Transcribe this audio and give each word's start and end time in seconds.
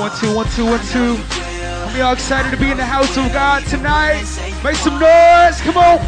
One, 0.00 0.10
two, 0.18 0.34
one, 0.34 0.48
two, 0.56 0.64
one, 0.64 0.80
two. 0.86 1.18
Many 1.88 1.98
y'all 1.98 2.14
excited 2.14 2.50
to 2.52 2.56
be 2.56 2.70
in 2.70 2.78
the 2.78 2.86
house 2.86 3.14
of 3.18 3.30
God 3.34 3.62
tonight? 3.66 4.24
Make 4.64 4.76
some 4.76 4.98
noise. 4.98 5.60
Come 5.60 5.76
on. 5.76 6.00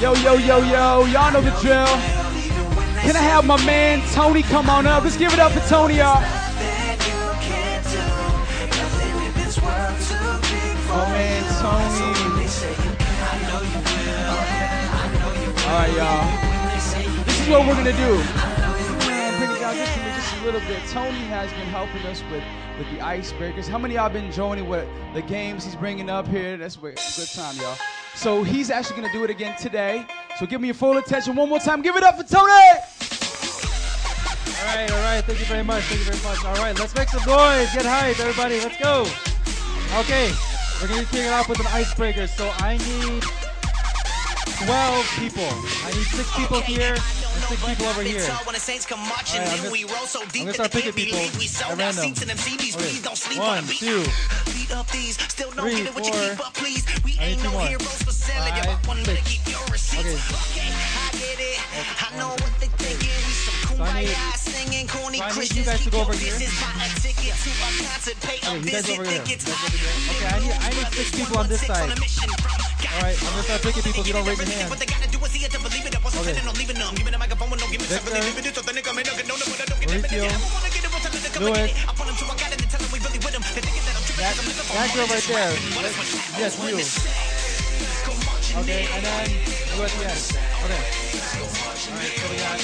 Yo, 0.00 0.14
yo, 0.14 0.34
yo, 0.34 0.58
yo. 0.58 1.06
Y'all 1.06 1.32
know 1.32 1.40
the 1.40 1.50
drill. 1.60 1.86
Can 3.02 3.16
I 3.16 3.20
have 3.20 3.44
my 3.46 3.56
man 3.66 4.00
Tony 4.12 4.44
come 4.44 4.70
on 4.70 4.86
up? 4.86 5.02
Let's 5.02 5.16
give 5.16 5.32
it 5.32 5.40
up 5.40 5.50
for 5.50 5.68
Tony, 5.68 5.96
y'all. 5.96 6.20
My 10.86 11.04
man 11.10 11.42
Tony. 11.58 11.98
All 15.66 15.74
right, 15.74 15.92
y'all. 15.96 17.24
This 17.24 17.40
is 17.40 17.48
what 17.48 17.66
we're 17.66 17.74
gonna 17.74 17.92
do. 17.92 18.47
Little 20.52 20.66
bit. 20.66 20.80
Tony 20.88 21.18
has 21.28 21.52
been 21.52 21.66
helping 21.66 22.00
us 22.06 22.22
with 22.30 22.42
with 22.78 22.90
the 22.92 22.98
icebreakers. 23.04 23.68
How 23.68 23.76
many 23.76 23.98
of 23.98 24.04
y'all 24.04 24.22
been 24.22 24.32
joining 24.32 24.66
with 24.66 24.88
the 25.12 25.20
games 25.20 25.62
he's 25.62 25.76
bringing 25.76 26.08
up 26.08 26.26
here? 26.26 26.56
That's 26.56 26.76
a 26.76 26.80
good 26.80 26.96
time, 27.34 27.54
y'all. 27.56 27.76
So 28.14 28.42
he's 28.44 28.70
actually 28.70 29.02
gonna 29.02 29.12
do 29.12 29.24
it 29.24 29.30
again 29.30 29.58
today. 29.58 30.06
So 30.38 30.46
give 30.46 30.62
me 30.62 30.68
your 30.68 30.74
full 30.74 30.96
attention 30.96 31.36
one 31.36 31.50
more 31.50 31.58
time. 31.58 31.82
Give 31.82 31.96
it 31.96 32.02
up 32.02 32.16
for 32.16 32.22
Tony. 32.22 32.50
All 34.56 34.74
right, 34.74 34.90
all 34.90 35.02
right. 35.02 35.22
Thank 35.22 35.38
you 35.38 35.44
very 35.44 35.64
much. 35.64 35.82
Thank 35.84 36.00
you 36.00 36.12
very 36.12 36.24
much. 36.24 36.42
All 36.42 36.54
right, 36.64 36.78
let's 36.78 36.94
make 36.94 37.10
some 37.10 37.26
noise. 37.26 37.70
Get 37.74 37.84
hyped, 37.84 38.18
everybody. 38.18 38.58
Let's 38.60 38.78
go. 38.78 39.02
Okay, 40.00 40.32
we're 40.80 40.88
gonna 40.88 41.04
kick 41.04 41.26
it 41.26 41.32
off 41.32 41.50
with 41.50 41.60
an 41.60 41.66
icebreaker. 41.66 42.26
So 42.26 42.50
I 42.56 42.78
need 42.78 43.22
12 44.64 45.06
people. 45.18 45.50
I 45.84 45.90
need 45.92 46.06
six 46.06 46.34
people 46.34 46.60
here 46.60 46.96
and 47.38 47.46
six 47.46 47.62
people 47.64 47.86
over 47.86 48.02
here. 48.02 48.38
All 49.26 49.26
right, 49.30 49.48
I'm 49.48 49.56
gonna, 49.56 49.70
I'm 50.40 50.44
gonna 50.44 50.54
start 50.54 50.72
picking 50.72 50.92
people 50.94 51.18
at 51.66 51.76
random. 51.78 52.14
Okay, 52.76 52.92
one, 53.38 53.64
two, 53.78 54.12
three, 55.60 55.84
four. 55.94 56.38
I 57.18 57.26
need 57.26 57.38
two 57.40 57.50
more. 57.52 57.70
Five, 58.36 58.52
six. 59.78 59.98
Okay. 59.98 60.18
So 63.76 63.84
I 63.84 64.02
so 64.16 64.76
I 65.20 65.32
you 65.54 65.64
guys 65.64 65.82
to 65.84 65.90
go 65.90 66.00
over 66.02 66.14
here. 66.14 66.36
Okay, 68.46 68.58
you 68.62 68.70
guys 68.72 68.88
over 68.90 69.04
here. 69.04 69.22
You 69.36 69.46
guys 69.48 69.58
over 69.68 69.78
here. 69.78 69.94
Okay, 70.08 70.26
I 70.26 70.38
need, 70.40 70.56
I 70.62 70.70
need 70.74 70.88
six 70.92 71.10
people 71.12 71.38
on 71.38 71.48
this 71.48 71.64
side. 71.66 71.94
All 72.92 73.02
right, 73.02 73.18
I'm 73.26 73.32
gonna 73.32 73.44
start 73.44 73.62
picking 73.62 73.82
people. 73.84 74.02
If 74.02 74.08
you 74.08 74.14
don't 74.14 74.26
raise 74.26 74.42
your 74.42 74.50
hand. 74.50 74.76
Okay. 76.16 76.42
Victor, 77.28 77.44
Mauricio, 77.44 77.68
Louis, 81.40 81.72
that, 84.16 84.32
that 84.72 84.94
girl 84.94 85.06
right 85.06 85.26
there. 85.28 85.52
Yes, 86.38 86.56
you. 86.58 86.76
Okay, 88.58 88.88
and 88.92 89.04
then 89.04 89.28
you 89.28 89.82
at 89.84 89.90
the 89.92 90.08
end. 90.08 90.24
Okay. 90.64 90.82
Alright, 91.92 92.12
so 92.16 92.24
we 92.30 92.36
got 92.38 92.58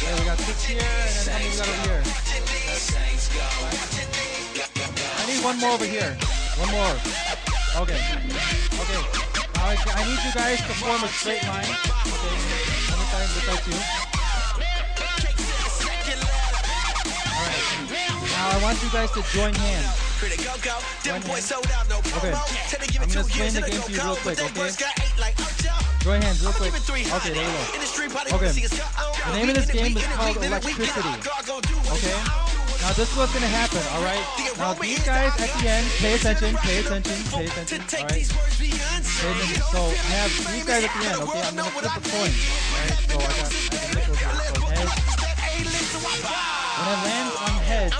yeah, 0.00 0.16
we 0.18 0.24
got 0.24 0.38
six 0.38 0.64
here, 0.64 0.80
and 0.80 1.26
then 1.26 1.32
how 1.32 1.38
many 1.38 1.50
we 1.50 1.56
got 1.56 1.68
over 1.68 1.84
here? 1.84 2.02
I 5.16 5.26
need 5.28 5.44
one 5.44 5.58
more 5.60 5.72
over 5.72 5.84
here. 5.84 6.16
One 6.56 6.70
more. 6.72 6.96
Okay. 7.82 8.00
Okay. 8.80 9.02
Now 9.54 9.66
I, 9.66 9.76
I 9.94 10.04
need 10.08 10.24
you 10.24 10.32
guys 10.32 10.58
to 10.62 10.72
form 10.80 11.04
a 11.04 11.08
straight 11.08 11.42
line. 11.44 11.68
Time, 13.20 13.28
side 13.28 13.60
too. 13.68 13.76
Alright. 17.36 17.64
Now 18.32 18.48
I 18.48 18.56
want 18.62 18.80
you 18.82 18.88
guys 18.88 19.10
to 19.12 19.20
join 19.36 19.52
hands. 19.52 19.92
Okay. 22.16 22.32
I'm 22.32 23.08
gonna 23.08 23.20
explain 23.20 23.52
the 23.52 23.60
game 23.60 23.82
to 23.82 23.92
you 23.92 24.00
real 24.00 24.16
quick, 24.16 24.40
okay? 24.40 24.70
Join 26.00 26.22
hands 26.22 26.40
real 26.40 26.52
quick. 26.52 26.72
Okay, 26.72 27.32
there 27.34 27.44
we 27.44 27.52
go. 27.52 28.36
Okay. 28.36 28.52
The 28.56 29.32
name 29.34 29.48
of 29.50 29.54
this 29.54 29.70
game 29.70 29.96
is 29.98 30.06
called 30.06 30.36
Electricity. 30.38 31.14
Okay? 31.92 32.49
Now 32.80 32.92
this 32.96 33.12
is 33.12 33.16
what's 33.18 33.32
gonna 33.34 33.46
happen, 33.46 33.82
alright? 33.94 34.24
Now 34.56 34.72
these 34.74 35.04
guys 35.04 35.32
at 35.40 35.50
the 35.60 35.68
end, 35.68 35.86
pay 36.00 36.14
attention, 36.14 36.56
pay 36.64 36.80
attention, 36.80 37.16
pay 37.28 37.44
attention, 37.46 37.80
alright? 38.00 38.24
Pay 38.24 39.30
attention. 39.30 39.62
So 39.70 39.80
I 39.84 40.16
have 40.16 40.32
these 40.48 40.64
guys 40.64 40.84
at 40.84 40.92
the 40.96 41.04
end, 41.06 41.20
okay? 41.28 41.42
I'm 41.44 41.56
gonna 41.56 41.70
flip 41.76 41.92
a 41.92 42.00
coin. 42.08 42.32
Alright, 42.72 42.96
so 43.04 43.20
I 43.20 43.32
got, 43.36 43.52
I 43.52 43.76
got 43.76 43.94
nickels 43.94 44.18
here. 44.18 44.32
So 44.40 44.64
heads. 44.64 44.96
When 46.80 46.88
it 46.88 47.00
lands 47.04 47.36
on 47.36 47.60
heads, 47.68 47.92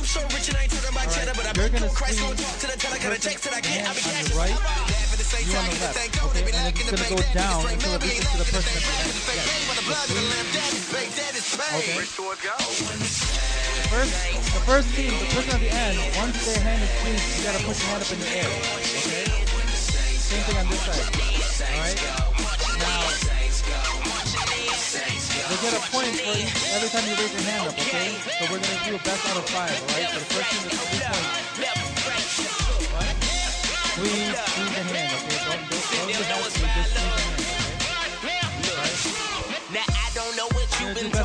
alright, 1.05 1.53
you're 1.57 1.69
gonna 1.69 1.89
see 1.91 2.01
the 2.01 2.09
person 2.09 2.25
hand 3.69 3.87
on 3.89 4.15
your 4.17 4.33
right, 4.39 4.57
you 5.45 5.55
on 5.57 5.67
the 5.69 5.77
left, 5.81 6.01
okay? 6.25 6.43
And 6.57 6.65
it's 6.73 6.81
gonna 6.81 7.09
go 7.09 7.21
down 7.35 7.69
until 7.69 7.95
it 7.95 8.03
reaches 8.03 8.29
to 8.33 8.39
the 8.39 8.49
person 8.49 8.73
at 8.77 8.85
the 8.85 8.97
end. 8.97 9.13
Yes. 10.53 10.89
Okay. 11.73 12.01
First, 13.91 14.15
the 14.55 14.63
first 14.71 14.95
team, 14.95 15.11
the 15.19 15.27
person 15.35 15.51
at 15.51 15.59
the 15.59 15.67
end, 15.67 15.99
once 16.15 16.47
their 16.47 16.63
hand 16.63 16.79
is 16.79 16.95
clean, 17.03 17.19
you 17.19 17.43
gotta 17.43 17.59
put 17.67 17.75
your 17.75 17.91
hand 17.91 17.99
up 17.99 18.11
in 18.15 18.23
the 18.23 18.31
air. 18.39 18.47
Okay? 18.47 19.27
Same 19.75 20.47
thing 20.47 20.63
on 20.63 20.71
this 20.71 20.79
side. 20.87 21.11
Alright? 21.75 21.99
Now, 22.79 23.03
they 25.51 25.59
get 25.59 25.75
a 25.75 25.83
point 25.91 26.15
for 26.23 26.39
every 26.71 26.87
time 26.87 27.03
you 27.03 27.19
raise 27.19 27.35
your 27.35 27.43
hand 27.51 27.67
up, 27.67 27.75
okay? 27.83 28.15
So 28.39 28.47
we're 28.47 28.63
gonna 28.63 28.79
do 28.87 28.95
a 28.95 29.03
best 29.03 29.27
out 29.27 29.43
of 29.43 29.51
five, 29.51 29.75
alright? 29.75 30.07
So 30.15 30.23
the 30.23 30.31
first 30.39 30.55
team 30.55 30.71
is 30.71 30.79
three 30.87 31.03
points. 31.11 31.51
What? 32.95 33.11
Squeeze, 33.91 34.39
squeeze 34.39 34.71
the 34.71 34.87
hand, 34.87 35.19
okay? 35.19 35.35
Don't, 35.51 35.67
don't, 35.67 35.67
don't 35.67 36.15
just 36.15 36.31
help 36.31 36.47
me, 36.47 36.47
just 36.47 36.63
squeeze 36.63 36.70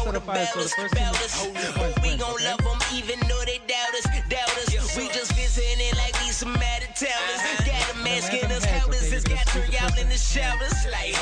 you've 0.05 0.13
been 0.13 0.21
told 0.21 0.38
about 0.38 0.57
us, 0.57 0.73
about. 0.77 2.03
We 2.03 2.17
gon' 2.17 2.38
love 2.43 2.61
them 2.61 2.79
even 2.93 3.19
though 3.27 3.41
they 3.45 3.59
doubt 3.66 3.93
us, 3.97 4.05
doubt 4.29 4.53
us. 4.61 4.97
We 4.97 5.07
just 5.09 5.33
visiting 5.33 5.97
like 5.97 6.13
we 6.21 6.29
some 6.29 6.53
mad 6.53 6.83
Italians. 6.83 7.41
Got 7.66 7.93
a 7.93 7.97
mask 8.03 8.33
in 8.33 8.51
us, 8.51 8.66
countless 8.66 9.11
has 9.11 9.23
got 9.23 9.45
turned 9.47 9.73
out 9.75 9.97
in 9.97 10.09
the 10.09 10.17
showers. 10.17 10.73
Like, 10.91 11.17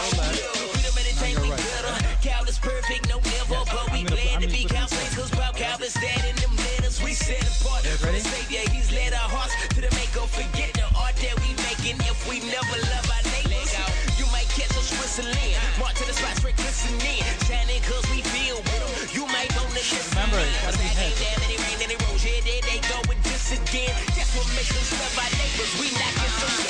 we 0.75 0.79
don't 0.83 0.95
meditate, 0.95 1.39
we 1.39 1.49
better. 1.49 1.95
Countless 2.21 2.59
perfect, 2.59 3.07
no 3.09 3.17
level, 3.17 3.63
but 3.71 3.91
we 3.91 4.03
glad 4.03 4.41
to 4.41 4.47
be 4.47 4.65
counselors. 4.65 5.15
Cause 5.15 5.31
Bob 5.31 5.55
Calvin's 5.55 5.93
dead 5.95 6.23
in 6.27 6.35
them 6.43 6.55
letters. 6.55 7.01
We 7.01 7.13
set 7.13 7.43
apart 7.43 7.83
for 8.03 8.11
the 8.11 8.19
Savior. 8.19 8.67
He's 8.71 8.91
led 8.91 9.13
our 9.13 9.29
hearts 9.31 9.55
to 9.75 9.81
the 9.81 9.91
make 9.95 10.11
go 10.13 10.27
forget 10.27 10.73
the 10.73 10.87
art 10.99 11.15
that 11.23 11.35
we 11.39 11.55
making 11.63 11.97
if 12.03 12.19
we 12.27 12.39
never 12.51 12.77
love 12.91 13.07
our 13.07 13.23
neighbors. 13.31 13.71
You 14.19 14.27
might 14.35 14.49
catch 14.51 14.75
us 14.75 14.91
whistling, 14.99 15.55
march 15.79 15.95
to 15.97 16.05
the 16.05 16.13
spots 16.13 16.39
for 16.43 16.51
glistening, 16.51 17.23
again. 23.53 23.95
That's 24.15 24.35
what 24.35 24.47
makes 24.55 24.71
us 24.71 24.91
love 24.97 25.17
our 25.17 25.31
neighbors. 25.37 25.71
We 25.79 25.91
knocking 25.93 26.33
some 26.39 26.62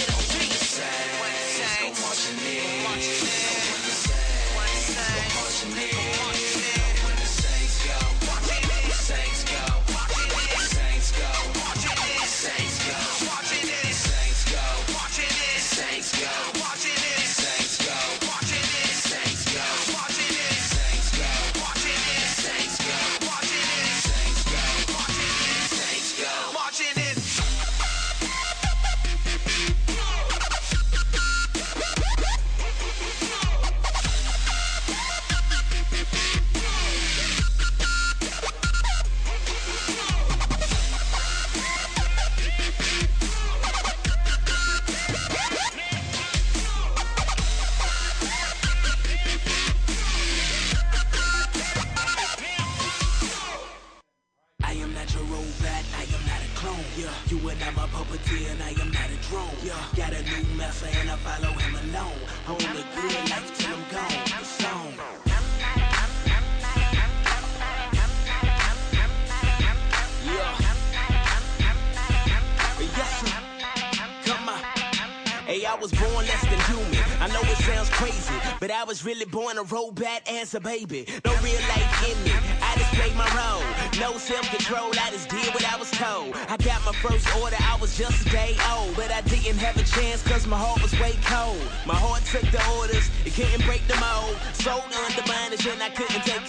a 79.64 79.76
robot 79.76 80.22
as 80.28 80.54
a 80.56 80.60
baby. 80.60 81.06
No 81.26 81.32
real 81.42 81.62
life 81.72 82.10
in 82.10 82.18
me. 82.24 82.32
I 82.62 82.76
just 82.78 82.92
played 82.94 83.16
my 83.16 83.28
role. 83.32 83.64
No 84.00 84.18
self 84.18 84.50
control, 84.50 84.92
I 85.00 85.12
just 85.12 85.30
did 85.30 85.54
what 85.54 85.66
I 85.72 85.78
was 85.78 85.90
told. 85.92 86.36
I 86.50 86.58
got 86.58 86.84
my 86.86 86.94
first 87.00 87.28
order, 87.38 87.56
I 87.60 87.78
was 87.80 87.98
just 87.98 88.26
a 88.28 88.30
day 88.30 88.56
old. 88.72 88.96
But 88.96 89.12
I 89.12 89.22
didn't 89.22 89.58
have 89.60 89.78
a 89.78 89.84
chance 89.84 90.22
cause 90.24 90.48
my 90.48 90.58
heart 90.58 90.82
was 90.82 90.92
way 91.00 91.16
cold. 91.26 91.62
My 91.86 91.96
heart 91.96 92.24
took 92.26 92.44
the 92.52 92.62
orders, 92.80 93.10
it 93.26 93.34
couldn't 93.34 93.64
break 93.66 93.86
the 93.88 93.96
mold. 93.96 94.36
Sold 94.54 94.84
under 94.92 95.24
bondage 95.24 95.66
and 95.68 95.82
I 95.82 95.90
couldn't 95.90 96.24
take 96.24 96.43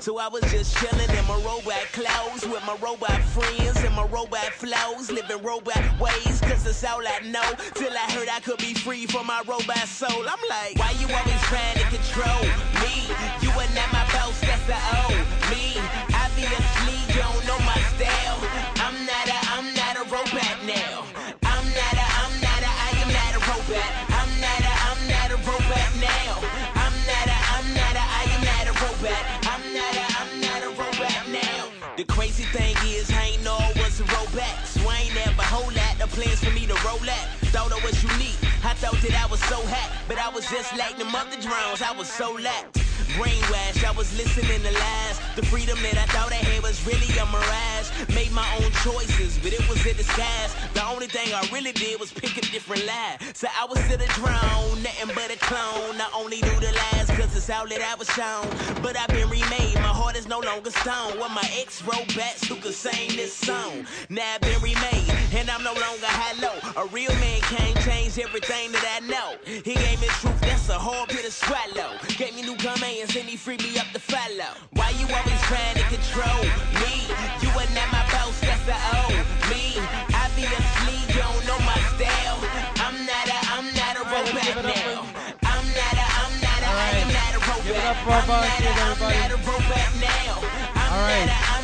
So 0.00 0.18
I 0.18 0.26
was 0.26 0.42
just 0.50 0.76
chilling 0.76 1.08
in 1.08 1.24
my 1.26 1.36
robot 1.36 1.86
clothes 1.92 2.44
with 2.48 2.66
my 2.66 2.76
robot 2.82 3.22
friends 3.22 3.76
and 3.84 3.94
my 3.94 4.04
robot 4.06 4.52
flows. 4.52 5.10
Living 5.10 5.40
robot 5.42 5.78
ways 6.00 6.40
cause 6.40 6.64
that's 6.64 6.82
all 6.82 7.00
I 7.06 7.20
know. 7.20 7.52
Till 7.74 7.92
I 7.92 8.10
heard 8.10 8.28
I 8.28 8.40
could 8.40 8.58
be 8.58 8.74
free 8.74 9.06
from 9.06 9.28
my 9.28 9.42
robot 9.46 9.86
soul. 9.86 10.10
I'm 10.10 10.42
like, 10.48 10.76
why 10.78 10.90
you 10.98 11.06
always 11.14 11.40
trying 11.42 11.76
to 11.76 11.84
control 11.94 12.42
me? 12.82 13.06
You 13.40 13.50
were 13.50 13.70
not 13.74 13.92
my 13.92 14.04
boss, 14.12 14.40
that's 14.40 14.66
the 14.66 14.74
O. 14.74 15.35
plans 36.16 36.42
for 36.42 36.50
me 36.50 36.66
to 36.66 36.74
roll 36.86 37.04
at. 37.10 37.28
Thought 37.52 37.72
I 37.72 37.84
was 37.84 38.02
unique. 38.02 38.45
Thought 38.76 39.00
that 39.00 39.14
I 39.16 39.26
was 39.30 39.40
so 39.44 39.56
hot, 39.56 39.90
but 40.06 40.18
I 40.18 40.28
was 40.28 40.44
just 40.50 40.76
like 40.76 40.98
the 40.98 41.06
mother 41.06 41.40
drones. 41.40 41.80
I 41.80 41.96
was 41.96 42.10
so 42.10 42.32
lacked. 42.32 42.76
Brainwashed, 43.16 43.84
I 43.84 43.92
was 43.92 44.12
listening 44.18 44.60
to 44.60 44.72
lies. 44.72 45.16
The 45.34 45.46
freedom 45.46 45.80
that 45.80 45.96
I 45.96 46.04
thought 46.12 46.32
I 46.32 46.36
had 46.44 46.62
was 46.62 46.84
really 46.84 47.08
a 47.16 47.24
mirage. 47.32 47.88
Made 48.12 48.32
my 48.32 48.44
own 48.60 48.70
choices, 48.84 49.38
but 49.38 49.52
it 49.54 49.64
was 49.68 49.80
a 49.86 49.94
disguise. 49.94 50.52
The 50.74 50.84
only 50.84 51.06
thing 51.06 51.32
I 51.32 51.48
really 51.52 51.72
did 51.72 51.98
was 51.98 52.12
pick 52.12 52.36
a 52.36 52.42
different 52.52 52.84
lie. 52.84 53.16
So 53.32 53.48
I 53.48 53.64
was 53.64 53.80
to 53.88 53.96
the 53.96 54.10
drone, 54.12 54.82
nothing 54.82 55.12
but 55.14 55.32
a 55.32 55.38
clone. 55.40 55.96
I 55.96 56.08
only 56.14 56.42
knew 56.42 56.60
the 56.60 56.72
lies, 56.76 57.08
cause 57.16 57.32
it's 57.34 57.48
all 57.48 57.66
that 57.68 57.80
I 57.80 57.94
was 57.96 58.08
shown. 58.12 58.44
But 58.82 58.98
I've 58.98 59.08
been 59.08 59.30
remade, 59.30 59.76
my 59.76 59.94
heart 59.96 60.16
is 60.16 60.28
no 60.28 60.40
longer 60.40 60.70
stone. 60.70 61.16
With 61.16 61.32
my 61.32 61.48
ex 61.56 61.80
robots 61.82 62.44
who 62.46 62.56
could 62.56 62.74
sing 62.74 63.16
this 63.16 63.32
song. 63.32 63.86
Now 64.10 64.34
I've 64.34 64.40
been 64.42 64.60
remade, 64.60 65.08
and 65.32 65.48
I'm 65.48 65.64
no 65.64 65.72
longer 65.72 66.10
hello. 66.20 66.52
A 66.76 66.84
real 66.92 67.14
man 67.16 67.40
can't 67.48 67.78
change 67.80 68.18
everything 68.18 68.65
that 68.72 69.00
I 69.02 69.06
know. 69.06 69.36
He 69.44 69.74
gave 69.74 70.00
me 70.00 70.08
truth, 70.20 70.40
that's 70.40 70.68
a 70.68 70.78
hard 70.78 71.08
pill 71.08 71.22
to 71.22 71.30
swallow. 71.30 71.98
Gave 72.18 72.34
me 72.34 72.42
new 72.42 72.56
commands, 72.56 73.14
and 73.16 73.28
he 73.28 73.36
freed 73.36 73.62
me 73.62 73.78
up 73.78 73.88
to 73.92 74.00
follow. 74.00 74.52
Why 74.72 74.90
you 74.98 75.06
always 75.10 75.40
trying 75.46 75.76
to 75.76 75.86
control 75.86 76.42
me? 76.82 77.06
You 77.42 77.50
are 77.54 77.70
not 77.76 77.88
my 77.92 78.02
boss, 78.10 78.38
that's 78.40 78.62
the 78.66 78.76
O. 78.96 79.12
Me, 79.50 79.78
obviously 80.14 80.96
you 81.06 81.20
don't 81.20 81.42
know 81.46 81.58
my 81.62 81.78
style. 81.94 82.38
I'm 82.82 82.96
not 83.06 83.26
a, 83.30 83.38
I'm 83.54 83.66
not 83.76 83.94
a 84.00 84.04
robot 84.08 84.54
now. 84.64 85.06
I'm 85.46 85.66
not 85.76 85.96
a, 85.96 86.06
I'm 86.22 86.34
not 86.42 86.60
a, 86.62 86.70
I 86.70 86.88
am 87.02 87.10
not 87.12 87.32
a 87.34 87.40
robot. 87.46 87.64
Give 87.66 87.76
it 87.76 87.86
up 87.86 87.96
for 88.02 88.10
our 88.10 88.22
I'm 88.22 88.28
not 88.28 88.46
a, 88.46 88.66
volunteers, 88.66 88.78
I'm 88.82 89.00
not 89.00 89.30
a 89.30 89.38
robot 89.46 89.90
now. 90.00 90.32
I'm 90.74 90.92
All 90.92 91.02
right. 91.06 91.55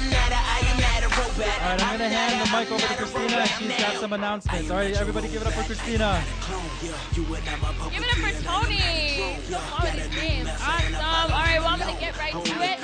All 1.32 1.38
right, 1.38 1.82
I'm 1.82 1.96
gonna 1.96 2.11
hand 2.11 2.46
the 2.46 2.52
mic 2.58 2.70
over 2.70 2.87
to 2.87 2.94
Christina. 2.94 3.46
She's 3.46 3.79
got 3.81 3.94
some 3.96 4.12
announcements. 4.12 4.70
All 4.70 4.76
right, 4.76 4.94
everybody, 4.94 5.29
give 5.29 5.40
it 5.40 5.46
up 5.46 5.55
for 5.55 5.64
Christina. 5.64 6.23
Give 6.76 6.93
it 6.93 6.93
up 6.93 8.19
for 8.20 8.43
Tony. 8.44 9.40
So 9.49 9.56
far 9.56 9.84
with 9.87 9.94
these 9.94 10.14
names. 10.14 10.49
Awesome. 10.50 10.94
All 10.94 11.29
right, 11.31 11.58
well, 11.58 11.69
I'm 11.69 11.79
going 11.79 11.94
to 11.94 12.00
get 12.00 12.19
right 12.19 12.32
to 12.32 12.38
it. 12.38 12.79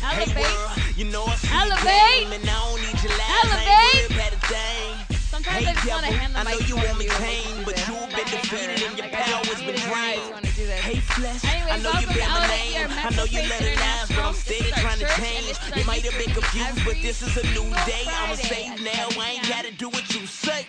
Elevate. 0.05 0.97
You 0.97 1.05
know 1.05 1.25
I 1.25 1.35
see 1.35 1.49
Elevate. 1.51 1.81
your 1.81 2.29
game 2.29 2.41
and 2.41 2.47
I 2.47 2.53
don't 2.53 2.81
need 2.81 3.01
your 3.01 3.13
lies. 3.17 3.49
I 3.49 3.65
ain't 3.97 4.11
Elevate. 4.11 5.06
Worried 5.31 5.45
about 5.45 5.63
a 5.63 5.63
thing. 5.63 5.63
Sometimes 5.63 5.63
Hey 5.63 5.71
I 5.71 5.73
just 5.73 5.87
want 5.87 6.05
to 6.05 6.11
devil, 6.11 6.19
hand 6.19 6.35
the 6.35 6.39
I 6.39 6.43
know 6.43 6.59
you 6.59 6.75
want 6.75 6.99
me 6.99 7.07
pain, 7.07 7.63
but 7.65 7.77
you've 7.87 8.09
been 8.15 8.27
defeated 8.27 8.83
and 8.83 8.97
your 8.97 9.07
like, 9.07 9.13
I 9.13 9.17
just 9.17 9.31
power's 9.31 9.61
been 9.61 9.75
I 9.75 9.89
drained. 9.89 10.21
just 10.21 10.31
want 10.31 10.45
to 10.45 10.55
do 10.55 10.65
this. 10.67 10.81
Hey 10.81 10.99
flesh, 10.99 11.41
I 11.45 11.77
know 11.79 11.91
you 11.99 12.07
welcome 12.07 12.13
bear 12.15 12.27
to 12.27 12.33
my 12.33 12.47
name. 12.47 12.87
I 12.91 13.09
know 13.15 13.25
you 13.25 13.41
let 13.49 13.61
it 13.61 13.79
last, 13.79 14.09
but 14.09 14.23
I'm 14.23 14.33
International. 14.33 14.33
steady 14.33 14.57
This 14.57 14.67
is 14.67 14.73
our 14.73 14.79
trying 14.79 14.99
to 14.99 15.09
change. 15.21 15.57
You 15.75 15.85
might 15.85 16.03
have 16.05 16.17
been 16.17 16.33
confused, 16.33 16.81
but 16.85 16.97
this 17.01 17.21
is 17.21 17.37
a 17.37 17.45
new 17.53 17.67
day. 17.85 18.05
I'ma 18.07 18.35
save 18.35 18.81
now. 18.81 19.07
I 19.19 19.37
ain't 19.37 19.47
gotta 19.49 19.71
do 19.71 19.89
what 19.89 20.05
you 20.13 20.25
say. 20.25 20.67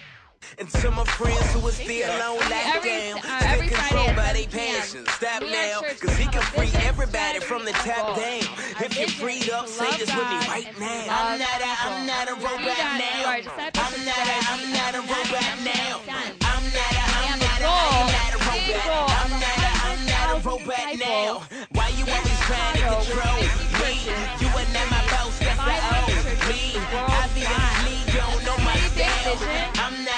And 0.57 0.69
to 0.81 0.91
my 0.91 1.05
friends 1.05 1.53
who 1.53 1.69
are 1.69 1.73
still 1.73 1.93
you. 1.93 2.05
on 2.05 2.41
Every- 2.41 2.91
lockdown, 2.91 3.17
uh, 3.25 3.53
every 3.53 3.69
controlled 3.69 4.17
by 4.17 4.33
7 4.33 4.35
their 4.35 4.49
passions. 4.49 5.11
Stop 5.13 5.43
now, 5.43 5.81
cause 6.01 6.17
he 6.17 6.27
can 6.27 6.43
free 6.55 6.71
everybody 6.87 7.41
from 7.41 7.65
the 7.65 7.73
top 7.85 8.17
down. 8.17 8.47
If 8.81 8.97
you're 8.99 9.09
freed 9.09 9.51
up, 9.51 9.69
say 9.69 9.91
this 9.99 10.09
with 10.15 10.29
me 10.31 10.39
right 10.49 10.71
now. 10.81 11.05
I'm 11.11 11.39
not 11.39 11.61
a, 11.61 11.71
I'm 11.85 12.07
not 12.07 12.27
a 12.31 12.35
robot 12.35 12.79
now. 12.97 13.29
I'm 13.29 13.95
not 14.07 14.25
a, 14.25 14.39
I'm 14.49 14.73
not 14.73 14.95
a 14.95 15.01
robot 15.05 15.53
now. 15.63 16.01
I'm 16.09 16.65
not 16.73 16.93
a, 16.97 17.05
I'm 17.19 17.39
not 17.39 17.61
a, 17.61 17.69
I'm 17.69 18.09
not 18.09 18.33
a 18.33 18.39
robot. 18.49 19.11
I'm 19.21 19.31
not 19.39 19.59
a, 19.59 19.79
I'm 19.85 20.03
not 20.09 20.29
a 20.29 20.41
100,000 20.41 20.47
robot 20.49 20.89
now. 20.99 21.43
Why 21.77 21.89
you 21.99 22.05
always 22.09 22.41
trying 22.49 22.75
to 22.79 22.89
control 22.89 23.39
50 23.45 23.79
me? 23.79 24.11
You 24.41 24.49
are 24.49 24.69
not 24.73 24.87
my 24.91 25.03
boss, 25.13 25.39
that's 25.39 25.61
the 25.61 25.77
O. 25.77 26.49
Me, 26.49 26.81
obviously 26.97 27.95
you 28.09 28.21
don't 28.21 28.41
know 28.45 28.57
my 28.65 28.73
Pretty 28.73 28.97
big 28.97 29.11
style. 29.13 29.37
vision. 29.37 29.69
I'm 29.85 29.97
not 30.05 30.18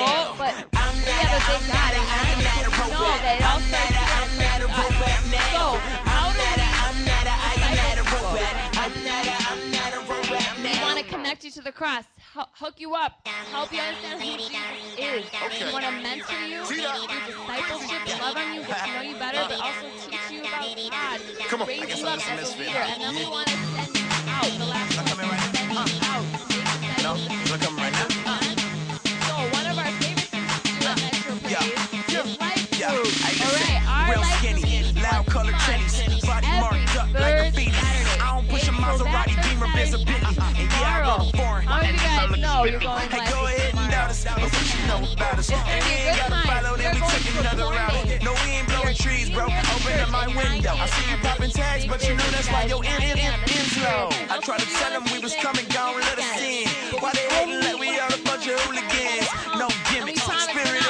a 0.00 0.06
robot 0.06 0.16
big 0.16 0.24
goal, 0.24 0.36
now. 0.36 0.36
but 0.36 0.54
I'm 0.76 0.96
we 1.04 1.12
have 1.12 1.32
a, 1.34 1.40
big 1.46 1.62
I'm 1.62 1.66
God 1.68 1.76
not 1.76 1.92
a, 1.94 2.00
in 2.00 2.08
I'm 2.08 2.30
mind, 2.32 2.44
not 2.44 2.64
a 2.66 2.70
know 2.88 3.10
robot. 3.10 3.20
that 3.20 3.36
it 3.40 3.44
all 3.44 3.60
I'm 3.60 3.70
not 3.70 3.92
starts 3.92 3.96
a, 3.96 4.04
I'm 4.20 4.32
here 4.32 4.48
not 4.48 4.60
a 4.62 4.68
with 4.68 4.72
us. 4.72 4.96
robot. 5.00 5.20
So, 5.52 5.62
how 6.06 6.30
I'm 6.30 6.34
do 6.34 6.38
not 6.40 6.58
we 6.58 6.62
a, 6.62 6.68
I'm 6.84 6.98
not 7.04 7.26
a, 7.26 7.34
I 7.34 7.52
am 7.60 7.72
not 7.76 7.96
a 7.98 8.04
disciple 8.04 8.04
people? 8.04 8.30
robot. 8.30 8.54
I'm 8.80 8.94
not 9.04 9.24
a, 9.26 9.36
I'm 9.50 9.62
not 9.72 9.92
a 9.94 10.00
robot 10.08 10.46
We 10.62 10.72
want 10.82 10.98
to 10.98 11.04
connect 11.04 11.44
you 11.44 11.50
to 11.52 11.62
the 11.62 11.72
cross, 11.72 12.04
hook 12.34 12.74
you 12.78 12.94
up, 12.94 13.12
help 13.50 13.72
you 13.72 13.80
understand 13.80 14.22
who 14.22 14.36
Jesus 14.38 14.96
is. 14.96 15.24
We 15.66 15.72
want 15.72 15.84
to 15.86 15.92
mentor 15.92 16.40
you, 16.48 16.60
do 16.66 16.76
discipleship, 17.26 18.02
love 18.20 18.36
on 18.36 18.54
you, 18.54 18.62
get 18.64 18.84
to 18.84 18.92
know 18.94 19.02
you 19.02 19.16
better, 19.16 19.42
but 19.48 19.60
also 19.60 19.86
teach 20.04 20.30
you 20.30 20.40
about 20.42 20.68
God, 20.90 21.20
Come 21.48 21.62
on, 21.62 21.68
I 21.68 21.70
raise 21.70 21.86
guess 21.86 22.00
you 22.00 22.06
I'm 22.08 22.12
up 22.14 22.20
just 22.20 22.30
a 22.30 22.32
as 22.32 22.54
a 22.54 22.58
leader, 22.58 22.84
and 22.84 23.02
then 23.02 23.14
we 23.16 23.26
want 23.26 23.48
to 23.48 23.56
send 23.56 23.96
you 23.96 24.04
out. 24.28 24.44
The 24.58 24.66
last 24.66 24.96
one, 24.96 25.06
come 25.06 25.20
in 25.20 25.28
right 25.30 25.40
send 25.54 25.70
you 25.72 25.78
out. 26.04 26.24
No, 27.02 27.12
look, 27.52 27.62
I'm 27.68 27.76
right 27.76 27.92
now. 27.92 28.06
Uh-huh. 28.32 28.49
Tomorrow. 40.34 41.30
How 41.66 41.82
you 41.82 41.96
guys 41.98 42.38
know 42.38 42.64
you're 42.64 42.80
going 42.80 43.08
live 43.08 43.12
a 43.12 43.18
good 43.18 43.72
time. 43.74 44.36
We're 44.36 44.50
going 44.50 44.66
to 44.66 44.74
route. 47.70 48.22
No, 48.22 48.32
we 48.44 48.50
ain't 48.50 48.68
blowing 48.68 48.94
trees, 48.94 49.30
Open 49.74 50.00
up 50.00 50.10
my 50.10 50.26
window. 50.28 50.74
I 50.74 50.86
see 50.86 51.10
you 51.10 51.16
popping 51.18 51.50
tags, 51.50 51.86
but 51.86 52.06
you 52.06 52.14
know 52.14 52.28
that's 52.30 52.48
why 52.48 52.62
guys. 52.62 52.70
your 52.70 52.82
9 52.82 53.02
in, 53.02 53.10
in, 53.10 53.18
a.m. 53.18 53.40
in, 53.40 53.46
This 53.46 53.66
is 53.66 53.72
slow. 53.82 54.08
I 54.30 54.38
to 54.60 54.66
tell 54.78 54.92
them 54.92 55.04
we 55.12 55.18
was 55.18 55.34
coming, 55.36 55.66
let 56.00 56.18
us 56.18 56.30
they 57.14 57.26
hating 57.34 57.60
we 57.78 57.98
are 57.98 58.10
a? 58.90 59.26
No 59.58 59.68
gimmicks, 59.90 60.22
spirit 60.22 60.80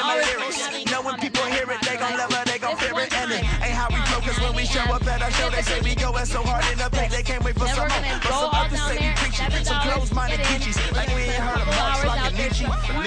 when 1.05 1.19
people 1.19 1.45
hear 1.47 1.71
it, 1.71 1.81
they 1.83 1.97
love 2.17 2.31
it, 2.31 2.47
they 2.47 2.59
it. 2.99 3.13
And 3.13 3.33
it 3.33 3.45
ain't 3.65 3.75
how 3.75 3.89
we 3.89 4.01
flow, 4.07 4.21
cause 4.21 4.39
when 4.41 4.55
we 4.55 4.65
show 4.65 4.85
up 4.93 5.07
at 5.07 5.23
our 5.23 5.31
show, 5.33 5.51
they 5.51 5.63
say 5.63 5.81
we 5.81 5.95
so 6.27 6.43
hard 6.43 6.65
in 6.73 6.79
the 6.79 6.91
paint, 6.91 7.11
they 7.11 7.23
can't 7.23 7.40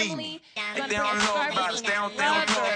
Believe 0.03 0.17
me. 0.17 0.41
They 0.75 0.95
don't 0.95 1.17
know 1.17 1.35
about 1.35 1.73
us, 1.73 1.81
they 1.81 1.89
don't, 1.89 2.15
they 2.17 2.23
don't 2.23 2.49
know 2.49 2.72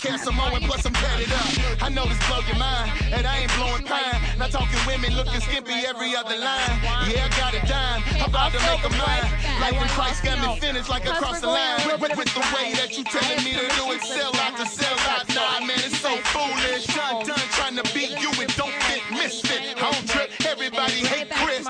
care, 0.00 0.16
so 0.18 0.32
some 0.32 0.36
more 0.36 0.48
and 0.56 0.64
plus 0.64 0.84
I'm 0.86 0.94
tatted 0.94 1.30
up. 1.32 1.84
I 1.84 1.88
know 1.90 2.06
this 2.08 2.18
blow 2.26 2.40
your 2.48 2.56
mind, 2.56 2.90
and 3.12 3.26
I 3.26 3.44
ain't 3.44 3.52
blowing 3.56 3.84
pine. 3.84 4.16
Not 4.38 4.50
talking 4.50 4.80
women 4.86 5.12
looking 5.14 5.40
skimpy 5.40 5.84
every 5.84 6.16
other 6.16 6.36
line. 6.36 6.72
Yeah, 7.04 7.28
I 7.28 7.30
got 7.36 7.52
a 7.52 7.60
dime. 7.68 8.02
I'm 8.16 8.30
about 8.32 8.52
to 8.52 8.60
make 8.64 8.80
them 8.80 8.96
mine. 8.96 9.28
Like 9.60 9.76
when 9.76 9.88
Christ 9.92 10.24
got 10.24 10.40
me 10.40 10.58
finished, 10.58 10.88
like 10.88 11.04
across 11.04 11.40
the 11.40 11.48
line. 11.48 11.84
With, 12.00 12.16
with 12.16 12.32
the 12.32 12.44
way 12.56 12.72
that 12.80 12.96
you 12.96 13.04
telling 13.04 13.44
me 13.44 13.52
to 13.52 13.66
do 13.76 13.92
it, 13.92 14.00
sell 14.00 14.32
out 14.40 14.56
to 14.56 14.64
sell 14.64 14.96
out. 15.12 15.28
Nah, 15.36 15.60
man, 15.66 15.76
it's 15.84 16.00
so 16.00 16.16
foolish. 16.32 16.86
Done, 16.96 17.26
done 17.26 17.46
trying 17.52 17.76
to 17.76 17.84
beat 17.92 18.16
you 18.16 18.32
and 18.40 18.48
don't 18.56 18.72
fit, 18.88 19.04
misfit. 19.12 19.76
Don't 19.76 20.08
trip, 20.08 20.32
everybody 20.46 21.04
hate 21.04 21.28
Chris. 21.30 21.66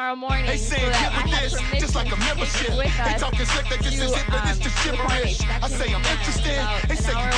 They 0.47 0.57
saying 0.57 0.93
get 1.03 1.11
with 1.19 1.31
this, 1.35 1.55
just 1.81 1.95
like 1.95 2.13
a 2.15 2.19
membership. 2.23 2.71
They 2.79 3.15
talking 3.19 3.47
slick, 3.47 3.67
they 3.69 3.79
just 3.83 3.99
is 3.99 4.13
it, 4.15 4.25
but 4.31 4.47
it's 4.47 4.59
just 4.59 4.77
gibberish. 4.87 5.43
I 5.43 5.69
say 5.69 5.91
I'm 5.91 6.05
interested, 6.07 6.63
they 6.87 6.95
say 6.95 7.11
you 7.11 7.31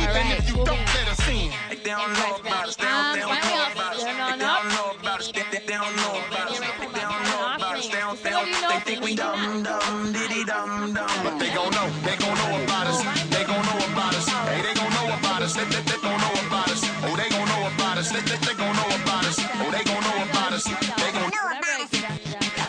gon' 0.00 0.14
know 0.14 0.20
even 0.20 0.38
if 0.38 0.48
you 0.48 0.56
don't 0.64 0.86
let 0.94 1.08
us 1.08 1.28
in. 1.28 1.50
They 1.70 1.90
don't 1.90 2.12
know 2.12 2.36
about 2.40 2.68
us, 2.68 2.76
they 2.76 2.84
don't, 2.84 3.12
they 3.14 3.20
don't 3.20 3.40
know 3.44 3.66
about 3.72 3.96
us. 3.96 4.04
They 4.04 4.12
don't 4.14 4.68
know 4.68 4.92
about 5.00 5.20
us, 5.20 5.32
they, 5.32 5.42
they, 5.50 5.58
they 5.66 5.74
don't 5.74 5.96
know 5.96 6.12
about 6.28 6.50
us. 6.50 6.60
They 6.60 7.00
don't 7.00 7.24
know 7.24 7.54
about 7.56 7.76
us, 7.76 7.88
they 7.88 8.00
don't, 8.00 8.22
they 8.22 8.30
don't, 8.30 8.68
they 8.68 8.80
think 8.80 9.04
we 9.04 9.14
dumb, 9.14 9.62
dumb, 9.62 10.12
diddy 10.12 10.44
dumb, 10.44 10.94
dumb. 10.94 11.10
But 11.24 11.38
they 11.38 11.52
gon' 11.52 11.70
know, 11.72 11.88
they 12.04 12.16
gon' 12.16 12.36
know 12.36 12.64
about 12.64 12.86
us. 12.86 13.00
They 13.30 13.44
gon' 13.44 13.64
know 13.64 13.80
about 13.92 14.14
us. 14.14 14.28
Hey, 14.28 14.62
they 14.62 14.74
gon' 14.74 14.92
know 14.92 15.14
about 15.16 15.42
us. 15.42 15.54
They, 15.54 15.64
they, 15.64 15.82
they 15.82 16.00
gon' 16.00 16.20
know 16.20 16.34
about 16.46 16.68
us. 16.70 16.80
Oh, 17.04 17.16
they 17.16 17.28
gon' 17.28 17.48
know 17.48 17.66
about 17.68 17.98
us. 17.98 18.10
They, 18.10 18.20
they, 18.20 18.36
they 18.36 18.54
gon' 18.54 18.76
know 18.76 18.88
about 19.02 19.24
us. 19.24 19.38
Oh, 19.38 19.70
they 19.70 19.84
gon' 19.84 20.02
know 20.02 20.18
about 20.24 20.52
us. 20.52 20.64
They 20.64 21.10
gon' 21.12 21.30
know 21.30 21.46
about 21.58 21.80
us. 21.80 21.90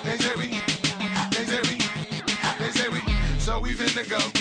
They 0.04 0.18
say 0.18 0.34
we, 0.36 0.48
they 1.32 1.46
say 1.46 1.62
we, 1.68 1.76
they 2.60 2.72
say 2.72 2.88
we. 2.90 3.00
So 3.40 3.60
we 3.60 3.74
finna 3.74 4.08
go. 4.10 4.41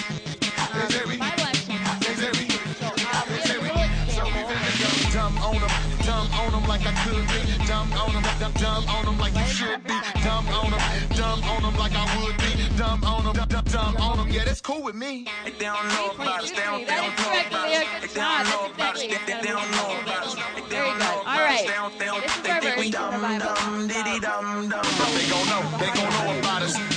Dumb 8.40 8.52
on 8.54 8.54
dumb, 8.54 8.84
dumb 8.84 8.96
on 8.96 9.04
them 9.04 9.18
like 9.18 9.34
you 9.34 9.52
should 9.52 9.84
be. 9.84 9.92
Dumb 10.24 10.48
on 10.48 10.70
them, 10.70 10.80
dumb 11.14 11.42
on 11.44 11.62
them 11.62 11.76
like 11.76 11.92
I 11.94 12.24
would 12.24 12.38
be. 12.38 12.74
Dumb 12.78 13.04
on 13.04 13.24
them, 13.24 13.48
dumb, 13.48 13.64
dumb 13.64 13.96
on 13.98 14.16
them. 14.16 14.28
Yeah, 14.30 14.44
that's 14.44 14.62
cool 14.62 14.82
with 14.82 14.94
me. 14.94 15.26
They 15.44 15.50
don't 15.66 15.88
know 15.88 16.12
about 16.14 16.44
us. 16.44 16.50
They 16.50 16.56
don't, 16.56 16.86
they 16.86 16.96
don't 16.96 17.18
know 17.18 17.36
about 17.46 17.68
us. 17.68 18.14
They 18.14 18.20
don't 18.20 18.48
know 18.48 18.66
about 18.72 18.96
us. 18.96 19.00
They, 19.02 19.08
they 19.08 19.48
don't 19.48 19.70
know 19.72 20.00
about 20.00 20.24
us. 20.24 20.34
They 20.70 20.76
don't 20.76 20.98
know 20.98 21.20
about 21.20 21.50
us. 21.50 21.60
They 21.60 21.66
don't, 21.66 21.98
they 21.98 22.04
don't, 22.06 22.42
they 22.42 22.60
think 22.60 22.76
we 22.78 22.90
dumb, 22.90 23.38
dumb, 23.38 23.88
diddy 23.88 24.20
dumb, 24.20 24.70
dumb. 24.70 24.80
But 24.80 25.12
they 25.12 25.28
gon' 25.28 25.46
know, 25.46 25.78
they 25.78 25.90
gon' 25.92 26.10
know 26.10 26.38
about 26.38 26.62
us. 26.62 26.89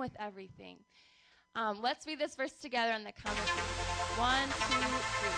With 0.00 0.16
everything. 0.18 0.78
Um, 1.54 1.82
let's 1.82 2.06
read 2.06 2.18
this 2.18 2.34
verse 2.34 2.52
together 2.52 2.92
in 2.92 3.04
the 3.04 3.12
conversation. 3.12 3.60
One, 4.16 4.48
two, 4.48 4.80
three. 5.20 5.36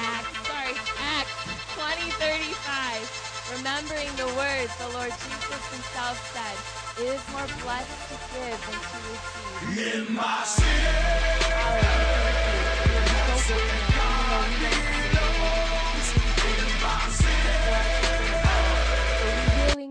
Acts, 0.00 0.48
sorry, 0.48 0.74
Acts 0.98 1.36
20, 1.76 2.10
35. 2.16 3.54
Remembering 3.58 4.08
the 4.16 4.26
words 4.36 4.72
the 4.78 4.88
Lord 4.96 5.12
Jesus 5.12 5.62
himself 5.70 6.16
said, 6.32 6.56
it 7.04 7.08
is 7.14 7.22
more 7.32 7.46
blessed 7.62 8.08
to 8.08 8.16
give 8.32 8.58
than 8.64 8.80
to 8.80 8.98
receive. 9.12 10.08
In 10.08 10.14
my 10.14 10.42
city. 10.44 10.88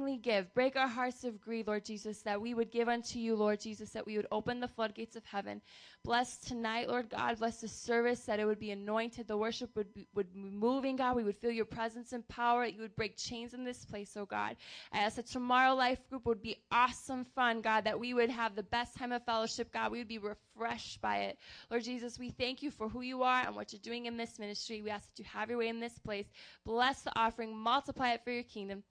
Willingly 0.08 0.22
give. 0.22 0.54
Break 0.54 0.76
our 0.76 0.88
hearts 0.88 1.24
of 1.24 1.42
greed, 1.42 1.68
Lord 1.68 1.84
Jesus, 1.86 2.22
that 2.22 2.42
we 2.42 2.54
would 2.54 2.72
give 2.72 2.88
unto 2.88 3.20
you, 3.20 3.36
Lord 3.36 3.60
Jesus, 3.60 3.90
that 3.92 4.06
we 4.06 4.16
would 4.16 4.28
open 4.32 4.60
the 4.60 4.68
floodgates 4.68 5.16
of 5.16 5.26
heaven. 5.26 5.62
Bless 6.04 6.38
tonight, 6.38 6.88
Lord 6.88 7.10
God. 7.10 7.38
Bless 7.40 7.60
the 7.62 7.68
service, 7.68 8.22
that 8.22 8.40
it 8.40 8.46
would 8.46 8.60
be 8.60 8.72
anointed. 8.72 9.28
The 9.28 9.38
worship 9.38 9.70
would 9.76 9.94
be, 9.94 10.08
would 10.16 10.34
be 10.34 10.50
moving, 10.50 10.96
God. 10.96 11.16
We 11.16 11.24
would 11.24 11.38
feel 11.38 11.52
your 11.52 11.66
presence 11.66 12.14
and 12.14 12.26
power. 12.28 12.66
That 12.66 12.74
you 12.74 12.82
would 12.82 12.96
break 12.96 13.18
chains 13.18 13.54
in 13.54 13.66
this 13.66 13.84
place, 13.84 14.16
oh 14.16 14.26
God. 14.26 14.56
I 14.94 15.00
ask 15.00 15.18
that 15.18 15.28
tomorrow 15.28 15.76
life 15.76 16.00
group 16.10 16.26
would 16.26 16.42
be 16.42 16.56
awesome 16.72 17.26
fun, 17.36 17.62
God. 17.62 17.84
That 17.84 18.00
we 18.00 18.14
would 18.14 18.30
have 18.30 18.56
the 18.56 18.64
best 18.64 18.96
time 18.98 19.12
of 19.12 19.26
fellowship, 19.26 19.74
God. 19.74 19.92
We 19.92 19.98
would 19.98 20.08
be 20.08 20.20
refreshed 20.20 21.02
by 21.02 21.18
it. 21.18 21.38
Lord 21.70 21.84
Jesus, 21.84 22.18
we 22.18 22.30
thank 22.30 22.64
you 22.64 22.72
for 22.72 22.88
who 22.88 23.02
you 23.02 23.24
are 23.24 23.46
and 23.46 23.56
what 23.56 23.74
you're 23.74 23.82
doing 23.84 24.06
in 24.06 24.16
this 24.16 24.40
ministry. 24.40 24.82
We 24.82 24.90
ask 24.90 25.10
that 25.10 25.20
you 25.20 25.26
have 25.26 25.50
your 25.50 25.60
way 25.60 25.68
in 25.68 25.80
this 25.80 26.00
place. 26.00 26.28
Bless 26.66 27.02
the 27.02 27.12
offering, 27.20 27.56
multiply 27.56 28.14
it 28.14 28.24
for 28.24 28.32
your 28.32 28.44
kingdom. 28.44 28.84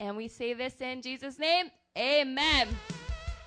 And 0.00 0.16
we 0.16 0.28
say 0.28 0.54
this 0.54 0.74
in 0.80 1.02
Jesus' 1.02 1.38
name. 1.38 1.70
Amen. 1.96 2.68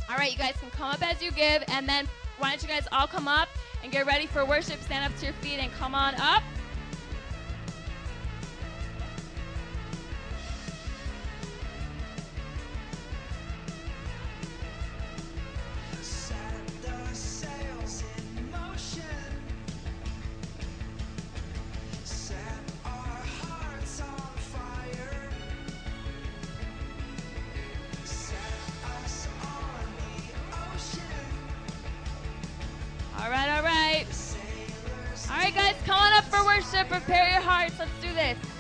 All 0.10 0.18
right, 0.18 0.32
you 0.32 0.38
guys 0.38 0.56
can 0.60 0.70
come 0.72 0.92
up 0.92 1.02
as 1.02 1.22
you 1.22 1.32
give, 1.32 1.64
and 1.70 1.88
then 1.88 2.08
why 2.40 2.50
don't 2.50 2.62
you 2.62 2.68
guys 2.68 2.88
all 2.92 3.08
come 3.08 3.28
up 3.28 3.48
and 3.84 3.92
get 3.92 4.06
ready 4.06 4.26
for 4.26 4.44
worship? 4.44 4.82
Stand 4.82 5.12
up 5.12 5.18
to 5.20 5.26
your 5.26 5.34
feet 5.36 5.60
and 5.60 5.72
come 5.74 5.96
on 5.96 6.14
up. 6.16 6.44
Prepare 36.90 37.30
your 37.30 37.42
hearts. 37.42 37.80
Let's 37.80 37.92
do 38.02 38.14
this. 38.14 38.51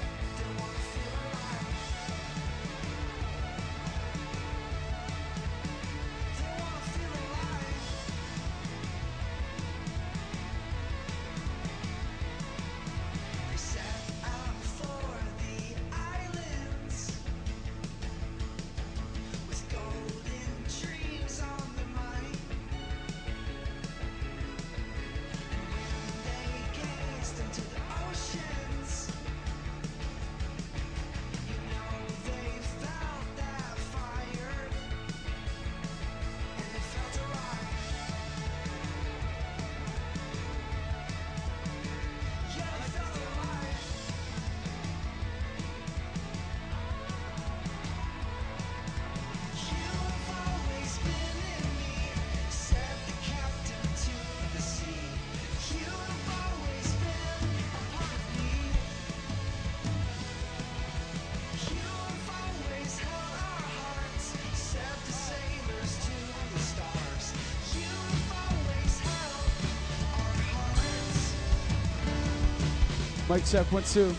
Mic 73.32 73.46
check, 73.46 73.72
one, 73.72 73.84
two. 73.84 74.14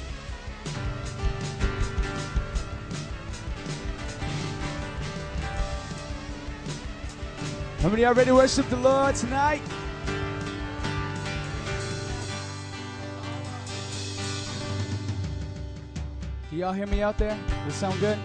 How 7.83 7.90
many 7.90 8.07
are 8.07 8.14
ready 8.14 8.31
to 8.31 8.35
worship 8.35 8.66
the 8.71 8.78
Lord 8.78 9.14
tonight? 9.14 9.61
Can 16.49 16.59
y'all 16.59 16.73
hear 16.73 16.87
me 16.87 17.02
out 17.02 17.19
there? 17.19 17.38
Does 17.66 17.75
it 17.75 17.78
sound 17.78 18.00
good? 18.00 18.19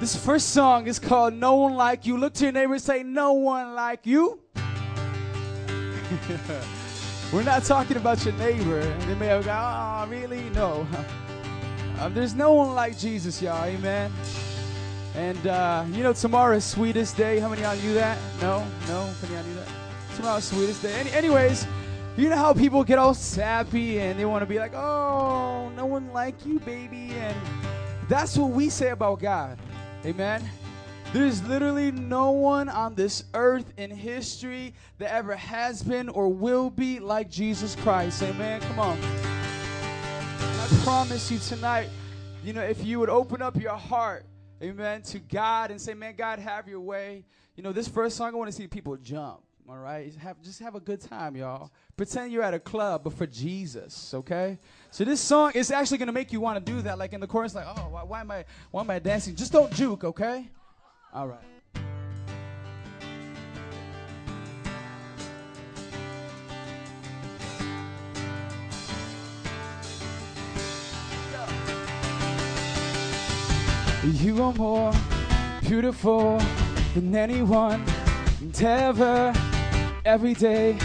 This 0.00 0.16
first 0.16 0.54
song 0.54 0.86
is 0.86 0.98
called 0.98 1.34
No 1.34 1.56
One 1.56 1.74
Like 1.74 2.06
You. 2.06 2.16
Look 2.16 2.32
to 2.32 2.44
your 2.44 2.52
neighbor 2.52 2.72
and 2.72 2.82
say, 2.82 3.02
No 3.02 3.34
one 3.34 3.74
like 3.74 4.06
you. 4.06 4.40
We're 7.32 7.42
not 7.42 7.64
talking 7.64 7.98
about 7.98 8.24
your 8.24 8.34
neighbor. 8.34 8.80
They 8.80 9.14
may 9.14 9.26
have 9.26 9.44
gone, 9.44 10.08
oh, 10.08 10.10
really? 10.10 10.48
No. 10.50 10.86
Um, 12.00 12.14
there's 12.14 12.32
no 12.32 12.52
one 12.52 12.76
like 12.76 12.96
Jesus, 12.96 13.42
y'all. 13.42 13.64
Amen. 13.64 14.12
And, 15.16 15.46
uh, 15.48 15.84
you 15.90 16.04
know, 16.04 16.12
tomorrow 16.12 16.54
is 16.54 16.64
sweetest 16.64 17.16
day. 17.16 17.40
How 17.40 17.48
many 17.48 17.64
of 17.64 17.74
y'all 17.74 17.84
knew 17.84 17.94
that? 17.94 18.16
No? 18.40 18.64
No? 18.86 19.00
How 19.00 19.04
many 19.04 19.10
of 19.10 19.30
y'all 19.30 19.42
knew 19.42 19.54
that? 19.56 19.68
Tomorrow's 20.14 20.44
sweetest 20.44 20.80
day. 20.80 20.92
Any- 20.94 21.10
anyways, 21.10 21.66
you 22.16 22.28
know 22.28 22.36
how 22.36 22.54
people 22.54 22.84
get 22.84 22.98
all 22.98 23.14
sappy 23.14 23.98
and 23.98 24.16
they 24.16 24.24
want 24.24 24.42
to 24.42 24.46
be 24.46 24.60
like, 24.60 24.74
oh, 24.74 25.72
no 25.74 25.86
one 25.86 26.12
like 26.12 26.46
you, 26.46 26.60
baby. 26.60 27.10
And 27.14 27.36
that's 28.08 28.38
what 28.38 28.50
we 28.50 28.70
say 28.70 28.90
about 28.90 29.18
God. 29.18 29.58
Amen. 30.06 30.48
There's 31.10 31.42
literally 31.44 31.90
no 31.90 32.32
one 32.32 32.68
on 32.68 32.94
this 32.94 33.24
earth 33.32 33.72
in 33.78 33.90
history 33.90 34.74
that 34.98 35.10
ever 35.10 35.34
has 35.34 35.82
been 35.82 36.10
or 36.10 36.28
will 36.28 36.68
be 36.68 37.00
like 37.00 37.30
Jesus 37.30 37.74
Christ. 37.76 38.22
Amen. 38.22 38.60
Come 38.60 38.78
on. 38.78 38.98
I 39.00 40.68
promise 40.84 41.30
you 41.30 41.38
tonight, 41.38 41.88
you 42.44 42.52
know, 42.52 42.60
if 42.60 42.84
you 42.84 42.98
would 42.98 43.08
open 43.08 43.40
up 43.40 43.58
your 43.58 43.74
heart, 43.74 44.26
amen, 44.62 45.00
to 45.04 45.18
God 45.18 45.70
and 45.70 45.80
say, 45.80 45.94
man, 45.94 46.14
God, 46.14 46.40
have 46.40 46.68
your 46.68 46.80
way. 46.80 47.24
You 47.56 47.62
know, 47.62 47.72
this 47.72 47.88
first 47.88 48.16
song, 48.16 48.34
I 48.34 48.36
want 48.36 48.50
to 48.50 48.56
see 48.56 48.66
people 48.66 48.94
jump. 48.98 49.40
All 49.66 49.78
right, 49.78 50.14
have 50.16 50.40
just 50.42 50.60
have 50.60 50.74
a 50.76 50.80
good 50.80 51.00
time, 51.00 51.36
y'all. 51.36 51.70
Pretend 51.94 52.32
you're 52.32 52.42
at 52.42 52.54
a 52.54 52.58
club, 52.58 53.04
but 53.04 53.12
for 53.12 53.26
Jesus, 53.26 54.14
okay? 54.14 54.58
So 54.90 55.04
this 55.04 55.20
song 55.20 55.52
is 55.54 55.70
actually 55.70 55.98
gonna 55.98 56.12
make 56.12 56.32
you 56.32 56.40
want 56.40 56.64
to 56.64 56.72
do 56.72 56.80
that. 56.82 56.98
Like 56.98 57.12
in 57.12 57.20
the 57.20 57.26
chorus, 57.26 57.54
like, 57.54 57.66
oh, 57.66 57.88
why, 57.90 58.02
why 58.02 58.20
am 58.20 58.30
I, 58.30 58.46
why 58.70 58.80
am 58.80 58.88
I 58.88 58.98
dancing? 58.98 59.36
Just 59.36 59.52
don't 59.52 59.70
juke, 59.72 60.04
okay? 60.04 60.48
All 61.14 61.26
right. 61.26 61.38
You 74.04 74.42
are 74.42 74.52
more 74.52 74.92
beautiful 75.62 76.40
than 76.94 77.14
anyone 77.14 77.84
and 78.40 78.62
ever. 78.62 79.32
Every 80.04 80.34
day, 80.34 80.78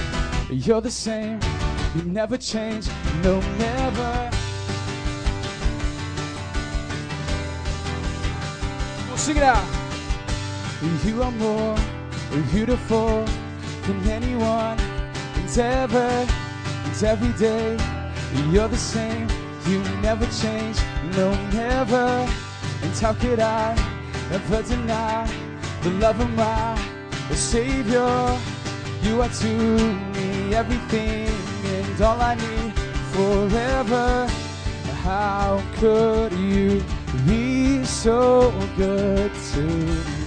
you're 0.49 0.81
the 0.81 0.89
same. 0.89 1.39
You 1.95 2.03
never 2.03 2.37
change, 2.37 2.87
no, 3.23 3.39
never. 3.57 4.31
We'll 9.09 9.17
sing 9.17 9.37
it 9.37 9.43
out. 9.43 9.82
You 10.83 11.23
are 11.23 11.31
more 11.31 11.77
beautiful 12.51 13.23
than 13.87 14.05
anyone 14.09 14.77
and 14.79 15.57
ever. 15.57 16.27
And 16.85 17.03
every 17.03 17.31
day, 17.39 17.77
you're 18.51 18.67
the 18.67 18.77
same. 18.77 19.29
You 19.65 19.79
never 20.01 20.25
change, 20.25 20.77
no, 21.15 21.33
never. 21.51 22.27
And 22.81 22.93
how 22.99 23.13
could 23.13 23.39
I 23.39 23.71
ever 24.31 24.61
deny 24.63 25.25
the 25.83 25.91
love 25.91 26.19
of 26.19 26.29
my 26.31 26.77
Savior? 27.31 28.38
You 29.03 29.21
are 29.21 29.29
to 29.29 29.53
me 30.13 30.53
everything 30.53 31.29
and 31.65 32.01
all 32.01 32.19
I 32.19 32.36
need 32.36 32.73
forever. 33.13 34.27
How 35.01 35.63
could 35.75 36.34
you 36.34 36.84
be 37.25 37.86
so 37.86 38.51
good 38.75 39.31
to 39.53 39.62
me? 39.62 40.22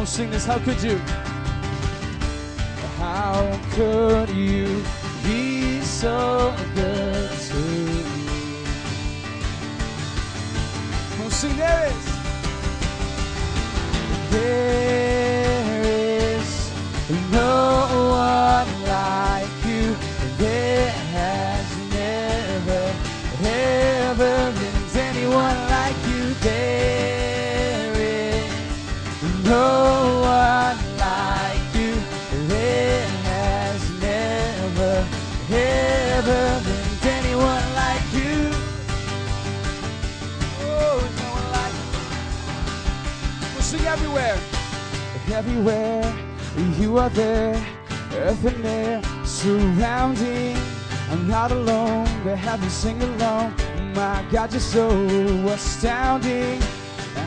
We'll 0.00 0.06
sing 0.06 0.30
this. 0.30 0.46
How 0.46 0.58
could 0.58 0.82
you? 0.82 0.96
How 2.96 3.60
could 3.72 4.30
you 4.30 4.82
be 5.22 5.82
so 5.82 6.54
good 6.74 7.30
to 7.30 7.54
me? 7.54 8.02
We'll 11.18 11.30
sing 11.30 11.54
this. 11.54 12.04
There 14.30 15.29
Everywhere 45.50 46.14
you 46.78 46.96
are 46.98 47.08
there, 47.10 47.60
earth 48.14 48.44
and 48.44 48.64
air 48.64 49.02
surrounding. 49.24 50.56
I'm 51.10 51.26
not 51.26 51.50
alone, 51.50 52.04
the 52.22 52.36
heavens 52.36 52.72
sing 52.72 53.02
along. 53.02 53.54
My 53.92 54.24
God, 54.30 54.52
you're 54.52 54.60
so 54.60 54.88
astounding. 55.48 56.60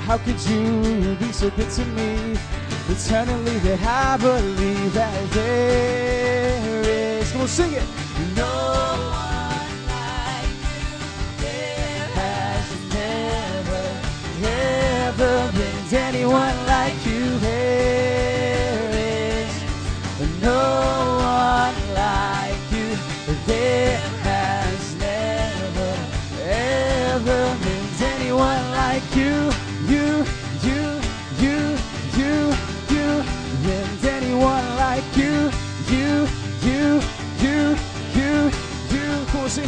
How 0.07 0.17
could 0.17 0.39
you 0.45 1.17
be 1.19 1.33
so 1.33 1.49
good 1.49 1.69
to 1.71 1.85
me? 1.87 2.37
Eternally, 2.87 3.57
that 3.59 3.81
I 3.83 4.15
believe 4.15 4.93
that 4.93 5.29
there 5.31 6.81
is. 7.19 7.29
Come 7.33 7.41
on, 7.41 7.47
sing 7.49 7.73
it. 7.73 8.02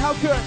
How 0.05 0.13
could. 0.21 0.43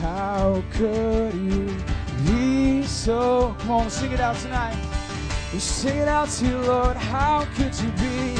How 0.00 0.64
could 0.72 1.34
you 1.34 1.76
be 2.24 2.82
so? 2.84 3.54
Come 3.58 3.70
on, 3.70 3.90
sing 3.90 4.12
it 4.12 4.20
out 4.20 4.36
tonight. 4.36 4.78
We 5.52 5.58
sing 5.58 5.98
it 5.98 6.08
out 6.08 6.30
to 6.30 6.46
you, 6.46 6.56
Lord. 6.60 6.96
How 6.96 7.44
could 7.54 7.74
you 7.82 7.90
be? 8.04 8.34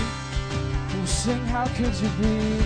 We'll 0.94 1.06
sing, 1.06 1.44
how 1.54 1.66
could 1.76 1.94
you 2.02 2.08
be? 2.18 2.62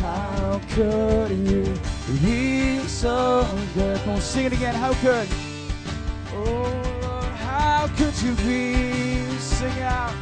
How 0.00 0.60
could 0.70 1.30
you 1.30 1.74
be 2.22 2.78
so 2.88 3.46
good? 3.74 4.00
Come 4.00 4.14
on, 4.14 4.20
sing 4.22 4.46
it 4.46 4.54
again. 4.54 4.74
How 4.74 4.94
could? 4.94 5.28
Oh 6.32 6.98
Lord, 7.02 7.32
how 7.48 7.86
could 7.98 8.16
you 8.22 8.32
be? 8.46 9.28
Sing 9.38 9.78
out. 9.80 10.14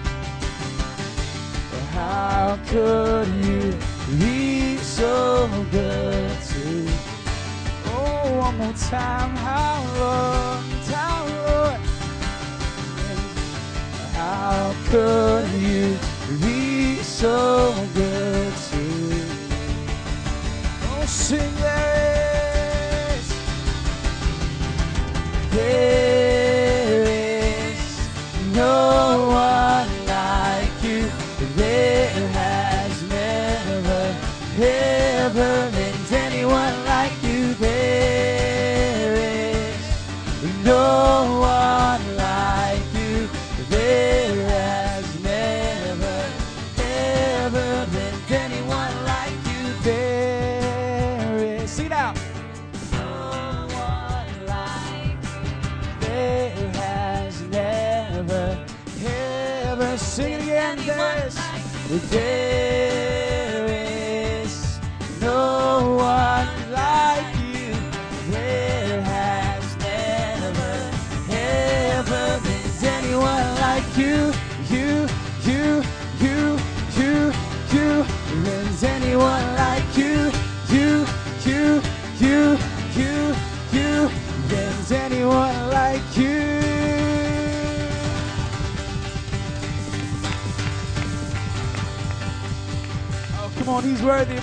How 1.93 2.59
could 2.67 3.29
you 3.45 3.73
be 4.19 4.56
so 4.97 5.49
good 5.71 6.37
to? 6.49 6.89
Oh, 7.85 8.37
one 8.39 8.57
more 8.57 8.73
time. 8.73 9.37
How 9.37 9.75
Lord, 10.01 10.65
how 10.95 11.19
Lord. 11.37 11.81
How 14.15 14.75
could 14.91 15.51
you 15.69 15.99
be 16.41 16.97
so 17.03 17.75
good 17.93 18.53
to 18.71 18.77
me? 19.11 19.23
Oh, 20.89 21.05
sing 21.07 21.55
there 21.57 23.19
is, 23.19 23.27
there 25.51 25.96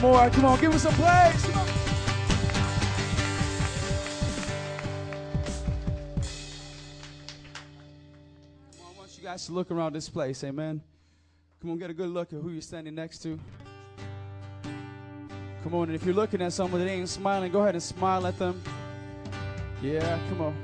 more. 0.03 0.29
Come 0.29 0.43
on, 0.43 0.59
give 0.59 0.75
us 0.75 0.83
some 0.83 0.93
praise. 0.95 1.45
Come 1.45 1.57
on. 1.59 1.67
I 8.81 8.97
want 8.97 9.17
you 9.17 9.23
guys 9.23 9.45
to 9.45 9.53
look 9.53 9.71
around 9.71 9.93
this 9.93 10.09
place, 10.09 10.43
amen. 10.43 10.81
Come 11.61 11.71
on, 11.71 11.77
get 11.79 11.89
a 11.89 11.93
good 11.93 12.09
look 12.09 12.33
at 12.33 12.41
who 12.41 12.49
you're 12.49 12.61
standing 12.61 12.95
next 12.95 13.19
to. 13.19 13.39
Come 15.63 15.73
on, 15.73 15.83
and 15.83 15.95
if 15.95 16.03
you're 16.03 16.13
looking 16.13 16.41
at 16.41 16.51
someone 16.51 16.81
that 16.81 16.89
ain't 16.89 17.07
smiling, 17.07 17.49
go 17.49 17.61
ahead 17.61 17.75
and 17.75 17.81
smile 17.81 18.27
at 18.27 18.37
them. 18.37 18.61
Yeah, 19.81 20.19
come 20.27 20.41
on. 20.41 20.55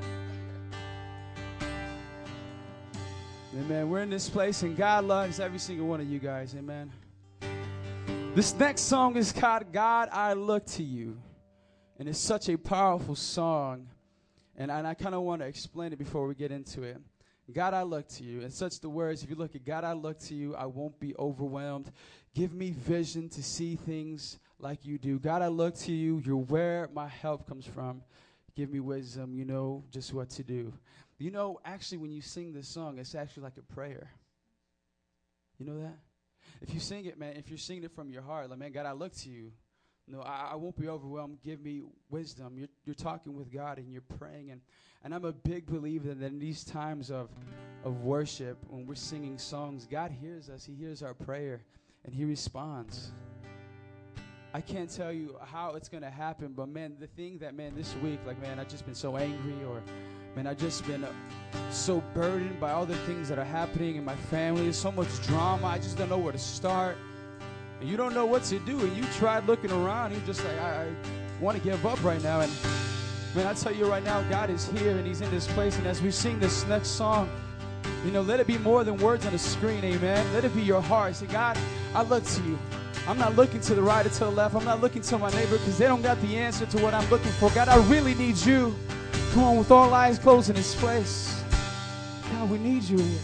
Amen. 3.58 3.90
We're 3.90 4.02
in 4.02 4.10
this 4.10 4.30
place, 4.30 4.64
and 4.64 4.76
God 4.76 5.06
loves 5.06 5.40
every 5.40 5.60
single 5.60 5.88
one 5.88 6.02
of 6.02 6.10
you 6.10 6.20
guys. 6.20 6.54
Amen. 6.58 6.92
This 8.36 8.54
next 8.54 8.82
song 8.82 9.18
is 9.18 9.32
called 9.32 9.74
God, 9.74 10.08
I 10.12 10.34
Look 10.34 10.66
to 10.68 10.84
You. 10.84 11.20
And 11.98 12.08
it's 12.08 12.20
such 12.20 12.48
a 12.48 12.58
powerful 12.58 13.16
song. 13.16 13.88
And, 14.56 14.70
and 14.70 14.86
I 14.86 14.94
kind 14.94 15.16
of 15.16 15.24
want 15.24 15.42
to 15.42 15.48
explain 15.48 15.94
it 15.94 15.98
before 15.98 16.28
we 16.28 16.36
get 16.36 16.52
into 16.52 16.84
it. 16.84 17.02
God, 17.52 17.74
I 17.74 17.82
look 17.82 18.08
to 18.10 18.24
you. 18.24 18.42
And 18.42 18.54
such 18.54 18.80
the 18.82 18.90
words, 18.90 19.24
if 19.24 19.32
you 19.32 19.36
look 19.36 19.56
at 19.56 19.66
God, 19.66 19.84
I 19.84 19.94
look 19.94 20.20
to 20.20 20.36
you, 20.36 20.56
I 20.56 20.68
won't 20.68 21.00
be 21.00 21.16
overwhelmed. 21.18 21.92
Give 22.36 22.54
me 22.54 22.70
vision 22.70 23.30
to 23.30 23.42
see 23.42 23.76
things 23.76 24.38
like 24.60 24.86
you 24.86 25.00
do. 25.00 25.18
God, 25.18 25.42
I 25.42 25.48
look 25.48 25.76
to 25.80 25.92
you. 25.92 26.22
You're 26.24 26.38
where 26.38 26.88
my 26.94 27.08
help 27.08 27.48
comes 27.48 27.66
from. 27.66 28.04
Give 28.56 28.70
me 28.70 28.80
wisdom, 28.80 29.34
you 29.34 29.46
know, 29.46 29.84
just 29.92 30.14
what 30.14 30.30
to 30.32 30.44
do. 30.44 30.72
You 31.18 31.32
know, 31.32 31.60
actually, 31.66 31.98
when 31.98 32.12
you 32.12 32.22
sing 32.22 32.54
this 32.54 32.68
song, 32.68 33.00
it's 33.00 33.16
actually 33.16 33.44
like 33.44 33.58
a 33.58 33.74
prayer. 33.74 34.12
You 35.58 35.66
know 35.66 35.80
that? 35.82 35.98
If 36.62 36.74
you 36.74 36.80
sing 36.80 37.06
it, 37.06 37.18
man, 37.18 37.36
if 37.38 37.50
you're 37.50 37.58
singing 37.58 37.84
it 37.84 37.92
from 37.96 38.10
your 38.10 38.22
heart, 38.22 38.50
like, 38.50 38.60
man, 38.60 38.72
God, 38.72 38.86
I 38.86 38.92
look 38.92 39.14
to 39.18 39.30
you. 39.30 39.52
No, 40.08 40.22
I, 40.22 40.50
I 40.54 40.56
won't 40.56 40.76
be 40.76 40.90
overwhelmed. 40.90 41.38
Give 41.44 41.62
me 41.62 41.84
wisdom. 42.10 42.58
You're, 42.58 42.70
you're 42.86 42.96
talking 42.96 43.36
with 43.36 43.52
God 43.52 43.78
and 43.78 43.92
you're 43.92 44.02
praying. 44.18 44.50
And, 44.50 44.60
and 45.04 45.14
I'm 45.14 45.24
a 45.24 45.32
big 45.32 45.68
believer 45.68 46.14
that 46.14 46.26
in 46.26 46.40
these 46.40 46.64
times 46.64 47.12
of, 47.12 47.30
of 47.86 48.02
worship, 48.02 48.58
when 48.68 48.88
we're 48.88 48.96
singing 48.96 49.38
songs, 49.38 49.88
God 49.90 50.12
hears 50.12 50.50
us. 50.50 50.66
He 50.66 50.74
hears 50.74 51.04
our 51.04 51.14
prayer 51.14 51.62
and 52.06 52.14
He 52.14 52.26
responds. 52.26 53.12
I 54.52 54.62
can't 54.62 54.90
tell 54.90 55.14
you 55.14 55.38
how 55.46 55.76
it's 55.76 55.90
going 55.90 56.02
to 56.02 56.10
happen, 56.10 56.54
but 56.54 56.70
man, 56.70 56.96
the 57.00 57.06
thing 57.06 57.38
that, 57.38 57.54
man, 57.54 57.76
this 57.76 57.96
week, 57.98 58.20
like, 58.26 58.42
man, 58.42 58.60
I've 58.60 58.68
just 58.68 58.84
been 58.84 58.96
so 58.96 59.16
angry 59.16 59.64
or, 59.64 59.84
man, 60.36 60.48
I've 60.48 60.58
just 60.58 60.86
been 60.86 61.04
uh, 61.04 61.12
so 61.72 62.02
burdened 62.14 62.60
by 62.60 62.72
all 62.72 62.86
the 62.86 62.98
things 62.98 63.30
that 63.30 63.40
are 63.40 63.46
happening 63.46 63.96
in 63.96 64.06
my 64.06 64.16
family. 64.16 64.72
So 64.72 64.92
much 64.92 65.22
drama. 65.26 65.68
I 65.68 65.78
just 65.78 65.98
don't 65.98 66.10
know 66.10 66.18
where 66.18 66.34
to 66.34 66.40
start. 66.40 66.98
And 67.80 67.90
you 67.90 67.98
don't 67.98 68.14
know 68.14 68.26
what 68.26 68.44
to 68.46 68.60
do. 68.60 68.80
And 68.80 68.96
you 68.96 69.04
tried 69.18 69.46
looking 69.48 69.72
around. 69.72 70.12
You're 70.12 70.22
just 70.22 70.44
like, 70.44 70.60
I, 70.60 70.84
I 70.84 70.94
want 71.42 71.58
to 71.58 71.64
give 71.64 71.86
up 71.86 72.04
right 72.04 72.22
now. 72.22 72.42
And, 72.42 72.52
man, 73.36 73.48
I 73.48 73.54
tell 73.54 73.74
you 73.74 73.86
right 73.86 74.04
now, 74.04 74.22
God 74.30 74.50
is 74.50 74.68
here 74.70 74.98
and 74.98 75.08
He's 75.08 75.22
in 75.22 75.32
this 75.32 75.48
place. 75.48 75.78
And 75.78 75.88
as 75.88 76.02
we 76.02 76.12
sing 76.12 76.40
this 76.40 76.66
next 76.68 76.90
song, 76.90 77.30
you 78.06 78.12
know, 78.12 78.22
let 78.22 78.40
it 78.40 78.48
be 78.48 78.58
more 78.58 78.84
than 78.84 78.98
words 78.98 79.26
on 79.26 79.34
a 79.34 79.38
screen, 79.38 79.84
amen. 79.84 80.34
Let 80.34 80.46
it 80.46 80.56
be 80.56 80.62
your 80.62 80.82
heart. 80.82 81.16
Say, 81.16 81.26
God, 81.26 81.58
I 81.94 82.04
look 82.04 82.24
to 82.24 82.44
you. 82.44 82.58
I'm 83.08 83.18
not 83.18 83.36
looking 83.36 83.60
to 83.62 83.74
the 83.74 83.82
right 83.82 84.06
or 84.06 84.10
to 84.10 84.20
the 84.20 84.30
left. 84.30 84.56
I'm 84.56 84.66
not 84.66 84.82
looking 84.82 85.02
to 85.02 85.18
my 85.18 85.32
neighbor 85.32 85.58
because 85.58 85.78
they 85.78 85.88
don't 85.88 86.02
got 86.02 86.22
the 86.22 86.38
answer 86.38 86.66
to 86.68 86.78
what 86.80 86.94
I'm 86.94 87.10
looking 87.10 87.32
for. 87.34 87.50
God, 87.52 87.68
I 87.68 87.78
really 87.88 88.14
need 88.14 88.38
you. 88.38 88.76
Come 89.34 89.44
on, 89.44 89.58
with 89.58 89.70
all 89.72 89.94
eyes 89.94 90.18
closed 90.18 90.50
in 90.50 90.56
this 90.56 90.76
place. 90.76 91.44
God, 92.32 92.50
we 92.50 92.58
need 92.58 92.84
you 92.84 92.98
here. 92.98 93.20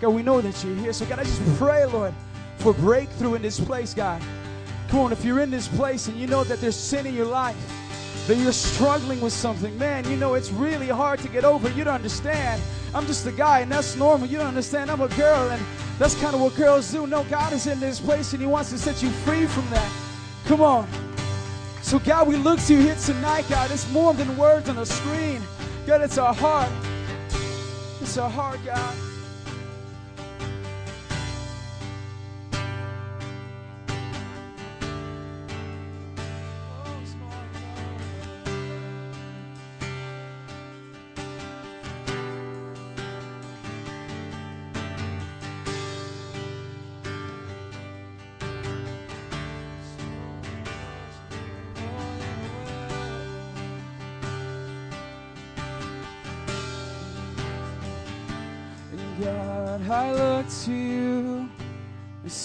God, 0.00 0.10
we 0.10 0.22
know 0.22 0.40
that 0.40 0.62
you're 0.62 0.76
here. 0.76 0.92
So, 0.92 1.06
God, 1.06 1.18
I 1.18 1.24
just 1.24 1.42
pray, 1.56 1.86
Lord, 1.86 2.12
for 2.58 2.74
breakthrough 2.74 3.34
in 3.34 3.42
this 3.42 3.58
place, 3.58 3.94
God. 3.94 4.20
Come 4.88 5.00
on, 5.00 5.12
if 5.12 5.24
you're 5.24 5.40
in 5.40 5.50
this 5.50 5.66
place 5.66 6.08
and 6.08 6.16
you 6.18 6.26
know 6.26 6.44
that 6.44 6.60
there's 6.60 6.76
sin 6.76 7.06
in 7.06 7.14
your 7.14 7.26
life, 7.26 7.56
that 8.26 8.36
you're 8.36 8.52
struggling 8.52 9.20
with 9.20 9.32
something, 9.32 9.76
man, 9.78 10.08
you 10.10 10.16
know 10.16 10.34
it's 10.34 10.50
really 10.50 10.88
hard 10.88 11.20
to 11.20 11.28
get 11.28 11.44
over. 11.44 11.70
You 11.70 11.84
don't 11.84 11.94
understand. 11.94 12.60
I'm 12.94 13.06
just 13.06 13.26
a 13.26 13.32
guy, 13.32 13.60
and 13.60 13.72
that's 13.72 13.96
normal. 13.96 14.28
You 14.28 14.38
don't 14.38 14.46
understand. 14.46 14.90
I'm 14.90 15.00
a 15.00 15.08
girl, 15.08 15.50
and 15.50 15.62
that's 15.98 16.14
kind 16.20 16.34
of 16.34 16.40
what 16.40 16.54
girls 16.54 16.90
do. 16.92 17.06
No, 17.06 17.24
God 17.24 17.52
is 17.52 17.66
in 17.66 17.80
this 17.80 17.98
place, 17.98 18.32
and 18.32 18.42
He 18.42 18.46
wants 18.46 18.70
to 18.70 18.78
set 18.78 19.02
you 19.02 19.10
free 19.10 19.46
from 19.46 19.68
that. 19.70 19.90
Come 20.46 20.60
on. 20.60 20.86
So, 21.94 22.00
God, 22.00 22.26
we 22.26 22.34
look 22.34 22.58
to 22.62 22.74
you 22.74 22.80
here 22.80 22.96
tonight, 22.96 23.46
God. 23.48 23.70
It's 23.70 23.88
more 23.92 24.14
than 24.14 24.36
words 24.36 24.68
on 24.68 24.76
a 24.78 24.84
screen. 24.84 25.40
God, 25.86 26.00
it's 26.00 26.18
our 26.18 26.34
heart. 26.34 26.68
It's 28.00 28.18
our 28.18 28.28
heart, 28.28 28.58
God. 28.64 28.96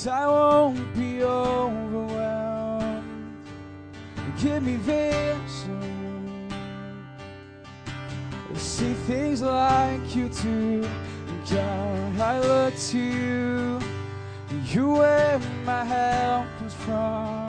I 0.08 0.28
won't 0.28 0.96
be 0.96 1.24
overwhelmed. 1.24 3.04
Give 4.42 4.64
me 4.64 4.76
vision 4.76 6.00
see 8.60 8.94
things 8.94 9.42
like 9.42 10.16
you 10.16 10.30
do. 10.30 10.82
God, 11.50 12.20
I 12.20 12.40
look 12.40 12.76
to 12.92 12.98
you, 12.98 13.80
you 14.66 14.92
where 14.92 15.40
my 15.66 15.84
help 15.84 16.48
comes 16.58 16.74
from. 16.74 17.48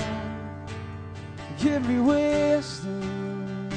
Give 1.60 1.86
me 1.86 2.00
wisdom. 2.00 3.68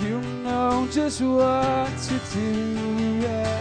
You 0.00 0.20
know 0.20 0.88
just 0.90 1.20
what 1.20 1.90
to 2.08 2.20
do. 2.32 3.20
Yeah. 3.20 3.59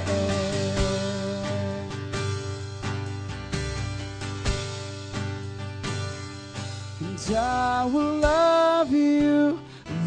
I 7.36 7.86
will 7.86 8.18
love 8.18 8.92
you, 8.92 9.60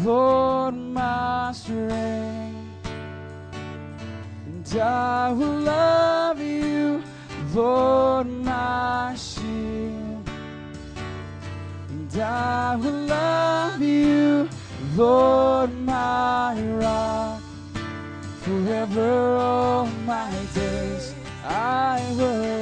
Lord, 0.03 0.75
my 0.75 1.51
strength. 1.53 2.87
And 4.45 4.81
I 4.81 5.31
will 5.31 5.59
love 5.59 6.41
you, 6.41 7.01
Lord, 7.53 8.27
my 8.27 9.15
shield. 9.15 10.29
And 11.89 12.21
I 12.21 12.75
will 12.75 13.05
love 13.07 13.81
you, 13.81 14.49
Lord, 14.95 15.71
my 15.85 16.61
rock. 16.61 17.41
Forever 18.41 19.37
all 19.37 19.85
my 20.05 20.29
days 20.53 21.15
I 21.45 22.01
will 22.17 22.52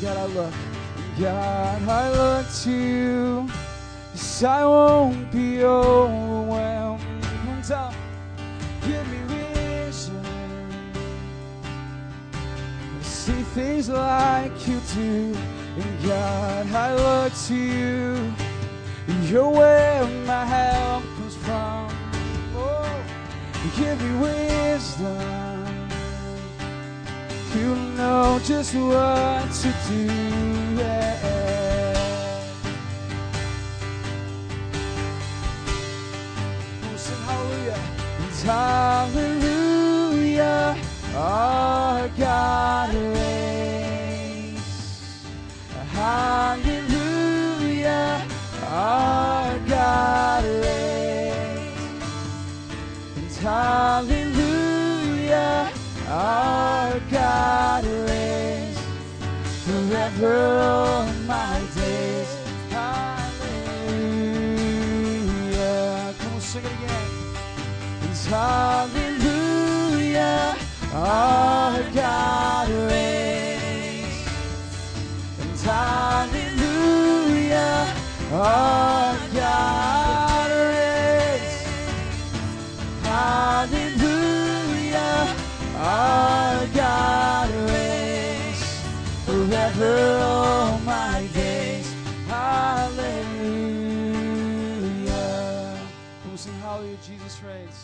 God, 0.00 0.16
I 0.16 0.26
look. 0.26 0.54
God, 1.18 1.88
I 1.88 2.10
look 2.10 2.46
to 2.62 2.70
you. 2.70 3.48
Yes, 4.14 4.44
I 4.44 4.64
won't 4.64 5.32
be 5.32 5.64
overwhelmed. 5.64 7.02
One 7.46 7.62
time, 7.62 7.94
give 8.82 9.04
me 9.08 9.18
vision. 9.26 10.22
to 13.00 13.04
See 13.04 13.42
things 13.54 13.88
like 13.88 14.68
you 14.68 14.80
do. 14.94 15.36
And 15.78 16.04
God, 16.04 16.66
I 16.72 16.94
look 16.94 17.32
to 17.48 17.54
you. 17.56 18.32
You're 19.22 19.50
where 19.50 20.06
my 20.26 20.44
help 20.44 21.02
comes 21.16 21.36
from. 21.38 21.90
Oh, 22.54 23.04
give 23.76 24.00
me 24.00 24.20
wisdom. 24.20 25.37
Know 27.98 28.38
just 28.44 28.74
what 28.76 29.50
to 29.50 29.74
do. 29.88 30.04
Yeah. 30.78 31.16
Hallelujah. 37.26 37.78
Hallelujah, 39.18 40.76
our 41.16 42.08
God 42.16 42.94
reigns. 42.94 44.62
Hallelujah, 45.92 47.16
our 48.64 49.58
God 49.66 50.44
reigns. 50.44 51.74
And 53.16 53.30
hallelujah, 53.42 54.27
our 56.10 56.98
God 57.10 57.84
reigns. 57.84 58.78
Forever 59.64 61.06
my 61.26 61.60
days. 61.74 62.36
Hallelujah. 62.70 63.34
Come 66.18 66.32
on, 66.34 66.40
sing 66.40 66.64
it 66.64 66.72
again. 66.72 67.08
It's 68.10 68.26
hallelujah, 68.26 68.96
our 70.94 71.82
God 71.92 72.68
reigns. 72.70 74.26
And 75.40 75.58
hallelujah, 75.60 76.96
our 78.32 79.16
God 79.34 80.50
reigns. 80.50 81.54
Hallelujah, 83.04 83.77
our 85.98 86.66
God 86.68 87.50
reigns. 87.70 88.62
Forever 89.26 90.18
all 90.22 90.78
my 90.80 91.28
days. 91.34 91.92
Hallelujah. 92.28 93.48
Come 96.22 96.36
sing 96.36 96.60
hallelujah, 96.60 96.98
Jesus 97.04 97.40
reigns. 97.42 97.80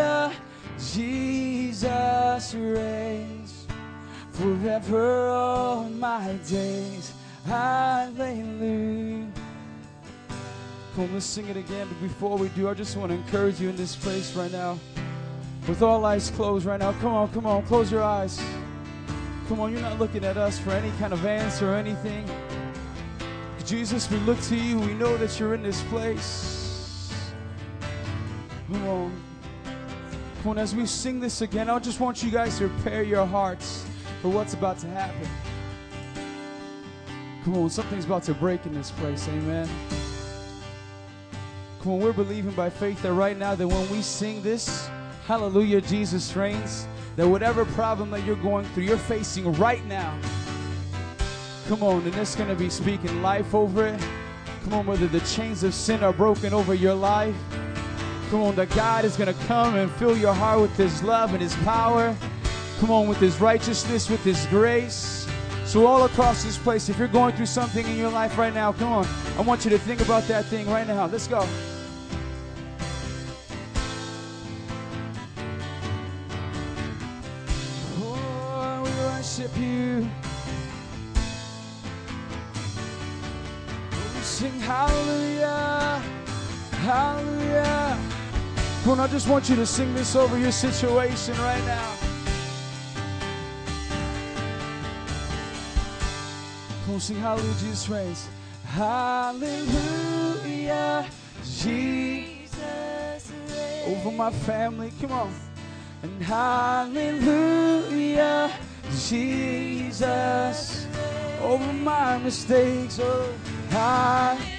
Jesus 0.78 2.54
reigns. 2.54 3.66
Forever 4.32 5.28
all 5.28 5.84
my 5.84 6.34
days. 6.46 7.14
Hallelujah. 7.46 9.26
Come 10.94 11.04
on, 11.04 11.14
let's 11.14 11.24
sing 11.24 11.48
it 11.48 11.56
again. 11.56 11.88
But 11.88 12.02
before 12.02 12.36
we 12.36 12.50
do, 12.50 12.68
I 12.68 12.74
just 12.74 12.98
want 12.98 13.10
to 13.10 13.16
encourage 13.16 13.58
you 13.58 13.70
in 13.70 13.76
this 13.76 13.96
place 13.96 14.36
right 14.36 14.52
now. 14.52 14.78
With 15.66 15.80
all 15.80 16.04
eyes 16.04 16.30
closed 16.30 16.66
right 16.66 16.78
now. 16.78 16.92
Come 17.00 17.14
on, 17.14 17.32
come 17.32 17.46
on, 17.46 17.64
close 17.64 17.90
your 17.90 18.02
eyes. 18.02 18.38
Come 19.48 19.60
on, 19.60 19.72
you're 19.72 19.80
not 19.80 19.98
looking 19.98 20.26
at 20.26 20.36
us 20.36 20.58
for 20.58 20.72
any 20.72 20.90
kind 20.98 21.14
of 21.14 21.24
answer 21.24 21.72
or 21.72 21.76
anything. 21.76 22.28
Jesus, 23.64 24.10
we 24.10 24.18
look 24.18 24.38
to 24.42 24.56
you. 24.56 24.78
We 24.78 24.92
know 24.92 25.16
that 25.16 25.40
you're 25.40 25.54
in 25.54 25.62
this 25.62 25.80
place. 25.84 26.63
Come 28.68 28.88
on. 28.88 29.22
Come 30.42 30.50
on, 30.50 30.58
as 30.58 30.74
we 30.74 30.86
sing 30.86 31.20
this 31.20 31.40
again, 31.40 31.70
I 31.70 31.78
just 31.78 32.00
want 32.00 32.22
you 32.22 32.30
guys 32.30 32.58
to 32.58 32.68
prepare 32.68 33.02
your 33.02 33.26
hearts 33.26 33.84
for 34.20 34.28
what's 34.28 34.54
about 34.54 34.78
to 34.78 34.86
happen. 34.86 35.28
Come 37.44 37.56
on, 37.56 37.70
something's 37.70 38.04
about 38.04 38.22
to 38.24 38.34
break 38.34 38.64
in 38.66 38.74
this 38.74 38.90
place. 38.90 39.28
Amen. 39.28 39.68
Come 41.82 41.92
on, 41.92 42.00
we're 42.00 42.12
believing 42.12 42.52
by 42.52 42.70
faith 42.70 43.02
that 43.02 43.12
right 43.12 43.36
now 43.36 43.54
that 43.54 43.68
when 43.68 43.90
we 43.90 44.00
sing 44.00 44.42
this, 44.42 44.88
Hallelujah, 45.26 45.80
Jesus 45.80 46.36
reigns, 46.36 46.86
that 47.16 47.26
whatever 47.26 47.64
problem 47.64 48.10
that 48.10 48.24
you're 48.24 48.36
going 48.36 48.66
through, 48.66 48.84
you're 48.84 48.98
facing 48.98 49.50
right 49.54 49.82
now. 49.86 50.18
Come 51.68 51.82
on, 51.82 52.02
and 52.02 52.14
it's 52.16 52.36
going 52.36 52.50
to 52.50 52.54
be 52.54 52.68
speaking 52.68 53.22
life 53.22 53.54
over 53.54 53.86
it. 53.86 54.08
Come 54.64 54.74
on, 54.74 54.86
whether 54.86 55.06
the 55.06 55.20
chains 55.20 55.62
of 55.64 55.72
sin 55.72 56.02
are 56.02 56.12
broken 56.12 56.52
over 56.52 56.74
your 56.74 56.94
life. 56.94 57.34
Come 58.30 58.42
on, 58.42 58.54
that 58.56 58.70
God 58.70 59.04
is 59.04 59.16
going 59.16 59.32
to 59.32 59.44
come 59.46 59.76
and 59.76 59.90
fill 59.92 60.16
your 60.16 60.34
heart 60.34 60.60
with 60.60 60.76
His 60.76 61.02
love 61.02 61.32
and 61.32 61.42
His 61.42 61.54
power. 61.56 62.16
Come 62.80 62.90
on, 62.90 63.08
with 63.08 63.18
His 63.18 63.40
righteousness, 63.40 64.10
with 64.10 64.24
His 64.24 64.46
grace. 64.46 65.26
So, 65.64 65.86
all 65.86 66.04
across 66.04 66.44
this 66.44 66.58
place, 66.58 66.88
if 66.88 66.98
you're 66.98 67.08
going 67.08 67.34
through 67.34 67.46
something 67.46 67.86
in 67.86 67.96
your 67.96 68.10
life 68.10 68.36
right 68.36 68.52
now, 68.52 68.72
come 68.72 68.92
on, 68.92 69.06
I 69.38 69.40
want 69.40 69.64
you 69.64 69.70
to 69.70 69.78
think 69.78 70.00
about 70.00 70.24
that 70.28 70.44
thing 70.44 70.68
right 70.68 70.86
now. 70.86 71.06
Let's 71.06 71.26
go. 71.26 71.46
Oh, 77.98 78.82
we 78.84 78.90
worship 78.90 79.56
you. 79.56 80.08
We 84.14 84.20
sing 84.20 84.60
hallelujah, 84.60 86.02
hallelujah. 86.72 88.13
Come 88.84 89.00
on, 89.00 89.00
I 89.00 89.06
just 89.06 89.26
want 89.28 89.48
you 89.48 89.56
to 89.56 89.64
sing 89.64 89.94
this 89.94 90.14
over 90.14 90.38
your 90.38 90.52
situation 90.52 91.34
right 91.38 91.64
now. 91.64 91.96
Come 96.84 96.92
on, 96.92 97.00
sing 97.00 97.16
hallelujah, 97.16 97.54
Jesus 97.54 97.88
reigns. 97.88 98.28
Hallelujah, 98.66 99.86
Jesus 101.42 103.32
reigns. 103.48 103.86
over 103.86 104.10
my 104.10 104.30
family. 104.30 104.92
Come 105.00 105.12
on. 105.12 105.32
And 106.02 106.22
hallelujah, 106.22 107.32
Jesus, 109.08 110.86
over 111.40 111.72
my 111.72 112.18
mistakes. 112.18 113.00
Oh, 113.00 113.32
high. 113.70 114.53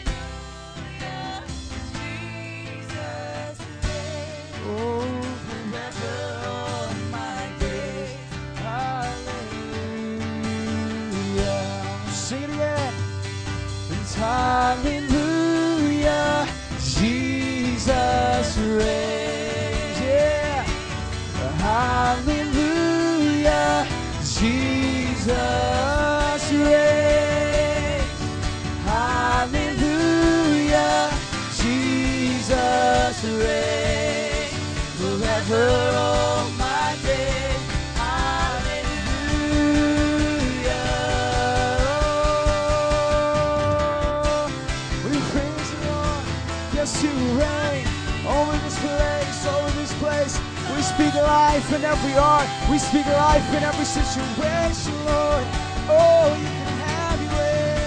Life 51.56 51.72
in 51.74 51.86
every 51.86 52.12
heart. 52.12 52.50
We 52.70 52.78
speak 52.78 53.06
life 53.06 53.54
in 53.54 53.64
every 53.64 53.86
situation, 53.86 54.94
Lord. 55.06 55.46
Oh, 55.88 56.36
you 56.38 56.48
can 56.48 56.78
have 56.84 57.22
your 57.22 57.32
way. 57.32 57.78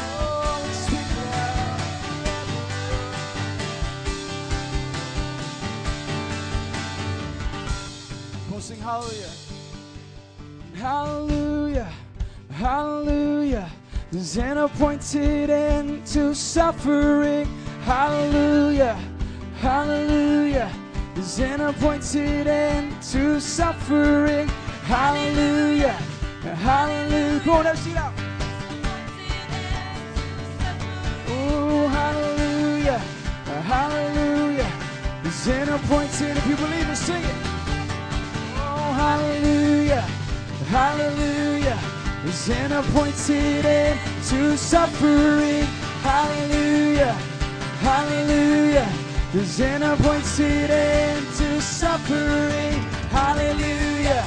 Oh, 0.00 0.62
we 0.64 0.72
speak 0.72 1.08
life. 1.26 1.68
We'll 8.50 8.62
sing 8.62 8.80
hallelujah. 8.80 9.32
Hallelujah, 10.76 11.92
hallelujah. 12.52 13.70
There's 14.10 14.38
an 14.38 14.56
appointed 14.56 15.50
end 15.50 16.06
to 16.06 16.34
suffering. 16.34 17.46
Hallelujah, 17.82 18.96
Hallelujah. 19.60 20.70
There's 21.14 21.40
an 21.40 21.60
appointed 21.60 22.46
end 22.46 23.02
to 23.10 23.40
suffering. 23.40 24.46
Hallelujah. 24.84 25.98
Hallelujah. 26.62 27.40
Come 27.40 27.54
on, 27.56 27.64
let's 27.64 27.84
it. 27.84 27.96
Oh, 31.26 31.88
hallelujah. 31.88 32.98
Hallelujah. 33.66 34.72
There's 35.24 35.46
an 35.48 35.68
appointed, 35.70 36.36
if 36.36 36.46
you 36.46 36.54
believe 36.54 36.88
it, 36.88 36.96
sing 36.96 37.24
it. 37.24 37.34
Oh, 38.54 38.92
hallelujah. 38.96 40.02
Hallelujah. 40.70 41.78
There's 42.22 42.48
an 42.48 42.72
appointed 42.72 43.66
end 43.66 43.98
to 44.28 44.56
suffering. 44.56 45.64
Hallelujah. 46.02 47.12
Hallelujah. 47.80 48.97
There's 49.30 49.60
an 49.60 49.82
appointed 49.82 50.70
end 50.70 51.26
to 51.36 51.60
suffering. 51.60 52.80
Hallelujah. 53.10 54.22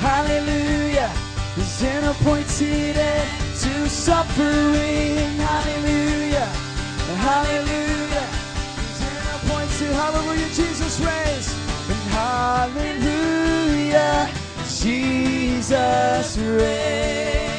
Hallelujah. 0.00 1.12
There's 1.56 1.82
appointed 2.04 2.96
end 2.96 3.28
to 3.60 3.88
suffering. 3.90 5.36
Hallelujah. 5.36 6.48
Hallelujah. 7.20 8.26
There's 8.76 9.00
an 9.02 9.26
appointed, 9.36 9.92
hallelujah, 9.92 10.48
Jesus 10.54 11.00
reigns. 11.00 11.48
And 11.90 12.02
hallelujah, 12.16 13.50
Jesus 14.80 16.38
reigns. 16.38 17.49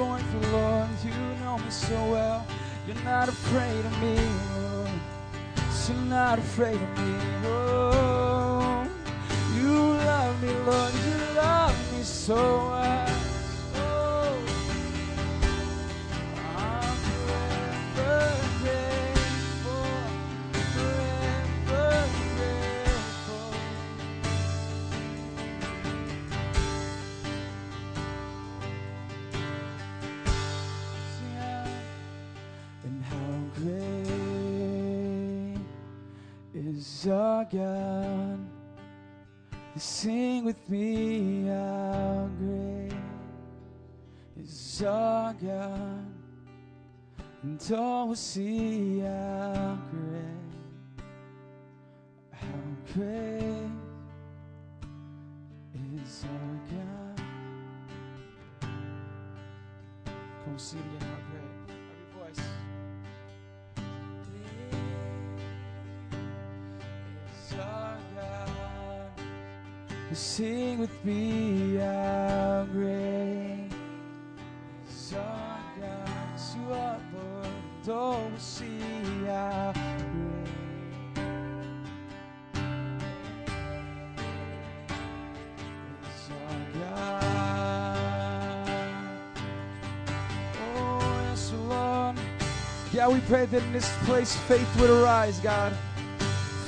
Going 0.00 0.24
through, 0.24 0.50
Lord, 0.52 0.88
you 1.04 1.12
know 1.44 1.58
me 1.58 1.68
so 1.68 1.94
well. 2.10 2.46
You're 2.86 3.04
not 3.04 3.28
afraid 3.28 3.84
of 3.84 4.00
me, 4.00 4.16
Lord. 4.56 4.88
You're 5.86 6.06
not 6.08 6.38
afraid 6.38 6.80
of 6.80 6.90
me, 6.98 7.14
oh. 7.44 8.88
You 9.56 9.74
love 10.08 10.42
me, 10.42 10.52
Lord. 10.64 10.94
You 11.04 11.16
love 11.36 11.76
me 11.92 12.02
so 12.02 12.59
God? 37.50 38.38
Sing 39.76 40.44
with 40.44 40.68
me, 40.68 41.46
how 41.46 42.28
great 42.38 42.92
is 44.36 44.82
our 44.86 45.32
God? 45.32 46.04
And 47.42 47.72
all 47.74 48.08
will 48.08 48.16
see 48.16 49.00
how 49.00 49.78
great, 49.90 51.04
how 52.30 52.92
great 52.92 53.70
is 56.04 56.24
our 56.24 56.60
God. 56.76 57.22
Come 60.44 60.58
see 60.58 60.76
it 60.76 61.29
Sing 70.12 70.80
with 70.80 71.04
me, 71.04 71.76
how 71.76 72.66
great 72.72 73.68
our 75.14 75.60
God. 75.80 76.08
You 76.56 76.72
are, 76.74 77.00
Lord, 77.14 77.48
all 77.88 78.30
will 78.30 78.38
see 78.38 78.80
how 79.26 79.72
great 79.72 80.50
our 86.30 86.60
God. 86.74 87.24
Oh, 90.58 91.20
yes, 91.30 91.52
Lord. 91.52 92.16
Yeah, 92.92 93.08
we 93.08 93.20
pray 93.20 93.46
that 93.46 93.62
in 93.62 93.72
this 93.72 93.90
place 94.04 94.34
faith 94.36 94.80
would 94.80 94.90
arise, 94.90 95.38
God. 95.38 95.72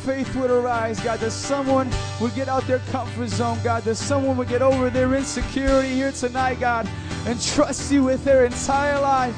Faith 0.05 0.35
would 0.35 0.51
arise, 0.51 0.99
God, 1.01 1.21
that 1.21 1.31
someone 1.31 1.89
would 2.21 2.35
get 2.35 2.49
out 2.49 2.67
their 2.67 2.81
comfort 2.91 3.29
zone, 3.29 3.59
God, 3.63 3.85
that 3.85 3.95
someone 3.95 4.37
would 4.37 4.49
get 4.49 4.61
over 4.61 4.91
their 4.91 5.15
insecurity 5.15 5.91
here 5.91 6.11
tonight, 6.11 6.59
God, 6.59 6.89
and 7.27 7.41
trust 7.41 7.93
you 7.93 8.03
with 8.03 8.25
their 8.25 8.45
entire 8.45 9.01
life. 9.01 9.37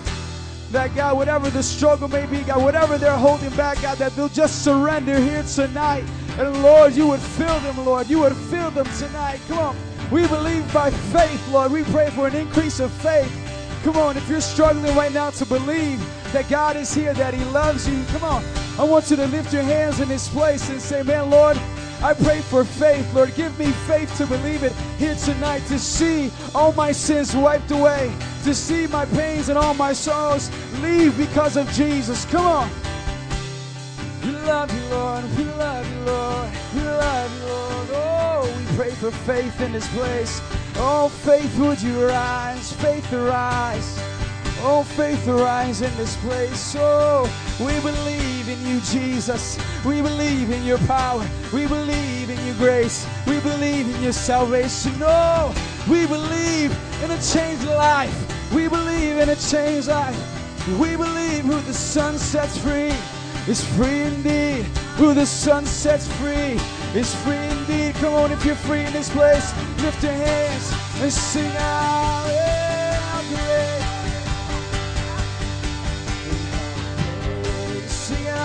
That, 0.72 0.94
God, 0.94 1.16
whatever 1.18 1.50
the 1.50 1.62
struggle 1.62 2.08
may 2.08 2.24
be, 2.26 2.40
God, 2.42 2.62
whatever 2.62 2.96
they're 2.96 3.16
holding 3.16 3.54
back, 3.56 3.82
God, 3.82 3.98
that 3.98 4.16
they'll 4.16 4.28
just 4.30 4.64
surrender 4.64 5.18
here 5.18 5.42
tonight. 5.42 6.04
And 6.38 6.62
Lord, 6.62 6.94
you 6.94 7.06
would 7.08 7.20
fill 7.20 7.60
them, 7.60 7.84
Lord. 7.84 8.08
You 8.08 8.20
would 8.20 8.34
fill 8.34 8.70
them 8.70 8.86
tonight. 8.96 9.40
Come 9.46 9.58
on. 9.58 9.76
We 10.10 10.26
believe 10.28 10.72
by 10.72 10.90
faith, 10.90 11.46
Lord. 11.48 11.72
We 11.72 11.84
pray 11.84 12.08
for 12.10 12.26
an 12.26 12.34
increase 12.34 12.80
of 12.80 12.90
faith. 12.90 13.30
Come 13.84 13.98
on, 13.98 14.16
if 14.16 14.26
you're 14.30 14.40
struggling 14.40 14.96
right 14.96 15.12
now 15.12 15.28
to 15.28 15.44
believe 15.44 16.00
that 16.32 16.48
God 16.48 16.74
is 16.74 16.94
here, 16.94 17.12
that 17.12 17.34
He 17.34 17.44
loves 17.44 17.86
you, 17.86 18.02
come 18.06 18.24
on. 18.24 18.42
I 18.78 18.82
want 18.82 19.10
you 19.10 19.16
to 19.16 19.26
lift 19.26 19.52
your 19.52 19.62
hands 19.62 20.00
in 20.00 20.08
this 20.08 20.28
place 20.28 20.68
and 20.68 20.80
say, 20.80 21.02
Man, 21.02 21.30
Lord, 21.30 21.56
I 22.02 22.12
pray 22.12 22.40
for 22.40 22.64
faith. 22.64 23.14
Lord, 23.14 23.34
give 23.36 23.56
me 23.58 23.66
faith 23.86 24.14
to 24.18 24.26
believe 24.26 24.62
it 24.62 24.72
here 24.98 25.14
tonight, 25.14 25.60
to 25.68 25.78
see 25.78 26.30
all 26.54 26.72
my 26.72 26.90
sins 26.92 27.34
wiped 27.36 27.70
away, 27.70 28.12
to 28.42 28.54
see 28.54 28.86
my 28.88 29.06
pains 29.06 29.48
and 29.48 29.56
all 29.56 29.74
my 29.74 29.92
sorrows 29.92 30.50
leave 30.82 31.16
because 31.16 31.56
of 31.56 31.70
Jesus. 31.70 32.24
Come 32.26 32.46
on. 32.46 32.70
We 34.24 34.32
love 34.32 34.74
you, 34.74 34.84
Lord. 34.90 35.24
We 35.36 35.44
love 35.44 35.90
you, 35.90 36.00
Lord. 36.00 36.50
We 36.74 36.80
love 36.82 37.38
you, 37.38 37.46
Lord. 37.46 37.88
Oh, 37.92 38.54
we 38.58 38.76
pray 38.76 38.90
for 38.90 39.10
faith 39.10 39.60
in 39.60 39.72
this 39.72 39.88
place. 39.94 40.40
Oh, 40.76 41.08
faith, 41.08 41.56
would 41.58 41.80
you 41.80 42.06
rise? 42.06 42.72
Faith 42.72 43.12
arise. 43.12 43.98
Oh, 44.66 44.82
faith 44.82 45.28
arise 45.28 45.82
in 45.82 45.94
this 45.96 46.16
place. 46.16 46.74
Oh, 46.78 47.30
we 47.60 47.78
believe 47.80 48.33
in 48.48 48.66
you, 48.66 48.80
Jesus. 48.80 49.58
We 49.84 50.02
believe 50.02 50.50
in 50.50 50.64
your 50.64 50.78
power. 50.86 51.26
We 51.52 51.66
believe 51.66 52.30
in 52.30 52.46
your 52.46 52.56
grace. 52.56 53.06
We 53.26 53.40
believe 53.40 53.94
in 53.94 54.02
your 54.02 54.12
salvation. 54.12 54.94
Oh, 55.00 55.54
we 55.88 56.06
believe 56.06 56.76
in 57.02 57.10
a 57.10 57.20
changed 57.22 57.64
life. 57.64 58.14
We 58.52 58.68
believe 58.68 59.18
in 59.18 59.28
a 59.28 59.36
changed 59.36 59.88
life. 59.88 60.18
We 60.80 60.96
believe 60.96 61.44
who 61.44 61.60
the 61.60 61.74
Son 61.74 62.18
sets 62.18 62.56
free 62.58 62.94
is 63.46 63.64
free 63.76 64.02
indeed. 64.02 64.64
Who 64.96 65.12
the 65.12 65.26
Son 65.26 65.66
sets 65.66 66.08
free 66.18 66.58
is 66.98 67.14
free 67.24 67.36
indeed. 67.36 67.94
Come 67.96 68.14
on, 68.14 68.32
if 68.32 68.44
you're 68.44 68.54
free 68.54 68.84
in 68.84 68.92
this 68.92 69.10
place, 69.10 69.52
lift 69.82 70.02
your 70.02 70.12
hands 70.12 70.72
and 71.02 71.12
sing 71.12 71.52
out. 71.56 72.26
Yeah, 72.28 72.63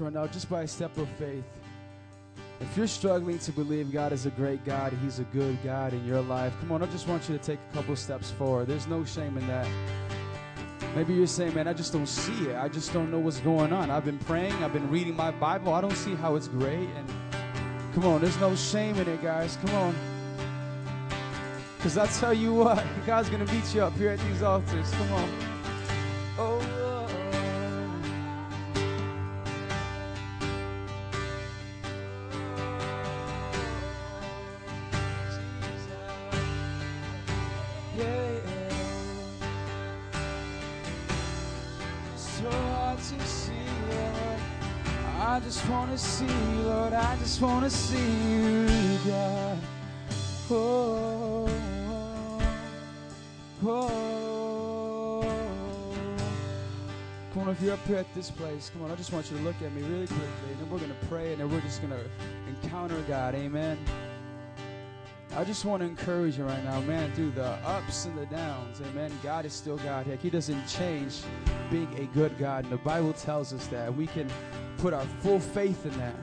right 0.00 0.12
now, 0.12 0.26
just 0.26 0.48
by 0.48 0.62
a 0.62 0.68
step 0.68 0.96
of 0.98 1.08
faith, 1.10 1.44
if 2.60 2.76
you're 2.76 2.86
struggling 2.86 3.38
to 3.40 3.52
believe 3.52 3.92
God 3.92 4.12
is 4.12 4.26
a 4.26 4.30
great 4.30 4.64
God, 4.64 4.92
He's 5.02 5.18
a 5.18 5.24
good 5.24 5.56
God 5.62 5.92
in 5.92 6.04
your 6.04 6.20
life, 6.22 6.52
come 6.60 6.72
on, 6.72 6.82
I 6.82 6.86
just 6.86 7.06
want 7.06 7.28
you 7.28 7.36
to 7.38 7.42
take 7.42 7.58
a 7.70 7.74
couple 7.74 7.94
steps 7.96 8.30
forward. 8.30 8.66
There's 8.66 8.86
no 8.86 9.04
shame 9.04 9.38
in 9.38 9.46
that. 9.46 9.68
Maybe 10.96 11.14
you're 11.14 11.26
saying, 11.26 11.54
man, 11.54 11.68
I 11.68 11.72
just 11.72 11.92
don't 11.92 12.08
see 12.08 12.48
it. 12.48 12.56
I 12.56 12.68
just 12.68 12.92
don't 12.92 13.10
know 13.10 13.18
what's 13.18 13.40
going 13.40 13.72
on. 13.72 13.90
I've 13.90 14.04
been 14.04 14.18
praying, 14.18 14.54
I've 14.64 14.72
been 14.72 14.90
reading 14.90 15.14
my 15.14 15.30
Bible. 15.30 15.72
I 15.72 15.80
don't 15.80 15.96
see 15.96 16.14
how 16.14 16.34
it's 16.34 16.48
great. 16.48 16.88
And 16.88 17.08
come 17.94 18.04
on, 18.06 18.20
there's 18.20 18.38
no 18.40 18.54
shame 18.56 18.96
in 18.96 19.08
it, 19.08 19.22
guys. 19.22 19.56
Come 19.64 19.74
on. 19.76 19.94
Because 21.76 21.96
I 21.96 22.06
tell 22.06 22.34
you 22.34 22.54
what, 22.54 22.84
God's 23.06 23.28
going 23.30 23.46
to 23.46 23.52
meet 23.52 23.72
you 23.74 23.82
up 23.82 23.94
here 23.94 24.10
at 24.10 24.18
these 24.20 24.42
altars. 24.42 24.90
Come 24.90 25.12
on. 25.12 25.30
Oh, 26.38 26.77
to 47.68 47.76
see 47.76 47.96
you, 47.98 48.98
God. 49.06 49.58
Oh 50.50 51.46
oh, 51.46 52.40
oh, 53.62 53.68
oh, 53.68 55.22
oh. 55.22 56.16
Come 57.34 57.42
on, 57.42 57.48
if 57.50 57.60
you're 57.60 57.74
up 57.74 57.86
here 57.86 57.96
at 57.96 58.14
this 58.14 58.30
place, 58.30 58.70
come 58.72 58.84
on, 58.84 58.90
I 58.90 58.94
just 58.94 59.12
want 59.12 59.30
you 59.30 59.36
to 59.36 59.42
look 59.42 59.56
at 59.60 59.70
me 59.74 59.82
really 59.82 60.06
quickly, 60.06 60.24
and 60.50 60.58
then 60.60 60.70
we're 60.70 60.78
going 60.78 60.90
to 60.98 61.06
pray, 61.08 61.32
and 61.32 61.42
then 61.42 61.50
we're 61.50 61.60
just 61.60 61.82
going 61.82 61.92
to 61.92 62.08
encounter 62.48 62.98
God. 63.02 63.34
Amen. 63.34 63.76
I 65.36 65.44
just 65.44 65.66
want 65.66 65.82
to 65.82 65.86
encourage 65.86 66.38
you 66.38 66.44
right 66.44 66.64
now, 66.64 66.80
man, 66.80 67.12
through 67.12 67.32
the 67.32 67.50
ups 67.66 68.06
and 68.06 68.16
the 68.16 68.24
downs, 68.26 68.80
amen. 68.80 69.12
God 69.22 69.44
is 69.44 69.52
still 69.52 69.76
God. 69.78 70.06
Heck, 70.06 70.20
He 70.20 70.30
doesn't 70.30 70.66
change 70.66 71.20
being 71.70 71.94
a 71.98 72.06
good 72.14 72.38
God. 72.38 72.64
And 72.64 72.72
the 72.72 72.78
Bible 72.78 73.12
tells 73.12 73.52
us 73.52 73.66
that 73.66 73.94
we 73.94 74.06
can 74.06 74.30
put 74.78 74.94
our 74.94 75.04
full 75.20 75.38
faith 75.38 75.84
in 75.84 75.92
that. 75.98 76.14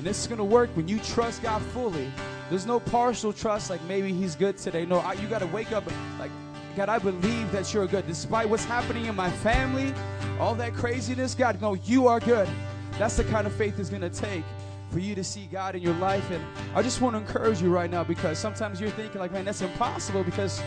And 0.00 0.06
this 0.06 0.18
is 0.18 0.26
going 0.26 0.38
to 0.38 0.44
work 0.44 0.70
when 0.76 0.88
you 0.88 0.98
trust 1.00 1.42
God 1.42 1.60
fully. 1.60 2.10
There's 2.48 2.64
no 2.64 2.80
partial 2.80 3.34
trust, 3.34 3.68
like 3.68 3.84
maybe 3.84 4.14
He's 4.14 4.34
good 4.34 4.56
today. 4.56 4.86
No, 4.86 5.00
I, 5.00 5.12
you 5.12 5.28
got 5.28 5.40
to 5.40 5.46
wake 5.48 5.72
up 5.72 5.84
like, 6.18 6.30
God, 6.74 6.88
I 6.88 6.98
believe 6.98 7.52
that 7.52 7.74
you're 7.74 7.86
good. 7.86 8.06
Despite 8.06 8.48
what's 8.48 8.64
happening 8.64 9.04
in 9.04 9.14
my 9.14 9.28
family, 9.28 9.92
all 10.38 10.54
that 10.54 10.72
craziness, 10.72 11.34
God, 11.34 11.60
no, 11.60 11.74
you 11.74 12.06
are 12.06 12.18
good. 12.18 12.48
That's 12.92 13.18
the 13.18 13.24
kind 13.24 13.46
of 13.46 13.52
faith 13.52 13.78
it's 13.78 13.90
going 13.90 14.00
to 14.00 14.08
take 14.08 14.42
for 14.90 15.00
you 15.00 15.14
to 15.14 15.22
see 15.22 15.50
God 15.52 15.76
in 15.76 15.82
your 15.82 15.96
life. 15.96 16.30
And 16.30 16.42
I 16.74 16.80
just 16.80 17.02
want 17.02 17.14
to 17.14 17.18
encourage 17.18 17.60
you 17.60 17.68
right 17.68 17.90
now 17.90 18.02
because 18.02 18.38
sometimes 18.38 18.80
you're 18.80 18.88
thinking, 18.88 19.20
like, 19.20 19.32
man, 19.32 19.44
that's 19.44 19.60
impossible 19.60 20.24
because 20.24 20.62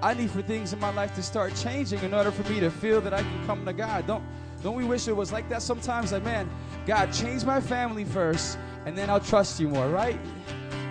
I 0.00 0.14
need 0.14 0.30
for 0.30 0.42
things 0.42 0.72
in 0.72 0.78
my 0.78 0.94
life 0.94 1.12
to 1.16 1.24
start 1.24 1.56
changing 1.56 2.04
in 2.04 2.14
order 2.14 2.30
for 2.30 2.48
me 2.48 2.60
to 2.60 2.70
feel 2.70 3.00
that 3.00 3.12
I 3.12 3.22
can 3.22 3.46
come 3.46 3.64
to 3.66 3.72
God. 3.72 4.06
Don't 4.06 4.22
don't 4.62 4.74
we 4.74 4.84
wish 4.84 5.06
it 5.06 5.12
was 5.12 5.32
like 5.32 5.48
that 5.48 5.62
sometimes? 5.62 6.12
Like, 6.12 6.24
man, 6.24 6.50
God, 6.86 7.12
change 7.12 7.44
my 7.44 7.60
family 7.60 8.04
first, 8.04 8.58
and 8.86 8.96
then 8.96 9.10
I'll 9.10 9.20
trust 9.20 9.60
you 9.60 9.68
more, 9.68 9.88
right? 9.88 10.18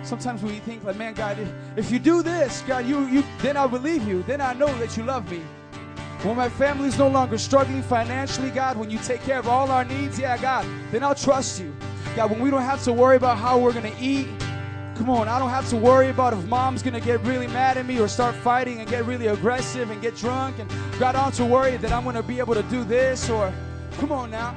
Sometimes 0.04 0.42
we 0.42 0.60
think 0.60 0.84
like, 0.84 0.96
man, 0.96 1.14
God, 1.14 1.36
if, 1.76 1.90
you 1.90 1.98
do 1.98 2.22
this, 2.22 2.62
God, 2.68 2.86
you 2.86 3.06
you 3.06 3.24
then 3.40 3.56
I'll 3.56 3.68
believe 3.68 4.06
you. 4.06 4.22
Then 4.22 4.40
I 4.40 4.52
know 4.52 4.72
that 4.78 4.96
you 4.96 5.02
love 5.02 5.28
me. 5.28 5.42
When 6.22 6.36
my 6.36 6.48
family's 6.48 6.98
no 6.98 7.08
longer 7.08 7.38
struggling 7.38 7.82
financially, 7.82 8.50
God, 8.50 8.76
when 8.76 8.90
you 8.90 8.98
take 8.98 9.22
care 9.22 9.38
of 9.38 9.48
all 9.48 9.70
our 9.70 9.84
needs, 9.84 10.18
yeah, 10.18 10.36
God, 10.38 10.66
then 10.92 11.02
I'll 11.02 11.14
trust 11.14 11.58
you. 11.58 11.74
God, 12.14 12.30
when 12.30 12.40
we 12.40 12.50
don't 12.50 12.62
have 12.62 12.82
to 12.84 12.92
worry 12.92 13.16
about 13.16 13.38
how 13.38 13.58
we're 13.58 13.72
going 13.72 13.92
to 13.92 14.00
eat, 14.00 14.28
come 14.94 15.10
on, 15.10 15.28
I 15.28 15.38
don't 15.38 15.50
have 15.50 15.68
to 15.70 15.76
worry 15.76 16.08
about 16.08 16.32
if 16.32 16.44
mom's 16.46 16.82
going 16.82 16.94
to 16.94 17.00
get 17.00 17.20
really 17.22 17.46
mad 17.46 17.76
at 17.76 17.86
me 17.86 17.98
or 17.98 18.08
start 18.08 18.34
fighting 18.36 18.80
and 18.80 18.88
get 18.88 19.04
really 19.04 19.26
aggressive 19.26 19.90
and 19.90 20.00
get 20.00 20.16
drunk. 20.16 20.58
And 20.58 20.70
God, 20.98 21.14
I 21.14 21.18
don't 21.18 21.24
have 21.24 21.34
to 21.36 21.44
worry 21.44 21.76
that 21.78 21.92
I'm 21.92 22.04
going 22.04 22.16
to 22.16 22.22
be 22.22 22.38
able 22.38 22.54
to 22.54 22.62
do 22.64 22.84
this 22.84 23.28
or, 23.28 23.52
come 23.98 24.12
on 24.12 24.30
now. 24.30 24.56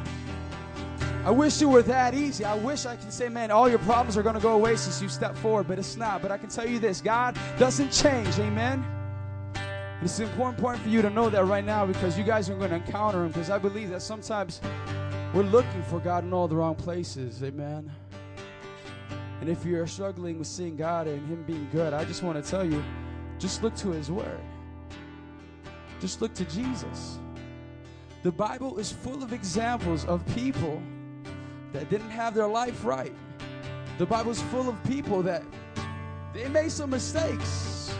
I 1.30 1.32
wish 1.32 1.62
it 1.62 1.68
were 1.68 1.84
that 1.84 2.16
easy. 2.16 2.44
I 2.44 2.56
wish 2.56 2.88
I 2.88 2.96
could 2.96 3.14
say, 3.14 3.30
man, 3.30 3.52
all 3.52 3.70
your 3.70 3.78
problems 3.78 4.18
are 4.18 4.24
going 4.24 4.34
to 4.34 4.42
go 4.42 4.54
away 4.54 4.76
since 4.76 5.00
you 5.00 5.08
step 5.08 5.36
forward, 5.36 5.68
but 5.68 5.78
it's 5.78 5.96
not. 5.96 6.24
But 6.24 6.32
I 6.32 6.40
can 6.40 6.50
tell 6.50 6.68
you 6.68 6.80
this 6.80 7.02
God 7.02 7.38
doesn't 7.60 7.92
change. 7.92 8.40
Amen. 8.40 8.84
It's 10.02 10.18
an 10.18 10.26
important 10.26 10.58
point 10.58 10.80
for 10.80 10.90
you 10.90 11.04
to 11.04 11.10
know 11.12 11.30
that 11.30 11.46
right 11.46 11.64
now 11.64 11.86
because 11.86 12.18
you 12.18 12.24
guys 12.24 12.50
are 12.50 12.56
going 12.56 12.72
to 12.72 12.78
encounter 12.78 13.24
Him. 13.24 13.28
Because 13.28 13.52
I 13.52 13.60
believe 13.60 13.92
that 13.92 14.02
sometimes 14.02 14.60
we're 15.32 15.44
looking 15.44 15.84
for 15.84 16.00
God 16.00 16.24
in 16.24 16.34
all 16.34 16.48
the 16.48 16.56
wrong 16.56 16.74
places. 16.74 17.44
Amen. 17.44 17.92
And 19.40 19.50
if 19.50 19.64
you're 19.64 19.86
struggling 19.86 20.40
with 20.40 20.48
seeing 20.48 20.76
God 20.76 21.06
and 21.06 21.24
Him 21.30 21.44
being 21.44 21.70
good, 21.72 21.94
I 21.94 22.06
just 22.06 22.24
want 22.24 22.44
to 22.44 22.50
tell 22.50 22.66
you 22.66 22.84
just 23.38 23.62
look 23.62 23.76
to 23.76 23.92
His 23.92 24.10
Word. 24.10 24.42
Just 26.02 26.24
look 26.24 26.34
to 26.34 26.46
Jesus. 26.46 27.20
The 28.24 28.32
Bible 28.32 28.80
is 28.80 28.92
full 28.92 29.22
of 29.22 29.32
examples 29.32 30.06
of 30.06 30.26
people 30.34 30.82
that 31.74 31.89
didn't 31.89 32.09
have 32.09 32.34
their 32.34 32.47
life 32.47 32.84
right. 32.84 33.13
The 33.97 34.05
Bible's 34.05 34.41
full 34.43 34.70
of 34.70 34.84
people 34.86 35.22
that 35.24 35.43
they 36.34 36.47
made 36.47 36.72
some 36.72 36.89
mistakes 36.89 37.93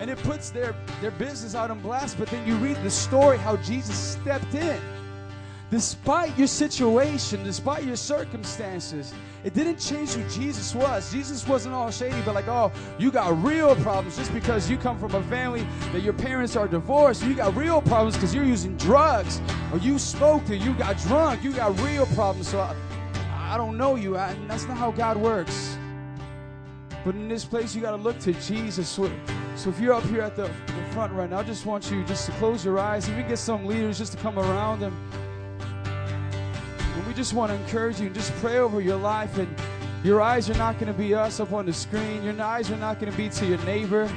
and 0.00 0.08
it 0.10 0.18
puts 0.22 0.50
their, 0.50 0.74
their 1.02 1.10
business 1.12 1.54
out 1.54 1.70
on 1.70 1.80
blast. 1.80 2.18
But 2.18 2.28
then 2.28 2.46
you 2.48 2.56
read 2.56 2.82
the 2.82 2.90
story 2.90 3.36
how 3.36 3.56
Jesus 3.58 3.96
stepped 3.96 4.54
in. 4.54 4.80
Despite 5.70 6.36
your 6.36 6.48
situation, 6.48 7.44
despite 7.44 7.84
your 7.84 7.94
circumstances, 7.94 9.14
it 9.44 9.54
didn't 9.54 9.78
change 9.78 10.14
who 10.14 10.28
Jesus 10.28 10.74
was. 10.74 11.12
Jesus 11.12 11.46
wasn't 11.46 11.74
all 11.74 11.92
shady, 11.92 12.20
but 12.24 12.34
like, 12.34 12.48
oh, 12.48 12.72
you 12.98 13.12
got 13.12 13.40
real 13.40 13.76
problems 13.76 14.16
just 14.16 14.34
because 14.34 14.68
you 14.68 14.76
come 14.76 14.98
from 14.98 15.14
a 15.14 15.22
family 15.24 15.64
that 15.92 16.02
your 16.02 16.12
parents 16.12 16.56
are 16.56 16.66
divorced. 16.66 17.22
You 17.22 17.34
got 17.34 17.54
real 17.54 17.80
problems 17.82 18.16
because 18.16 18.34
you're 18.34 18.42
using 18.42 18.76
drugs, 18.78 19.40
or 19.70 19.78
you 19.78 19.98
smoked, 19.98 20.50
or 20.50 20.56
you 20.56 20.74
got 20.74 20.98
drunk. 20.98 21.44
You 21.44 21.52
got 21.52 21.78
real 21.80 22.06
problems. 22.06 22.48
So 22.48 22.58
I, 22.58 22.74
I 23.50 23.56
don't 23.56 23.76
know 23.76 23.96
you. 23.96 24.16
I, 24.16 24.36
that's 24.46 24.68
not 24.68 24.76
how 24.76 24.92
God 24.92 25.16
works. 25.16 25.76
But 27.04 27.16
in 27.16 27.26
this 27.26 27.44
place, 27.44 27.74
you 27.74 27.82
got 27.82 27.90
to 27.90 27.96
look 27.96 28.16
to 28.20 28.32
Jesus. 28.34 28.88
So, 28.88 29.10
so 29.56 29.70
if 29.70 29.80
you're 29.80 29.92
up 29.92 30.04
here 30.04 30.20
at 30.20 30.36
the, 30.36 30.44
the 30.44 30.84
front 30.92 31.12
right 31.12 31.28
now, 31.28 31.40
I 31.40 31.42
just 31.42 31.66
want 31.66 31.90
you 31.90 32.04
just 32.04 32.26
to 32.26 32.32
close 32.32 32.64
your 32.64 32.78
eyes. 32.78 33.08
If 33.08 33.16
we 33.16 33.24
get 33.24 33.40
some 33.40 33.66
leaders 33.66 33.98
just 33.98 34.12
to 34.12 34.18
come 34.18 34.38
around 34.38 34.84
and, 34.84 34.94
and 35.58 37.06
we 37.08 37.12
just 37.12 37.32
want 37.32 37.50
to 37.50 37.58
encourage 37.58 37.98
you 37.98 38.06
and 38.06 38.14
just 38.14 38.32
pray 38.34 38.58
over 38.58 38.80
your 38.80 38.98
life. 38.98 39.36
And 39.36 39.52
your 40.04 40.20
eyes 40.20 40.48
are 40.48 40.54
not 40.54 40.74
going 40.74 40.92
to 40.92 40.96
be 40.96 41.12
us 41.12 41.40
up 41.40 41.52
on 41.52 41.66
the 41.66 41.72
screen. 41.72 42.22
Your 42.22 42.40
eyes 42.40 42.70
are 42.70 42.76
not 42.76 43.00
going 43.00 43.10
to 43.10 43.18
be 43.18 43.28
to 43.30 43.46
your 43.46 43.58
neighbor, 43.64 44.08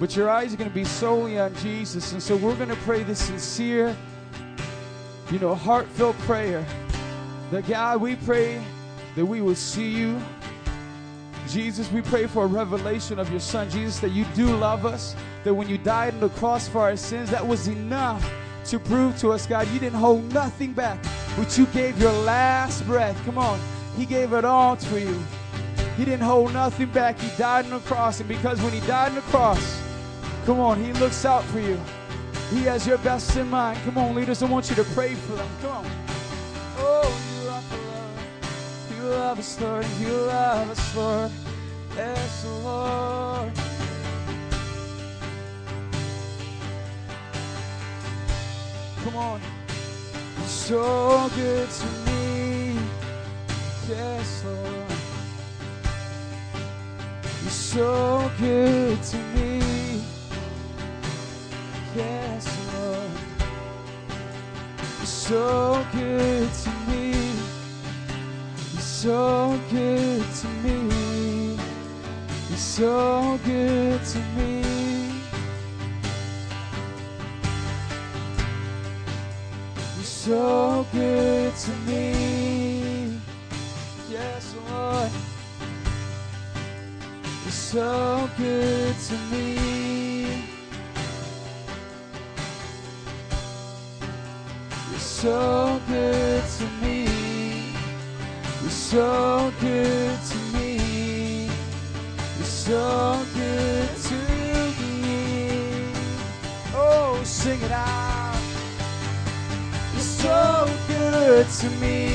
but 0.00 0.16
your 0.16 0.30
eyes 0.30 0.54
are 0.54 0.56
going 0.56 0.70
to 0.70 0.74
be 0.74 0.84
solely 0.84 1.38
on 1.38 1.54
Jesus. 1.56 2.12
And 2.12 2.22
so 2.22 2.34
we're 2.34 2.56
going 2.56 2.70
to 2.70 2.76
pray 2.76 3.02
this 3.02 3.18
sincere, 3.18 3.94
you 5.30 5.38
know, 5.38 5.54
heartfelt 5.54 6.16
prayer. 6.20 6.64
That 7.50 7.66
God, 7.66 8.00
we 8.00 8.16
pray 8.16 8.62
that 9.16 9.24
we 9.24 9.40
will 9.40 9.54
see 9.54 9.88
you. 9.90 10.20
Jesus, 11.48 11.90
we 11.92 12.00
pray 12.00 12.26
for 12.26 12.44
a 12.44 12.46
revelation 12.46 13.18
of 13.18 13.30
your 13.30 13.40
Son. 13.40 13.68
Jesus, 13.70 14.00
that 14.00 14.10
you 14.10 14.24
do 14.34 14.46
love 14.56 14.86
us. 14.86 15.14
That 15.44 15.54
when 15.54 15.68
you 15.68 15.78
died 15.78 16.14
on 16.14 16.20
the 16.20 16.30
cross 16.30 16.68
for 16.68 16.80
our 16.80 16.96
sins, 16.96 17.30
that 17.30 17.46
was 17.46 17.68
enough 17.68 18.28
to 18.66 18.78
prove 18.78 19.18
to 19.18 19.30
us, 19.30 19.46
God, 19.46 19.68
you 19.68 19.78
didn't 19.78 19.98
hold 19.98 20.32
nothing 20.32 20.72
back, 20.72 20.98
but 21.36 21.56
you 21.58 21.66
gave 21.66 22.00
your 22.00 22.12
last 22.12 22.86
breath. 22.86 23.20
Come 23.26 23.38
on. 23.38 23.60
He 23.96 24.06
gave 24.06 24.32
it 24.32 24.44
all 24.44 24.76
to 24.76 25.00
you. 25.00 25.22
He 25.96 26.04
didn't 26.04 26.22
hold 26.22 26.52
nothing 26.52 26.88
back. 26.88 27.20
He 27.20 27.36
died 27.36 27.66
on 27.66 27.70
the 27.72 27.78
cross. 27.80 28.20
And 28.20 28.28
because 28.28 28.60
when 28.60 28.72
he 28.72 28.80
died 28.80 29.10
on 29.10 29.14
the 29.16 29.20
cross, 29.22 29.82
come 30.46 30.58
on, 30.58 30.82
he 30.82 30.92
looks 30.94 31.24
out 31.24 31.44
for 31.44 31.60
you. 31.60 31.78
He 32.50 32.62
has 32.62 32.86
your 32.86 32.98
best 32.98 33.36
in 33.36 33.48
mind. 33.48 33.78
Come 33.84 33.98
on, 33.98 34.14
leaders, 34.14 34.42
I 34.42 34.46
want 34.46 34.70
you 34.70 34.76
to 34.76 34.84
pray 34.84 35.14
for 35.14 35.32
them. 35.32 35.48
Come 35.60 35.70
on. 35.70 35.86
Oh, 36.78 37.23
love 39.04 39.38
us, 39.38 39.60
Lord. 39.60 39.86
You 40.00 40.08
love 40.08 40.70
us, 40.70 40.96
Lord. 40.96 41.30
Yes, 41.96 42.44
Lord. 42.64 43.52
Come 49.04 49.16
on. 49.16 49.40
You're 50.38 50.46
so 50.46 51.30
good 51.34 51.68
to 51.70 51.86
me. 52.10 52.78
Yes, 53.88 54.44
Lord. 54.44 54.90
You're 57.42 57.50
so 57.50 58.30
good 58.38 59.02
to 59.02 59.16
me. 59.16 60.02
Yes, 61.94 62.46
Lord. 62.72 63.10
You're 64.98 65.06
so 65.06 65.86
good 65.92 66.52
to 66.52 66.70
me. 66.90 67.23
So 69.04 69.60
good 69.70 70.24
to 70.40 70.48
me. 70.64 71.58
You're 72.48 72.56
so 72.56 73.38
good 73.44 74.02
to 74.02 74.18
me. 74.34 74.62
You're 79.94 80.04
so 80.04 80.86
good 80.90 81.54
to 81.54 81.70
me. 81.86 83.20
Yes, 84.10 84.54
Lord. 84.70 85.10
You're 87.42 87.52
so 87.52 88.30
good 88.38 88.96
to 89.08 89.18
me. 89.30 90.46
You're 94.90 94.98
so 94.98 95.82
good 95.88 96.43
so 98.94 99.52
good 99.60 100.18
to 100.22 100.38
me. 100.56 101.46
You're 102.36 102.44
so 102.44 103.26
good 103.34 103.88
to 104.08 104.14
me. 104.80 105.90
Oh, 106.76 107.20
sing 107.24 107.60
it 107.60 107.72
out. 107.72 108.38
You're 109.94 110.00
so 110.00 110.72
good 110.86 111.48
to 111.48 111.70
me. 111.82 112.06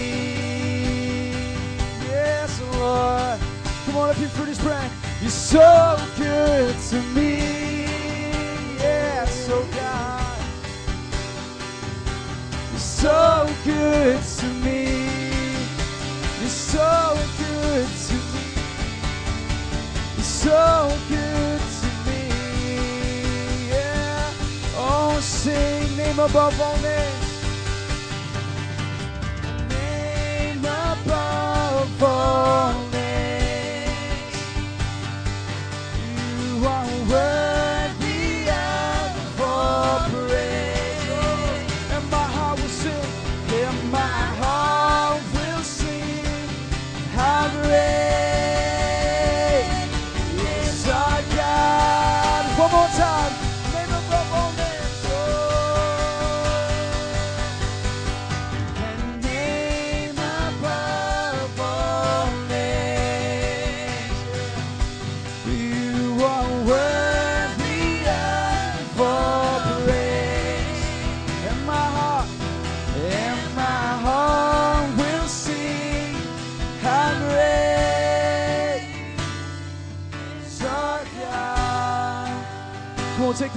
Yes, 2.08 2.62
Lord. 2.72 3.40
Come 3.86 3.98
on 3.98 4.10
up 4.12 4.16
here 4.16 4.30
for 4.30 4.46
this 4.46 4.62
brand. 4.62 4.94
You're 5.20 5.32
so 5.32 5.98
good 6.16 6.80
to 6.92 7.02
me. 7.14 7.40
Yes, 8.78 9.50
oh 9.52 9.68
God. 9.76 10.40
You're 12.72 12.80
so 12.80 13.54
good 13.66 14.24
to 14.24 14.46
me. 14.64 14.99
So 16.50 17.16
good 17.38 17.88
to 18.08 18.14
me. 18.14 18.48
You're 20.16 20.24
so 20.24 20.98
good 21.08 21.62
to 21.82 22.10
me. 22.10 23.70
Yeah. 23.70 24.34
Oh, 24.76 25.20
sing 25.22 25.96
name 25.96 26.20
above 26.20 26.60
all 26.60 26.78
names. 26.78 27.19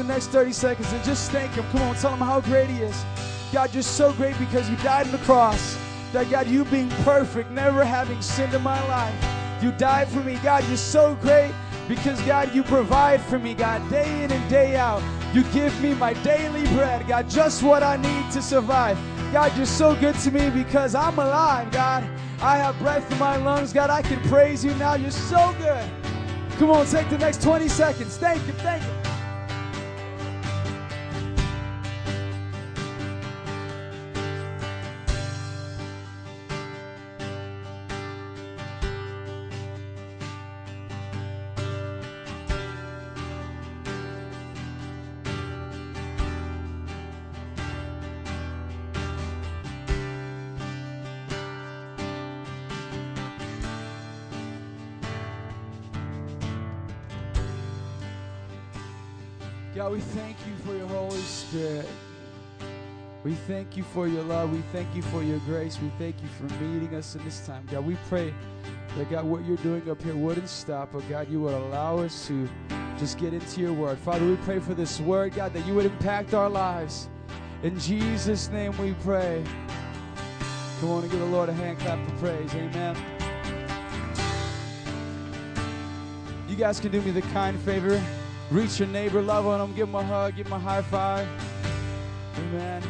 The 0.03 0.13
next 0.13 0.29
30 0.29 0.53
seconds 0.53 0.93
and 0.93 1.05
just 1.05 1.31
thank 1.31 1.53
Him. 1.53 1.65
Come 1.71 1.83
on, 1.83 1.95
tell 1.95 2.13
Him 2.13 2.19
how 2.19 2.41
great 2.41 2.69
He 2.69 2.83
is. 2.83 3.05
God, 3.53 3.73
you're 3.73 3.83
so 3.83 4.13
great 4.15 4.39
because 4.39 4.69
you 4.69 4.77
died 4.77 5.07
on 5.07 5.13
the 5.13 5.19
cross. 5.19 5.79
That 6.13 6.31
God, 6.31 6.47
you 6.47 6.65
being 6.67 6.91
perfect, 7.05 7.51
never 7.51 7.85
having 7.85 8.21
sinned 8.21 8.53
in 8.53 8.63
my 8.63 8.81
life. 8.89 9.15
You 9.63 9.73
died 9.73 10.09
for 10.09 10.21
me. 10.21 10.37
God, 10.43 10.67
you're 10.69 10.77
so 10.77 11.15
great 11.17 11.53
because 11.89 12.21
God, 12.23 12.55
you 12.55 12.63
provide 12.63 13.21
for 13.23 13.39
me, 13.39 13.55
God, 13.55 13.89
day 13.91 14.25
in 14.25 14.31
and 14.31 14.51
day 14.51 14.77
out. 14.77 15.03
You 15.33 15.45
give 15.45 15.81
me 15.81 15.95
my 15.95 16.13
daily 16.15 16.65
bread, 16.75 17.07
God, 17.07 17.31
just 17.31 17.63
what 17.63 17.83
I 17.83 17.97
need 17.97 18.31
to 18.33 18.43
survive. 18.43 18.99
God, 19.33 19.57
you're 19.57 19.65
so 19.65 19.95
good 19.97 20.17
to 20.17 20.31
me 20.31 20.51
because 20.51 20.95
I'm 20.95 21.19
alive, 21.19 21.71
God. 21.71 22.05
I 22.41 22.59
have 22.59 22.79
breath 22.79 23.11
in 23.11 23.19
my 23.19 23.37
lungs, 23.37 23.73
God. 23.73 23.89
I 23.89 24.03
can 24.03 24.21
praise 24.29 24.65
you 24.65 24.75
now. 24.75 24.95
You're 24.95 25.11
so 25.11 25.55
good. 25.59 25.89
Come 26.59 26.71
on, 26.71 26.87
take 26.87 27.09
the 27.09 27.19
next 27.19 27.41
20 27.43 27.69
seconds. 27.69 28.19
Thank 28.19 28.47
you, 28.47 28.53
thank 28.55 28.83
you. 28.83 29.02
Spirit. 61.53 61.87
We 63.25 63.35
thank 63.35 63.77
you 63.77 63.83
for 63.83 64.09
your 64.09 64.23
love. 64.23 64.51
We 64.51 64.63
thank 64.73 64.89
you 64.97 65.03
for 65.03 65.23
your 65.23 65.39
grace. 65.41 65.79
We 65.79 65.93
thank 65.99 66.17
you 66.23 66.29
for 66.29 66.45
meeting 66.65 66.95
us 66.95 67.15
in 67.15 67.23
this 67.27 67.47
time. 67.47 67.69
God, 67.71 67.85
we 67.85 67.97
pray 68.09 68.33
that, 68.97 69.11
God, 69.11 69.27
what 69.27 69.45
you're 69.45 69.59
doing 69.59 69.91
up 69.91 70.03
here 70.03 70.17
wouldn't 70.17 70.49
stop, 70.49 70.93
but 70.93 71.07
God, 71.11 71.31
you 71.31 71.43
would 71.43 71.53
allow 71.53 71.99
us 71.99 72.27
to 72.29 72.49
just 72.99 73.19
get 73.19 73.35
into 73.35 73.61
your 73.61 73.75
word. 73.75 73.99
Father, 73.99 74.27
we 74.27 74.37
pray 74.37 74.61
for 74.61 74.73
this 74.73 74.99
word, 74.99 75.35
God, 75.35 75.53
that 75.53 75.67
you 75.67 75.75
would 75.75 75.85
impact 75.85 76.33
our 76.33 76.49
lives. 76.49 77.11
In 77.63 77.79
Jesus' 77.79 78.49
name 78.49 78.75
we 78.79 78.95
pray. 79.05 79.45
Come 80.81 80.89
on 80.89 81.03
and 81.03 81.11
give 81.11 81.21
the 81.21 81.27
Lord 81.27 81.51
a 81.51 81.53
hand 81.53 81.79
clap 81.81 82.03
for 82.09 82.17
praise. 82.17 82.55
Amen. 82.55 82.97
You 86.49 86.57
guys 86.57 86.81
can 86.81 86.91
do 86.91 87.03
me 87.03 87.11
the 87.11 87.21
kind 87.21 87.61
favor. 87.61 88.03
Reach 88.51 88.79
your 88.79 88.89
neighbor, 88.89 89.23
love 89.23 89.47
on 89.47 89.61
them, 89.61 89.75
give 89.75 89.87
them 89.87 89.95
a 89.95 90.05
hug, 90.05 90.37
give 90.37 90.45
them 90.45 90.55
a 90.55 90.59
high 90.59 90.83
five. 90.83 91.27
Amen. 92.37 92.83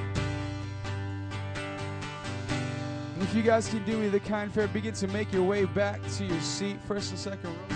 If 3.20 3.36
you 3.36 3.42
guys 3.42 3.68
can 3.68 3.84
do 3.84 3.96
me 3.96 4.08
the 4.08 4.20
kind 4.20 4.52
favor, 4.52 4.66
begin 4.66 4.92
to 4.94 5.06
make 5.08 5.32
your 5.32 5.44
way 5.44 5.64
back 5.64 6.00
to 6.16 6.24
your 6.24 6.40
seat, 6.40 6.76
first 6.86 7.10
and 7.10 7.18
second 7.18 7.48
row. 7.48 7.71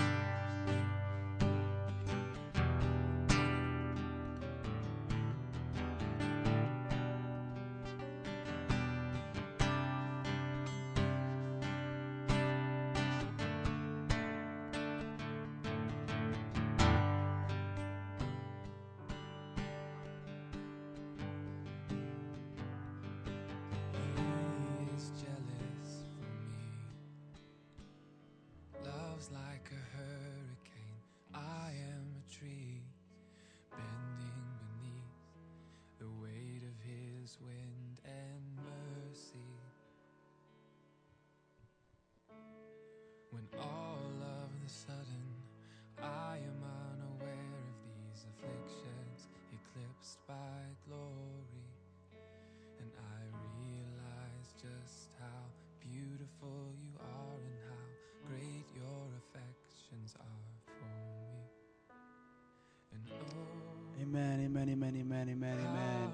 Amen, 64.01 64.43
amen, 64.45 64.69
amen, 64.69 64.97
amen, 65.01 65.29
amen, 65.31 65.59
amen. 65.59 66.13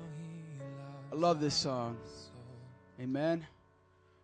I 1.10 1.14
love 1.14 1.40
this 1.40 1.54
song. 1.54 1.96
Amen. 3.00 3.46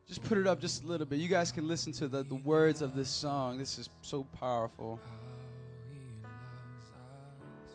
Just 0.07 0.23
put 0.23 0.39
it 0.39 0.47
up 0.47 0.61
just 0.61 0.85
a 0.85 0.87
little 0.87 1.07
bit. 1.07 1.19
You 1.19 1.29
guys 1.29 1.53
can 1.53 1.69
listen 1.69 1.93
to 1.95 2.09
the, 2.09 2.23
the 2.23 2.37
words 2.37 2.81
of 2.81 2.95
this 2.95 3.11
song. 3.11 3.59
This 3.59 3.79
is 3.79 3.91
so 4.01 4.25
powerful. 4.41 4.99
How 5.05 5.11
he 5.91 5.99
loves 6.23 6.63
us 7.67 7.75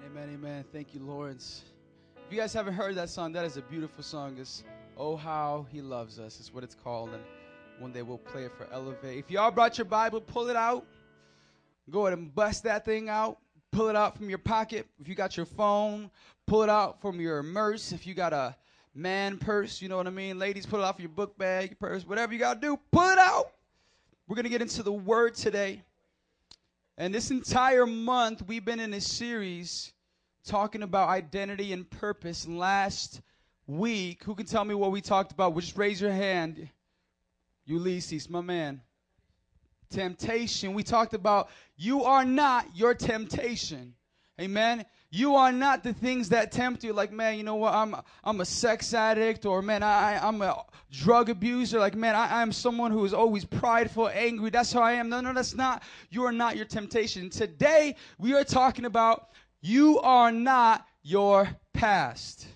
so. 0.00 0.06
Amen, 0.06 0.30
amen. 0.32 0.64
Thank 0.72 0.94
you, 0.94 1.00
Lawrence. 1.00 1.64
If 2.26 2.32
you 2.32 2.38
guys 2.38 2.54
haven't 2.54 2.74
heard 2.74 2.94
that 2.94 3.10
song, 3.10 3.32
that 3.32 3.44
is 3.44 3.56
a 3.56 3.62
beautiful 3.62 4.02
song. 4.02 4.36
It's 4.40 4.64
Oh 4.98 5.16
How 5.16 5.66
He 5.70 5.82
Loves 5.82 6.18
Us, 6.18 6.40
is 6.40 6.54
what 6.54 6.64
it's 6.64 6.74
called. 6.74 7.10
And 7.10 7.22
one 7.78 7.92
day 7.92 8.00
we'll 8.00 8.16
play 8.16 8.44
it 8.44 8.52
for 8.56 8.66
Elevate. 8.72 9.18
If 9.18 9.30
y'all 9.30 9.50
brought 9.50 9.76
your 9.76 9.84
Bible, 9.84 10.20
pull 10.20 10.48
it 10.48 10.56
out. 10.56 10.86
Go 11.90 12.06
ahead 12.06 12.18
and 12.18 12.34
bust 12.34 12.64
that 12.64 12.84
thing 12.84 13.10
out. 13.10 13.38
Pull 13.72 13.88
it 13.88 13.96
out 13.96 14.16
from 14.16 14.30
your 14.30 14.38
pocket. 14.38 14.86
If 14.98 15.06
you 15.06 15.14
got 15.14 15.36
your 15.36 15.44
phone, 15.44 16.10
pull 16.46 16.62
it 16.62 16.70
out 16.70 17.00
from 17.02 17.20
your 17.20 17.42
purse. 17.42 17.92
If 17.92 18.06
you 18.06 18.14
got 18.14 18.32
a 18.32 18.56
man 18.94 19.36
purse, 19.36 19.82
you 19.82 19.90
know 19.90 19.98
what 19.98 20.06
I 20.06 20.10
mean? 20.10 20.38
Ladies, 20.38 20.64
pull 20.64 20.80
it 20.80 20.84
out 20.84 20.96
from 20.96 21.02
your 21.02 21.10
book 21.10 21.36
bag, 21.36 21.70
your 21.70 21.76
purse, 21.76 22.06
whatever 22.06 22.32
you 22.32 22.38
got 22.38 22.54
to 22.54 22.66
do, 22.66 22.78
pull 22.90 23.08
it 23.10 23.18
out. 23.18 23.50
We're 24.26 24.36
going 24.36 24.44
to 24.44 24.50
get 24.50 24.62
into 24.62 24.82
the 24.82 24.92
word 24.92 25.34
today. 25.34 25.82
And 26.96 27.14
this 27.14 27.30
entire 27.30 27.84
month, 27.84 28.42
we've 28.48 28.64
been 28.64 28.80
in 28.80 28.94
a 28.94 29.00
series 29.02 29.92
talking 30.46 30.82
about 30.82 31.10
identity 31.10 31.74
and 31.74 31.88
purpose. 31.90 32.48
Last 32.48 33.20
week, 33.66 34.22
who 34.24 34.34
can 34.34 34.46
tell 34.46 34.64
me 34.64 34.74
what 34.74 34.92
we 34.92 35.00
talked 35.00 35.32
about? 35.32 35.52
Well, 35.52 35.60
just 35.60 35.76
raise 35.76 36.00
your 36.00 36.12
hand. 36.12 36.68
Ulysses, 37.64 38.30
my 38.30 38.40
man. 38.40 38.80
Temptation. 39.90 40.74
We 40.74 40.82
talked 40.82 41.14
about 41.14 41.48
you 41.76 42.04
are 42.04 42.24
not 42.24 42.66
your 42.74 42.94
temptation. 42.94 43.94
Amen. 44.40 44.84
You 45.10 45.36
are 45.36 45.52
not 45.52 45.82
the 45.82 45.94
things 45.94 46.28
that 46.28 46.52
tempt 46.52 46.84
you. 46.84 46.92
Like, 46.92 47.10
man, 47.10 47.38
you 47.38 47.42
know 47.42 47.54
what? 47.54 47.72
I'm 47.72 47.96
I'm 48.22 48.40
a 48.40 48.44
sex 48.44 48.92
addict, 48.92 49.46
or 49.46 49.62
man, 49.62 49.82
I 49.82 50.18
I'm 50.22 50.42
a 50.42 50.62
drug 50.90 51.30
abuser. 51.30 51.78
Like, 51.78 51.94
man, 51.94 52.14
I, 52.14 52.42
I'm 52.42 52.52
someone 52.52 52.90
who 52.90 53.04
is 53.04 53.14
always 53.14 53.44
prideful, 53.44 54.08
angry. 54.08 54.50
That's 54.50 54.72
how 54.72 54.82
I 54.82 54.92
am. 54.92 55.08
No, 55.08 55.22
no, 55.22 55.32
that's 55.32 55.54
not. 55.54 55.82
You 56.10 56.24
are 56.24 56.32
not 56.32 56.56
your 56.56 56.66
temptation. 56.66 57.30
Today 57.30 57.96
we 58.18 58.34
are 58.34 58.44
talking 58.44 58.84
about 58.84 59.30
you 59.62 60.00
are 60.00 60.32
not 60.32 60.86
your 61.02 61.48
past. 61.72 62.46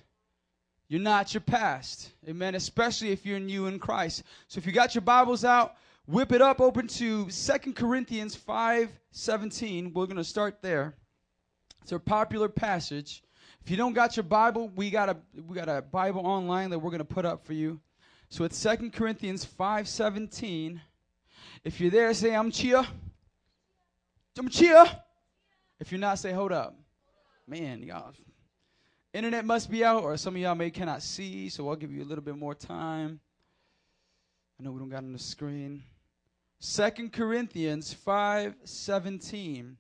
You're 0.91 1.01
not 1.01 1.33
your 1.33 1.41
past. 1.41 2.11
Amen. 2.29 2.57
Especially 2.57 3.13
if 3.13 3.25
you're 3.25 3.39
new 3.39 3.67
in 3.67 3.79
Christ. 3.79 4.25
So 4.49 4.59
if 4.59 4.67
you 4.67 4.73
got 4.73 4.93
your 4.93 5.03
Bibles 5.03 5.45
out, 5.45 5.77
whip 6.09 6.33
it 6.33 6.43
up, 6.43 6.61
open 6.61 6.89
to 6.89 7.31
Second 7.31 7.77
Corinthians 7.77 8.35
5 8.35 8.91
17. 9.13 9.93
We're 9.95 10.07
going 10.07 10.17
to 10.17 10.25
start 10.25 10.61
there. 10.63 10.97
It's 11.83 11.93
a 11.93 12.01
popular 12.01 12.49
passage. 12.49 13.23
If 13.65 13.71
you 13.71 13.77
don't 13.77 13.93
got 13.93 14.17
your 14.17 14.25
Bible, 14.25 14.69
we 14.75 14.91
got 14.91 15.09
a 15.09 15.17
we 15.47 15.55
got 15.55 15.69
a 15.69 15.81
Bible 15.81 16.27
online 16.27 16.71
that 16.71 16.81
we're 16.81 16.91
going 16.91 16.99
to 16.99 17.05
put 17.05 17.25
up 17.25 17.47
for 17.47 17.53
you. 17.53 17.81
So 18.29 18.43
it's 18.43 18.59
Second 18.59 18.93
Corinthians 18.93 19.47
5:17. 19.47 20.81
If 21.63 21.81
you're 21.81 21.93
there, 21.93 22.13
say 22.15 22.35
I'm 22.35 22.51
chia. 22.51 22.85
I'm 24.37 24.49
chia. 24.49 25.05
If 25.79 25.93
you're 25.93 26.01
not, 26.01 26.19
say 26.19 26.33
hold 26.33 26.51
up. 26.51 26.77
Man, 27.47 27.81
y'all 27.85 28.13
internet 29.13 29.45
must 29.45 29.71
be 29.71 29.85
out 29.85 30.03
or 30.03 30.17
some 30.17 30.35
of 30.37 30.41
y'all 30.41 30.55
may 30.55 30.71
cannot 30.71 31.03
see, 31.03 31.49
so 31.49 31.69
I'll 31.69 31.77
give 31.77 31.93
you 31.93 32.03
a 32.03 32.09
little 32.09 32.25
bit 32.25 32.37
more 32.37 32.55
time. 32.55 33.21
I 34.59 34.63
know 34.63 34.73
we 34.73 34.79
don't 34.79 34.91
got 34.91 34.99
on 34.99 35.13
the 35.13 35.19
screen. 35.19 35.83
Second 36.59 37.13
Corinthians 37.13 37.97
5:17. 38.07 39.77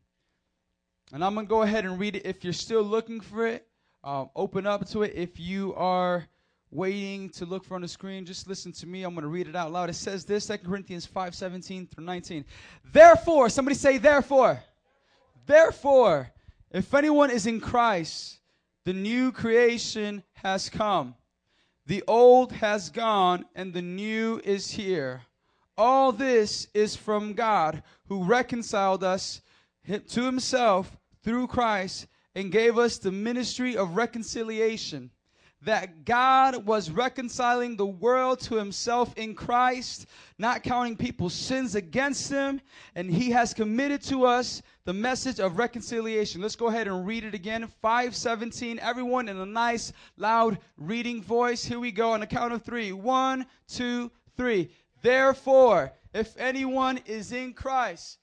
And 1.13 1.25
I'm 1.25 1.35
going 1.35 1.47
to 1.47 1.51
go 1.51 1.63
ahead 1.63 1.85
and 1.85 1.99
read 1.99 2.17
it. 2.17 2.25
If 2.25 2.45
you're 2.45 2.53
still 2.53 2.83
looking 2.83 3.21
for 3.21 3.47
it, 3.47 3.67
um, 4.03 4.31
open 4.35 4.67
up 4.67 4.89
to 4.91 5.03
it. 5.03 5.13
If 5.15 5.39
you 5.39 5.75
are 5.75 6.27
waiting 6.71 7.29
to 7.31 7.45
look 7.45 7.65
for 7.65 7.75
on 7.75 7.83
the 7.83 7.89
screen, 7.89 8.25
just 8.25 8.49
listen 8.49 8.73
to 8.73 8.87
me. 8.87 9.03
I'm 9.03 9.13
going 9.15 9.23
to 9.23 9.29
read 9.29 9.49
it 9.49 9.57
out 9.57 9.73
loud. 9.73 9.91
It 9.91 9.95
says 9.95 10.25
this, 10.25 10.47
2 10.47 10.59
Corinthians 10.59 11.05
5 11.05 11.35
17 11.35 11.89
through 11.89 12.05
19. 12.05 12.45
Therefore, 12.93 13.49
somebody 13.49 13.75
say, 13.75 13.99
therefore. 13.99 14.63
Therefore, 15.47 16.31
if 16.71 16.95
anyone 16.95 17.31
is 17.31 17.47
in 17.47 17.61
Christ, 17.61 18.40
the 18.85 18.93
new 18.93 19.33
creation 19.33 20.23
has 20.35 20.69
come. 20.69 21.15
The 21.87 22.03
old 22.07 22.53
has 22.53 22.91
gone, 22.91 23.45
and 23.55 23.73
the 23.73 23.83
new 23.83 24.41
is 24.45 24.71
here. 24.71 25.23
All 25.77 26.13
this 26.13 26.69
is 26.75 26.95
from 26.97 27.33
God, 27.33 27.83
who 28.07 28.25
reconciled 28.25 29.03
us 29.03 29.41
to 29.87 30.25
himself 30.25 30.97
through 31.23 31.47
Christ 31.47 32.07
and 32.35 32.53
gave 32.53 32.79
us 32.79 32.99
the 32.99 33.11
ministry 33.11 33.77
of 33.77 33.97
reconciliation. 33.97 35.11
That 35.63 36.07
God 36.07 36.65
was 36.65 36.91
reconciling 36.91 37.77
the 37.77 37.85
world 37.85 38.41
to 38.41 38.55
himself 38.55 39.13
in 39.19 39.35
Christ, 39.35 40.07
not 40.39 40.63
counting 40.63 40.97
people's 40.97 41.35
sins 41.35 41.75
against 41.75 42.31
them, 42.31 42.63
and 42.95 43.11
he 43.11 43.31
has 43.31 43.53
committed 43.53 44.03
to 44.05 44.25
us 44.25 44.63
the 44.85 44.95
message 44.95 45.39
of 45.39 45.59
reconciliation. 45.59 46.41
Let's 46.41 46.57
go 46.57 46.69
ahead 46.69 46.89
and 46.89 47.07
read 47.07 47.25
it 47.25 47.35
again. 47.35 47.67
517. 47.83 48.79
Everyone 48.79 49.29
in 49.29 49.37
a 49.37 49.45
nice, 49.45 49.93
loud 50.17 50.59
reading 50.79 51.23
voice. 51.23 51.63
Here 51.63 51.79
we 51.79 51.93
go 51.93 52.13
on 52.13 52.21
the 52.21 52.27
count 52.27 52.55
of 52.55 52.63
three. 52.63 52.93
One, 52.93 53.45
two, 53.69 54.11
three. 54.39 54.71
Therefore, 55.03 55.93
if 56.15 56.35
anyone 56.39 57.01
is 57.07 57.33
in 57.33 57.53
Christ, 57.53 58.19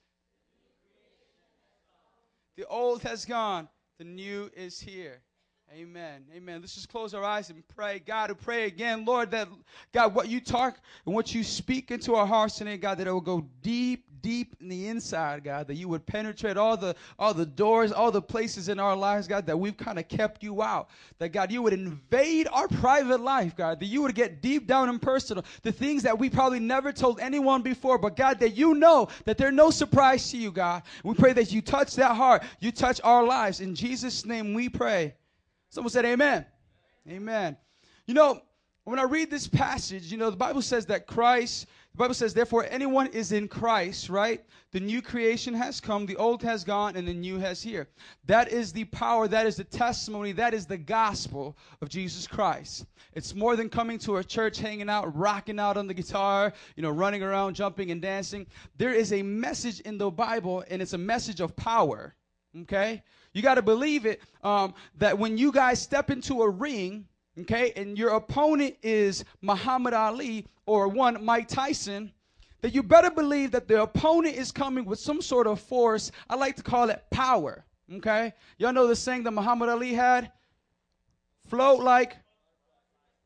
the 2.56 2.66
old 2.66 3.02
has 3.02 3.24
gone, 3.24 3.68
the 3.98 4.04
new 4.04 4.50
is 4.56 4.80
here. 4.80 5.22
Amen. 5.74 6.24
Amen. 6.34 6.62
Let's 6.62 6.74
just 6.74 6.88
close 6.88 7.12
our 7.12 7.22
eyes 7.22 7.50
and 7.50 7.62
pray. 7.68 7.98
God, 7.98 8.28
to 8.28 8.34
pray 8.34 8.64
again, 8.64 9.04
Lord, 9.04 9.30
that 9.32 9.48
God, 9.92 10.14
what 10.14 10.28
you 10.28 10.40
talk 10.40 10.80
and 11.04 11.14
what 11.14 11.34
you 11.34 11.44
speak 11.44 11.90
into 11.90 12.14
our 12.14 12.26
hearts 12.26 12.56
today, 12.56 12.78
God, 12.78 12.96
that 12.98 13.06
it 13.06 13.12
will 13.12 13.20
go 13.20 13.46
deep, 13.62 14.06
deep 14.22 14.56
in 14.60 14.70
the 14.70 14.88
inside, 14.88 15.44
God, 15.44 15.66
that 15.66 15.74
you 15.74 15.86
would 15.88 16.06
penetrate 16.06 16.56
all 16.56 16.78
the 16.78 16.96
all 17.18 17.34
the 17.34 17.44
doors, 17.44 17.92
all 17.92 18.10
the 18.10 18.22
places 18.22 18.70
in 18.70 18.80
our 18.80 18.96
lives, 18.96 19.28
God, 19.28 19.44
that 19.44 19.58
we've 19.58 19.76
kind 19.76 19.98
of 19.98 20.08
kept 20.08 20.42
you 20.42 20.62
out. 20.62 20.88
That 21.18 21.28
God, 21.28 21.52
you 21.52 21.60
would 21.60 21.74
invade 21.74 22.48
our 22.50 22.66
private 22.66 23.20
life, 23.20 23.54
God, 23.54 23.78
that 23.80 23.86
you 23.86 24.00
would 24.00 24.14
get 24.14 24.40
deep 24.40 24.66
down 24.66 24.88
and 24.88 25.00
personal. 25.00 25.44
The 25.62 25.72
things 25.72 26.02
that 26.02 26.18
we 26.18 26.30
probably 26.30 26.60
never 26.60 26.92
told 26.92 27.20
anyone 27.20 27.60
before, 27.60 27.98
but 27.98 28.16
God, 28.16 28.40
that 28.40 28.56
you 28.56 28.74
know 28.74 29.08
that 29.26 29.36
they're 29.36 29.52
no 29.52 29.70
surprise 29.70 30.30
to 30.30 30.38
you, 30.38 30.50
God. 30.50 30.82
We 31.04 31.12
pray 31.12 31.34
that 31.34 31.52
you 31.52 31.60
touch 31.60 31.94
that 31.96 32.16
heart, 32.16 32.42
you 32.58 32.72
touch 32.72 33.02
our 33.04 33.22
lives. 33.22 33.60
In 33.60 33.74
Jesus' 33.74 34.24
name 34.24 34.54
we 34.54 34.70
pray. 34.70 35.12
Someone 35.70 35.90
said 35.90 36.04
amen. 36.04 36.46
Amen. 37.08 37.56
You 38.06 38.14
know, 38.14 38.40
when 38.84 38.98
I 38.98 39.02
read 39.02 39.30
this 39.30 39.46
passage, 39.46 40.10
you 40.10 40.16
know, 40.16 40.30
the 40.30 40.36
Bible 40.36 40.62
says 40.62 40.86
that 40.86 41.06
Christ, 41.06 41.66
the 41.92 41.98
Bible 41.98 42.14
says, 42.14 42.32
therefore, 42.32 42.66
anyone 42.70 43.08
is 43.08 43.32
in 43.32 43.46
Christ, 43.46 44.08
right? 44.08 44.42
The 44.72 44.80
new 44.80 45.02
creation 45.02 45.52
has 45.52 45.78
come, 45.78 46.06
the 46.06 46.16
old 46.16 46.42
has 46.42 46.64
gone, 46.64 46.96
and 46.96 47.06
the 47.06 47.12
new 47.12 47.38
has 47.38 47.62
here. 47.62 47.88
That 48.24 48.50
is 48.50 48.72
the 48.72 48.84
power, 48.84 49.28
that 49.28 49.46
is 49.46 49.56
the 49.56 49.64
testimony, 49.64 50.32
that 50.32 50.54
is 50.54 50.64
the 50.64 50.78
gospel 50.78 51.54
of 51.82 51.90
Jesus 51.90 52.26
Christ. 52.26 52.86
It's 53.12 53.34
more 53.34 53.56
than 53.56 53.68
coming 53.68 53.98
to 54.00 54.16
a 54.16 54.24
church, 54.24 54.58
hanging 54.58 54.88
out, 54.88 55.14
rocking 55.14 55.58
out 55.58 55.76
on 55.76 55.86
the 55.86 55.92
guitar, 55.92 56.54
you 56.74 56.82
know, 56.82 56.90
running 56.90 57.22
around, 57.22 57.56
jumping 57.56 57.90
and 57.90 58.00
dancing. 58.00 58.46
There 58.78 58.94
is 58.94 59.12
a 59.12 59.22
message 59.22 59.80
in 59.80 59.98
the 59.98 60.10
Bible, 60.10 60.64
and 60.70 60.80
it's 60.80 60.94
a 60.94 60.98
message 60.98 61.40
of 61.40 61.54
power, 61.56 62.14
okay? 62.62 63.02
You 63.32 63.42
got 63.42 63.54
to 63.54 63.62
believe 63.62 64.06
it 64.06 64.20
um, 64.42 64.74
that 64.98 65.18
when 65.18 65.36
you 65.38 65.52
guys 65.52 65.80
step 65.80 66.10
into 66.10 66.42
a 66.42 66.48
ring, 66.48 67.06
okay, 67.40 67.72
and 67.76 67.96
your 67.96 68.10
opponent 68.10 68.76
is 68.82 69.24
Muhammad 69.42 69.94
Ali 69.94 70.46
or 70.66 70.88
one 70.88 71.24
Mike 71.24 71.48
Tyson, 71.48 72.12
that 72.60 72.74
you 72.74 72.82
better 72.82 73.10
believe 73.10 73.52
that 73.52 73.68
the 73.68 73.82
opponent 73.82 74.36
is 74.36 74.50
coming 74.50 74.84
with 74.84 74.98
some 74.98 75.22
sort 75.22 75.46
of 75.46 75.60
force. 75.60 76.10
I 76.28 76.34
like 76.34 76.56
to 76.56 76.62
call 76.62 76.90
it 76.90 77.02
power. 77.10 77.64
Okay? 77.94 78.34
Y'all 78.58 78.72
know 78.72 78.86
the 78.86 78.96
saying 78.96 79.22
that 79.24 79.30
Muhammad 79.30 79.68
Ali 79.68 79.94
had? 79.94 80.32
Float 81.46 81.82
like, 81.82 82.16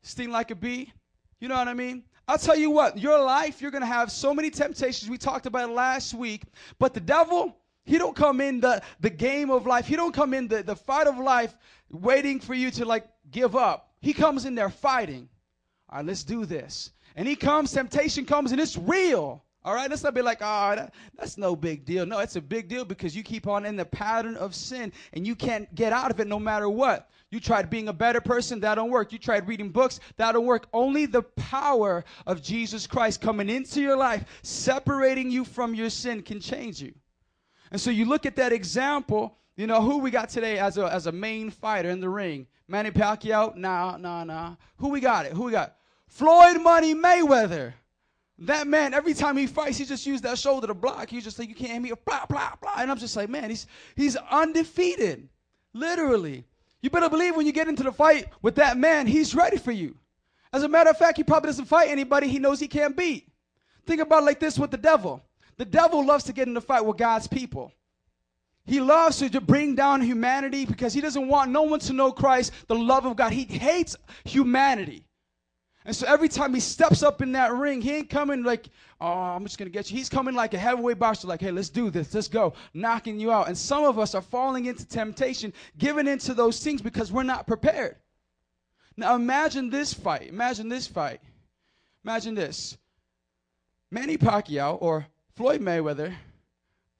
sting 0.03 0.31
like 0.31 0.51
a 0.51 0.55
bee. 0.55 0.93
You 1.39 1.47
know 1.47 1.55
what 1.55 1.67
I 1.67 1.73
mean? 1.73 2.03
I'll 2.27 2.37
tell 2.37 2.57
you 2.57 2.71
what, 2.71 2.97
your 2.97 3.21
life, 3.21 3.61
you're 3.61 3.71
going 3.71 3.81
to 3.81 3.87
have 3.87 4.09
so 4.11 4.33
many 4.33 4.49
temptations. 4.49 5.09
We 5.09 5.17
talked 5.17 5.45
about 5.45 5.69
last 5.71 6.13
week. 6.13 6.43
But 6.79 6.93
the 6.93 7.01
devil, 7.01 7.57
he 7.85 7.97
don't 7.97 8.15
come 8.15 8.41
in 8.41 8.59
the, 8.59 8.81
the 8.99 9.09
game 9.09 9.49
of 9.49 9.65
life. 9.65 9.85
He 9.85 9.95
don't 9.95 10.13
come 10.13 10.33
in 10.33 10.47
the, 10.47 10.63
the 10.63 10.75
fight 10.75 11.07
of 11.07 11.17
life 11.17 11.53
waiting 11.89 12.39
for 12.39 12.53
you 12.53 12.71
to 12.71 12.85
like 12.85 13.05
give 13.29 13.55
up. 13.55 13.91
He 13.99 14.13
comes 14.13 14.45
in 14.45 14.55
there 14.55 14.69
fighting. 14.69 15.29
All 15.89 15.97
right, 15.97 16.05
let's 16.05 16.23
do 16.23 16.45
this. 16.45 16.91
And 17.15 17.27
he 17.27 17.35
comes, 17.35 17.71
temptation 17.71 18.25
comes, 18.25 18.51
and 18.51 18.59
it's 18.59 18.77
real. 18.77 19.43
All 19.65 19.73
right, 19.73 19.89
let's 19.89 20.03
not 20.03 20.13
be 20.13 20.21
like, 20.21 20.39
oh, 20.41 20.75
that, 20.75 20.93
that's 21.17 21.37
no 21.37 21.55
big 21.55 21.85
deal. 21.85 22.05
No, 22.05 22.19
it's 22.19 22.35
a 22.35 22.41
big 22.41 22.67
deal 22.67 22.83
because 22.83 23.15
you 23.15 23.23
keep 23.23 23.47
on 23.47 23.65
in 23.65 23.77
the 23.77 23.85
pattern 23.85 24.35
of 24.35 24.53
sin 24.53 24.91
and 25.13 25.25
you 25.25 25.35
can't 25.35 25.73
get 25.73 25.93
out 25.93 26.11
of 26.11 26.19
it 26.19 26.27
no 26.27 26.39
matter 26.39 26.67
what. 26.67 27.09
You 27.29 27.39
tried 27.39 27.69
being 27.69 27.87
a 27.87 27.93
better 27.93 28.19
person, 28.19 28.59
that 28.59 28.75
don't 28.75 28.91
work. 28.91 29.13
You 29.13 29.19
tried 29.19 29.47
reading 29.47 29.69
books, 29.69 29.99
that 30.17 30.33
don't 30.33 30.45
work. 30.45 30.67
Only 30.73 31.05
the 31.05 31.23
power 31.23 32.03
of 32.27 32.43
Jesus 32.43 32.87
Christ 32.87 33.21
coming 33.21 33.49
into 33.49 33.81
your 33.81 33.95
life, 33.95 34.25
separating 34.41 35.31
you 35.31 35.45
from 35.45 35.73
your 35.73 35.89
sin, 35.89 36.21
can 36.23 36.39
change 36.39 36.81
you. 36.81 36.93
And 37.73 37.81
so 37.81 37.89
you 37.89 38.05
look 38.05 38.27
at 38.27 38.35
that 38.35 38.53
example, 38.53 39.35
you 39.57 39.65
know, 39.65 39.81
who 39.81 39.97
we 39.97 40.11
got 40.11 40.29
today 40.29 40.59
as 40.59 40.77
a, 40.77 40.85
as 40.85 41.07
a 41.07 41.11
main 41.11 41.49
fighter 41.49 41.89
in 41.89 41.99
the 41.99 42.07
ring? 42.07 42.45
Manny 42.67 42.91
Pacquiao? 42.91 43.55
Nah, 43.55 43.97
nah, 43.97 44.23
nah. 44.23 44.55
Who 44.77 44.89
we 44.89 44.99
got 44.99 45.25
it? 45.25 45.33
Who 45.33 45.45
we 45.45 45.51
got? 45.51 45.75
Floyd 46.07 46.61
Money 46.61 46.93
Mayweather. 46.93 47.73
That 48.37 48.67
man, 48.67 48.93
every 48.93 49.15
time 49.15 49.37
he 49.37 49.47
fights, 49.47 49.79
he 49.79 49.85
just 49.85 50.05
used 50.05 50.23
that 50.23 50.37
shoulder 50.37 50.67
to 50.67 50.75
block. 50.75 51.09
He's 51.09 51.23
just 51.23 51.39
like, 51.39 51.49
you 51.49 51.55
can't 51.55 51.71
hit 51.71 51.81
me, 51.81 51.91
blah, 52.05 52.27
blah, 52.27 52.53
blah. 52.61 52.75
And 52.77 52.91
I'm 52.91 52.97
just 52.97 53.15
like, 53.15 53.29
man, 53.29 53.49
he's, 53.49 53.65
he's 53.95 54.15
undefeated. 54.15 55.27
Literally. 55.73 56.45
You 56.81 56.91
better 56.91 57.09
believe 57.09 57.35
when 57.35 57.47
you 57.47 57.51
get 57.51 57.67
into 57.67 57.83
the 57.83 57.91
fight 57.91 58.27
with 58.43 58.55
that 58.55 58.77
man, 58.77 59.07
he's 59.07 59.33
ready 59.33 59.57
for 59.57 59.71
you. 59.71 59.95
As 60.51 60.61
a 60.61 60.69
matter 60.69 60.91
of 60.91 60.97
fact, 60.97 61.17
he 61.17 61.23
probably 61.23 61.47
doesn't 61.47 61.65
fight 61.65 61.89
anybody 61.89 62.27
he 62.27 62.37
knows 62.37 62.59
he 62.59 62.67
can't 62.67 62.95
beat. 62.95 63.29
Think 63.87 63.99
about 63.99 64.21
it 64.21 64.25
like 64.27 64.39
this 64.39 64.59
with 64.59 64.69
the 64.69 64.77
devil. 64.77 65.23
The 65.57 65.65
devil 65.65 66.05
loves 66.05 66.23
to 66.25 66.33
get 66.33 66.47
in 66.47 66.53
the 66.53 66.61
fight 66.61 66.85
with 66.85 66.97
God's 66.97 67.27
people. 67.27 67.71
He 68.65 68.79
loves 68.79 69.17
to 69.17 69.41
bring 69.41 69.75
down 69.75 70.01
humanity 70.01 70.65
because 70.65 70.93
he 70.93 71.01
doesn't 71.01 71.27
want 71.27 71.51
no 71.51 71.63
one 71.63 71.79
to 71.81 71.93
know 71.93 72.11
Christ, 72.11 72.53
the 72.67 72.75
love 72.75 73.05
of 73.05 73.17
God. 73.17 73.33
He 73.33 73.43
hates 73.43 73.95
humanity. 74.23 75.05
And 75.85 75.93
so 75.93 76.07
every 76.07 76.29
time 76.29 76.53
he 76.53 76.61
steps 76.61 77.03
up 77.03 77.21
in 77.21 77.33
that 77.33 77.51
ring, 77.51 77.81
he 77.81 77.91
ain't 77.91 78.09
coming 78.09 78.43
like, 78.43 78.69
oh, 79.01 79.11
I'm 79.11 79.43
just 79.43 79.57
going 79.57 79.69
to 79.69 79.73
get 79.73 79.91
you. 79.91 79.97
He's 79.97 80.07
coming 80.07 80.33
like 80.33 80.53
a 80.53 80.57
heavyweight 80.57 80.97
boxer, 80.97 81.27
like, 81.27 81.41
hey, 81.41 81.51
let's 81.51 81.67
do 81.67 81.89
this, 81.89 82.13
let's 82.13 82.29
go, 82.29 82.53
knocking 82.73 83.19
you 83.19 83.33
out. 83.33 83.49
And 83.49 83.57
some 83.57 83.83
of 83.83 83.99
us 83.99 84.15
are 84.15 84.21
falling 84.21 84.67
into 84.67 84.87
temptation, 84.87 85.51
giving 85.77 86.07
into 86.07 86.33
those 86.33 86.63
things 86.63 86.81
because 86.81 87.11
we're 87.11 87.23
not 87.23 87.47
prepared. 87.47 87.97
Now 88.95 89.15
imagine 89.15 89.69
this 89.69 89.93
fight. 89.93 90.29
Imagine 90.29 90.69
this 90.69 90.87
fight. 90.87 91.19
Imagine 92.05 92.35
this. 92.35 92.77
Manny 93.91 94.17
Pacquiao 94.17 94.77
or 94.81 95.05
Floyd 95.35 95.61
Mayweather 95.61 96.13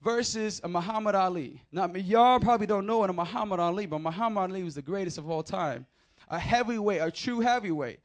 versus 0.01 0.59
a 0.63 0.67
Muhammad 0.67 1.13
Ali. 1.13 1.61
Now, 1.71 1.85
y'all 1.93 2.39
probably 2.39 2.65
don't 2.65 2.87
know 2.87 2.97
what 2.97 3.11
a 3.11 3.13
Muhammad 3.13 3.59
Ali, 3.59 3.85
but 3.85 3.99
Muhammad 3.99 4.49
Ali 4.49 4.63
was 4.63 4.73
the 4.73 4.81
greatest 4.81 5.19
of 5.19 5.29
all 5.29 5.43
time. 5.43 5.85
A 6.29 6.39
heavyweight, 6.39 7.01
a 7.01 7.11
true 7.11 7.41
heavyweight. 7.41 7.99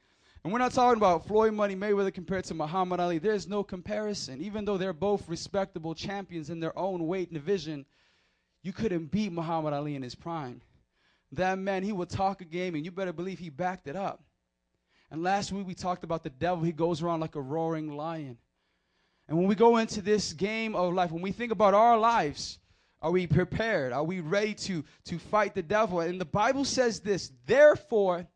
And 0.45 0.53
we're 0.53 0.59
not 0.59 0.72
talking 0.72 0.99
about 0.99 1.26
Floyd 1.26 1.55
Money 1.55 1.74
Mayweather 1.74 2.12
compared 2.12 2.45
to 2.45 2.55
Muhammad 2.55 3.01
Ali. 3.01 3.18
There's 3.18 3.49
no 3.49 3.64
comparison. 3.64 4.43
Even 4.43 4.66
though 4.66 4.76
they're 4.76 4.93
both 4.93 5.26
respectable 5.29 5.95
champions 5.95 6.51
in 6.51 6.61
their 6.61 6.79
own 6.79 7.07
weight 7.07 7.33
division, 7.33 7.87
you 8.62 8.72
couldn't 8.72 9.11
beat 9.11 9.33
Muhammad 9.33 9.72
Ali 9.72 9.95
in 9.95 10.03
his 10.03 10.14
prime. 10.14 10.61
That 11.33 11.59
man, 11.59 11.83
he 11.83 11.93
would 11.93 12.11
talk 12.11 12.43
a 12.43 12.45
game, 12.45 12.74
and 12.74 12.85
you 12.85 12.91
better 12.91 13.14
believe 13.14 13.39
he 13.39 13.49
backed 13.49 13.89
it 13.89 13.97
up. 13.97 14.22
And 15.11 15.22
last 15.22 15.53
week 15.53 15.66
we 15.66 15.74
talked 15.74 16.05
about 16.05 16.22
the 16.22 16.31
devil. 16.31 16.64
He 16.64 16.72
goes 16.72 17.01
around 17.03 17.20
like 17.20 17.35
a 17.35 17.41
roaring 17.41 17.97
lion. 17.97 18.37
And 19.29 19.37
when 19.37 19.47
we 19.47 19.55
go 19.55 19.76
into 19.76 20.01
this 20.01 20.33
game 20.33 20.74
of 20.74 20.95
life, 20.95 21.12
when 21.12 21.22
we 21.22 21.33
think 21.33 21.53
about 21.53 21.74
our 21.74 21.99
lives, 21.99 22.59
are 23.03 23.11
we 23.11 23.26
prepared? 23.26 23.93
Are 23.93 24.03
we 24.03 24.20
ready 24.20 24.55
to, 24.55 24.83
to 25.05 25.18
fight 25.18 25.55
the 25.55 25.62
devil? 25.62 26.01
And 26.01 26.20
the 26.20 26.24
Bible 26.24 26.64
says 26.64 27.01
this 27.01 27.31
Therefore, 27.47 28.26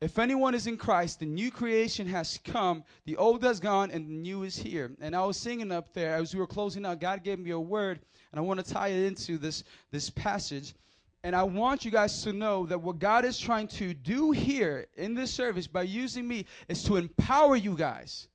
if 0.00 0.18
anyone 0.18 0.54
is 0.54 0.66
in 0.66 0.76
Christ, 0.76 1.18
the 1.18 1.26
new 1.26 1.50
creation 1.50 2.06
has 2.08 2.38
come, 2.44 2.84
the 3.06 3.16
old 3.16 3.42
has 3.42 3.58
gone, 3.58 3.90
and 3.90 4.06
the 4.06 4.12
new 4.12 4.44
is 4.44 4.56
here. 4.56 4.92
And 5.00 5.16
I 5.16 5.24
was 5.24 5.36
singing 5.36 5.72
up 5.72 5.92
there 5.92 6.14
as 6.14 6.34
we 6.34 6.40
were 6.40 6.46
closing 6.46 6.86
out, 6.86 7.00
God 7.00 7.24
gave 7.24 7.40
me 7.40 7.50
a 7.50 7.58
word, 7.58 7.98
and 8.30 8.38
I 8.38 8.42
want 8.42 8.64
to 8.64 8.72
tie 8.72 8.88
it 8.88 9.06
into 9.06 9.38
this, 9.38 9.64
this 9.90 10.10
passage. 10.10 10.74
And 11.24 11.34
I 11.34 11.42
want 11.42 11.84
you 11.84 11.90
guys 11.90 12.22
to 12.22 12.32
know 12.32 12.64
that 12.66 12.80
what 12.80 13.00
God 13.00 13.24
is 13.24 13.40
trying 13.40 13.66
to 13.68 13.92
do 13.92 14.30
here 14.30 14.86
in 14.96 15.14
this 15.14 15.32
service 15.32 15.66
by 15.66 15.82
using 15.82 16.28
me 16.28 16.44
is 16.68 16.84
to 16.84 16.96
empower 16.96 17.56
you 17.56 17.74
guys 17.74 18.28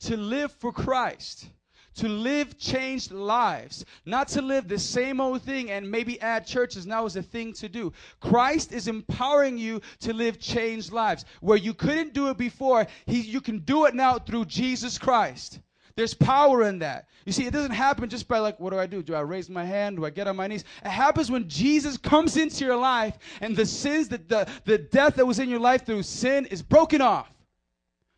to 0.00 0.16
live 0.16 0.52
for 0.52 0.72
Christ, 0.72 1.48
to 1.96 2.08
live 2.08 2.58
changed 2.58 3.10
lives, 3.10 3.84
not 4.04 4.28
to 4.28 4.42
live 4.42 4.68
the 4.68 4.78
same 4.78 5.20
old 5.20 5.42
thing 5.42 5.70
and 5.70 5.90
maybe 5.90 6.20
add 6.20 6.46
churches 6.46 6.86
now 6.86 7.06
is 7.06 7.16
a 7.16 7.22
thing 7.22 7.52
to 7.54 7.68
do. 7.68 7.92
Christ 8.20 8.72
is 8.72 8.88
empowering 8.88 9.56
you 9.56 9.80
to 10.00 10.12
live 10.12 10.38
changed 10.38 10.92
lives. 10.92 11.24
Where 11.40 11.56
you 11.56 11.72
couldn't 11.72 12.12
do 12.12 12.28
it 12.28 12.36
before, 12.36 12.86
he, 13.06 13.20
you 13.20 13.40
can 13.40 13.60
do 13.60 13.86
it 13.86 13.94
now 13.94 14.18
through 14.18 14.44
Jesus 14.44 14.98
Christ. 14.98 15.60
There's 15.96 16.12
power 16.12 16.64
in 16.64 16.80
that. 16.80 17.06
You 17.24 17.32
see, 17.32 17.46
it 17.46 17.52
doesn't 17.54 17.72
happen 17.72 18.10
just 18.10 18.28
by 18.28 18.38
like, 18.38 18.60
what 18.60 18.70
do 18.70 18.78
I 18.78 18.86
do? 18.86 19.02
Do 19.02 19.14
I 19.14 19.20
raise 19.20 19.48
my 19.48 19.64
hand? 19.64 19.96
Do 19.96 20.04
I 20.04 20.10
get 20.10 20.28
on 20.28 20.36
my 20.36 20.46
knees? 20.46 20.64
It 20.84 20.90
happens 20.90 21.30
when 21.30 21.48
Jesus 21.48 21.96
comes 21.96 22.36
into 22.36 22.66
your 22.66 22.76
life 22.76 23.16
and 23.40 23.56
the 23.56 23.64
sins, 23.64 24.08
that 24.08 24.28
the, 24.28 24.46
the 24.66 24.76
death 24.76 25.16
that 25.16 25.26
was 25.26 25.38
in 25.38 25.48
your 25.48 25.58
life 25.58 25.86
through 25.86 26.02
sin 26.02 26.44
is 26.46 26.62
broken 26.62 27.00
off. 27.00 27.32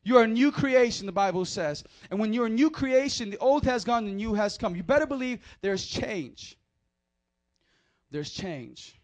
You 0.05 0.17
are 0.17 0.25
a 0.25 0.29
new 0.29 0.51
creation, 0.51 1.07
the 1.07 1.13
Bible 1.13 1.45
says. 1.45 1.85
And 2.11 2.19
when 2.19 2.33
you're 2.33 2.47
a 2.47 2.51
new 2.51 2.71
creation, 2.71 3.31
the 3.31 3.39
old 3.39 3.65
has 3.65 3.85
gone, 3.85 4.07
the 4.07 4.13
new 4.13 4.35
has 4.35 4.57
come. 4.57 4.75
You 4.75 4.83
better 4.83 5.07
believe 5.07 5.41
there's 5.61 5.85
change. 5.85 6.57
There's 8.11 8.31
change. 8.31 8.99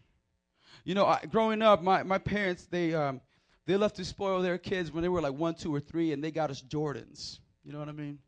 You 0.83 0.95
know, 0.95 1.05
I, 1.05 1.21
growing 1.29 1.61
up, 1.61 1.81
my, 1.83 2.03
my 2.03 2.17
parents, 2.17 2.67
they, 2.69 2.93
um, 2.93 3.21
they 3.65 3.75
left 3.75 3.97
to 3.97 4.05
spoil 4.05 4.41
their 4.41 4.57
kids 4.57 4.91
when 4.91 5.01
they 5.01 5.09
were 5.09 5.21
like 5.21 5.33
one, 5.33 5.55
two, 5.55 5.73
or 5.73 5.79
three, 5.79 6.11
and 6.11 6.23
they 6.23 6.31
got 6.31 6.49
us 6.49 6.61
Jordans. 6.61 7.39
You 7.63 7.73
know 7.73 7.79
what 7.79 7.89
I 7.89 7.93
mean? 7.93 8.19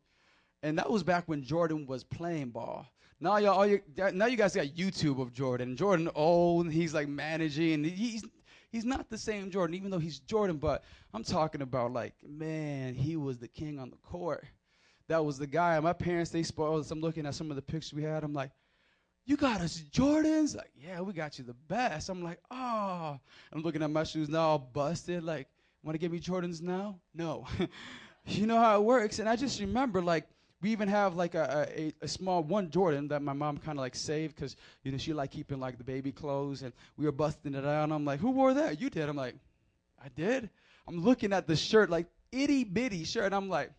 And 0.62 0.78
that 0.78 0.90
was 0.90 1.02
back 1.02 1.24
when 1.26 1.42
Jordan 1.42 1.86
was 1.86 2.02
playing 2.04 2.50
ball. 2.50 2.86
Now 3.20 3.36
y'all, 3.38 3.66
you, 3.66 3.80
now 4.12 4.26
you 4.26 4.36
guys 4.36 4.54
got 4.54 4.66
YouTube 4.66 5.20
of 5.20 5.32
Jordan. 5.32 5.76
Jordan 5.76 6.08
old, 6.14 6.70
he's 6.70 6.94
like 6.94 7.08
managing. 7.08 7.82
He's 7.82 8.24
he's 8.70 8.84
not 8.84 9.08
the 9.10 9.18
same 9.18 9.50
Jordan, 9.50 9.74
even 9.74 9.90
though 9.90 9.98
he's 9.98 10.18
Jordan. 10.20 10.56
But 10.56 10.84
I'm 11.14 11.24
talking 11.24 11.62
about 11.62 11.92
like, 11.92 12.14
man, 12.26 12.94
he 12.94 13.16
was 13.16 13.38
the 13.38 13.48
king 13.48 13.78
on 13.78 13.90
the 13.90 13.96
court. 13.96 14.44
That 15.08 15.24
was 15.24 15.38
the 15.38 15.46
guy. 15.46 15.78
My 15.80 15.92
parents 15.92 16.30
they 16.30 16.42
spoiled 16.42 16.80
us. 16.80 16.90
I'm 16.90 17.00
looking 17.00 17.26
at 17.26 17.34
some 17.34 17.50
of 17.50 17.56
the 17.56 17.62
pictures 17.62 17.94
we 17.94 18.02
had. 18.02 18.24
I'm 18.24 18.34
like, 18.34 18.50
you 19.24 19.36
got 19.36 19.60
us 19.60 19.82
Jordans? 19.92 20.56
Like, 20.56 20.70
yeah, 20.74 21.00
we 21.00 21.12
got 21.12 21.38
you 21.38 21.44
the 21.44 21.54
best. 21.54 22.08
I'm 22.08 22.22
like, 22.22 22.40
oh. 22.50 23.18
I'm 23.52 23.62
looking 23.62 23.82
at 23.82 23.90
my 23.90 24.04
shoes 24.04 24.28
now, 24.28 24.40
all 24.40 24.58
busted. 24.58 25.22
Like, 25.22 25.48
want 25.82 25.94
to 25.94 25.98
give 25.98 26.12
me 26.12 26.20
Jordans 26.20 26.62
now? 26.62 26.98
No. 27.14 27.46
you 28.26 28.46
know 28.46 28.58
how 28.58 28.80
it 28.80 28.84
works. 28.84 29.18
And 29.18 29.28
I 29.28 29.36
just 29.36 29.60
remember 29.60 30.02
like 30.02 30.26
we 30.60 30.70
even 30.70 30.88
have 30.88 31.14
like 31.14 31.34
a, 31.34 31.68
a, 31.76 31.92
a 32.02 32.08
small 32.08 32.42
one 32.42 32.70
Jordan 32.70 33.08
that 33.08 33.22
my 33.22 33.32
mom 33.32 33.58
kind 33.58 33.78
of 33.78 33.82
like 33.82 33.94
saved 33.94 34.34
because 34.34 34.56
you 34.82 34.90
know 34.90 34.98
she 34.98 35.12
like 35.12 35.30
keeping 35.30 35.60
like 35.60 35.78
the 35.78 35.84
baby 35.84 36.10
clothes 36.10 36.62
and 36.62 36.72
we 36.96 37.04
were 37.04 37.12
busting 37.12 37.54
it 37.54 37.64
out. 37.64 37.84
And 37.84 37.92
I'm 37.92 38.04
like, 38.04 38.20
who 38.20 38.30
wore 38.30 38.54
that? 38.54 38.80
You 38.80 38.90
did. 38.90 39.08
I'm 39.08 39.16
like, 39.16 39.36
I 40.02 40.08
did. 40.16 40.50
I'm 40.86 41.02
looking 41.04 41.32
at 41.32 41.46
the 41.46 41.54
shirt 41.54 41.90
like 41.90 42.06
itty 42.32 42.64
bitty 42.64 43.04
shirt. 43.04 43.32
I'm 43.32 43.48
like, 43.48 43.70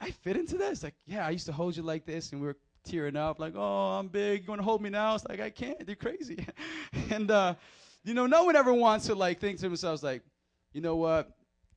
I 0.00 0.10
fit 0.10 0.36
into 0.36 0.56
this. 0.56 0.82
Like, 0.82 0.94
yeah, 1.06 1.26
I 1.26 1.30
used 1.30 1.46
to 1.46 1.52
hold 1.52 1.76
you 1.76 1.82
like 1.82 2.06
this, 2.06 2.32
and 2.32 2.40
we 2.40 2.46
were 2.46 2.56
tearing 2.84 3.16
up 3.16 3.38
like, 3.38 3.54
oh, 3.56 3.98
I'm 3.98 4.08
big. 4.08 4.42
You 4.42 4.48
want 4.48 4.60
to 4.60 4.64
hold 4.64 4.82
me 4.82 4.90
now? 4.90 5.14
It's 5.14 5.24
like 5.26 5.40
I 5.40 5.50
can't. 5.50 5.82
You're 5.86 5.96
crazy. 5.96 6.46
and 7.10 7.30
uh, 7.30 7.54
you 8.02 8.14
know, 8.14 8.26
no 8.26 8.44
one 8.44 8.56
ever 8.56 8.72
wants 8.72 9.06
to 9.06 9.14
like 9.14 9.40
think 9.40 9.58
to 9.58 9.68
themselves 9.68 10.02
like, 10.02 10.22
you 10.72 10.80
know 10.80 10.96
what? 10.96 11.30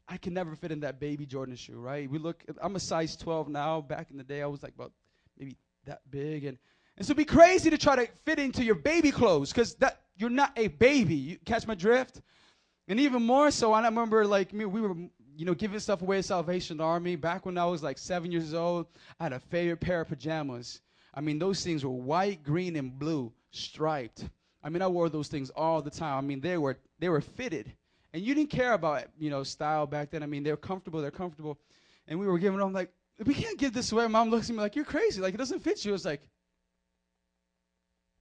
I 0.08 0.18
can 0.18 0.34
never 0.34 0.56
fit 0.56 0.72
in 0.72 0.82
that 0.82 1.00
baby 1.00 1.26
Jordan 1.26 1.56
shoe, 1.56 1.80
right? 1.80 2.10
We 2.10 2.18
look, 2.20 2.44
I'm 2.62 2.76
a 2.76 2.80
size 2.80 3.16
12 3.16 3.50
now. 3.50 3.82
Back 3.82 4.12
in 4.12 4.18
the 4.18 4.24
day, 4.24 4.42
I 4.42 4.48
was 4.48 4.62
like 4.62 4.74
about 4.76 4.92
maybe 5.38 5.58
that 5.86 6.02
big, 6.12 6.46
and 6.46 6.58
and 6.98 7.06
so 7.06 7.12
it'd 7.12 7.18
be 7.18 7.26
crazy 7.26 7.70
to 7.70 7.78
try 7.78 7.96
to 7.96 8.08
fit 8.26 8.38
into 8.38 8.64
your 8.64 8.76
baby 8.76 9.12
clothes 9.12 9.52
because 9.52 9.76
that 9.76 10.02
you're 10.18 10.30
not 10.30 10.52
a 10.58 10.68
baby. 10.68 11.16
You 11.16 11.38
catch 11.46 11.66
my 11.66 11.76
drift? 11.76 12.22
And 12.88 13.00
even 13.00 13.24
more 13.24 13.50
so, 13.50 13.74
I 13.74 13.84
remember 13.84 14.26
like 14.28 14.52
we 14.52 14.66
were 14.66 14.96
you 15.36 15.46
know 15.46 15.54
giving 15.54 15.80
stuff 15.80 16.02
away 16.02 16.20
at 16.20 16.26
Salvation 16.26 16.80
Army 16.82 17.16
back 17.16 17.46
when 17.46 17.58
I 17.58 17.66
was 17.66 17.82
like 17.82 17.98
seven 17.98 18.32
years 18.32 18.54
old. 18.54 18.88
I 19.20 19.24
had 19.24 19.34
a 19.34 19.40
favorite 19.40 19.80
pair 19.80 20.02
of 20.02 20.10
pajamas. 20.10 20.82
I 21.14 21.22
mean, 21.22 21.40
those 21.40 21.64
things 21.64 21.84
were 21.84 21.92
white, 21.92 22.44
green, 22.44 22.76
and 22.76 22.98
blue, 22.98 23.32
striped. 23.52 24.26
I 24.64 24.70
mean, 24.70 24.82
I 24.82 24.88
wore 24.88 25.10
those 25.10 25.28
things 25.28 25.50
all 25.52 25.82
the 25.82 25.92
time. 25.92 26.18
I 26.18 26.22
mean, 26.22 26.42
they 26.42 26.58
were 26.58 26.78
they 27.00 27.10
were 27.10 27.22
fitted, 27.22 27.72
and 28.14 28.22
you 28.22 28.36
didn't 28.36 28.50
care 28.50 28.74
about 28.74 29.06
you 29.20 29.30
know 29.30 29.44
style 29.44 29.86
back 29.86 30.12
then. 30.12 30.24
I 30.24 30.28
mean, 30.28 30.44
they're 30.44 30.58
comfortable. 30.58 31.02
They're 31.02 31.12
comfortable, 31.12 31.58
and 32.08 32.20
we 32.20 32.28
were 32.28 32.40
giving 32.40 32.60
them 32.60 32.74
like 32.74 32.92
we 33.26 33.34
can't 33.34 33.58
give 33.58 33.74
this 33.74 33.92
away. 33.92 34.08
Mom 34.08 34.30
looks 34.30 34.50
at 34.50 34.56
me 34.56 34.62
like 34.62 34.76
you're 34.76 34.86
crazy. 34.86 35.22
Like 35.22 35.34
it 35.34 35.38
doesn't 35.38 35.60
fit 35.60 35.84
you. 35.84 35.94
It's 35.94 36.06
like 36.06 36.22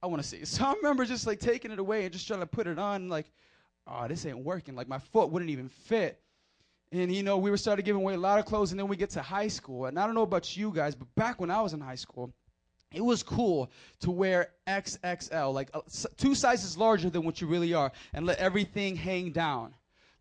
I 0.01 0.07
want 0.07 0.21
to 0.21 0.27
see. 0.27 0.39
So 0.45 0.65
I 0.65 0.73
remember 0.73 1.05
just 1.05 1.25
like 1.25 1.39
taking 1.39 1.71
it 1.71 1.79
away 1.79 2.03
and 2.03 2.11
just 2.11 2.27
trying 2.27 2.41
to 2.41 2.45
put 2.45 2.67
it 2.67 2.77
on. 2.77 3.09
Like, 3.09 3.31
oh, 3.87 4.07
this 4.07 4.25
ain't 4.25 4.39
working. 4.39 4.75
Like 4.75 4.87
my 4.87 4.99
foot 4.99 5.29
wouldn't 5.29 5.51
even 5.51 5.69
fit. 5.69 6.19
And 6.91 7.13
you 7.13 7.23
know, 7.23 7.37
we 7.37 7.49
were 7.49 7.57
started 7.57 7.85
giving 7.85 8.01
away 8.01 8.13
a 8.13 8.19
lot 8.19 8.37
of 8.37 8.45
clothes, 8.45 8.71
and 8.71 8.79
then 8.79 8.87
we 8.87 8.97
get 8.97 9.09
to 9.11 9.21
high 9.21 9.47
school. 9.47 9.85
And 9.85 9.97
I 9.97 10.05
don't 10.05 10.13
know 10.13 10.21
about 10.21 10.55
you 10.55 10.71
guys, 10.71 10.93
but 10.93 11.13
back 11.15 11.41
when 11.41 11.49
I 11.49 11.61
was 11.61 11.73
in 11.73 11.81
high 11.81 11.95
school, 11.95 12.31
it 12.93 13.01
was 13.03 13.23
cool 13.23 13.71
to 14.01 14.11
wear 14.11 14.49
XXL, 14.67 15.51
like 15.51 15.69
uh, 15.73 15.81
two 16.17 16.35
sizes 16.35 16.77
larger 16.77 17.09
than 17.09 17.23
what 17.23 17.41
you 17.41 17.47
really 17.47 17.73
are, 17.73 17.91
and 18.13 18.27
let 18.27 18.37
everything 18.37 18.95
hang 18.95 19.31
down. 19.31 19.73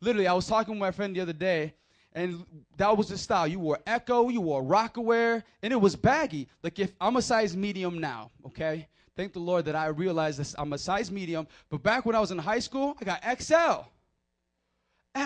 Literally, 0.02 0.26
I 0.26 0.32
was 0.32 0.48
talking 0.48 0.74
with 0.74 0.80
my 0.80 0.90
friend 0.90 1.14
the 1.14 1.20
other 1.20 1.32
day, 1.32 1.72
and 2.12 2.44
that 2.76 2.96
was 2.96 3.08
the 3.08 3.16
style. 3.16 3.46
You 3.46 3.60
wore 3.60 3.78
Ecko, 3.86 4.28
you 4.28 4.40
wore 4.40 4.62
Rocawear, 4.62 5.44
and 5.62 5.72
it 5.72 5.80
was 5.80 5.94
baggy. 5.94 6.48
Like 6.62 6.80
if 6.80 6.92
I'm 7.00 7.16
a 7.16 7.22
size 7.22 7.56
medium 7.56 7.98
now, 8.00 8.32
okay? 8.44 8.88
Thank 9.16 9.32
the 9.32 9.38
Lord 9.38 9.64
that 9.66 9.76
I 9.76 9.86
realized 9.86 10.40
this. 10.40 10.56
I'm 10.58 10.72
a 10.72 10.78
size 10.78 11.10
medium, 11.12 11.46
but 11.70 11.84
back 11.84 12.04
when 12.04 12.16
I 12.16 12.20
was 12.20 12.32
in 12.32 12.38
high 12.38 12.58
school, 12.58 12.96
I 13.00 13.04
got 13.04 13.22
XL. 13.40 13.86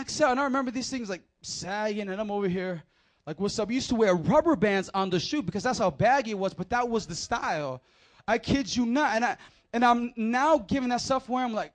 XL, 0.07 0.25
and 0.25 0.41
I 0.41 0.45
remember 0.45 0.71
these 0.71 0.91
things 0.91 1.09
like 1.09 1.23
sagging, 1.41 2.11
and 2.11 2.21
I'm 2.21 2.31
over 2.31 2.49
here 2.49 2.83
like 3.27 3.41
what's 3.41 3.59
up. 3.59 3.69
We 3.69 3.75
used 3.77 3.89
to 3.89 3.95
wear 3.95 4.15
rubber 4.15 4.57
bands 4.57 4.91
on 4.93 5.09
the 5.09 5.19
shoe 5.19 5.43
because 5.43 5.63
that's 5.63 5.79
how 5.79 5.91
baggy 5.91 6.33
it 6.33 6.39
was, 6.39 6.55
but 6.55 6.69
that 6.71 6.87
was 6.87 7.07
the 7.07 7.15
style. 7.15 7.83
I 8.29 8.39
kid 8.39 8.75
you 8.77 8.85
not, 8.85 9.17
and 9.17 9.25
I 9.25 9.37
and 9.73 9.85
I'm 9.85 10.13
now 10.17 10.59
giving 10.59 10.91
that 10.91 11.01
stuff 11.01 11.29
where 11.29 11.45
I'm 11.45 11.55
like, 11.55 11.73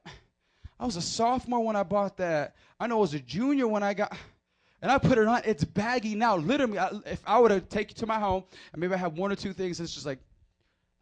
I 0.82 0.86
was 0.86 0.97
a 0.97 1.01
sophomore 1.01 1.63
when 1.63 1.77
I 1.77 1.84
bought 1.84 2.17
that. 2.17 2.55
I 2.79 2.88
know 2.88 2.97
I 2.97 3.01
was 3.01 3.13
a 3.13 3.19
junior 3.19 3.67
when 3.67 3.84
I 3.84 3.93
got. 3.93 4.17
And 4.82 4.91
I 4.91 4.97
put 4.97 5.19
it 5.19 5.27
on. 5.27 5.43
It's 5.45 5.63
baggy 5.63 6.15
now. 6.15 6.36
Literally, 6.36 6.79
I, 6.79 6.89
if 7.05 7.21
I 7.25 7.39
were 7.39 7.49
to 7.49 7.61
take 7.61 7.91
you 7.91 7.95
to 7.97 8.07
my 8.07 8.19
home 8.19 8.43
and 8.73 8.82
maybe 8.82 8.95
I 8.95 8.97
have 8.97 9.13
one 9.13 9.32
or 9.32 9.36
two 9.36 9.53
things, 9.53 9.79
it's 9.79 9.93
just 9.93 10.07
like 10.07 10.17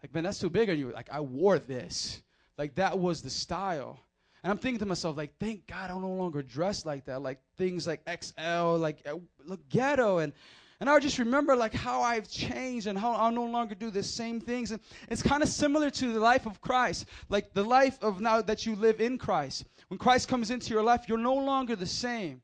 like, 0.02 0.14
man, 0.14 0.24
that's 0.24 0.40
too 0.40 0.50
big 0.50 0.70
on 0.70 0.78
you. 0.78 0.92
Like, 0.92 1.10
I 1.12 1.20
wore 1.20 1.60
this. 1.60 2.22
Like, 2.58 2.76
that 2.76 2.98
was 2.98 3.22
the 3.22 3.30
style. 3.30 4.00
And 4.44 4.52
I'm 4.52 4.58
thinking 4.58 4.80
to 4.80 4.86
myself, 4.86 5.18
like, 5.18 5.34
thank 5.40 5.68
God 5.68 5.92
I'm 5.92 6.02
no 6.02 6.10
longer 6.10 6.42
dress 6.42 6.86
like 6.86 7.06
that. 7.06 7.22
Like, 7.22 7.40
things 7.58 7.86
like 7.86 8.02
XL, 8.08 8.78
like, 8.78 9.00
uh, 9.06 9.16
look 9.46 9.68
ghetto. 9.70 10.20
And, 10.20 10.32
and 10.80 10.90
I 10.90 10.98
just 11.00 11.20
remember, 11.20 11.56
like, 11.56 11.74
how 11.74 12.02
I've 12.02 12.30
changed 12.30 12.88
and 12.88 12.98
how 12.98 13.14
I 13.14 13.30
no 13.32 13.44
longer 13.44 13.76
do 13.76 13.92
the 13.92 14.02
same 14.02 14.40
things. 14.40 14.72
And 14.72 14.80
it's 15.10 15.22
kind 15.22 15.44
of 15.44 15.50
similar 15.50 15.90
to 15.90 16.14
the 16.14 16.20
life 16.20 16.46
of 16.46 16.62
Christ. 16.62 17.06
Like, 17.28 17.54
the 17.54 17.64
life 17.64 18.02
of 18.02 18.22
now 18.22 18.42
that 18.42 18.66
you 18.66 18.76
live 18.78 19.02
in 19.02 19.18
Christ. 19.18 19.66
When 19.90 19.98
Christ 19.98 20.30
comes 20.30 20.52
into 20.52 20.74
your 20.74 20.84
life, 20.84 21.06
you're 21.08 21.18
no 21.18 21.36
longer 21.36 21.76
the 21.76 21.86
same. 21.86 22.42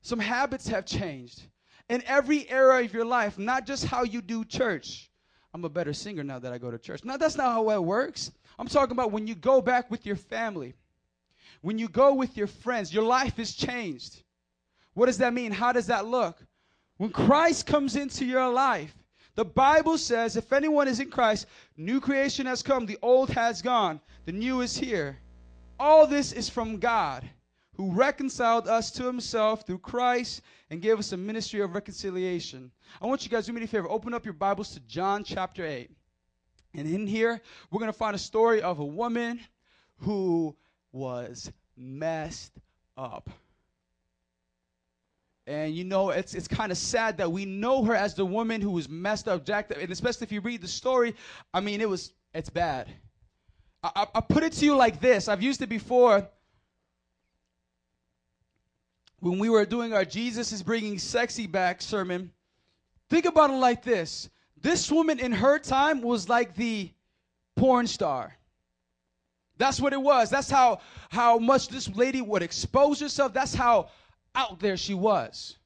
Some 0.00 0.18
habits 0.18 0.66
have 0.68 0.86
changed. 0.86 1.42
In 1.90 2.02
every 2.06 2.48
era 2.48 2.82
of 2.82 2.94
your 2.94 3.04
life, 3.04 3.38
not 3.38 3.66
just 3.66 3.84
how 3.84 4.02
you 4.02 4.22
do 4.22 4.46
church. 4.46 5.10
I'm 5.52 5.64
a 5.66 5.68
better 5.68 5.92
singer 5.92 6.24
now 6.24 6.38
that 6.38 6.54
I 6.54 6.58
go 6.58 6.70
to 6.70 6.78
church. 6.78 7.04
Now, 7.04 7.18
that's 7.18 7.36
not 7.36 7.52
how 7.52 7.68
it 7.68 7.84
works. 7.84 8.32
I'm 8.58 8.66
talking 8.66 8.92
about 8.92 9.12
when 9.12 9.26
you 9.26 9.34
go 9.34 9.60
back 9.60 9.90
with 9.90 10.06
your 10.06 10.16
family, 10.16 10.72
when 11.60 11.78
you 11.78 11.88
go 11.88 12.14
with 12.14 12.34
your 12.34 12.46
friends, 12.46 12.94
your 12.94 13.04
life 13.04 13.38
is 13.38 13.54
changed. 13.54 14.22
What 14.94 15.06
does 15.06 15.18
that 15.18 15.34
mean? 15.34 15.52
How 15.52 15.72
does 15.72 15.86
that 15.88 16.06
look? 16.06 16.42
When 16.96 17.10
Christ 17.10 17.66
comes 17.66 17.96
into 17.96 18.24
your 18.24 18.48
life, 18.48 18.94
the 19.34 19.44
Bible 19.44 19.96
says, 19.96 20.36
if 20.36 20.52
anyone 20.52 20.88
is 20.88 21.00
in 21.00 21.10
Christ, 21.10 21.46
new 21.76 22.00
creation 22.00 22.46
has 22.46 22.62
come, 22.62 22.84
the 22.84 22.98
old 23.02 23.30
has 23.30 23.62
gone, 23.62 24.00
the 24.26 24.32
new 24.32 24.60
is 24.60 24.76
here. 24.76 25.18
All 25.80 26.06
this 26.06 26.32
is 26.32 26.48
from 26.48 26.78
God 26.78 27.28
who 27.74 27.90
reconciled 27.92 28.68
us 28.68 28.90
to 28.92 29.04
himself 29.04 29.66
through 29.66 29.78
Christ 29.78 30.42
and 30.70 30.82
gave 30.82 30.98
us 30.98 31.12
a 31.12 31.16
ministry 31.16 31.60
of 31.60 31.74
reconciliation. 31.74 32.70
I 33.00 33.06
want 33.06 33.24
you 33.24 33.30
guys 33.30 33.46
to 33.46 33.52
do 33.52 33.58
me 33.58 33.64
a 33.64 33.66
favor. 33.66 33.88
Open 33.88 34.12
up 34.12 34.24
your 34.24 34.34
Bibles 34.34 34.74
to 34.74 34.80
John 34.80 35.24
chapter 35.24 35.64
8. 35.66 35.90
And 36.74 36.86
in 36.86 37.06
here, 37.06 37.40
we're 37.70 37.80
going 37.80 37.92
to 37.92 37.98
find 37.98 38.14
a 38.14 38.18
story 38.18 38.62
of 38.62 38.78
a 38.78 38.84
woman 38.84 39.40
who 39.96 40.54
was 40.92 41.50
messed 41.76 42.52
up. 42.96 43.30
And 45.46 45.74
you 45.74 45.84
know, 45.84 46.10
it's, 46.10 46.34
it's 46.34 46.48
kind 46.48 46.70
of 46.70 46.78
sad 46.78 47.18
that 47.18 47.30
we 47.30 47.44
know 47.44 47.84
her 47.84 47.94
as 47.94 48.14
the 48.14 48.24
woman 48.24 48.60
who 48.60 48.70
was 48.70 48.88
messed 48.88 49.28
up, 49.28 49.44
jacked 49.44 49.72
up. 49.72 49.78
And 49.78 49.90
especially 49.90 50.24
if 50.24 50.32
you 50.32 50.40
read 50.40 50.60
the 50.60 50.68
story, 50.68 51.14
I 51.52 51.60
mean, 51.60 51.80
it 51.80 51.88
was, 51.88 52.12
it's 52.32 52.50
bad. 52.50 52.88
I, 53.82 53.90
I, 53.96 54.06
I 54.16 54.20
put 54.20 54.44
it 54.44 54.52
to 54.54 54.64
you 54.64 54.76
like 54.76 55.00
this 55.00 55.28
I've 55.28 55.42
used 55.42 55.62
it 55.62 55.68
before 55.68 56.28
when 59.22 59.38
we 59.38 59.48
were 59.48 59.64
doing 59.64 59.94
our 59.94 60.04
Jesus 60.04 60.50
is 60.50 60.64
bringing 60.64 60.98
sexy 60.98 61.46
back 61.46 61.80
sermon, 61.80 62.32
think 63.08 63.24
about 63.24 63.50
it 63.50 63.56
like 63.56 63.84
this. 63.84 64.28
This 64.60 64.90
woman 64.90 65.20
in 65.20 65.30
her 65.30 65.60
time 65.60 66.02
was 66.02 66.28
like 66.28 66.56
the 66.56 66.90
porn 67.54 67.86
star. 67.86 68.36
That's 69.58 69.80
what 69.80 69.92
it 69.92 70.02
was. 70.02 70.28
That's 70.28 70.50
how 70.50 70.80
how 71.08 71.38
much 71.38 71.68
this 71.68 71.88
lady 71.94 72.20
would 72.20 72.42
expose 72.42 72.98
herself. 72.98 73.32
That's 73.32 73.54
how 73.54 73.90
out 74.34 74.60
there 74.60 74.76
she 74.76 74.94
was. 74.94 75.58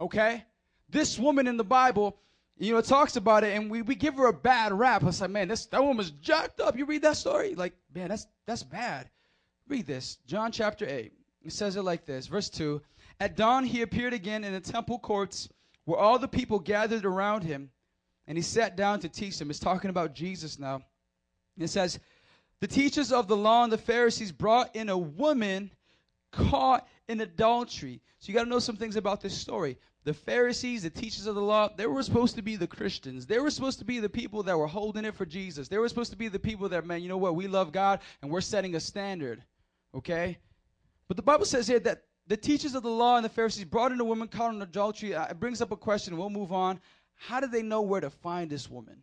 Okay? 0.00 0.44
This 0.88 1.18
woman 1.18 1.46
in 1.46 1.56
the 1.56 1.64
Bible, 1.64 2.18
you 2.58 2.72
know, 2.72 2.80
talks 2.80 3.16
about 3.16 3.44
it, 3.44 3.56
and 3.56 3.70
we, 3.70 3.82
we 3.82 3.94
give 3.94 4.14
her 4.16 4.26
a 4.26 4.32
bad 4.32 4.72
rap. 4.72 5.02
It's 5.04 5.20
like, 5.20 5.30
man, 5.30 5.48
this 5.48 5.66
that 5.66 5.82
woman's 5.82 6.10
jacked 6.10 6.60
up. 6.60 6.76
You 6.76 6.84
read 6.84 7.02
that 7.02 7.16
story? 7.16 7.54
Like, 7.54 7.74
man, 7.94 8.08
that's 8.08 8.26
that's 8.46 8.62
bad. 8.62 9.08
Read 9.68 9.86
this. 9.86 10.18
John 10.26 10.52
chapter 10.52 10.86
8. 10.86 11.12
It 11.44 11.52
says 11.52 11.76
it 11.76 11.82
like 11.82 12.04
this, 12.04 12.26
verse 12.26 12.48
2. 12.50 12.80
At 13.20 13.36
dawn, 13.36 13.64
he 13.64 13.82
appeared 13.82 14.12
again 14.12 14.44
in 14.44 14.52
the 14.52 14.60
temple 14.60 14.98
courts 14.98 15.48
where 15.84 15.98
all 15.98 16.18
the 16.18 16.28
people 16.28 16.58
gathered 16.58 17.04
around 17.04 17.42
him, 17.42 17.70
and 18.26 18.38
he 18.38 18.42
sat 18.42 18.76
down 18.76 19.00
to 19.00 19.08
teach 19.08 19.38
them. 19.38 19.50
It's 19.50 19.58
talking 19.58 19.90
about 19.90 20.14
Jesus 20.14 20.58
now. 20.58 20.82
It 21.58 21.68
says, 21.68 21.98
The 22.60 22.66
teachers 22.66 23.12
of 23.12 23.28
the 23.28 23.36
law 23.36 23.64
and 23.64 23.72
the 23.72 23.78
Pharisees 23.78 24.32
brought 24.32 24.74
in 24.76 24.88
a 24.88 24.98
woman 24.98 25.70
caught 26.30 26.88
in 27.12 27.20
adultery. 27.20 28.00
So 28.18 28.28
you 28.28 28.34
got 28.34 28.44
to 28.44 28.50
know 28.50 28.58
some 28.58 28.76
things 28.76 28.96
about 28.96 29.20
this 29.20 29.36
story. 29.36 29.78
The 30.04 30.14
Pharisees, 30.14 30.82
the 30.82 30.90
teachers 30.90 31.26
of 31.26 31.36
the 31.36 31.42
law, 31.42 31.68
they 31.76 31.86
were 31.86 32.02
supposed 32.02 32.34
to 32.34 32.42
be 32.42 32.56
the 32.56 32.66
Christians. 32.66 33.26
They 33.26 33.38
were 33.38 33.50
supposed 33.50 33.78
to 33.78 33.84
be 33.84 34.00
the 34.00 34.08
people 34.08 34.42
that 34.42 34.58
were 34.58 34.66
holding 34.66 35.04
it 35.04 35.14
for 35.14 35.24
Jesus. 35.24 35.68
They 35.68 35.78
were 35.78 35.88
supposed 35.88 36.10
to 36.10 36.16
be 36.16 36.26
the 36.26 36.40
people 36.40 36.68
that, 36.70 36.84
man, 36.84 37.02
you 37.02 37.08
know 37.08 37.18
what? 37.18 37.36
We 37.36 37.46
love 37.46 37.70
God 37.70 38.00
and 38.20 38.30
we're 38.30 38.40
setting 38.40 38.74
a 38.74 38.80
standard. 38.80 39.44
Okay? 39.94 40.38
But 41.06 41.16
the 41.16 41.22
Bible 41.22 41.44
says 41.44 41.68
here 41.68 41.78
that 41.80 42.02
the 42.26 42.36
teachers 42.36 42.74
of 42.74 42.82
the 42.82 42.90
law 42.90 43.16
and 43.16 43.24
the 43.24 43.28
Pharisees 43.28 43.64
brought 43.64 43.92
in 43.92 44.00
a 44.00 44.04
woman 44.04 44.26
caught 44.26 44.54
in 44.54 44.62
adultery. 44.62 45.14
Uh, 45.14 45.26
it 45.26 45.38
brings 45.38 45.60
up 45.60 45.70
a 45.70 45.76
question. 45.76 46.16
We'll 46.16 46.30
move 46.30 46.52
on. 46.52 46.80
How 47.14 47.38
did 47.38 47.52
they 47.52 47.62
know 47.62 47.82
where 47.82 48.00
to 48.00 48.10
find 48.10 48.50
this 48.50 48.68
woman? 48.68 49.02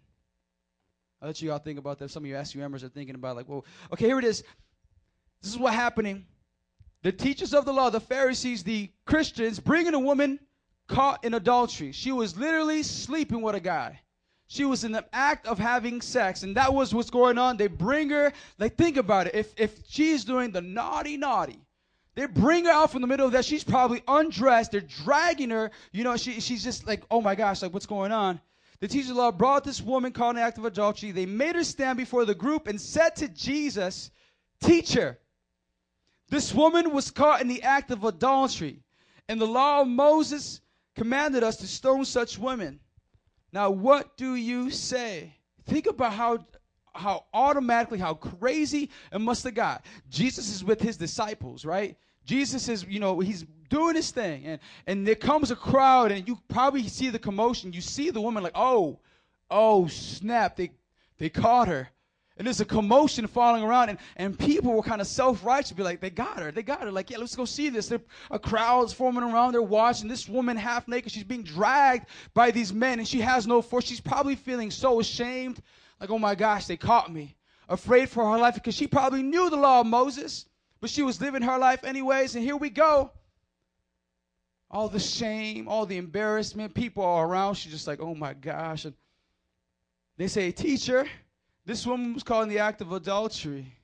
I'll 1.21 1.27
let 1.27 1.41
you 1.41 1.51
all 1.51 1.59
think 1.59 1.79
about 1.79 1.99
that. 1.99 2.11
Some 2.11 2.23
of 2.23 2.29
you 2.29 2.35
SUMers 2.35 2.83
are 2.83 2.89
thinking 2.89 3.15
about, 3.15 3.35
like, 3.35 3.47
well, 3.47 3.65
okay, 3.93 4.05
here 4.05 4.19
it 4.19 4.25
is. 4.25 4.43
This 5.41 5.51
is 5.51 5.57
what 5.57 5.73
happening. 5.73 6.25
The 7.03 7.11
teachers 7.11 7.53
of 7.53 7.65
the 7.65 7.73
law, 7.73 7.89
the 7.89 7.99
Pharisees, 7.99 8.63
the 8.63 8.89
Christians, 9.05 9.59
bringing 9.59 9.93
a 9.93 9.99
woman 9.99 10.39
caught 10.87 11.23
in 11.23 11.33
adultery. 11.33 11.91
She 11.91 12.11
was 12.11 12.37
literally 12.37 12.83
sleeping 12.83 13.41
with 13.41 13.55
a 13.55 13.59
guy. 13.59 14.01
She 14.47 14.65
was 14.65 14.83
in 14.83 14.91
the 14.91 15.05
act 15.13 15.45
of 15.45 15.59
having 15.59 16.01
sex, 16.01 16.43
and 16.43 16.57
that 16.57 16.73
was 16.73 16.93
what's 16.93 17.11
going 17.11 17.37
on. 17.37 17.55
They 17.55 17.67
bring 17.67 18.09
her, 18.09 18.33
like, 18.57 18.75
think 18.75 18.97
about 18.97 19.27
it. 19.27 19.35
If 19.35 19.53
if 19.57 19.79
she's 19.87 20.25
doing 20.25 20.51
the 20.51 20.61
naughty, 20.61 21.17
naughty, 21.17 21.59
they 22.15 22.25
bring 22.25 22.65
her 22.65 22.71
out 22.71 22.91
from 22.91 23.01
the 23.01 23.07
middle 23.07 23.27
of 23.27 23.31
that. 23.33 23.45
She's 23.45 23.63
probably 23.63 24.01
undressed. 24.07 24.71
They're 24.71 24.81
dragging 24.81 25.51
her. 25.51 25.69
You 25.91 26.03
know, 26.03 26.17
she, 26.17 26.41
she's 26.41 26.63
just 26.63 26.87
like, 26.87 27.03
oh 27.11 27.21
my 27.21 27.35
gosh, 27.35 27.61
like 27.61 27.73
what's 27.73 27.85
going 27.85 28.11
on? 28.11 28.41
The 28.79 28.87
teacher 28.87 29.11
of 29.11 29.15
the 29.15 29.21
law 29.21 29.31
brought 29.31 29.63
this 29.63 29.81
woman 29.81 30.11
caught 30.11 30.31
in 30.31 30.35
the 30.37 30.41
act 30.41 30.57
of 30.57 30.65
adultery. 30.65 31.11
They 31.11 31.25
made 31.25 31.55
her 31.55 31.63
stand 31.63 31.97
before 31.97 32.25
the 32.25 32.35
group 32.35 32.67
and 32.67 32.81
said 32.81 33.15
to 33.17 33.27
Jesus, 33.27 34.09
Teacher, 34.61 35.19
this 36.29 36.53
woman 36.53 36.91
was 36.91 37.11
caught 37.11 37.41
in 37.41 37.47
the 37.47 37.63
act 37.63 37.91
of 37.91 38.03
adultery, 38.03 38.83
and 39.27 39.39
the 39.39 39.47
law 39.47 39.81
of 39.81 39.87
Moses 39.87 40.61
commanded 40.95 41.43
us 41.43 41.57
to 41.57 41.67
stone 41.67 42.05
such 42.05 42.37
women. 42.37 42.79
Now, 43.51 43.71
what 43.71 44.17
do 44.17 44.35
you 44.35 44.69
say? 44.69 45.33
Think 45.65 45.87
about 45.87 46.13
how 46.13 46.45
how 46.93 47.25
automatically, 47.33 47.99
how 47.99 48.13
crazy 48.13 48.89
it 49.11 49.19
must 49.19 49.43
have 49.43 49.53
got. 49.53 49.85
Jesus 50.09 50.53
is 50.53 50.63
with 50.63 50.81
his 50.81 50.97
disciples, 50.97 51.63
right? 51.63 51.95
Jesus 52.25 52.67
is, 52.67 52.83
you 52.83 52.99
know, 52.99 53.19
he's 53.19 53.45
doing 53.69 53.95
his 53.95 54.11
thing. 54.11 54.45
And, 54.45 54.59
and 54.85 55.07
there 55.07 55.15
comes 55.15 55.51
a 55.51 55.55
crowd, 55.55 56.11
and 56.11 56.27
you 56.27 56.37
probably 56.47 56.87
see 56.87 57.09
the 57.09 57.19
commotion. 57.19 57.73
You 57.73 57.81
see 57.81 58.09
the 58.09 58.21
woman 58.21 58.43
like, 58.43 58.53
oh, 58.55 58.99
oh, 59.49 59.87
snap, 59.87 60.57
they, 60.57 60.71
they 61.17 61.29
caught 61.29 61.67
her. 61.67 61.89
And 62.39 62.47
there's 62.47 62.61
a 62.61 62.65
commotion 62.65 63.27
falling 63.27 63.63
around, 63.63 63.89
and, 63.89 63.99
and 64.15 64.39
people 64.39 64.71
were 64.71 64.81
kind 64.81 65.01
of 65.01 65.07
self 65.07 65.43
righteous, 65.43 65.73
be 65.73 65.83
like, 65.83 65.99
they 65.99 66.09
got 66.09 66.39
her, 66.39 66.53
they 66.53 66.63
got 66.63 66.81
her. 66.81 66.91
Like, 66.91 67.09
yeah, 67.09 67.17
let's 67.17 67.35
go 67.35 67.43
see 67.43 67.67
this. 67.67 67.89
There, 67.89 67.99
a 68.31 68.39
crowd's 68.39 68.93
forming 68.93 69.23
around, 69.23 69.51
they're 69.51 69.61
watching. 69.61 70.07
This 70.07 70.29
woman, 70.29 70.55
half 70.55 70.87
naked, 70.87 71.11
she's 71.11 71.25
being 71.25 71.43
dragged 71.43 72.07
by 72.33 72.51
these 72.51 72.71
men, 72.71 72.99
and 72.99 73.07
she 73.07 73.19
has 73.19 73.45
no 73.45 73.61
force. 73.61 73.85
She's 73.85 73.99
probably 73.99 74.35
feeling 74.35 74.71
so 74.71 75.01
ashamed, 75.01 75.61
like, 75.99 76.09
oh 76.09 76.17
my 76.17 76.33
gosh, 76.33 76.65
they 76.65 76.77
caught 76.77 77.11
me. 77.11 77.35
Afraid 77.67 78.07
for 78.09 78.23
her 78.31 78.37
life, 78.37 78.55
because 78.55 78.73
she 78.73 78.87
probably 78.87 79.21
knew 79.21 79.49
the 79.49 79.57
law 79.57 79.81
of 79.81 79.87
Moses, 79.87 80.45
but 80.79 80.89
she 80.89 81.03
was 81.03 81.19
living 81.19 81.41
her 81.41 81.57
life 81.57 81.83
anyways, 81.83 82.35
and 82.35 82.43
here 82.43 82.55
we 82.55 82.69
go. 82.69 83.11
All 84.71 84.87
the 84.87 84.99
shame, 84.99 85.67
all 85.67 85.85
the 85.85 85.97
embarrassment, 85.97 86.73
people 86.73 87.03
are 87.03 87.27
around. 87.27 87.55
She's 87.55 87.73
just 87.73 87.85
like, 87.85 87.99
oh 87.99 88.15
my 88.15 88.33
gosh. 88.33 88.85
And 88.85 88.93
they 90.15 90.27
say, 90.27 90.51
teacher, 90.51 91.05
this 91.69 91.85
woman 91.85 92.15
was 92.15 92.23
caught 92.23 92.41
in 92.41 92.49
the 92.49 92.57
act 92.57 92.81
of 92.81 92.91
adultery. 92.93 93.75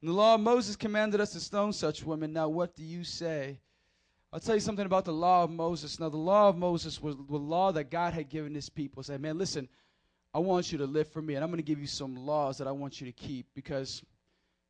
And 0.00 0.08
the 0.08 0.14
law 0.14 0.36
of 0.36 0.40
Moses 0.40 0.76
commanded 0.76 1.20
us 1.20 1.32
to 1.32 1.40
stone 1.40 1.72
such 1.72 2.04
women. 2.04 2.32
Now, 2.32 2.48
what 2.48 2.76
do 2.76 2.84
you 2.84 3.02
say? 3.02 3.58
I'll 4.32 4.38
tell 4.38 4.54
you 4.54 4.60
something 4.60 4.86
about 4.86 5.04
the 5.04 5.12
law 5.12 5.42
of 5.42 5.50
Moses. 5.50 5.98
Now, 5.98 6.08
the 6.08 6.16
law 6.16 6.48
of 6.48 6.56
Moses 6.56 7.02
was 7.02 7.16
the 7.16 7.36
law 7.36 7.72
that 7.72 7.90
God 7.90 8.14
had 8.14 8.28
given 8.28 8.54
his 8.54 8.68
people. 8.68 9.02
Say, 9.02 9.18
man, 9.18 9.38
listen, 9.38 9.68
I 10.32 10.38
want 10.38 10.70
you 10.70 10.78
to 10.78 10.86
live 10.86 11.08
for 11.08 11.20
me, 11.20 11.34
and 11.34 11.42
I'm 11.42 11.50
going 11.50 11.58
to 11.58 11.64
give 11.64 11.80
you 11.80 11.88
some 11.88 12.14
laws 12.14 12.58
that 12.58 12.68
I 12.68 12.72
want 12.72 13.00
you 13.00 13.08
to 13.08 13.12
keep 13.12 13.48
because 13.56 14.04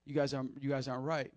you 0.07 0.15
guys 0.15 0.33
aren't, 0.33 0.53
you 0.63 0.71
guys 0.71 0.89
aren't 0.89 1.05
right. 1.05 1.31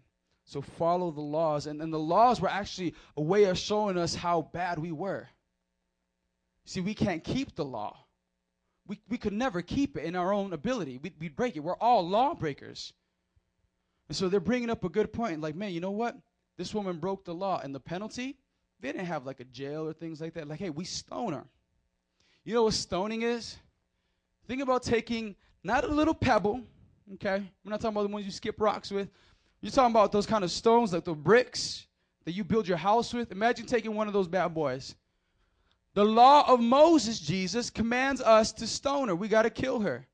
So 0.45 0.61
follow 0.61 1.11
the 1.11 1.19
laws. 1.19 1.67
And, 1.67 1.81
and 1.81 1.91
the 1.91 1.99
laws 1.99 2.39
were 2.39 2.47
actually 2.49 2.95
a 3.17 3.21
way 3.21 3.43
of 3.43 3.57
showing 3.57 3.97
us 3.97 4.15
how 4.15 4.43
bad 4.53 4.79
we 4.79 4.93
were. 4.93 5.27
See, 6.63 6.79
we 6.79 6.93
can't 6.93 7.25
keep 7.25 7.55
the 7.55 7.65
law 7.65 8.05
we, 8.89 8.99
we 9.07 9.19
could 9.19 9.33
never 9.33 9.61
keep 9.61 9.95
it 9.95 10.03
in 10.03 10.15
our 10.15 10.33
own 10.33 10.51
ability. 10.51 10.97
We'd, 10.97 11.13
we'd 11.19 11.35
break 11.35 11.55
it. 11.55 11.59
We're 11.59 11.75
all 11.75 12.05
lawbreakers. 12.05 12.91
And 14.07 14.17
so 14.17 14.27
they're 14.27 14.39
bringing 14.39 14.71
up 14.71 14.83
a 14.83 14.89
good 14.89 15.13
point. 15.13 15.41
Like, 15.41 15.55
man, 15.55 15.71
you 15.71 15.79
know 15.79 15.91
what? 15.91 16.17
This 16.57 16.73
woman 16.73 16.97
broke 16.97 17.23
the 17.23 17.33
law. 17.33 17.61
And 17.63 17.73
the 17.73 17.79
penalty, 17.79 18.35
they 18.81 18.91
didn't 18.91 19.05
have 19.05 19.27
like 19.27 19.39
a 19.39 19.45
jail 19.45 19.87
or 19.87 19.93
things 19.93 20.19
like 20.19 20.33
that. 20.33 20.47
Like, 20.47 20.57
hey, 20.57 20.71
we 20.71 20.85
stone 20.85 21.33
her. 21.33 21.45
You 22.43 22.55
know 22.55 22.63
what 22.63 22.73
stoning 22.73 23.21
is? 23.21 23.57
Think 24.47 24.63
about 24.63 24.81
taking 24.81 25.35
not 25.63 25.83
a 25.83 25.87
little 25.87 26.15
pebble, 26.15 26.61
okay? 27.13 27.43
We're 27.63 27.69
not 27.69 27.81
talking 27.81 27.95
about 27.95 28.07
the 28.07 28.13
ones 28.13 28.25
you 28.25 28.31
skip 28.31 28.59
rocks 28.59 28.89
with. 28.89 29.09
You're 29.61 29.71
talking 29.71 29.91
about 29.91 30.11
those 30.11 30.25
kind 30.25 30.43
of 30.43 30.49
stones, 30.49 30.93
like 30.93 31.03
the 31.03 31.13
bricks 31.13 31.85
that 32.25 32.31
you 32.31 32.43
build 32.43 32.67
your 32.67 32.77
house 32.77 33.13
with. 33.13 33.31
Imagine 33.31 33.67
taking 33.67 33.93
one 33.93 34.07
of 34.07 34.13
those 34.13 34.27
bad 34.27 34.55
boys 34.55 34.95
the 35.95 36.05
law 36.05 36.51
of 36.51 36.59
Moses, 36.59 37.19
Jesus, 37.19 37.69
commands 37.69 38.21
us 38.21 38.51
to 38.53 38.67
stone 38.67 39.07
her. 39.07 39.15
We 39.15 39.27
got 39.27 39.43
to 39.43 39.49
kill 39.49 39.79
her. 39.79 40.07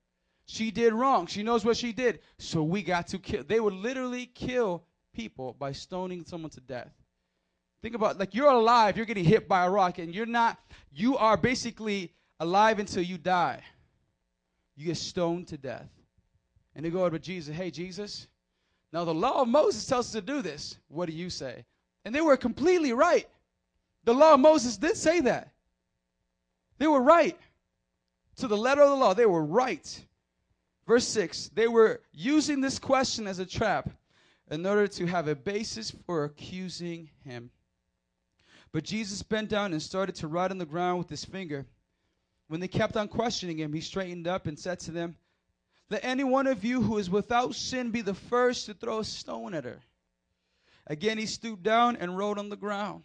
She 0.45 0.71
did 0.71 0.93
wrong. 0.93 1.27
She 1.27 1.43
knows 1.43 1.65
what 1.65 1.77
she 1.77 1.91
did. 1.91 2.19
So 2.37 2.63
we 2.63 2.81
got 2.83 3.07
to 3.07 3.19
kill. 3.19 3.43
They 3.43 3.59
would 3.59 3.73
literally 3.73 4.27
kill 4.27 4.83
people 5.13 5.55
by 5.57 5.71
stoning 5.71 6.23
someone 6.25 6.51
to 6.51 6.61
death. 6.61 6.91
Think 7.81 7.95
about 7.95 8.19
like 8.19 8.33
you're 8.33 8.49
alive, 8.49 8.97
you're 8.97 9.05
getting 9.05 9.25
hit 9.25 9.47
by 9.47 9.65
a 9.65 9.69
rock, 9.69 9.99
and 9.99 10.13
you're 10.13 10.25
not, 10.25 10.57
you 10.91 11.17
are 11.17 11.37
basically 11.37 12.13
alive 12.39 12.79
until 12.79 13.03
you 13.03 13.17
die. 13.17 13.61
You 14.75 14.87
get 14.87 14.97
stoned 14.97 15.47
to 15.49 15.57
death. 15.57 15.89
And 16.75 16.85
they 16.85 16.89
go 16.89 17.05
over 17.05 17.17
to 17.17 17.23
Jesus, 17.23 17.55
hey, 17.55 17.71
Jesus, 17.71 18.27
now 18.91 19.05
the 19.05 19.13
law 19.13 19.41
of 19.41 19.47
Moses 19.47 19.85
tells 19.85 20.07
us 20.07 20.11
to 20.13 20.21
do 20.21 20.41
this. 20.41 20.77
What 20.87 21.07
do 21.07 21.13
you 21.13 21.29
say? 21.29 21.65
And 22.03 22.13
they 22.13 22.21
were 22.21 22.37
completely 22.37 22.91
right. 22.91 23.27
The 24.03 24.13
law 24.13 24.33
of 24.33 24.39
Moses 24.39 24.77
did 24.77 24.97
say 24.97 25.21
that. 25.21 25.51
They 26.77 26.87
were 26.87 27.01
right. 27.01 27.37
To 28.37 28.47
the 28.47 28.57
letter 28.57 28.81
of 28.81 28.89
the 28.89 28.95
law, 28.95 29.13
they 29.13 29.25
were 29.25 29.43
right. 29.43 30.05
Verse 30.87 31.07
6 31.07 31.49
they 31.53 31.67
were 31.67 32.01
using 32.13 32.61
this 32.61 32.79
question 32.79 33.27
as 33.27 33.39
a 33.39 33.45
trap 33.45 33.89
in 34.51 34.65
order 34.65 34.87
to 34.87 35.05
have 35.07 35.27
a 35.27 35.35
basis 35.35 35.91
for 36.05 36.25
accusing 36.25 37.09
him. 37.23 37.49
But 38.71 38.83
Jesus 38.83 39.23
bent 39.23 39.49
down 39.49 39.71
and 39.71 39.81
started 39.81 40.15
to 40.15 40.27
write 40.27 40.51
on 40.51 40.57
the 40.57 40.65
ground 40.65 40.99
with 40.99 41.09
his 41.09 41.25
finger. 41.25 41.65
When 42.47 42.59
they 42.59 42.67
kept 42.67 42.97
on 42.97 43.07
questioning 43.07 43.57
him, 43.57 43.73
he 43.73 43.81
straightened 43.81 44.27
up 44.27 44.45
and 44.45 44.59
said 44.59 44.79
to 44.81 44.91
them, 44.91 45.15
Let 45.89 46.03
any 46.03 46.23
one 46.23 46.45
of 46.45 46.63
you 46.63 46.81
who 46.81 46.97
is 46.97 47.09
without 47.09 47.55
sin 47.55 47.89
be 47.89 48.01
the 48.01 48.13
first 48.13 48.65
to 48.65 48.73
throw 48.73 48.99
a 48.99 49.05
stone 49.05 49.53
at 49.53 49.63
her. 49.63 49.79
Again, 50.87 51.17
he 51.17 51.25
stooped 51.25 51.63
down 51.63 51.95
and 51.95 52.17
wrote 52.17 52.37
on 52.37 52.49
the 52.49 52.55
ground. 52.55 53.03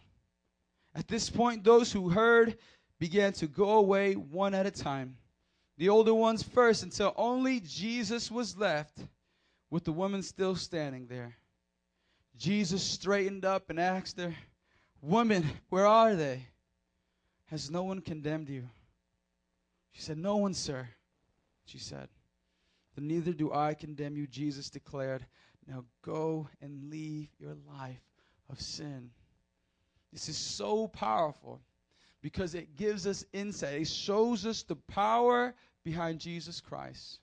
At 0.94 1.08
this 1.08 1.30
point, 1.30 1.64
those 1.64 1.90
who 1.90 2.10
heard 2.10 2.58
began 3.00 3.32
to 3.32 3.46
go 3.46 3.70
away 3.78 4.12
one 4.14 4.54
at 4.54 4.66
a 4.66 4.70
time, 4.70 5.16
the 5.78 5.88
older 5.88 6.14
ones 6.14 6.42
first, 6.42 6.82
until 6.82 7.14
only 7.16 7.58
Jesus 7.58 8.30
was 8.30 8.56
left 8.56 8.98
with 9.70 9.84
the 9.84 9.92
woman 9.92 10.22
still 10.22 10.54
standing 10.54 11.06
there. 11.06 11.34
Jesus 12.36 12.82
straightened 12.82 13.46
up 13.46 13.70
and 13.70 13.80
asked 13.80 14.20
her, 14.20 14.34
Woman, 15.00 15.48
where 15.70 15.86
are 15.86 16.14
they? 16.14 16.46
Has 17.46 17.70
no 17.70 17.82
one 17.82 18.02
condemned 18.02 18.50
you? 18.50 18.68
She 19.92 20.02
said, 20.02 20.18
No 20.18 20.36
one, 20.36 20.52
sir. 20.52 20.86
She 21.64 21.78
said, 21.78 22.08
Then 22.94 23.08
neither 23.08 23.32
do 23.32 23.50
I 23.52 23.72
condemn 23.72 24.16
you, 24.16 24.26
Jesus 24.26 24.68
declared. 24.68 25.24
Now 25.66 25.84
go 26.02 26.48
and 26.60 26.90
leave 26.90 27.28
your 27.38 27.56
life 27.78 28.02
of 28.50 28.60
sin. 28.60 29.10
This 30.12 30.28
is 30.28 30.36
so 30.36 30.86
powerful 30.86 31.60
because 32.22 32.54
it 32.54 32.76
gives 32.76 33.06
us 33.06 33.24
insight. 33.32 33.80
It 33.80 33.88
shows 33.88 34.46
us 34.46 34.62
the 34.62 34.76
power 34.76 35.54
behind 35.84 36.20
Jesus 36.20 36.60
Christ, 36.60 37.20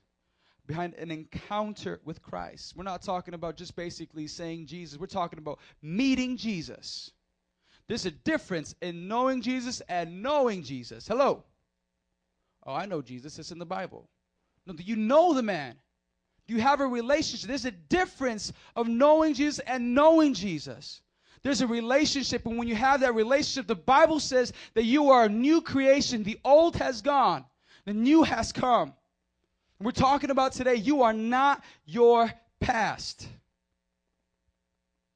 behind 0.66 0.94
an 0.94 1.10
encounter 1.10 2.00
with 2.04 2.22
Christ. 2.22 2.74
We're 2.76 2.84
not 2.84 3.02
talking 3.02 3.34
about 3.34 3.56
just 3.56 3.76
basically 3.76 4.26
saying 4.26 4.66
Jesus, 4.66 4.98
we're 4.98 5.06
talking 5.06 5.38
about 5.38 5.58
meeting 5.82 6.36
Jesus. 6.36 7.12
There's 7.86 8.06
a 8.06 8.10
difference 8.10 8.74
in 8.82 9.08
knowing 9.08 9.40
Jesus 9.40 9.80
and 9.88 10.22
knowing 10.22 10.62
Jesus. 10.62 11.08
Hello. 11.08 11.44
Oh, 12.66 12.74
I 12.74 12.84
know 12.84 13.00
Jesus. 13.00 13.38
It's 13.38 13.50
in 13.50 13.58
the 13.58 13.64
Bible. 13.64 14.08
No, 14.66 14.74
do 14.74 14.82
you 14.82 14.96
know 14.96 15.32
the 15.32 15.42
man? 15.42 15.76
Do 16.46 16.54
you 16.54 16.60
have 16.60 16.80
a 16.80 16.86
relationship? 16.86 17.48
There's 17.48 17.64
a 17.64 17.70
difference 17.70 18.52
of 18.76 18.88
knowing 18.88 19.34
Jesus 19.34 19.58
and 19.60 19.94
knowing 19.94 20.34
Jesus. 20.34 21.00
There's 21.42 21.60
a 21.60 21.66
relationship, 21.66 22.46
and 22.46 22.58
when 22.58 22.68
you 22.68 22.74
have 22.74 23.00
that 23.00 23.14
relationship, 23.14 23.66
the 23.66 23.74
Bible 23.74 24.20
says 24.20 24.52
that 24.74 24.84
you 24.84 25.10
are 25.10 25.24
a 25.24 25.28
new 25.28 25.60
creation. 25.60 26.22
The 26.22 26.38
old 26.44 26.76
has 26.76 27.02
gone, 27.02 27.44
the 27.84 27.94
new 27.94 28.22
has 28.22 28.52
come. 28.52 28.94
We're 29.80 29.92
talking 29.92 30.30
about 30.30 30.52
today, 30.52 30.74
you 30.74 31.02
are 31.02 31.12
not 31.12 31.62
your 31.86 32.32
past. 32.60 33.28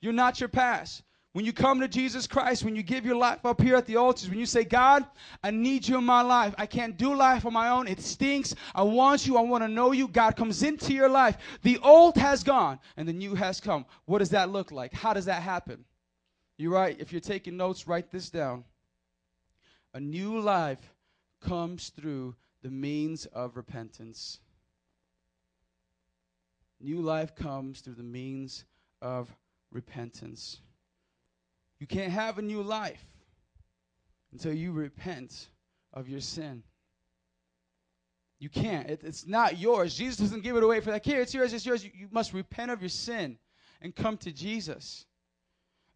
You're 0.01 0.13
not 0.13 0.41
your 0.41 0.49
past. 0.49 1.03
When 1.33 1.47
you 1.47 1.53
come 1.55 1.81
to 1.81 1.89
Jesus 1.89 2.27
Christ, 2.27 2.63
when 2.63 2.77
you 2.77 2.83
give 2.83 3.07
your 3.07 3.17
life 3.17 3.47
up 3.47 3.61
here 3.61 3.77
at 3.77 3.87
the 3.87 3.97
altars, 3.97 4.29
when 4.29 4.39
you 4.39 4.45
say, 4.45 4.65
God, 4.65 5.07
I 5.43 5.51
need 5.51 5.89
you 5.89 5.97
in 5.97 6.05
my 6.05 6.21
life. 6.21 6.55
I 6.59 6.67
can't 6.67 6.99
do 6.99 7.15
life 7.15 7.47
on 7.47 7.55
my 7.55 7.71
own. 7.71 7.89
It 7.89 8.03
stinks. 8.03 8.55
I 8.75 8.83
want 8.83 9.27
you. 9.27 9.39
I 9.39 9.41
want 9.41 9.65
to 9.65 9.69
know 9.69 9.93
you. 9.93 10.09
God 10.09 10.37
comes 10.37 10.63
into 10.63 10.93
your 10.93 11.09
life. 11.09 11.39
The 11.63 11.79
old 11.79 12.17
has 12.17 12.45
gone 12.45 12.79
and 12.99 13.09
the 13.09 13.15
new 13.15 13.35
has 13.35 13.61
come. 13.61 13.87
What 14.05 14.19
does 14.19 14.31
that 14.31 14.51
look 14.51 14.71
like? 14.73 14.93
How 14.93 15.15
does 15.15 15.25
that 15.25 15.43
happen? 15.43 15.87
You 16.59 16.73
write, 16.73 17.01
if 17.01 17.13
you're 17.13 17.21
taking 17.21 17.57
notes, 17.57 17.87
write 17.87 18.11
this 18.11 18.31
down. 18.31 18.65
A 19.95 20.01
new 20.01 20.39
life 20.39 20.93
comes 21.41 21.91
through 21.91 22.35
the 22.63 22.71
means 22.71 23.27
of 23.27 23.57
repentance. 23.57 24.39
New 26.81 27.01
life 27.01 27.35
comes 27.35 27.81
through 27.81 27.95
the 27.95 28.03
means 28.03 28.65
of 29.01 29.35
repentance. 29.71 30.61
You 31.79 31.87
can't 31.87 32.13
have 32.13 32.39
a 32.39 32.43
new 32.43 32.63
life 32.63 33.05
until 34.33 34.53
you 34.53 34.73
repent 34.73 35.49
of 35.93 36.09
your 36.09 36.21
sin. 36.21 36.63
You 38.39 38.49
can't. 38.49 38.91
It, 38.91 39.03
it's 39.05 39.27
not 39.27 39.59
yours. 39.59 39.95
Jesus 39.95 40.17
doesn't 40.17 40.43
give 40.43 40.57
it 40.57 40.65
away 40.65 40.81
for 40.81 40.91
that 40.91 41.05
Here, 41.05 41.21
It's 41.21 41.35
yours. 41.35 41.53
It's 41.53 41.65
yours. 41.65 41.85
You, 41.85 41.91
you 41.95 42.09
must 42.11 42.33
repent 42.33 42.73
of 42.73 42.81
your 42.81 42.89
sin 42.89 43.39
and 43.81 43.95
come 43.95 44.17
to 44.19 44.33
Jesus. 44.33 45.07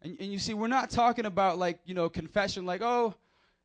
And, 0.01 0.17
and 0.19 0.31
you 0.31 0.39
see, 0.39 0.53
we're 0.53 0.67
not 0.67 0.89
talking 0.89 1.25
about 1.25 1.57
like, 1.57 1.79
you 1.85 1.93
know, 1.93 2.09
confession, 2.09 2.65
like, 2.65 2.81
oh, 2.81 3.15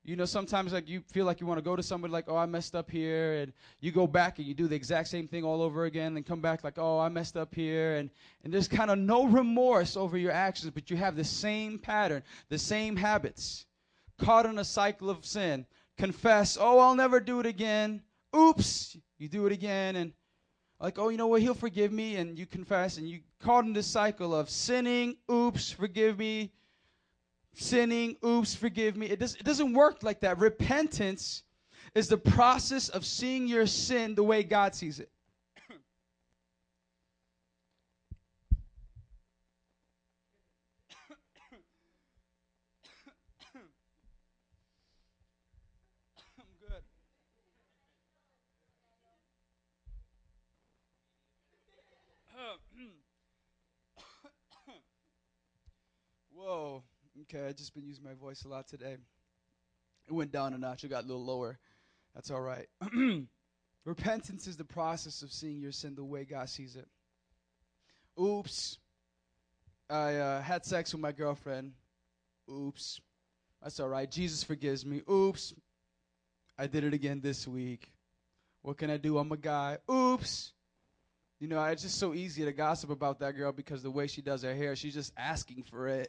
you 0.05 0.17
know, 0.17 0.25
sometimes 0.25 0.73
like 0.73 0.89
you 0.89 1.01
feel 1.13 1.27
like 1.27 1.41
you 1.41 1.47
want 1.47 1.59
to 1.59 1.63
go 1.63 1.77
to 1.77 1.83
somebody 1.83 2.13
like, 2.13 2.25
oh, 2.27 2.37
I 2.37 2.47
messed 2.47 2.75
up 2.75 2.91
here, 2.91 3.35
and 3.35 3.53
you 3.81 3.93
go 3.93 4.07
back 4.07 4.39
and 4.39 4.47
you 4.47 4.53
do 4.53 4.67
the 4.67 4.75
exact 4.75 5.09
same 5.09 5.29
thing 5.29 5.45
all 5.45 5.63
over 5.63 5.85
again, 5.85 6.17
and 6.17 6.27
come 6.27 6.41
back 6.41 6.65
like, 6.65 6.77
oh, 6.77 6.99
I 6.99 7.09
messed 7.09 7.37
up 7.37 7.55
here, 7.55 7.97
and 7.97 8.11
and 8.43 8.53
there's 8.53 8.67
kind 8.67 8.91
of 8.91 8.99
no 8.99 9.27
remorse 9.27 9.97
over 9.97 10.19
your 10.19 10.33
actions, 10.33 10.73
but 10.75 10.91
you 10.91 10.97
have 10.97 11.15
the 11.15 11.25
same 11.25 11.79
pattern, 11.79 12.25
the 12.49 12.59
same 12.59 12.97
habits, 12.97 13.67
caught 14.19 14.47
in 14.47 14.59
a 14.59 14.65
cycle 14.65 15.09
of 15.09 15.25
sin. 15.25 15.67
Confess, 15.99 16.59
oh, 16.61 16.81
I'll 16.81 16.97
never 16.97 17.21
do 17.21 17.39
it 17.39 17.47
again. 17.47 18.03
Oops, 18.35 18.97
you 19.19 19.29
do 19.29 19.47
it 19.47 19.53
again, 19.53 19.95
and 19.95 20.13
like, 20.83 20.99
oh, 20.99 21.11
you 21.11 21.17
know 21.17 21.29
what, 21.29 21.41
he'll 21.41 21.55
forgive 21.55 21.93
me, 21.93 22.17
and 22.17 22.37
you 22.37 22.45
confess, 22.45 22.97
and 22.97 23.09
you 23.09 23.21
caught 23.41 23.65
in 23.65 23.73
this 23.73 23.87
cycle 23.87 24.35
of 24.35 24.51
sinning, 24.51 25.17
oops, 25.31 25.71
forgive 25.71 26.19
me, 26.19 26.51
sinning, 27.55 28.17
oops, 28.25 28.53
forgive 28.53 28.97
me. 28.97 29.07
It, 29.07 29.21
does, 29.21 29.37
it 29.37 29.45
doesn't 29.45 29.75
work 29.75 30.03
like 30.03 30.19
that. 30.21 30.39
Repentance 30.39 31.45
is 31.95 32.09
the 32.09 32.19
process 32.19 32.89
of 32.89 33.07
seeing 33.07 33.47
your 33.47 33.65
sin 33.65 34.17
the 34.17 34.25
way 34.25 34.43
God 34.43 34.75
sees 34.75 34.99
it. 34.99 35.09
Whoa. 56.35 56.83
Okay, 57.23 57.47
I 57.47 57.53
just 57.53 57.75
been 57.75 57.85
using 57.85 58.05
my 58.05 58.15
voice 58.15 58.45
a 58.45 58.49
lot 58.49 58.69
today. 58.69 58.97
It 60.09 60.13
went 60.13 60.33
down 60.33 60.55
a 60.55 60.59
notch. 60.59 60.85
It 60.85 60.89
got 60.89 61.05
a 61.05 61.07
little 61.07 61.25
lower. 61.25 61.59
That's 62.15 62.31
all 62.31 62.41
right. 62.41 62.67
Repentance 63.85 64.47
is 64.47 64.57
the 64.57 64.65
process 64.65 65.23
of 65.23 65.33
seeing 65.33 65.61
your 65.61 65.73
sin 65.73 65.95
the 65.95 66.05
way 66.05 66.25
God 66.25 66.49
sees 66.49 66.77
it. 66.77 66.89
Oops. 68.21 68.79
I 69.91 70.17
uh, 70.17 70.43
had 70.43 70.65
sex 70.65 70.93
with 70.93 71.03
my 71.03 71.13
girlfriend. 71.13 71.73
Oops. 72.51 73.01
That's 73.63 73.81
all 73.81 73.89
right. 73.89 74.11
Jesus 74.11 74.43
forgives 74.43 74.85
me. 74.85 75.03
Oops. 75.11 75.55
I 76.59 76.67
did 76.67 76.85
it 76.85 76.95
again 76.95 77.21
this 77.21 77.47
week. 77.47 77.91
What 78.63 78.79
can 78.79 78.91
I 78.91 78.97
do? 78.97 79.19
I'm 79.19 79.33
a 79.33 79.37
guy. 79.37 79.79
Oops. 79.91 80.53
You 81.43 81.49
know, 81.49 81.61
it's 81.65 81.83
just 81.83 81.99
so 81.99 82.15
easy 82.15 82.45
to 82.45 82.53
gossip 82.53 82.91
about 82.91 83.19
that 83.19 83.37
girl 83.37 83.51
because 83.51 83.83
the 83.83 83.91
way 83.91 84.07
she 84.07 84.23
does 84.23 84.45
her 84.45 84.55
hair, 84.55 84.77
she's 84.77 84.95
just 84.95 85.13
asking 85.17 85.65
for 85.65 85.89
it. 85.89 86.09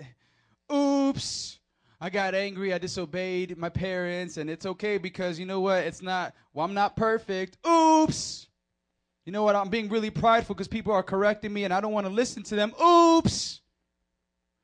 Oops. 0.71 1.57
I 1.99 2.11
got 2.11 2.36
angry. 2.36 2.71
I 2.71 2.77
disobeyed 2.77 3.57
my 3.57 3.69
parents, 3.69 4.38
and 4.38 4.47
it's 4.47 4.67
okay 4.67 4.99
because 4.99 5.39
you 5.39 5.47
know 5.47 5.59
what? 5.59 5.86
It's 5.86 6.03
not, 6.03 6.36
well, 6.53 6.63
I'm 6.63 6.75
not 6.75 6.95
perfect. 6.95 7.57
Oops. 7.67 8.47
You 9.25 9.31
know 9.31 9.41
what? 9.41 9.55
I'm 9.55 9.69
being 9.69 9.89
really 9.89 10.11
prideful 10.11 10.53
because 10.53 10.67
people 10.67 10.93
are 10.93 11.01
correcting 11.01 11.51
me 11.51 11.63
and 11.63 11.73
I 11.73 11.81
don't 11.81 11.93
want 11.93 12.05
to 12.05 12.13
listen 12.13 12.43
to 12.43 12.55
them. 12.55 12.71
Oops. 12.79 13.59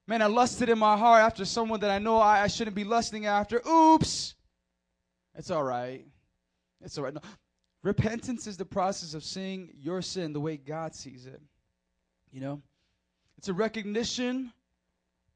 Man, 0.05 0.22
I 0.22 0.28
lusted 0.28 0.70
in 0.70 0.78
my 0.78 0.95
heart 0.95 1.24
after 1.24 1.45
someone 1.45 1.80
that 1.80 1.89
I 1.89 1.97
know 1.97 2.17
I, 2.17 2.43
I 2.43 2.47
shouldn't 2.47 2.76
be 2.76 2.84
lusting 2.84 3.26
after. 3.26 3.59
Oops. 3.67 4.36
It's 5.34 5.49
all 5.49 5.63
right. 5.63 6.05
It's 6.80 6.95
all 6.95 7.05
right. 7.05 7.13
No. 7.15 7.22
Repentance 7.82 8.46
is 8.46 8.58
the 8.58 8.66
process 8.66 9.14
of 9.14 9.24
seeing 9.24 9.70
your 9.82 10.02
sin 10.02 10.34
the 10.34 10.40
way 10.40 10.58
God 10.58 10.94
sees 10.94 11.26
it. 11.26 11.42
You 12.32 12.42
know? 12.42 12.62
It's 13.38 13.48
a 13.48 13.54
recognition 13.54 14.52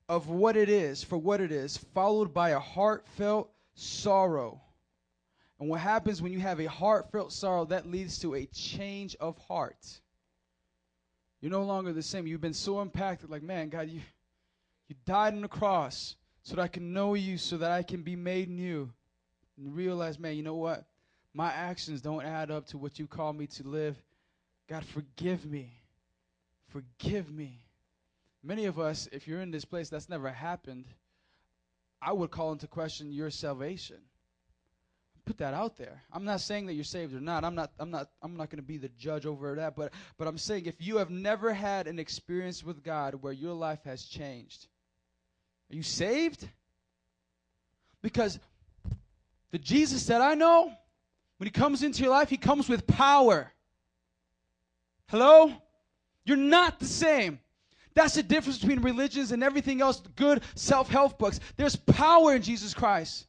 of 0.10 0.28
what 0.28 0.58
it 0.58 0.68
is, 0.68 1.04
for 1.04 1.18
what 1.18 1.40
it 1.40 1.52
is, 1.52 1.78
followed 1.78 2.34
by 2.34 2.50
a 2.50 2.60
heartfelt 2.60 3.50
sorrow. 3.76 4.62
And 5.60 5.70
what 5.70 5.80
happens 5.80 6.22
when 6.22 6.34
you 6.34 6.40
have 6.40 6.60
a 6.60 6.66
heartfelt 6.66 7.32
sorrow, 7.32 7.64
that 7.66 7.90
leads 7.90 8.20
to 8.20 8.36
a 8.36 8.46
change 8.48 9.16
of 9.22 9.38
heart. 9.38 10.02
You're 11.40 11.52
no 11.52 11.64
longer 11.64 11.94
the 11.94 12.04
same. 12.04 12.28
You've 12.28 12.42
been 12.42 12.54
so 12.54 12.82
impacted, 12.82 13.30
like, 13.30 13.44
man, 13.44 13.70
God, 13.70 13.90
you, 13.90 14.02
you 14.90 14.96
died 15.06 15.34
on 15.34 15.42
the 15.42 15.48
cross 15.48 16.16
so 16.42 16.56
that 16.56 16.62
I 16.62 16.68
can 16.68 16.92
know 16.92 17.14
you, 17.14 17.38
so 17.38 17.58
that 17.58 17.72
I 17.72 17.84
can 17.84 18.02
be 18.02 18.18
made 18.18 18.50
new. 18.50 18.92
And 19.58 19.74
realize, 19.74 20.20
man, 20.20 20.36
you 20.36 20.44
know 20.44 20.56
what? 20.56 20.86
My 21.34 21.52
actions 21.52 22.02
don't 22.02 22.24
add 22.24 22.52
up 22.52 22.68
to 22.68 22.78
what 22.78 23.00
you 23.00 23.08
call 23.08 23.34
me 23.34 23.48
to 23.48 23.68
live. 23.68 23.96
God, 24.70 24.86
forgive 24.86 25.46
me. 25.46 25.74
Forgive 26.70 27.32
me. 27.32 27.62
Many 28.44 28.66
of 28.66 28.80
us, 28.80 29.08
if 29.12 29.28
you're 29.28 29.42
in 29.42 29.52
this 29.52 29.66
place, 29.66 29.90
that's 29.90 30.10
never 30.10 30.30
happened. 30.30 30.86
I 32.02 32.12
would 32.12 32.32
call 32.32 32.52
into 32.52 32.68
question 32.68 33.12
your 33.12 33.30
salvation. 33.30 33.98
Put 35.26 35.38
that 35.38 35.54
out 35.54 35.78
there. 35.78 36.02
I'm 36.12 36.26
not 36.26 36.42
saying 36.42 36.66
that 36.66 36.74
you're 36.74 36.84
saved 36.84 37.16
or 37.16 37.22
not. 37.22 37.46
I'm 37.46 37.56
not. 37.56 37.72
I'm 37.80 37.90
not. 37.90 38.10
I'm 38.22 38.36
not 38.36 38.50
going 38.50 38.58
to 38.58 38.68
be 38.68 38.78
the 38.78 38.90
judge 38.90 39.26
over 39.26 39.56
that. 39.56 39.74
But 39.74 39.94
but 40.18 40.28
I'm 40.28 40.38
saying 40.38 40.66
if 40.66 40.76
you 40.80 40.98
have 40.98 41.10
never 41.10 41.54
had 41.54 41.88
an 41.88 41.98
experience 41.98 42.62
with 42.62 42.84
God 42.84 43.16
where 43.22 43.32
your 43.32 43.54
life 43.54 43.80
has 43.86 44.04
changed, 44.04 44.68
are 45.72 45.76
you 45.78 45.84
saved? 45.84 46.46
Because 48.02 48.38
the 49.52 49.60
Jesus 49.60 50.08
that 50.08 50.22
I 50.22 50.34
know, 50.34 50.74
when 51.44 51.48
he 51.48 51.52
comes 51.52 51.84
into 51.84 52.04
your 52.04 52.12
life, 52.12 52.30
he 52.30 52.38
comes 52.38 52.70
with 52.70 52.88
power. 52.88 53.52
Hello? 55.10 55.52
You're 56.24 56.38
not 56.38 56.80
the 56.80 56.86
same. 56.86 57.38
That's 57.96 58.14
the 58.14 58.24
difference 58.24 58.60
between 58.60 58.80
religions 58.80 59.34
and 59.34 59.44
everything 59.44 59.82
else, 59.82 60.02
good 60.16 60.42
self 60.56 60.88
help 60.88 61.20
books. 61.20 61.42
There's 61.58 61.76
power 61.76 62.34
in 62.34 62.42
Jesus 62.42 62.74
Christ. 62.74 63.28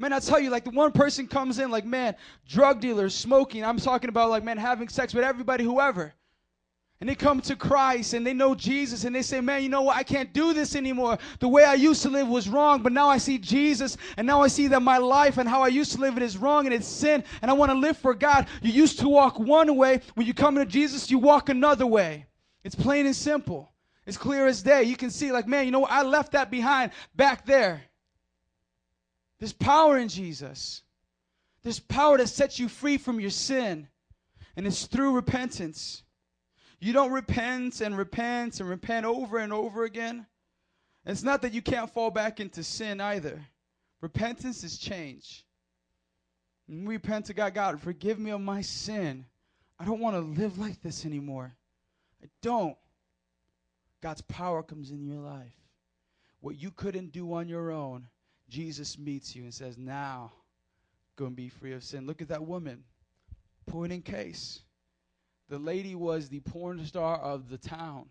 Man, 0.00 0.12
I 0.12 0.18
tell 0.18 0.40
you, 0.40 0.50
like 0.50 0.64
the 0.64 0.72
one 0.72 0.90
person 0.90 1.28
comes 1.28 1.60
in, 1.60 1.70
like, 1.70 1.84
man, 1.84 2.16
drug 2.48 2.80
dealers, 2.80 3.14
smoking. 3.14 3.64
I'm 3.64 3.78
talking 3.78 4.08
about, 4.08 4.30
like, 4.30 4.42
man, 4.42 4.58
having 4.58 4.88
sex 4.88 5.14
with 5.14 5.22
everybody, 5.22 5.62
whoever. 5.62 6.14
And 7.02 7.08
they 7.08 7.16
come 7.16 7.40
to 7.40 7.56
Christ 7.56 8.14
and 8.14 8.24
they 8.24 8.32
know 8.32 8.54
Jesus 8.54 9.02
and 9.02 9.12
they 9.12 9.22
say, 9.22 9.40
Man, 9.40 9.64
you 9.64 9.68
know 9.68 9.82
what? 9.82 9.96
I 9.96 10.04
can't 10.04 10.32
do 10.32 10.52
this 10.52 10.76
anymore. 10.76 11.18
The 11.40 11.48
way 11.48 11.64
I 11.64 11.74
used 11.74 12.00
to 12.02 12.08
live 12.08 12.28
was 12.28 12.48
wrong, 12.48 12.80
but 12.80 12.92
now 12.92 13.08
I 13.08 13.18
see 13.18 13.38
Jesus 13.38 13.96
and 14.16 14.24
now 14.24 14.40
I 14.40 14.46
see 14.46 14.68
that 14.68 14.82
my 14.82 14.98
life 14.98 15.36
and 15.36 15.48
how 15.48 15.62
I 15.62 15.66
used 15.66 15.90
to 15.94 16.00
live 16.00 16.16
it 16.16 16.22
is 16.22 16.38
wrong 16.38 16.64
and 16.64 16.72
it's 16.72 16.86
sin 16.86 17.24
and 17.42 17.50
I 17.50 17.54
want 17.54 17.72
to 17.72 17.76
live 17.76 17.96
for 17.96 18.14
God. 18.14 18.46
You 18.62 18.70
used 18.70 19.00
to 19.00 19.08
walk 19.08 19.40
one 19.40 19.74
way. 19.74 20.00
When 20.14 20.28
you 20.28 20.32
come 20.32 20.56
into 20.56 20.70
Jesus, 20.70 21.10
you 21.10 21.18
walk 21.18 21.48
another 21.48 21.88
way. 21.88 22.26
It's 22.62 22.76
plain 22.76 23.06
and 23.06 23.16
simple. 23.16 23.72
It's 24.06 24.16
clear 24.16 24.46
as 24.46 24.62
day. 24.62 24.84
You 24.84 24.94
can 24.94 25.10
see, 25.10 25.32
like, 25.32 25.48
man, 25.48 25.64
you 25.64 25.72
know 25.72 25.80
what? 25.80 25.90
I 25.90 26.02
left 26.02 26.30
that 26.32 26.52
behind 26.52 26.92
back 27.16 27.44
there. 27.44 27.82
There's 29.40 29.52
power 29.52 29.98
in 29.98 30.06
Jesus. 30.06 30.82
There's 31.64 31.80
power 31.80 32.16
to 32.16 32.28
set 32.28 32.60
you 32.60 32.68
free 32.68 32.96
from 32.96 33.18
your 33.18 33.30
sin. 33.30 33.88
And 34.54 34.68
it's 34.68 34.86
through 34.86 35.16
repentance. 35.16 36.04
You 36.82 36.92
don't 36.92 37.12
repent 37.12 37.80
and 37.80 37.96
repent 37.96 38.58
and 38.58 38.68
repent 38.68 39.06
over 39.06 39.38
and 39.38 39.52
over 39.52 39.84
again. 39.84 40.26
It's 41.06 41.22
not 41.22 41.42
that 41.42 41.52
you 41.52 41.62
can't 41.62 41.88
fall 41.88 42.10
back 42.10 42.40
into 42.40 42.64
sin 42.64 43.00
either. 43.00 43.40
Repentance 44.00 44.64
is 44.64 44.78
change. 44.78 45.46
We 46.66 46.94
repent 46.94 47.26
to 47.26 47.34
God, 47.34 47.54
God, 47.54 47.80
forgive 47.80 48.18
me 48.18 48.32
of 48.32 48.40
my 48.40 48.62
sin. 48.62 49.26
I 49.78 49.84
don't 49.84 50.00
want 50.00 50.16
to 50.16 50.40
live 50.42 50.58
like 50.58 50.82
this 50.82 51.06
anymore. 51.06 51.54
I 52.20 52.26
don't. 52.42 52.76
God's 54.00 54.22
power 54.22 54.64
comes 54.64 54.90
in 54.90 55.06
your 55.06 55.20
life. 55.20 55.54
What 56.40 56.60
you 56.60 56.72
couldn't 56.72 57.12
do 57.12 57.32
on 57.34 57.48
your 57.48 57.70
own, 57.70 58.08
Jesus 58.48 58.98
meets 58.98 59.36
you 59.36 59.44
and 59.44 59.54
says, 59.54 59.78
Now, 59.78 60.32
go 61.14 61.26
and 61.26 61.36
be 61.36 61.48
free 61.48 61.74
of 61.74 61.84
sin. 61.84 62.08
Look 62.08 62.20
at 62.22 62.28
that 62.28 62.44
woman. 62.44 62.82
Point 63.66 63.92
in 63.92 64.02
case. 64.02 64.62
The 65.48 65.58
lady 65.58 65.94
was 65.94 66.28
the 66.28 66.40
porn 66.40 66.84
star 66.86 67.18
of 67.18 67.48
the 67.48 67.58
town. 67.58 68.06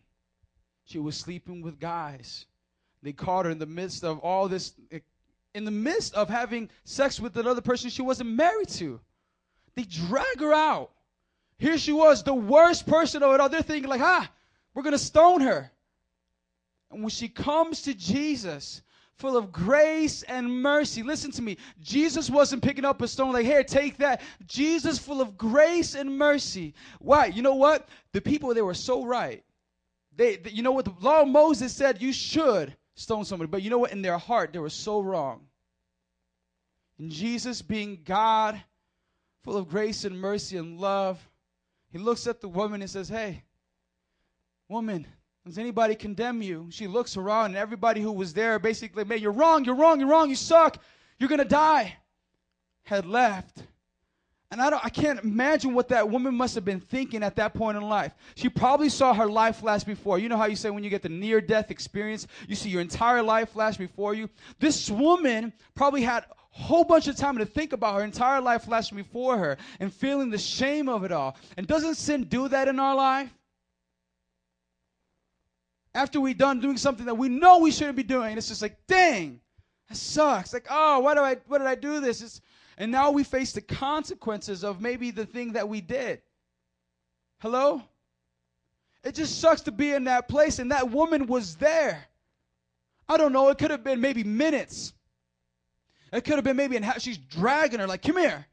She 0.85 0.99
was 0.99 1.17
sleeping 1.17 1.61
with 1.61 1.79
guys. 1.79 2.45
They 3.01 3.13
caught 3.13 3.45
her 3.45 3.51
in 3.51 3.59
the 3.59 3.65
midst 3.65 4.03
of 4.03 4.19
all 4.19 4.47
this, 4.47 4.73
in 5.53 5.65
the 5.65 5.71
midst 5.71 6.13
of 6.13 6.29
having 6.29 6.69
sex 6.83 7.19
with 7.19 7.35
another 7.37 7.61
person 7.61 7.89
she 7.89 8.01
wasn't 8.01 8.29
married 8.31 8.69
to. 8.69 8.99
They 9.75 9.83
drag 9.83 10.39
her 10.39 10.53
out. 10.53 10.91
Here 11.57 11.77
she 11.77 11.91
was, 11.91 12.23
the 12.23 12.33
worst 12.33 12.87
person 12.87 13.23
of 13.23 13.33
it 13.33 13.39
all. 13.39 13.49
They're 13.49 13.61
thinking, 13.61 13.89
like, 13.89 14.01
ah, 14.01 14.29
we're 14.73 14.83
going 14.83 14.93
to 14.93 14.99
stone 14.99 15.41
her. 15.41 15.71
And 16.91 17.01
when 17.01 17.09
she 17.09 17.29
comes 17.29 17.83
to 17.83 17.93
Jesus, 17.93 18.81
full 19.21 19.37
of 19.37 19.51
grace 19.51 20.23
and 20.23 20.51
mercy. 20.51 21.03
Listen 21.03 21.31
to 21.31 21.41
me. 21.41 21.55
Jesus 21.79 22.29
wasn't 22.29 22.63
picking 22.63 22.83
up 22.83 23.01
a 23.01 23.07
stone 23.07 23.31
like, 23.31 23.45
here, 23.45 23.63
take 23.63 23.97
that. 23.97 24.21
Jesus 24.47 24.97
full 24.97 25.21
of 25.21 25.37
grace 25.37 25.93
and 25.93 26.17
mercy. 26.17 26.73
Why? 26.99 27.27
You 27.27 27.43
know 27.43 27.55
what? 27.55 27.87
The 28.11 28.19
people, 28.19 28.53
they 28.53 28.63
were 28.63 28.73
so 28.73 29.05
right. 29.05 29.43
They, 30.15 30.37
they, 30.37 30.49
you 30.49 30.63
know 30.63 30.71
what? 30.71 30.85
The 30.85 30.93
law 30.99 31.21
of 31.21 31.27
Moses 31.27 31.71
said 31.71 32.01
you 32.01 32.11
should 32.11 32.75
stone 32.95 33.23
somebody. 33.23 33.49
But 33.49 33.61
you 33.61 33.69
know 33.69 33.77
what? 33.77 33.91
In 33.91 34.01
their 34.01 34.17
heart, 34.17 34.51
they 34.51 34.59
were 34.59 34.69
so 34.69 34.99
wrong. 34.99 35.45
And 36.97 37.11
Jesus, 37.11 37.61
being 37.61 38.01
God, 38.03 38.61
full 39.43 39.55
of 39.55 39.69
grace 39.69 40.03
and 40.03 40.19
mercy 40.19 40.57
and 40.57 40.79
love, 40.79 41.19
he 41.91 41.99
looks 41.99 42.25
at 42.25 42.41
the 42.41 42.49
woman 42.49 42.81
and 42.81 42.89
says, 42.89 43.07
hey, 43.07 43.43
woman, 44.67 45.05
does 45.45 45.57
anybody 45.57 45.95
condemn 45.95 46.41
you? 46.41 46.67
She 46.69 46.87
looks 46.87 47.17
around 47.17 47.47
and 47.47 47.55
everybody 47.57 48.01
who 48.01 48.11
was 48.11 48.33
there 48.33 48.59
basically, 48.59 49.03
man, 49.03 49.19
you're 49.19 49.31
wrong, 49.31 49.65
you're 49.65 49.75
wrong, 49.75 49.99
you're 49.99 50.09
wrong, 50.09 50.29
you 50.29 50.35
suck, 50.35 50.81
you're 51.17 51.29
gonna 51.29 51.45
die, 51.45 51.97
had 52.83 53.05
left. 53.05 53.63
And 54.51 54.61
I, 54.61 54.69
don't, 54.69 54.83
I 54.83 54.89
can't 54.89 55.23
imagine 55.23 55.73
what 55.73 55.87
that 55.89 56.09
woman 56.09 56.35
must 56.35 56.55
have 56.55 56.65
been 56.65 56.81
thinking 56.81 57.23
at 57.23 57.37
that 57.37 57.53
point 57.53 57.77
in 57.77 57.83
life. 57.83 58.13
She 58.35 58.49
probably 58.49 58.89
saw 58.89 59.13
her 59.13 59.25
life 59.25 59.57
flash 59.57 59.85
before. 59.85 60.19
You 60.19 60.27
know 60.27 60.35
how 60.35 60.45
you 60.45 60.57
say 60.57 60.69
when 60.69 60.83
you 60.83 60.89
get 60.89 61.01
the 61.01 61.09
near 61.09 61.39
death 61.39 61.71
experience, 61.71 62.27
you 62.49 62.55
see 62.55 62.69
your 62.69 62.81
entire 62.81 63.23
life 63.23 63.51
flash 63.51 63.77
before 63.77 64.13
you? 64.13 64.29
This 64.59 64.91
woman 64.91 65.53
probably 65.73 66.01
had 66.01 66.25
a 66.25 66.35
whole 66.49 66.83
bunch 66.83 67.07
of 67.07 67.15
time 67.15 67.37
to 67.37 67.45
think 67.45 67.71
about 67.71 67.95
her 67.95 68.03
entire 68.03 68.41
life 68.41 68.65
flashing 68.65 68.97
before 68.97 69.37
her 69.37 69.57
and 69.79 69.91
feeling 69.91 70.29
the 70.29 70.37
shame 70.37 70.89
of 70.89 71.05
it 71.05 71.13
all. 71.13 71.37
And 71.55 71.65
doesn't 71.65 71.95
sin 71.95 72.25
do 72.25 72.49
that 72.49 72.67
in 72.67 72.77
our 72.77 72.93
life? 72.93 73.31
After 75.93 76.21
we 76.21 76.33
done 76.33 76.59
doing 76.59 76.77
something 76.77 77.05
that 77.05 77.15
we 77.15 77.29
know 77.29 77.59
we 77.59 77.71
shouldn't 77.71 77.97
be 77.97 78.03
doing. 78.03 78.37
It's 78.37 78.47
just 78.47 78.61
like, 78.61 78.77
dang, 78.87 79.41
that 79.89 79.97
sucks. 79.97 80.53
Like, 80.53 80.67
oh, 80.69 80.99
why 80.99 81.13
do 81.13 81.21
I 81.21 81.37
why 81.47 81.57
did 81.57 81.67
I 81.67 81.75
do 81.75 81.99
this? 81.99 82.21
It's, 82.21 82.41
and 82.77 82.91
now 82.91 83.11
we 83.11 83.23
face 83.23 83.51
the 83.51 83.61
consequences 83.61 84.63
of 84.63 84.81
maybe 84.81 85.11
the 85.11 85.25
thing 85.25 85.53
that 85.53 85.67
we 85.67 85.81
did. 85.81 86.21
Hello? 87.39 87.83
It 89.03 89.15
just 89.15 89.39
sucks 89.41 89.61
to 89.61 89.71
be 89.71 89.91
in 89.91 90.05
that 90.05 90.27
place, 90.27 90.59
and 90.59 90.71
that 90.71 90.91
woman 90.91 91.27
was 91.27 91.55
there. 91.55 92.05
I 93.09 93.17
don't 93.17 93.33
know, 93.33 93.49
it 93.49 93.57
could 93.57 93.71
have 93.71 93.83
been 93.83 93.99
maybe 93.99 94.23
minutes. 94.23 94.93
It 96.13 96.23
could 96.23 96.35
have 96.35 96.43
been 96.43 96.55
maybe, 96.55 96.75
and 96.75 96.93
she's 96.99 97.17
dragging 97.17 97.79
her, 97.79 97.87
like, 97.87 98.03
come 98.03 98.17
here. 98.17 98.45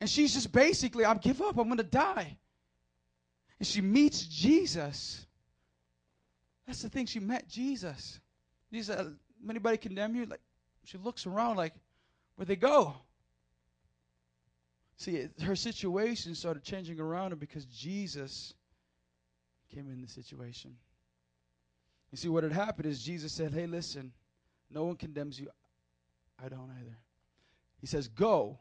And 0.00 0.08
she's 0.08 0.34
just 0.34 0.52
basically, 0.52 1.04
I'm 1.04 1.18
give 1.18 1.40
up, 1.40 1.58
I'm 1.58 1.74
to 1.76 1.82
die. 1.82 2.36
And 3.58 3.66
she 3.66 3.80
meets 3.80 4.22
Jesus. 4.22 5.26
That's 6.70 6.82
the 6.82 6.88
thing, 6.88 7.06
she 7.06 7.18
met 7.18 7.48
Jesus. 7.48 8.20
Jesus, 8.72 8.94
uh, 8.94 9.10
anybody 9.48 9.76
condemn 9.76 10.14
you? 10.14 10.26
Like, 10.26 10.40
she 10.84 10.98
looks 10.98 11.26
around 11.26 11.56
like, 11.56 11.72
where'd 12.36 12.46
they 12.46 12.54
go? 12.54 12.94
See, 14.96 15.26
her 15.42 15.56
situation 15.56 16.36
started 16.36 16.62
changing 16.62 17.00
around 17.00 17.30
her 17.30 17.36
because 17.36 17.64
Jesus 17.64 18.54
came 19.74 19.88
in 19.88 20.00
the 20.00 20.06
situation. 20.06 20.76
You 22.12 22.18
see, 22.18 22.28
what 22.28 22.44
had 22.44 22.52
happened 22.52 22.86
is 22.86 23.02
Jesus 23.02 23.32
said, 23.32 23.52
Hey, 23.52 23.66
listen, 23.66 24.12
no 24.70 24.84
one 24.84 24.94
condemns 24.94 25.40
you. 25.40 25.48
I 26.40 26.48
don't 26.48 26.70
either. 26.78 26.98
He 27.80 27.88
says, 27.88 28.06
Go 28.06 28.60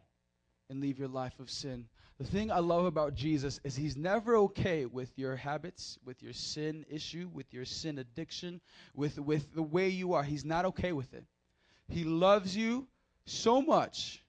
and 0.67 0.81
leave 0.81 0.97
your 0.97 1.09
life 1.09 1.39
of 1.39 1.51
sin. 1.51 1.85
The 2.19 2.25
thing 2.25 2.51
I 2.51 2.59
love 2.59 2.83
about 2.83 3.15
Jesus 3.15 3.61
is 3.63 3.77
he's 3.77 3.95
never 3.95 4.35
okay 4.35 4.85
with 4.85 5.09
your 5.17 5.37
habits, 5.37 5.97
with 6.03 6.21
your 6.21 6.33
sin 6.33 6.85
issue, 6.89 7.29
with 7.33 7.53
your 7.53 7.63
sin 7.63 7.97
addiction, 7.97 8.59
with, 8.93 9.17
with 9.17 9.55
the 9.55 9.63
way 9.63 9.87
you 9.87 10.13
are. 10.13 10.23
He's 10.23 10.43
not 10.43 10.65
okay 10.65 10.91
with 10.91 11.13
it. 11.13 11.23
He 11.87 12.03
loves 12.03 12.55
you 12.55 12.87
so 13.25 13.61
much, 13.61 14.21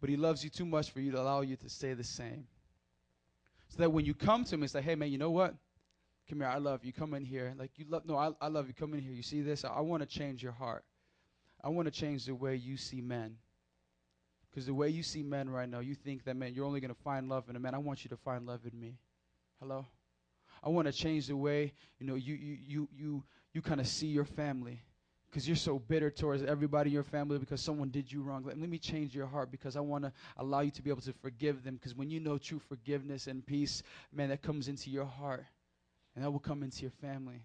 but 0.00 0.08
he 0.08 0.16
loves 0.16 0.44
you 0.44 0.50
too 0.50 0.64
much 0.64 0.92
for 0.92 1.00
you 1.00 1.10
to 1.10 1.20
allow 1.20 1.40
you 1.40 1.56
to 1.56 1.68
stay 1.68 1.94
the 1.94 2.04
same. 2.04 2.46
So 3.70 3.78
that 3.78 3.90
when 3.90 4.04
you 4.04 4.14
come 4.14 4.44
to 4.44 4.54
him, 4.54 4.62
it's 4.62 4.74
like, 4.74 4.84
hey, 4.84 4.94
man, 4.94 5.10
you 5.10 5.18
know 5.18 5.32
what? 5.32 5.54
Come 6.28 6.38
here, 6.38 6.48
I 6.48 6.58
love 6.58 6.84
you. 6.84 6.92
Come 6.92 7.12
in 7.12 7.24
here. 7.24 7.54
Like, 7.58 7.72
you 7.76 7.86
love, 7.88 8.06
no, 8.06 8.16
I, 8.16 8.30
I 8.40 8.48
love 8.48 8.68
you. 8.68 8.74
Come 8.74 8.94
in 8.94 9.00
here. 9.00 9.12
You 9.12 9.24
see 9.24 9.40
this? 9.40 9.64
I, 9.64 9.70
I 9.70 9.80
want 9.80 10.08
to 10.08 10.08
change 10.08 10.44
your 10.44 10.52
heart. 10.52 10.84
I 11.62 11.70
want 11.70 11.86
to 11.86 11.92
change 11.92 12.24
the 12.26 12.36
way 12.36 12.54
you 12.54 12.76
see 12.76 13.00
men. 13.00 13.36
Because 14.50 14.66
the 14.66 14.74
way 14.74 14.88
you 14.88 15.02
see 15.02 15.22
men 15.22 15.48
right 15.48 15.68
now, 15.68 15.80
you 15.80 15.94
think 15.94 16.24
that, 16.24 16.36
man, 16.36 16.54
you're 16.54 16.64
only 16.64 16.80
going 16.80 16.94
to 16.94 17.02
find 17.02 17.28
love 17.28 17.48
in 17.48 17.56
a 17.56 17.60
man. 17.60 17.74
I 17.74 17.78
want 17.78 18.04
you 18.04 18.08
to 18.10 18.16
find 18.16 18.46
love 18.46 18.60
in 18.70 18.78
me. 18.78 18.98
Hello? 19.60 19.86
I 20.62 20.68
want 20.70 20.86
to 20.86 20.92
change 20.92 21.26
the 21.26 21.36
way, 21.36 21.72
you 21.98 22.06
know, 22.06 22.14
you, 22.14 22.34
you, 22.34 22.56
you, 22.66 22.88
you, 22.96 23.24
you 23.54 23.62
kind 23.62 23.80
of 23.80 23.86
see 23.86 24.08
your 24.08 24.24
family 24.24 24.82
because 25.30 25.46
you're 25.46 25.56
so 25.56 25.78
bitter 25.78 26.10
towards 26.10 26.42
everybody 26.42 26.90
in 26.90 26.94
your 26.94 27.02
family 27.02 27.38
because 27.38 27.60
someone 27.60 27.90
did 27.90 28.10
you 28.10 28.22
wrong. 28.22 28.44
Let, 28.44 28.58
let 28.58 28.68
me 28.68 28.78
change 28.78 29.14
your 29.14 29.26
heart 29.26 29.50
because 29.50 29.76
I 29.76 29.80
want 29.80 30.04
to 30.04 30.12
allow 30.38 30.60
you 30.60 30.70
to 30.70 30.82
be 30.82 30.90
able 30.90 31.02
to 31.02 31.12
forgive 31.12 31.62
them. 31.62 31.74
Because 31.74 31.94
when 31.94 32.10
you 32.10 32.18
know 32.18 32.38
true 32.38 32.60
forgiveness 32.68 33.26
and 33.26 33.44
peace, 33.44 33.82
man, 34.12 34.30
that 34.30 34.42
comes 34.42 34.68
into 34.68 34.90
your 34.90 35.04
heart 35.04 35.44
and 36.14 36.24
that 36.24 36.30
will 36.30 36.38
come 36.38 36.62
into 36.62 36.82
your 36.82 36.90
family. 36.90 37.44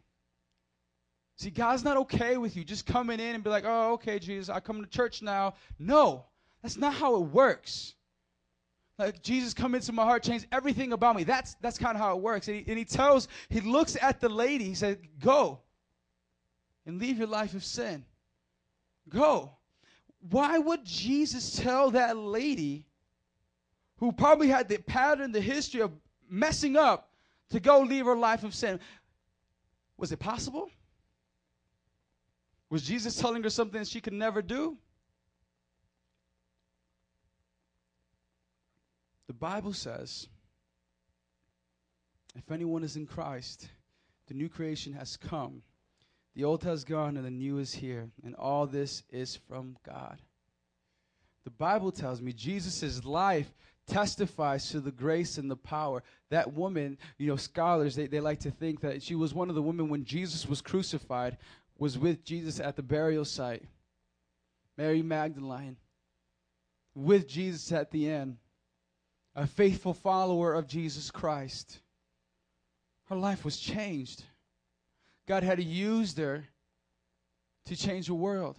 See, 1.36 1.50
God's 1.50 1.84
not 1.84 1.98
okay 1.98 2.38
with 2.38 2.56
you 2.56 2.64
just 2.64 2.86
coming 2.86 3.20
in 3.20 3.36
and 3.36 3.44
be 3.44 3.50
like, 3.50 3.66
oh, 3.66 3.94
okay, 3.94 4.20
Jesus, 4.20 4.50
I 4.50 4.60
come 4.60 4.82
to 4.82 4.88
church 4.88 5.22
now. 5.22 5.56
No, 5.78 6.26
that's 6.64 6.78
not 6.78 6.94
how 6.94 7.16
it 7.18 7.26
works. 7.26 7.94
Like 8.98 9.22
Jesus 9.22 9.54
come 9.54 9.76
into 9.76 9.92
my 9.92 10.04
heart, 10.04 10.24
change 10.24 10.48
everything 10.52 10.94
about 10.94 11.16
me. 11.16 11.24
That's 11.24 11.56
that's 11.62 11.78
kind 11.78 11.96
of 11.96 12.02
how 12.02 12.16
it 12.16 12.22
works. 12.22 12.48
And 12.48 12.58
he, 12.58 12.64
and 12.68 12.78
he 12.78 12.86
tells, 12.86 13.28
he 13.50 13.60
looks 13.60 13.98
at 14.02 14.22
the 14.22 14.30
lady. 14.30 14.64
He 14.64 14.76
said, 14.76 15.00
"Go 15.20 15.60
and 16.86 17.00
leave 17.00 17.18
your 17.18 17.28
life 17.28 17.54
of 17.54 17.64
sin. 17.64 18.06
Go." 19.10 19.52
Why 20.30 20.58
would 20.58 20.86
Jesus 20.86 21.58
tell 21.58 21.92
that 21.92 22.16
lady, 22.16 22.86
who 23.98 24.14
probably 24.14 24.48
had 24.48 24.70
the 24.70 24.78
pattern, 24.78 25.34
the 25.34 25.42
history 25.42 25.82
of 25.82 25.92
messing 26.30 26.78
up, 26.78 27.12
to 27.50 27.60
go 27.60 27.82
leave 27.82 28.06
her 28.06 28.16
life 28.16 28.46
of 28.46 28.56
sin? 28.56 28.80
Was 29.98 30.14
it 30.14 30.20
possible? 30.20 30.70
Was 32.70 32.84
Jesus 32.84 33.18
telling 33.18 33.44
her 33.44 33.50
something 33.50 33.84
she 33.84 34.00
could 34.00 34.14
never 34.14 34.42
do? 34.42 34.78
Bible 39.44 39.74
says, 39.74 40.30
if 42.34 42.50
anyone 42.50 42.82
is 42.82 42.96
in 42.96 43.06
Christ, 43.06 43.68
the 44.30 44.34
new 44.34 44.48
creation 44.48 44.94
has 44.94 45.18
come. 45.18 45.64
The 46.34 46.46
old 46.46 46.64
has 46.64 46.86
gone 46.86 47.18
and 47.18 47.26
the 47.26 47.30
new 47.30 47.58
is 47.58 47.74
here. 47.74 48.08
And 48.24 48.36
all 48.36 48.66
this 48.66 49.04
is 49.12 49.36
from 49.36 49.76
God. 49.86 50.22
The 51.44 51.50
Bible 51.50 51.92
tells 51.92 52.22
me 52.22 52.32
Jesus' 52.32 53.04
life 53.04 53.54
testifies 53.86 54.70
to 54.70 54.80
the 54.80 54.94
grace 54.94 55.38
and 55.38 55.52
the 55.52 55.58
power. 55.58 56.04
That 56.30 56.54
woman, 56.54 56.98
you 57.18 57.28
know, 57.28 57.36
scholars, 57.36 57.98
they, 57.98 58.08
they 58.08 58.22
like 58.22 58.40
to 58.40 58.52
think 58.52 58.80
that 58.80 59.04
she 59.04 59.14
was 59.14 59.34
one 59.34 59.50
of 59.50 59.56
the 59.56 59.62
women 59.62 59.90
when 59.90 60.06
Jesus 60.06 60.48
was 60.48 60.62
crucified, 60.62 61.36
was 61.78 61.98
with 61.98 62.24
Jesus 62.24 62.62
at 62.62 62.78
the 62.78 62.82
burial 62.82 63.26
site. 63.26 63.66
Mary 64.78 65.02
Magdalene, 65.02 65.76
with 66.96 67.28
Jesus 67.28 67.74
at 67.74 67.92
the 67.92 68.10
end 68.10 68.38
a 69.36 69.48
faithful 69.48 69.94
follower 69.94 70.54
of 70.54 70.68
Jesus 70.68 71.12
Christ. 71.12 71.80
Her 73.06 73.16
life 73.16 73.44
was 73.44 73.58
changed. 73.58 74.24
God 75.28 75.44
had 75.44 75.62
used 75.62 76.18
her 76.18 76.46
to 77.66 77.76
change 77.76 78.08
the 78.08 78.14
world. 78.14 78.58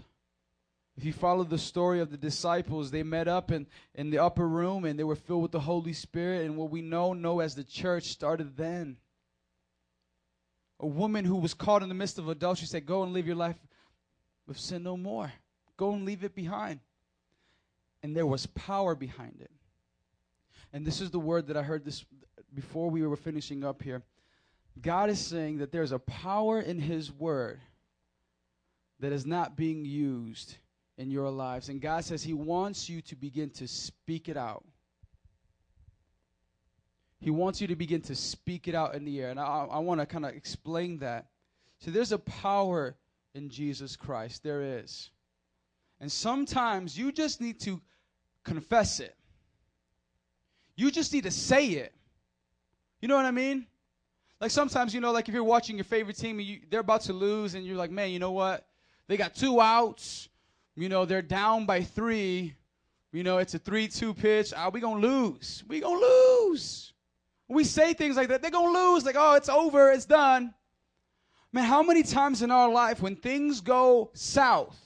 If 0.97 1.05
you 1.05 1.13
follow 1.13 1.43
the 1.45 1.59
story 1.59 2.01
of 2.01 2.11
the 2.11 2.17
disciples, 2.17 2.91
they 2.91 3.03
met 3.03 3.27
up 3.27 3.51
in, 3.51 3.67
in 3.95 4.11
the 4.11 4.19
upper 4.19 4.47
room 4.47 4.85
and 4.85 4.99
they 4.99 5.05
were 5.05 5.17
filled 5.17 5.43
with 5.43 5.53
the 5.53 5.61
Holy 5.61 5.93
Spirit. 5.93 6.45
And 6.45 6.57
what 6.57 6.71
we 6.71 6.83
know, 6.83 7.13
know 7.13 7.41
as 7.41 7.55
the 7.55 7.65
church 7.65 8.05
started 8.05 8.57
then. 8.57 8.97
A 10.81 10.87
woman 10.87 11.25
who 11.25 11.37
was 11.37 11.55
caught 11.55 11.83
in 11.83 11.89
the 11.89 11.95
midst 11.95 12.19
of 12.19 12.29
adultery 12.29 12.67
said, 12.67 12.87
Go 12.87 13.03
and 13.03 13.13
live 13.13 13.27
your 13.27 13.37
life 13.37 13.57
with 14.47 14.59
sin 14.59 14.83
no 14.83 14.97
more. 14.97 15.33
Go 15.77 15.93
and 15.95 16.05
leave 16.05 16.23
it 16.23 16.35
behind. 16.35 16.81
And 18.03 18.15
there 18.15 18.27
was 18.27 18.47
power 18.47 18.95
behind 18.95 19.41
it. 19.41 19.51
And 20.75 20.85
this 20.85 21.01
is 21.01 21.13
the 21.13 21.21
word 21.21 21.47
that 21.47 21.57
I 21.57 21.63
heard 21.63 21.85
this 21.85 22.05
before 22.53 22.91
we 22.91 23.07
were 23.07 23.17
finishing 23.17 23.65
up 23.65 23.81
here. 23.81 24.03
God 24.83 25.09
is 25.09 25.25
saying 25.25 25.59
that 25.59 25.71
there's 25.71 25.93
a 25.93 26.01
power 26.01 26.61
in 26.61 26.81
His 26.81 27.13
word 27.13 27.61
that 28.99 29.13
is 29.13 29.25
not 29.25 29.57
being 29.57 29.85
used 29.85 30.57
in 30.99 31.13
your 31.13 31.31
lives. 31.31 31.69
And 31.69 31.81
God 31.81 32.05
says 32.05 32.25
He 32.25 32.35
wants 32.35 32.89
you 32.89 33.01
to 33.03 33.15
begin 33.15 33.51
to 33.51 33.69
speak 33.69 34.29
it 34.29 34.37
out. 34.37 34.65
He 37.21 37.31
wants 37.31 37.61
you 37.61 37.69
to 37.69 37.77
begin 37.77 38.01
to 38.03 38.17
speak 38.17 38.67
it 38.67 38.75
out 38.75 38.97
in 38.97 39.05
the 39.05 39.21
air. 39.21 39.31
And 39.31 39.39
I, 39.39 39.67
I 39.71 39.79
want 39.79 40.01
to 40.01 40.07
kind 40.07 40.27
of 40.27 40.35
explain 40.35 40.99
that. 40.99 41.27
So 41.79 41.93
there's 41.93 42.11
a 42.11 42.19
power 42.19 42.97
in 43.33 43.49
Jesus 43.49 43.95
Christ. 43.95 44.43
There 44.43 44.81
is. 44.81 45.11
And 46.01 46.11
sometimes 46.11 46.99
you 46.99 47.13
just 47.13 47.41
need 47.41 47.61
to 47.61 47.81
confess 48.43 48.99
it. 48.99 49.15
You 50.77 50.91
just 50.91 51.13
need 51.13 51.25
to 51.25 51.31
say 51.31 51.67
it. 51.67 51.93
You 53.01 53.09
know 53.09 53.17
what 53.17 53.27
I 53.27 53.31
mean? 53.31 53.67
Like 54.41 54.51
sometimes, 54.51 54.95
you 54.95 55.01
know, 55.01 55.13
like 55.13 55.29
if 55.29 55.35
you're 55.35 55.45
watching 55.45 55.77
your 55.77 55.85
favorite 55.85 56.17
team 56.17 56.39
and 56.39 56.49
you, 56.49 56.61
they're 56.71 56.81
about 56.81 57.03
to 57.03 57.13
lose, 57.13 57.55
and 57.55 57.65
you're 57.65 57.77
like, 57.77 57.91
man, 57.91 58.11
you 58.11 58.19
know 58.19 58.33
what? 58.33 58.67
They 59.07 59.17
got 59.17 59.35
two 59.35 59.61
outs. 59.61 60.29
You 60.77 60.89
know, 60.89 61.05
they're 61.05 61.23
down 61.23 61.67
by 61.67 61.83
three. 61.83 62.55
You 63.13 63.23
know, 63.23 63.39
it's 63.39 63.55
a 63.55 63.61
3 63.61 63.87
2 63.87 64.13
pitch. 64.15 64.53
Are 64.53 64.67
ah, 64.67 64.71
we 64.71 64.81
going 64.81 65.01
to 65.01 65.09
lose? 65.09 65.63
we 65.69 65.79
going 65.79 66.01
to 66.01 66.07
lose. 66.07 66.93
we 67.47 67.63
say 67.63 67.95
things 67.95 68.17
like 68.17 68.29
that, 68.29 68.43
they're 68.43 68.51
going 68.51 68.75
to 68.75 68.93
lose. 68.93 69.05
Like, 69.05 69.15
oh, 69.17 69.35
it's 69.35 69.49
over. 69.49 69.93
It's 69.93 70.05
done. 70.05 70.53
Man, 71.53 71.65
how 71.65 71.85
many 71.85 72.03
times 72.03 72.43
in 72.43 72.51
our 72.51 72.69
life 72.69 73.01
when 73.01 73.15
things 73.15 73.61
go 73.61 74.11
south, 74.15 74.77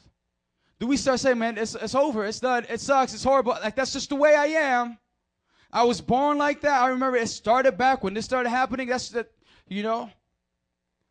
do 0.78 0.86
we 0.86 0.98
start 0.98 1.20
saying, 1.20 1.38
man, 1.38 1.56
it's, 1.56 1.74
it's 1.74 1.94
over. 1.94 2.26
It's 2.26 2.40
done. 2.40 2.66
It 2.68 2.80
sucks. 2.80 3.14
It's 3.14 3.24
horrible. 3.24 3.52
Like, 3.62 3.74
that's 3.74 3.94
just 3.94 4.10
the 4.10 4.16
way 4.16 4.34
I 4.34 4.46
am. 4.46 4.98
I 5.72 5.84
was 5.84 6.00
born 6.00 6.38
like 6.38 6.62
that. 6.62 6.80
I 6.80 6.88
remember 6.88 7.16
it 7.16 7.28
started 7.28 7.76
back 7.76 8.02
when 8.02 8.14
this 8.14 8.24
started 8.24 8.48
happening. 8.48 8.88
That's 8.88 9.10
the, 9.10 9.26
you 9.68 9.82
know. 9.82 10.10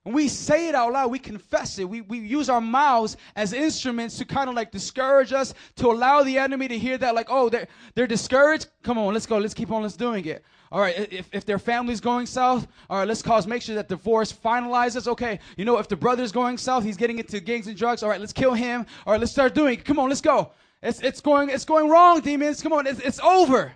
And 0.06 0.16
we 0.16 0.30
say 0.30 0.70
it 0.70 0.76
out 0.76 0.94
loud. 0.94 1.12
We 1.12 1.20
confess 1.20 1.80
it. 1.80 1.84
We, 1.88 2.02
we 2.02 2.20
use 2.20 2.50
our 2.50 2.62
mouths 2.62 3.18
as 3.36 3.52
instruments 3.54 4.18
to 4.18 4.26
kind 4.26 4.50
of 4.50 4.56
like 4.56 4.72
discourage 4.72 5.34
us, 5.34 5.54
to 5.76 5.88
allow 5.88 6.24
the 6.24 6.38
enemy 6.38 6.70
to 6.70 6.80
hear 6.80 6.98
that, 6.98 7.14
like, 7.14 7.28
oh, 7.30 7.50
they're, 7.50 7.68
they're 7.94 8.08
discouraged. 8.08 8.68
Come 8.84 8.98
on, 8.98 9.14
let's 9.14 9.26
go. 9.26 9.38
Let's 9.38 9.54
keep 9.54 9.70
on. 9.70 9.82
Let's 9.84 9.98
doing 9.98 10.26
it. 10.26 10.44
All 10.72 10.82
right, 10.82 11.14
if, 11.14 11.30
if 11.32 11.46
their 11.46 11.60
family's 11.60 12.02
going 12.02 12.26
south, 12.26 12.68
all 12.90 13.00
right, 13.00 13.08
let's 13.08 13.22
cause, 13.22 13.48
make 13.48 13.62
sure 13.62 13.76
that 13.76 13.88
divorce 13.88 14.34
finalizes. 14.34 15.08
Okay, 15.08 15.40
you 15.56 15.64
know, 15.64 15.78
if 15.78 15.88
the 15.88 15.96
brother's 15.96 16.34
going 16.34 16.58
south, 16.58 16.84
he's 16.84 16.98
getting 16.98 17.20
into 17.20 17.40
gangs 17.40 17.68
and 17.68 17.78
drugs. 17.78 18.04
All 18.04 18.10
right, 18.10 18.20
let's 18.20 18.34
kill 18.34 18.54
him. 18.54 18.86
All 19.06 19.14
right, 19.14 19.20
let's 19.20 19.32
start 19.32 19.56
doing 19.56 19.76
it. 19.76 19.86
Come 19.86 19.98
on, 19.98 20.10
let's 20.10 20.20
go. 20.20 20.52
It's, 20.84 21.00
it's 21.02 21.22
going, 21.22 21.50
it's 21.50 21.64
going 21.64 21.90
wrong, 21.90 22.20
demons. 22.20 22.62
Come 22.62 22.74
on, 22.74 22.86
it's, 22.86 23.00
it's 23.00 23.20
over. 23.20 23.74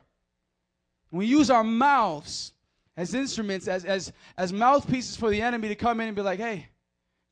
We 1.12 1.26
use 1.26 1.50
our 1.50 1.64
mouths 1.64 2.54
as 2.98 3.14
instruments, 3.14 3.68
as, 3.68 3.86
as, 3.86 4.14
as 4.38 4.54
mouthpieces 4.54 5.16
for 5.16 5.30
the 5.30 5.42
enemy 5.42 5.68
to 5.68 5.76
come 5.76 6.00
in 6.00 6.08
and 6.08 6.16
be 6.16 6.22
like, 6.22 6.40
hey, 6.40 6.68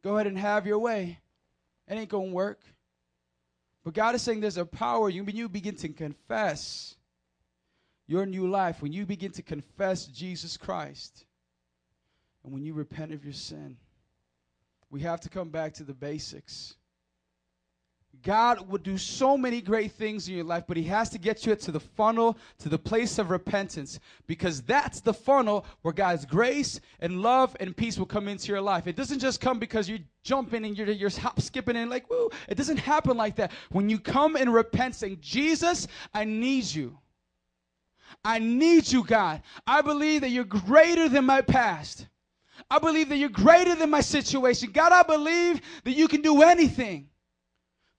Go 0.03 0.15
ahead 0.15 0.27
and 0.27 0.37
have 0.37 0.65
your 0.65 0.79
way. 0.79 1.19
It 1.87 1.93
ain't 1.95 2.09
going 2.09 2.29
to 2.29 2.35
work. 2.35 2.61
But 3.83 3.93
God 3.93 4.15
is 4.15 4.21
saying 4.21 4.39
there's 4.39 4.57
a 4.57 4.65
power. 4.65 5.09
You, 5.09 5.23
when 5.23 5.35
you 5.35 5.49
begin 5.49 5.75
to 5.77 5.89
confess 5.89 6.95
your 8.07 8.25
new 8.25 8.47
life, 8.47 8.81
when 8.81 8.93
you 8.93 9.05
begin 9.05 9.31
to 9.33 9.41
confess 9.41 10.05
Jesus 10.05 10.57
Christ, 10.57 11.25
and 12.43 12.53
when 12.53 12.63
you 12.63 12.73
repent 12.73 13.13
of 13.13 13.23
your 13.23 13.33
sin, 13.33 13.77
we 14.89 15.01
have 15.01 15.21
to 15.21 15.29
come 15.29 15.49
back 15.49 15.73
to 15.75 15.83
the 15.83 15.93
basics. 15.93 16.75
God 18.23 18.69
will 18.69 18.79
do 18.79 18.97
so 18.97 19.37
many 19.37 19.61
great 19.61 19.91
things 19.93 20.27
in 20.27 20.35
your 20.35 20.43
life, 20.43 20.65
but 20.67 20.77
He 20.77 20.83
has 20.83 21.09
to 21.09 21.17
get 21.17 21.45
you 21.45 21.55
to 21.55 21.71
the 21.71 21.79
funnel, 21.79 22.37
to 22.59 22.69
the 22.69 22.77
place 22.77 23.17
of 23.17 23.29
repentance, 23.29 23.99
because 24.27 24.61
that's 24.61 25.01
the 25.01 25.13
funnel 25.13 25.65
where 25.81 25.93
God's 25.93 26.25
grace 26.25 26.79
and 26.99 27.21
love 27.21 27.55
and 27.59 27.75
peace 27.75 27.97
will 27.97 28.05
come 28.05 28.27
into 28.27 28.47
your 28.47 28.61
life. 28.61 28.87
It 28.87 28.95
doesn't 28.95 29.19
just 29.19 29.41
come 29.41 29.59
because 29.59 29.89
you're 29.89 29.99
jumping 30.23 30.65
and 30.65 30.77
you're, 30.77 30.89
you're 30.91 31.09
hop 31.09 31.41
skipping 31.41 31.75
and 31.75 31.89
like, 31.89 32.09
woo. 32.09 32.29
It 32.47 32.55
doesn't 32.55 32.77
happen 32.77 33.17
like 33.17 33.35
that. 33.37 33.51
When 33.71 33.89
you 33.89 33.99
come 33.99 34.35
and 34.35 34.53
repent, 34.53 34.95
saying, 34.95 35.17
Jesus, 35.21 35.87
I 36.13 36.25
need 36.25 36.65
you. 36.65 36.97
I 38.23 38.39
need 38.39 38.91
you, 38.91 39.03
God. 39.03 39.41
I 39.65 39.81
believe 39.81 40.21
that 40.21 40.29
you're 40.29 40.43
greater 40.43 41.07
than 41.07 41.25
my 41.25 41.41
past. 41.41 42.07
I 42.69 42.79
believe 42.79 43.09
that 43.09 43.17
you're 43.17 43.29
greater 43.29 43.75
than 43.75 43.89
my 43.89 44.01
situation. 44.01 44.71
God, 44.71 44.91
I 44.91 45.03
believe 45.03 45.61
that 45.83 45.93
you 45.93 46.07
can 46.07 46.21
do 46.21 46.41
anything 46.41 47.07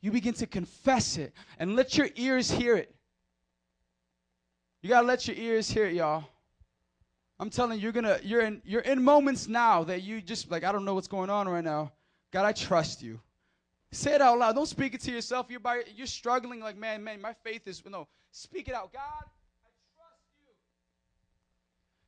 you 0.00 0.10
begin 0.10 0.34
to 0.34 0.46
confess 0.46 1.16
it 1.16 1.32
and 1.58 1.76
let 1.76 1.96
your 1.96 2.08
ears 2.16 2.50
hear 2.50 2.76
it. 2.76 2.94
You 4.82 4.88
gotta 4.88 5.06
let 5.06 5.28
your 5.28 5.36
ears 5.36 5.70
hear 5.70 5.86
it, 5.86 5.94
y'all. 5.94 6.24
I'm 7.38 7.50
telling 7.50 7.78
you, 7.78 7.82
you're 7.82 7.92
gonna 7.92 8.18
you're 8.22 8.40
in 8.40 8.62
you're 8.64 8.80
in 8.82 9.02
moments 9.02 9.46
now 9.46 9.84
that 9.84 10.02
you 10.02 10.20
just 10.22 10.50
like 10.50 10.64
I 10.64 10.72
don't 10.72 10.84
know 10.84 10.94
what's 10.94 11.08
going 11.08 11.30
on 11.30 11.48
right 11.48 11.64
now. 11.64 11.92
God, 12.30 12.46
I 12.46 12.52
trust 12.52 13.02
you. 13.02 13.20
Say 13.92 14.14
it 14.14 14.22
out 14.22 14.38
loud. 14.38 14.54
Don't 14.54 14.66
speak 14.66 14.94
it 14.94 15.00
to 15.02 15.10
yourself. 15.10 15.46
You're 15.50 15.60
by 15.60 15.82
you're 15.94 16.06
struggling 16.06 16.60
like 16.60 16.76
man, 16.76 17.04
man, 17.04 17.20
my 17.20 17.34
faith 17.44 17.66
is 17.66 17.82
no. 17.86 18.08
Speak 18.30 18.68
it 18.68 18.74
out. 18.74 18.92
God, 18.92 19.00
I 19.00 19.70
trust 19.96 20.22
you. 20.38 20.46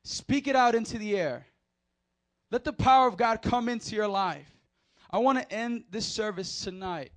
Speak 0.03 0.47
it 0.47 0.55
out 0.55 0.73
into 0.73 0.97
the 0.97 1.17
air. 1.17 1.45
Let 2.49 2.63
the 2.63 2.73
power 2.73 3.07
of 3.07 3.17
God 3.17 3.41
come 3.41 3.69
into 3.69 3.95
your 3.95 4.07
life. 4.07 4.49
I 5.11 5.19
want 5.19 5.39
to 5.39 5.51
end 5.51 5.83
this 5.91 6.05
service 6.05 6.61
tonight 6.61 7.11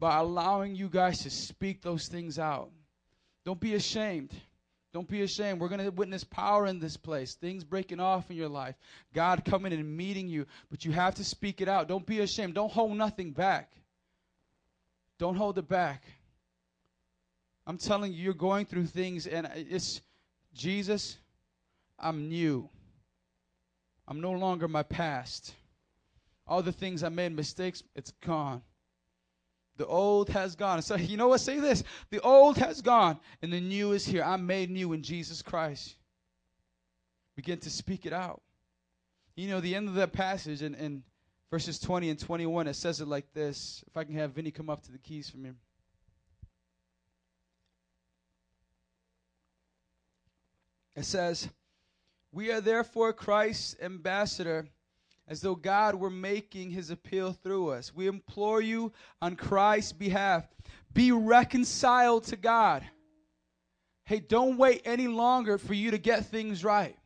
by 0.00 0.16
allowing 0.18 0.74
you 0.74 0.88
guys 0.88 1.22
to 1.22 1.30
speak 1.30 1.82
those 1.82 2.08
things 2.08 2.38
out. 2.38 2.70
Don't 3.44 3.60
be 3.60 3.74
ashamed. 3.74 4.32
Don't 4.92 5.06
be 5.06 5.22
ashamed. 5.22 5.60
We're 5.60 5.68
going 5.68 5.84
to 5.84 5.90
witness 5.90 6.24
power 6.24 6.66
in 6.66 6.80
this 6.80 6.96
place. 6.96 7.34
Things 7.34 7.62
breaking 7.62 8.00
off 8.00 8.28
in 8.30 8.36
your 8.36 8.48
life. 8.48 8.74
God 9.14 9.44
coming 9.44 9.72
and 9.72 9.96
meeting 9.96 10.26
you. 10.26 10.46
But 10.70 10.84
you 10.84 10.90
have 10.92 11.14
to 11.16 11.24
speak 11.24 11.60
it 11.60 11.68
out. 11.68 11.86
Don't 11.86 12.06
be 12.06 12.20
ashamed. 12.20 12.54
Don't 12.54 12.72
hold 12.72 12.96
nothing 12.96 13.30
back. 13.30 13.70
Don't 15.18 15.36
hold 15.36 15.58
it 15.58 15.68
back. 15.68 16.02
I'm 17.66 17.76
telling 17.78 18.12
you, 18.12 18.22
you're 18.22 18.34
going 18.34 18.64
through 18.66 18.86
things, 18.86 19.26
and 19.26 19.48
it's 19.54 20.00
Jesus, 20.54 21.18
I'm 21.98 22.28
new. 22.28 22.68
I'm 24.08 24.20
no 24.20 24.32
longer 24.32 24.66
my 24.66 24.82
past. 24.82 25.54
All 26.48 26.62
the 26.62 26.72
things 26.72 27.04
I 27.04 27.10
made 27.10 27.30
mistakes, 27.30 27.82
it's 27.94 28.12
gone. 28.26 28.62
The 29.80 29.86
old 29.86 30.28
has 30.28 30.56
gone. 30.56 30.82
So, 30.82 30.94
you 30.96 31.16
know 31.16 31.28
what? 31.28 31.40
Say 31.40 31.58
this 31.58 31.82
the 32.10 32.20
old 32.20 32.58
has 32.58 32.82
gone, 32.82 33.18
and 33.40 33.50
the 33.50 33.62
new 33.62 33.92
is 33.92 34.04
here. 34.04 34.22
I'm 34.22 34.46
made 34.46 34.70
new 34.70 34.92
in 34.92 35.02
Jesus 35.02 35.40
Christ. 35.40 35.94
Begin 37.34 37.56
to 37.60 37.70
speak 37.70 38.04
it 38.04 38.12
out. 38.12 38.42
You 39.36 39.48
know, 39.48 39.58
the 39.58 39.74
end 39.74 39.88
of 39.88 39.94
that 39.94 40.12
passage 40.12 40.60
in, 40.60 40.74
in 40.74 41.02
verses 41.50 41.78
20 41.78 42.10
and 42.10 42.18
21, 42.18 42.66
it 42.66 42.74
says 42.74 43.00
it 43.00 43.08
like 43.08 43.32
this. 43.32 43.82
If 43.86 43.96
I 43.96 44.04
can 44.04 44.16
have 44.16 44.32
Vinny 44.32 44.50
come 44.50 44.68
up 44.68 44.82
to 44.82 44.92
the 44.92 44.98
keys 44.98 45.30
for 45.30 45.38
me. 45.38 45.52
It 50.94 51.06
says, 51.06 51.48
We 52.32 52.52
are 52.52 52.60
therefore 52.60 53.14
Christ's 53.14 53.76
ambassador 53.80 54.68
as 55.30 55.40
though 55.40 55.54
God 55.54 55.94
were 55.94 56.10
making 56.10 56.70
his 56.70 56.90
appeal 56.90 57.32
through 57.32 57.70
us. 57.70 57.94
We 57.94 58.08
implore 58.08 58.60
you 58.60 58.92
on 59.22 59.36
Christ's 59.36 59.92
behalf 59.92 60.46
be 60.92 61.12
reconciled 61.12 62.24
to 62.24 62.36
God. 62.36 62.84
Hey, 64.04 64.18
don't 64.18 64.58
wait 64.58 64.82
any 64.84 65.06
longer 65.06 65.56
for 65.56 65.72
you 65.72 65.92
to 65.92 65.98
get 65.98 66.26
things 66.26 66.64
right. 66.64 66.96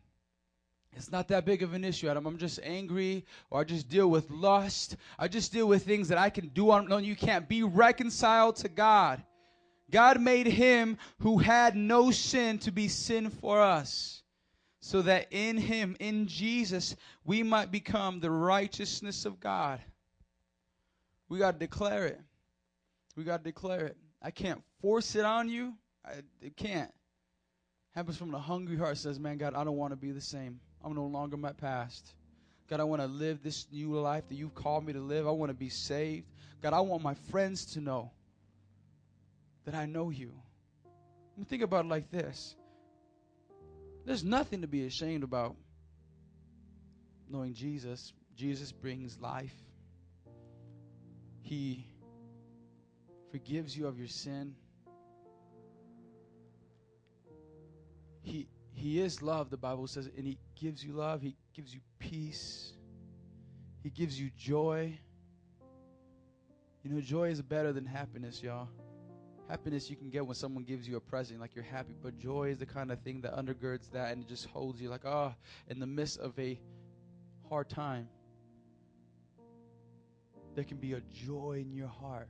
It's 0.94 1.12
not 1.12 1.28
that 1.28 1.44
big 1.44 1.62
of 1.62 1.74
an 1.74 1.84
issue, 1.84 2.08
Adam. 2.08 2.24
I'm 2.24 2.38
just 2.38 2.60
angry, 2.62 3.26
or 3.50 3.60
I 3.60 3.64
just 3.64 3.90
deal 3.90 4.08
with 4.08 4.30
lust. 4.30 4.96
I 5.18 5.28
just 5.28 5.52
deal 5.52 5.66
with 5.66 5.84
things 5.84 6.08
that 6.08 6.16
I 6.16 6.30
can 6.30 6.48
do 6.48 6.70
on 6.70 6.88
no, 6.88 6.96
you 6.96 7.14
can't. 7.14 7.46
Be 7.46 7.62
reconciled 7.62 8.56
to 8.56 8.70
God. 8.70 9.22
God 9.90 10.18
made 10.18 10.46
him 10.46 10.96
who 11.18 11.36
had 11.36 11.76
no 11.76 12.10
sin 12.10 12.58
to 12.60 12.72
be 12.72 12.88
sin 12.88 13.28
for 13.28 13.60
us 13.60 14.23
so 14.84 15.00
that 15.00 15.28
in 15.30 15.56
him, 15.56 15.96
in 15.98 16.26
Jesus, 16.26 16.94
we 17.24 17.42
might 17.42 17.72
become 17.72 18.20
the 18.20 18.30
righteousness 18.30 19.24
of 19.24 19.40
God. 19.40 19.80
We 21.30 21.38
got 21.38 21.52
to 21.52 21.58
declare 21.58 22.04
it. 22.04 22.20
We 23.16 23.24
got 23.24 23.38
to 23.38 23.44
declare 23.44 23.86
it. 23.86 23.96
I 24.20 24.30
can't 24.30 24.62
force 24.82 25.16
it 25.16 25.24
on 25.24 25.48
you. 25.48 25.72
I, 26.04 26.16
it 26.42 26.54
can't. 26.58 26.92
Happens 27.94 28.18
from 28.18 28.30
the 28.30 28.38
hungry 28.38 28.76
heart 28.76 28.98
says, 28.98 29.18
Man, 29.18 29.38
God, 29.38 29.54
I 29.54 29.64
don't 29.64 29.78
want 29.78 29.92
to 29.92 29.96
be 29.96 30.10
the 30.10 30.20
same. 30.20 30.60
I'm 30.84 30.94
no 30.94 31.06
longer 31.06 31.38
my 31.38 31.52
past. 31.52 32.12
God, 32.68 32.78
I 32.78 32.84
want 32.84 33.00
to 33.00 33.08
live 33.08 33.42
this 33.42 33.66
new 33.72 33.98
life 33.98 34.28
that 34.28 34.34
you've 34.34 34.54
called 34.54 34.84
me 34.84 34.92
to 34.92 35.00
live. 35.00 35.26
I 35.26 35.30
want 35.30 35.48
to 35.48 35.54
be 35.54 35.70
saved. 35.70 36.26
God, 36.60 36.74
I 36.74 36.80
want 36.80 37.02
my 37.02 37.14
friends 37.14 37.64
to 37.72 37.80
know 37.80 38.10
that 39.64 39.74
I 39.74 39.86
know 39.86 40.10
you. 40.10 40.30
Let 40.84 41.38
me 41.38 41.44
think 41.48 41.62
about 41.62 41.86
it 41.86 41.88
like 41.88 42.10
this 42.10 42.54
there's 44.04 44.24
nothing 44.24 44.60
to 44.62 44.66
be 44.66 44.86
ashamed 44.86 45.24
about 45.24 45.56
knowing 47.28 47.54
Jesus. 47.54 48.12
Jesus 48.36 48.72
brings 48.72 49.18
life. 49.20 49.54
He 51.42 51.86
forgives 53.30 53.76
you 53.76 53.86
of 53.86 53.98
your 53.98 54.08
sin. 54.08 54.54
He 58.22 58.48
he 58.72 59.00
is 59.00 59.22
love, 59.22 59.50
the 59.50 59.56
Bible 59.56 59.86
says, 59.86 60.10
and 60.16 60.26
he 60.26 60.38
gives 60.60 60.84
you 60.84 60.92
love, 60.92 61.22
he 61.22 61.36
gives 61.54 61.72
you 61.72 61.80
peace. 61.98 62.72
He 63.82 63.90
gives 63.90 64.18
you 64.18 64.30
joy. 64.36 64.98
You 66.82 66.90
know, 66.90 67.00
joy 67.00 67.28
is 67.28 67.40
better 67.40 67.72
than 67.72 67.86
happiness, 67.86 68.42
y'all. 68.42 68.68
Happiness 69.48 69.90
you 69.90 69.96
can 69.96 70.08
get 70.08 70.26
when 70.26 70.34
someone 70.34 70.64
gives 70.64 70.88
you 70.88 70.96
a 70.96 71.00
present, 71.00 71.38
like 71.38 71.54
you're 71.54 71.64
happy, 71.64 71.94
but 72.02 72.18
joy 72.18 72.48
is 72.48 72.58
the 72.58 72.66
kind 72.66 72.90
of 72.90 73.00
thing 73.00 73.20
that 73.20 73.36
undergirds 73.36 73.90
that 73.92 74.12
and 74.12 74.22
it 74.22 74.28
just 74.28 74.46
holds 74.46 74.80
you, 74.80 74.88
like, 74.88 75.04
oh, 75.04 75.34
in 75.68 75.78
the 75.78 75.86
midst 75.86 76.18
of 76.18 76.38
a 76.38 76.58
hard 77.48 77.68
time, 77.68 78.08
there 80.54 80.64
can 80.64 80.78
be 80.78 80.94
a 80.94 81.00
joy 81.12 81.58
in 81.60 81.74
your 81.74 81.88
heart. 81.88 82.28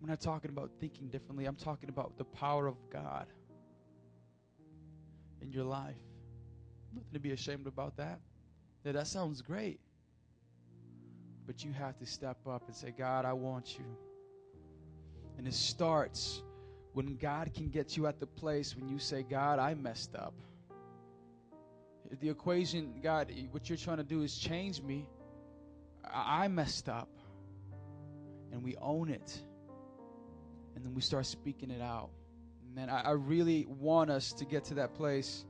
I'm 0.00 0.08
not 0.08 0.20
talking 0.20 0.50
about 0.50 0.70
thinking 0.80 1.08
differently, 1.08 1.46
I'm 1.46 1.56
talking 1.56 1.88
about 1.88 2.16
the 2.16 2.24
power 2.24 2.66
of 2.66 2.76
God 2.92 3.26
in 5.40 5.50
your 5.50 5.64
life. 5.64 5.96
Nothing 6.94 7.12
to 7.12 7.20
be 7.20 7.32
ashamed 7.32 7.66
about 7.66 7.96
that. 7.96 8.20
Yeah, 8.84 8.92
that 8.92 9.06
sounds 9.06 9.42
great. 9.42 9.80
But 11.46 11.64
you 11.64 11.72
have 11.72 11.96
to 11.98 12.06
step 12.06 12.38
up 12.46 12.62
and 12.66 12.76
say, 12.76 12.92
God, 12.96 13.24
I 13.24 13.32
want 13.32 13.78
you. 13.78 13.84
And 15.38 15.46
it 15.46 15.54
starts 15.54 16.42
when 16.92 17.16
God 17.16 17.52
can 17.54 17.68
get 17.68 17.96
you 17.96 18.06
at 18.06 18.20
the 18.20 18.26
place 18.26 18.76
when 18.76 18.88
you 18.88 18.98
say, 18.98 19.22
God, 19.22 19.58
I 19.58 19.74
messed 19.74 20.14
up. 20.14 20.34
The 22.20 22.28
equation, 22.28 23.00
God, 23.02 23.32
what 23.50 23.68
you're 23.68 23.78
trying 23.78 23.96
to 23.96 24.04
do 24.04 24.22
is 24.22 24.36
change 24.36 24.82
me. 24.82 25.08
I, 26.04 26.48
messed 26.48 26.88
up. 26.88 27.08
And 28.50 28.62
we 28.62 28.76
own 28.76 29.08
it. 29.08 29.40
And 30.76 30.84
then 30.84 30.94
we 30.94 31.00
start 31.00 31.24
speaking 31.24 31.70
it 31.70 31.80
out. 31.80 32.10
Man, 32.74 32.90
I, 32.90 33.00
I 33.00 33.10
really 33.12 33.66
want 33.66 34.10
us 34.10 34.32
to 34.34 34.44
get 34.44 34.64
to 34.64 34.74
that 34.74 34.94
place 34.94 35.46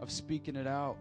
of 0.00 0.10
speaking 0.10 0.56
it 0.56 0.66
out. 0.66 0.96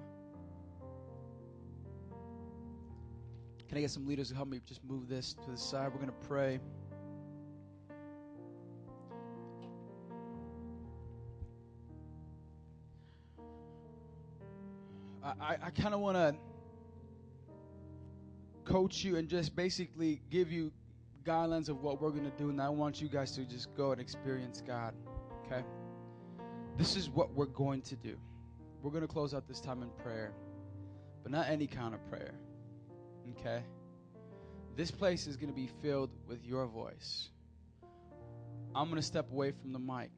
Can 3.70 3.78
I 3.78 3.82
get 3.82 3.92
some 3.92 4.06
leaders 4.06 4.30
to 4.30 4.36
help 4.36 4.50
me 4.50 4.62
just 4.66 4.84
move 4.84 5.08
this 5.08 5.34
to 5.46 5.52
the 5.52 5.58
side? 5.58 5.92
We're 5.92 6.00
going 6.00 6.08
to 6.08 6.28
pray. 6.28 6.60
I, 15.26 15.58
I 15.64 15.70
kind 15.72 15.96
of 15.96 16.02
want 16.02 16.18
to 16.18 16.36
coach 18.64 19.04
you 19.04 19.16
and 19.16 19.28
just 19.28 19.56
basically 19.56 20.22
give 20.30 20.52
you 20.52 20.72
guidelines 21.24 21.68
of 21.68 21.82
what 21.82 22.00
we're 22.00 22.12
going 22.12 22.30
to 22.30 22.38
do. 22.38 22.50
And 22.50 22.62
I 22.62 22.70
want 22.70 23.02
you 23.02 23.10
guys 23.10 23.32
to 23.32 23.44
just 23.44 23.74
go 23.76 23.92
and 23.92 24.00
experience 24.00 24.62
God. 24.66 24.94
Okay? 25.46 25.64
This 26.78 26.96
is 26.96 27.10
what 27.10 27.34
we're 27.34 27.46
going 27.48 27.82
to 27.84 27.96
do. 27.96 28.18
We're 28.84 28.92
going 28.92 29.02
to 29.02 29.08
close 29.08 29.34
out 29.34 29.48
this 29.48 29.60
time 29.60 29.82
in 29.82 29.90
prayer, 30.04 30.34
but 31.24 31.32
not 31.32 31.48
any 31.50 31.66
kind 31.66 31.96
of 31.96 32.08
prayer. 32.08 32.36
Okay? 33.32 33.64
This 34.76 34.92
place 34.92 35.26
is 35.26 35.38
going 35.38 35.50
to 35.50 35.56
be 35.56 35.70
filled 35.82 36.12
with 36.28 36.46
your 36.46 36.68
voice. 36.68 37.30
I'm 38.76 38.90
going 38.90 39.02
to 39.02 39.08
step 39.08 39.32
away 39.32 39.54
from 39.60 39.74
the 39.74 39.80
mic. 39.80 40.12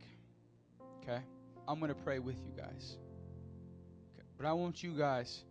Okay? 1.01 1.21
I'm 1.65 1.79
going 1.79 1.93
to 1.93 2.01
pray 2.03 2.19
with 2.19 2.37
you 2.43 2.51
guys. 2.57 2.97
But 4.37 4.45
I 4.45 4.53
want 4.53 4.83
you 4.83 4.91
guys 4.91 5.43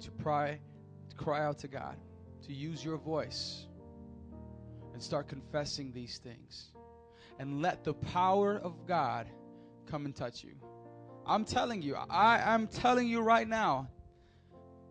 to 0.00 0.10
pray, 0.10 0.60
to 1.10 1.16
cry 1.16 1.44
out 1.44 1.58
to 1.60 1.68
God, 1.68 1.96
to 2.46 2.52
use 2.52 2.84
your 2.84 2.96
voice 2.96 3.66
and 4.92 5.02
start 5.02 5.28
confessing 5.28 5.92
these 5.92 6.18
things. 6.18 6.72
And 7.38 7.62
let 7.62 7.84
the 7.84 7.94
power 7.94 8.60
of 8.62 8.86
God 8.86 9.26
come 9.86 10.04
and 10.04 10.14
touch 10.14 10.44
you. 10.44 10.54
I'm 11.26 11.44
telling 11.44 11.80
you, 11.80 11.94
I, 11.94 12.42
I'm 12.52 12.66
telling 12.66 13.08
you 13.08 13.20
right 13.20 13.48
now, 13.48 13.88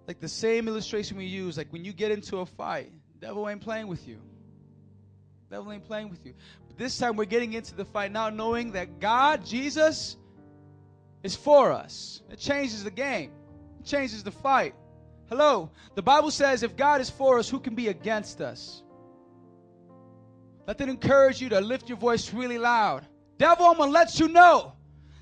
like 0.07 0.19
the 0.19 0.29
same 0.29 0.67
illustration 0.67 1.17
we 1.17 1.25
use, 1.25 1.57
like 1.57 1.71
when 1.71 1.85
you 1.85 1.93
get 1.93 2.11
into 2.11 2.37
a 2.37 2.45
fight, 2.45 2.91
devil 3.19 3.47
ain't 3.47 3.61
playing 3.61 3.87
with 3.87 4.07
you. 4.07 4.19
Devil 5.51 5.71
ain't 5.71 5.83
playing 5.83 6.09
with 6.09 6.25
you. 6.25 6.33
But 6.67 6.77
this 6.77 6.97
time 6.97 7.15
we're 7.15 7.25
getting 7.25 7.53
into 7.53 7.75
the 7.75 7.85
fight 7.85 8.11
now 8.11 8.29
knowing 8.29 8.71
that 8.71 8.99
God, 8.99 9.45
Jesus, 9.45 10.17
is 11.23 11.35
for 11.35 11.71
us. 11.71 12.21
It 12.29 12.39
changes 12.39 12.83
the 12.83 12.91
game. 12.91 13.31
It 13.79 13.85
changes 13.85 14.23
the 14.23 14.31
fight. 14.31 14.73
Hello. 15.27 15.69
The 15.95 16.01
Bible 16.01 16.31
says 16.31 16.63
if 16.63 16.75
God 16.75 17.01
is 17.01 17.09
for 17.09 17.39
us, 17.39 17.49
who 17.49 17.59
can 17.59 17.75
be 17.75 17.89
against 17.89 18.41
us? 18.41 18.83
Let 20.65 20.77
that 20.77 20.89
encourage 20.89 21.41
you 21.41 21.49
to 21.49 21.61
lift 21.61 21.89
your 21.89 21.97
voice 21.97 22.33
really 22.33 22.57
loud. 22.57 23.05
Devil, 23.37 23.65
I'm 23.65 23.77
to 23.77 23.85
let 23.85 24.19
you 24.19 24.27
know 24.27 24.73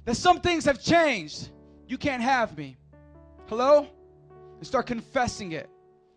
that 0.05 0.15
some 0.15 0.41
things 0.41 0.65
have 0.65 0.81
changed. 0.81 1.49
You 1.87 1.97
can't 1.97 2.21
have 2.21 2.57
me. 2.57 2.77
Hello? 3.47 3.87
And 4.57 4.67
start 4.67 4.87
confessing 4.87 5.53
it. 5.53 5.69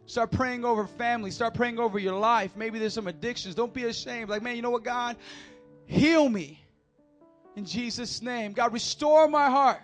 Start 0.06 0.32
praying 0.32 0.64
over 0.64 0.86
family. 0.86 1.30
Start 1.30 1.54
praying 1.54 1.78
over 1.78 1.98
your 1.98 2.18
life. 2.18 2.56
Maybe 2.56 2.80
there's 2.80 2.94
some 2.94 3.06
addictions. 3.06 3.54
Don't 3.54 3.72
be 3.72 3.84
ashamed. 3.84 4.28
Like, 4.28 4.42
man, 4.42 4.56
you 4.56 4.62
know 4.62 4.70
what, 4.70 4.82
God? 4.82 5.16
Heal 5.86 6.28
me. 6.28 6.60
In 7.60 7.66
Jesus' 7.66 8.22
name. 8.22 8.54
God, 8.54 8.72
restore 8.72 9.28
my 9.28 9.50
heart. 9.50 9.82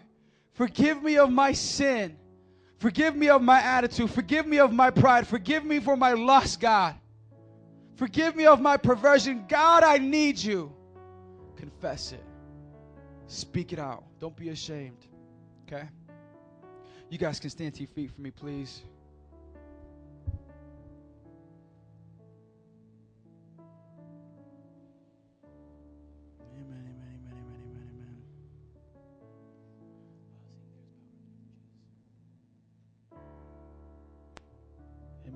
Forgive 0.54 1.02
me 1.02 1.18
of 1.18 1.30
my 1.30 1.52
sin. 1.52 2.16
Forgive 2.78 3.14
me 3.14 3.28
of 3.28 3.42
my 3.42 3.60
attitude. 3.60 4.10
Forgive 4.10 4.46
me 4.46 4.58
of 4.60 4.72
my 4.72 4.88
pride. 4.88 5.26
Forgive 5.26 5.62
me 5.62 5.78
for 5.80 5.94
my 5.94 6.14
lust, 6.14 6.58
God. 6.58 6.94
Forgive 7.96 8.34
me 8.34 8.46
of 8.46 8.62
my 8.62 8.78
perversion. 8.78 9.44
God, 9.46 9.84
I 9.84 9.98
need 9.98 10.38
you. 10.38 10.72
Confess 11.56 12.12
it. 12.12 12.24
Speak 13.26 13.74
it 13.74 13.78
out. 13.78 14.04
Don't 14.20 14.34
be 14.34 14.48
ashamed. 14.48 15.06
Okay? 15.66 15.86
You 17.10 17.18
guys 17.18 17.38
can 17.38 17.50
stand 17.50 17.74
to 17.74 17.80
your 17.80 17.90
feet 17.90 18.10
for 18.10 18.22
me, 18.22 18.30
please. 18.30 18.84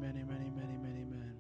Amen, 0.01 0.15
amen, 0.23 0.39
amen, 0.41 0.79
amen, 0.81 1.07
amen. 1.13 1.35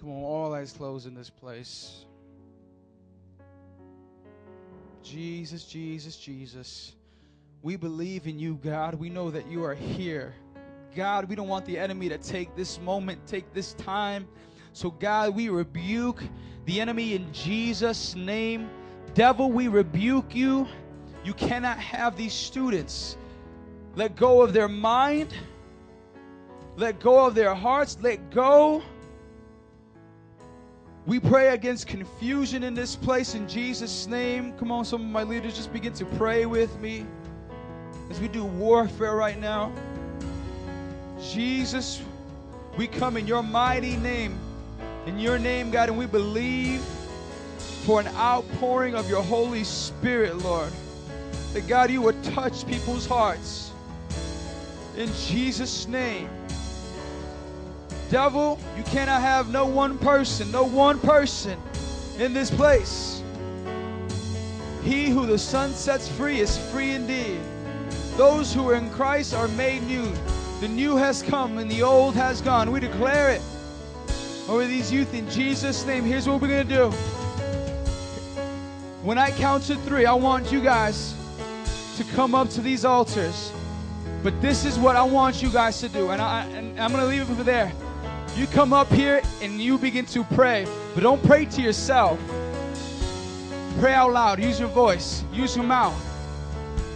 Come 0.00 0.10
on, 0.10 0.24
all 0.24 0.52
eyes 0.52 0.72
closed 0.72 1.06
in 1.06 1.14
this 1.14 1.30
place. 1.30 2.06
Jesus, 5.04 5.62
Jesus, 5.62 6.16
Jesus. 6.16 6.96
We 7.62 7.76
believe 7.76 8.26
in 8.26 8.36
you, 8.40 8.58
God. 8.64 8.96
We 8.96 9.08
know 9.08 9.30
that 9.30 9.46
you 9.46 9.62
are 9.62 9.76
here. 9.76 10.34
God, 10.96 11.28
we 11.28 11.36
don't 11.36 11.46
want 11.46 11.66
the 11.66 11.78
enemy 11.78 12.08
to 12.08 12.18
take 12.18 12.56
this 12.56 12.80
moment, 12.80 13.24
take 13.24 13.54
this 13.54 13.74
time. 13.74 14.26
So, 14.72 14.90
God, 14.90 15.36
we 15.36 15.50
rebuke 15.50 16.20
the 16.64 16.80
enemy 16.80 17.14
in 17.14 17.32
Jesus' 17.32 18.16
name. 18.16 18.68
Devil, 19.14 19.52
we 19.52 19.68
rebuke 19.68 20.34
you. 20.34 20.66
You 21.22 21.34
cannot 21.34 21.78
have 21.78 22.16
these 22.16 22.34
students. 22.34 23.16
Let 23.96 24.16
go 24.16 24.42
of 24.42 24.52
their 24.52 24.68
mind. 24.68 25.32
Let 26.76 26.98
go 26.98 27.26
of 27.26 27.34
their 27.34 27.54
hearts. 27.54 27.96
Let 28.00 28.30
go. 28.30 28.82
We 31.06 31.20
pray 31.20 31.48
against 31.48 31.86
confusion 31.86 32.62
in 32.62 32.74
this 32.74 32.96
place 32.96 33.34
in 33.34 33.46
Jesus' 33.46 34.06
name. 34.06 34.54
Come 34.58 34.72
on, 34.72 34.84
some 34.84 35.02
of 35.02 35.06
my 35.06 35.22
leaders, 35.22 35.54
just 35.54 35.72
begin 35.72 35.92
to 35.94 36.06
pray 36.06 36.46
with 36.46 36.80
me 36.80 37.04
as 38.10 38.18
we 38.20 38.28
do 38.28 38.44
warfare 38.44 39.14
right 39.14 39.38
now. 39.38 39.70
Jesus, 41.22 42.00
we 42.78 42.86
come 42.86 43.18
in 43.18 43.26
your 43.26 43.42
mighty 43.42 43.96
name, 43.96 44.38
in 45.06 45.18
your 45.18 45.38
name, 45.38 45.70
God, 45.70 45.90
and 45.90 45.98
we 45.98 46.06
believe 46.06 46.80
for 47.84 48.00
an 48.00 48.08
outpouring 48.16 48.94
of 48.94 49.08
your 49.08 49.22
Holy 49.22 49.62
Spirit, 49.62 50.38
Lord. 50.38 50.72
That 51.52 51.68
God, 51.68 51.90
you 51.90 52.00
would 52.00 52.20
touch 52.24 52.66
people's 52.66 53.06
hearts. 53.06 53.73
In 54.96 55.12
Jesus' 55.14 55.88
name. 55.88 56.28
Devil, 58.10 58.58
you 58.76 58.82
cannot 58.84 59.20
have 59.20 59.50
no 59.50 59.66
one 59.66 59.98
person, 59.98 60.50
no 60.52 60.64
one 60.64 61.00
person 61.00 61.58
in 62.18 62.32
this 62.32 62.50
place. 62.50 63.22
He 64.82 65.08
who 65.08 65.26
the 65.26 65.38
Son 65.38 65.72
sets 65.72 66.08
free 66.08 66.40
is 66.40 66.58
free 66.70 66.92
indeed. 66.92 67.40
Those 68.16 68.54
who 68.54 68.68
are 68.68 68.74
in 68.74 68.90
Christ 68.90 69.34
are 69.34 69.48
made 69.48 69.82
new. 69.84 70.12
The 70.60 70.68
new 70.68 70.96
has 70.96 71.22
come 71.22 71.58
and 71.58 71.68
the 71.70 71.82
old 71.82 72.14
has 72.14 72.40
gone. 72.40 72.70
We 72.70 72.78
declare 72.80 73.30
it 73.30 73.42
over 74.48 74.66
these 74.66 74.92
youth 74.92 75.12
in 75.14 75.28
Jesus' 75.30 75.84
name. 75.84 76.04
Here's 76.04 76.28
what 76.28 76.40
we're 76.40 76.48
going 76.48 76.68
to 76.68 76.74
do. 76.74 76.90
When 79.02 79.18
I 79.18 79.32
count 79.32 79.64
to 79.64 79.76
three, 79.76 80.06
I 80.06 80.14
want 80.14 80.52
you 80.52 80.60
guys 80.60 81.14
to 81.96 82.04
come 82.14 82.34
up 82.34 82.48
to 82.50 82.60
these 82.60 82.84
altars. 82.84 83.52
But 84.24 84.40
this 84.40 84.64
is 84.64 84.78
what 84.78 84.96
I 84.96 85.02
want 85.02 85.42
you 85.42 85.50
guys 85.50 85.80
to 85.80 85.88
do. 85.90 86.08
And, 86.08 86.20
I, 86.20 86.46
and 86.46 86.80
I'm 86.80 86.90
going 86.90 87.02
to 87.02 87.06
leave 87.06 87.30
it 87.30 87.34
for 87.36 87.42
there. 87.42 87.70
You 88.34 88.46
come 88.46 88.72
up 88.72 88.90
here 88.90 89.20
and 89.42 89.60
you 89.60 89.76
begin 89.76 90.06
to 90.06 90.24
pray. 90.24 90.66
But 90.94 91.02
don't 91.02 91.22
pray 91.22 91.44
to 91.44 91.60
yourself. 91.60 92.18
Pray 93.78 93.92
out 93.92 94.12
loud. 94.12 94.42
Use 94.42 94.58
your 94.58 94.70
voice. 94.70 95.22
Use 95.30 95.54
your 95.54 95.66
mouth. 95.66 95.94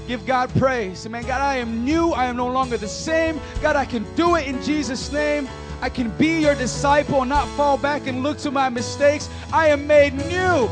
Give 0.06 0.24
God 0.24 0.48
praise. 0.56 1.06
Man, 1.06 1.22
God, 1.24 1.42
I 1.42 1.56
am 1.56 1.84
new. 1.84 2.12
I 2.12 2.24
am 2.24 2.36
no 2.38 2.48
longer 2.48 2.78
the 2.78 2.88
same. 2.88 3.38
God, 3.60 3.76
I 3.76 3.84
can 3.84 4.06
do 4.14 4.36
it 4.36 4.46
in 4.46 4.62
Jesus' 4.62 5.12
name. 5.12 5.46
I 5.82 5.90
can 5.90 6.08
be 6.16 6.40
your 6.40 6.54
disciple 6.54 7.20
and 7.20 7.28
not 7.28 7.46
fall 7.48 7.76
back 7.76 8.06
and 8.06 8.22
look 8.22 8.38
to 8.38 8.50
my 8.50 8.70
mistakes. 8.70 9.28
I 9.52 9.68
am 9.68 9.86
made 9.86 10.14
new. 10.14 10.66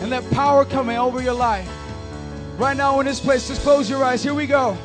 And 0.00 0.10
let 0.10 0.30
power 0.30 0.64
come 0.64 0.88
over 0.88 1.20
your 1.20 1.34
life. 1.34 1.68
Right 2.58 2.76
now 2.76 3.00
in 3.00 3.06
this 3.06 3.18
place, 3.18 3.48
just 3.48 3.62
close 3.62 3.90
your 3.90 4.04
eyes. 4.04 4.22
Here 4.22 4.34
we 4.34 4.46
go. 4.46 4.78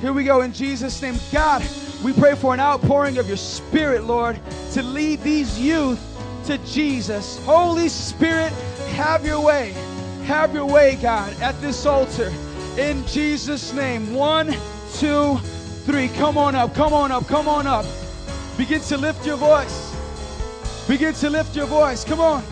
Here 0.00 0.14
we 0.14 0.24
go 0.24 0.40
in 0.40 0.52
Jesus' 0.54 1.02
name. 1.02 1.16
God, 1.30 1.62
we 2.02 2.14
pray 2.14 2.34
for 2.34 2.54
an 2.54 2.60
outpouring 2.60 3.18
of 3.18 3.28
your 3.28 3.36
spirit, 3.36 4.04
Lord, 4.04 4.40
to 4.72 4.82
lead 4.82 5.20
these 5.20 5.60
youth 5.60 6.00
to 6.46 6.56
Jesus. 6.58 7.38
Holy 7.44 7.88
Spirit, 7.90 8.50
have 8.94 9.26
your 9.26 9.40
way. 9.40 9.72
Have 10.24 10.54
your 10.54 10.64
way, 10.64 10.96
God, 10.96 11.38
at 11.42 11.60
this 11.60 11.84
altar. 11.84 12.32
In 12.78 13.06
Jesus' 13.06 13.74
name. 13.74 14.14
One, 14.14 14.56
two, 14.94 15.36
three. 15.84 16.08
Come 16.08 16.38
on 16.38 16.54
up, 16.54 16.74
come 16.74 16.94
on 16.94 17.12
up, 17.12 17.26
come 17.26 17.46
on 17.46 17.66
up. 17.66 17.84
Begin 18.56 18.80
to 18.80 18.96
lift 18.96 19.26
your 19.26 19.36
voice. 19.36 19.94
Begin 20.88 21.12
to 21.14 21.28
lift 21.28 21.54
your 21.54 21.66
voice. 21.66 22.04
Come 22.04 22.20
on. 22.20 22.42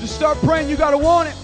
Just 0.00 0.16
start 0.16 0.38
praying. 0.38 0.70
You 0.70 0.76
got 0.76 0.92
to 0.92 0.98
want 0.98 1.28
it. 1.28 1.43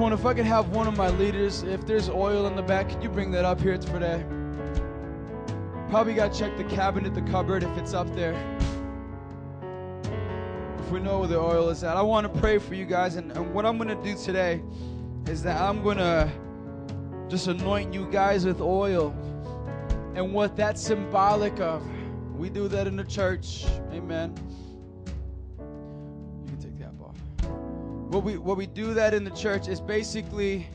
If 0.00 0.24
I 0.26 0.32
could 0.32 0.46
have 0.46 0.70
one 0.70 0.88
of 0.88 0.96
my 0.96 1.10
leaders, 1.10 1.62
if 1.62 1.86
there's 1.86 2.08
oil 2.08 2.46
in 2.46 2.56
the 2.56 2.62
back, 2.62 2.88
can 2.88 3.02
you 3.02 3.10
bring 3.10 3.30
that 3.32 3.44
up 3.44 3.60
here 3.60 3.76
today? 3.76 4.24
Probably 5.90 6.14
got 6.14 6.32
to 6.32 6.38
check 6.38 6.56
the 6.56 6.64
cabinet, 6.64 7.14
the 7.14 7.22
cupboard, 7.22 7.62
if 7.62 7.78
it's 7.78 7.92
up 7.92 8.12
there. 8.14 8.32
If 10.78 10.90
we 10.90 11.00
know 11.00 11.20
where 11.20 11.28
the 11.28 11.38
oil 11.38 11.68
is 11.68 11.84
at. 11.84 11.98
I 11.98 12.02
want 12.02 12.32
to 12.32 12.40
pray 12.40 12.58
for 12.58 12.74
you 12.74 12.86
guys, 12.86 13.16
and, 13.16 13.30
and 13.32 13.54
what 13.54 13.66
I'm 13.66 13.76
going 13.76 13.88
to 13.88 14.02
do 14.02 14.16
today 14.16 14.62
is 15.28 15.42
that 15.42 15.60
I'm 15.60 15.82
going 15.82 15.98
to 15.98 16.32
just 17.28 17.46
anoint 17.46 17.92
you 17.92 18.10
guys 18.10 18.46
with 18.46 18.62
oil. 18.62 19.14
And 20.14 20.32
what 20.32 20.56
that's 20.56 20.80
symbolic 20.80 21.60
of, 21.60 21.86
we 22.36 22.48
do 22.48 22.68
that 22.68 22.86
in 22.86 22.96
the 22.96 23.04
church. 23.04 23.66
Amen. 23.92 24.34
What 28.20 28.26
we 28.26 28.36
what 28.36 28.58
we 28.58 28.66
do 28.66 28.92
that 28.92 29.14
in 29.14 29.24
the 29.24 29.30
church 29.30 29.66
is 29.66 29.80
basically 29.80 30.68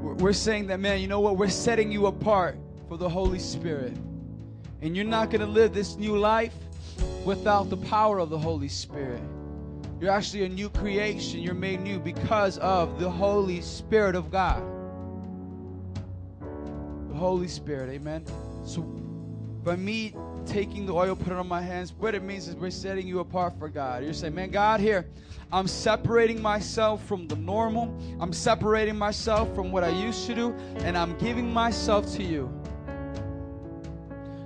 we're, 0.00 0.32
saying 0.32 0.68
that 0.68 0.80
man, 0.80 0.98
you 0.98 1.06
know 1.06 1.20
what? 1.20 1.36
We're 1.36 1.50
setting 1.50 1.92
you 1.92 2.06
apart 2.06 2.56
for 2.88 2.96
the 2.96 3.06
Holy 3.06 3.38
Spirit. 3.38 3.92
And 4.80 4.96
you're 4.96 5.04
not 5.04 5.28
going 5.28 5.42
to 5.42 5.46
live 5.46 5.74
this 5.74 5.96
new 5.96 6.16
life 6.16 6.54
without 7.26 7.68
the 7.68 7.76
power 7.76 8.18
of 8.18 8.30
the 8.30 8.38
Holy 8.38 8.70
Spirit. 8.70 9.20
You're 10.00 10.10
actually 10.10 10.44
a 10.44 10.48
new 10.48 10.70
creation. 10.70 11.40
You're 11.40 11.52
made 11.52 11.82
new 11.82 11.98
because 11.98 12.56
of 12.56 12.98
the 12.98 13.10
Holy 13.10 13.60
Spirit 13.60 14.14
of 14.14 14.30
God. 14.30 14.62
The 17.10 17.14
Holy 17.14 17.48
Spirit, 17.48 17.90
amen. 17.90 18.24
So 18.64 18.80
by 18.80 19.76
me 19.76 20.14
taking 20.48 20.86
the 20.86 20.92
oil, 20.92 21.14
put 21.14 21.32
it 21.32 21.38
on 21.38 21.46
my 21.46 21.60
hands, 21.60 21.92
what 21.92 22.14
it 22.14 22.22
means 22.22 22.48
is 22.48 22.56
we're 22.56 22.70
setting 22.70 23.06
you 23.06 23.20
apart 23.20 23.58
for 23.58 23.68
God. 23.68 24.02
You're 24.02 24.12
saying, 24.12 24.34
man, 24.34 24.50
God, 24.50 24.80
here, 24.80 25.06
I'm 25.52 25.68
separating 25.68 26.42
myself 26.42 27.04
from 27.04 27.28
the 27.28 27.36
normal. 27.36 27.96
I'm 28.20 28.32
separating 28.32 28.96
myself 28.96 29.54
from 29.54 29.70
what 29.70 29.84
I 29.84 29.90
used 29.90 30.26
to 30.26 30.34
do, 30.34 30.52
and 30.78 30.96
I'm 30.96 31.16
giving 31.18 31.52
myself 31.52 32.10
to 32.16 32.22
you. 32.22 32.50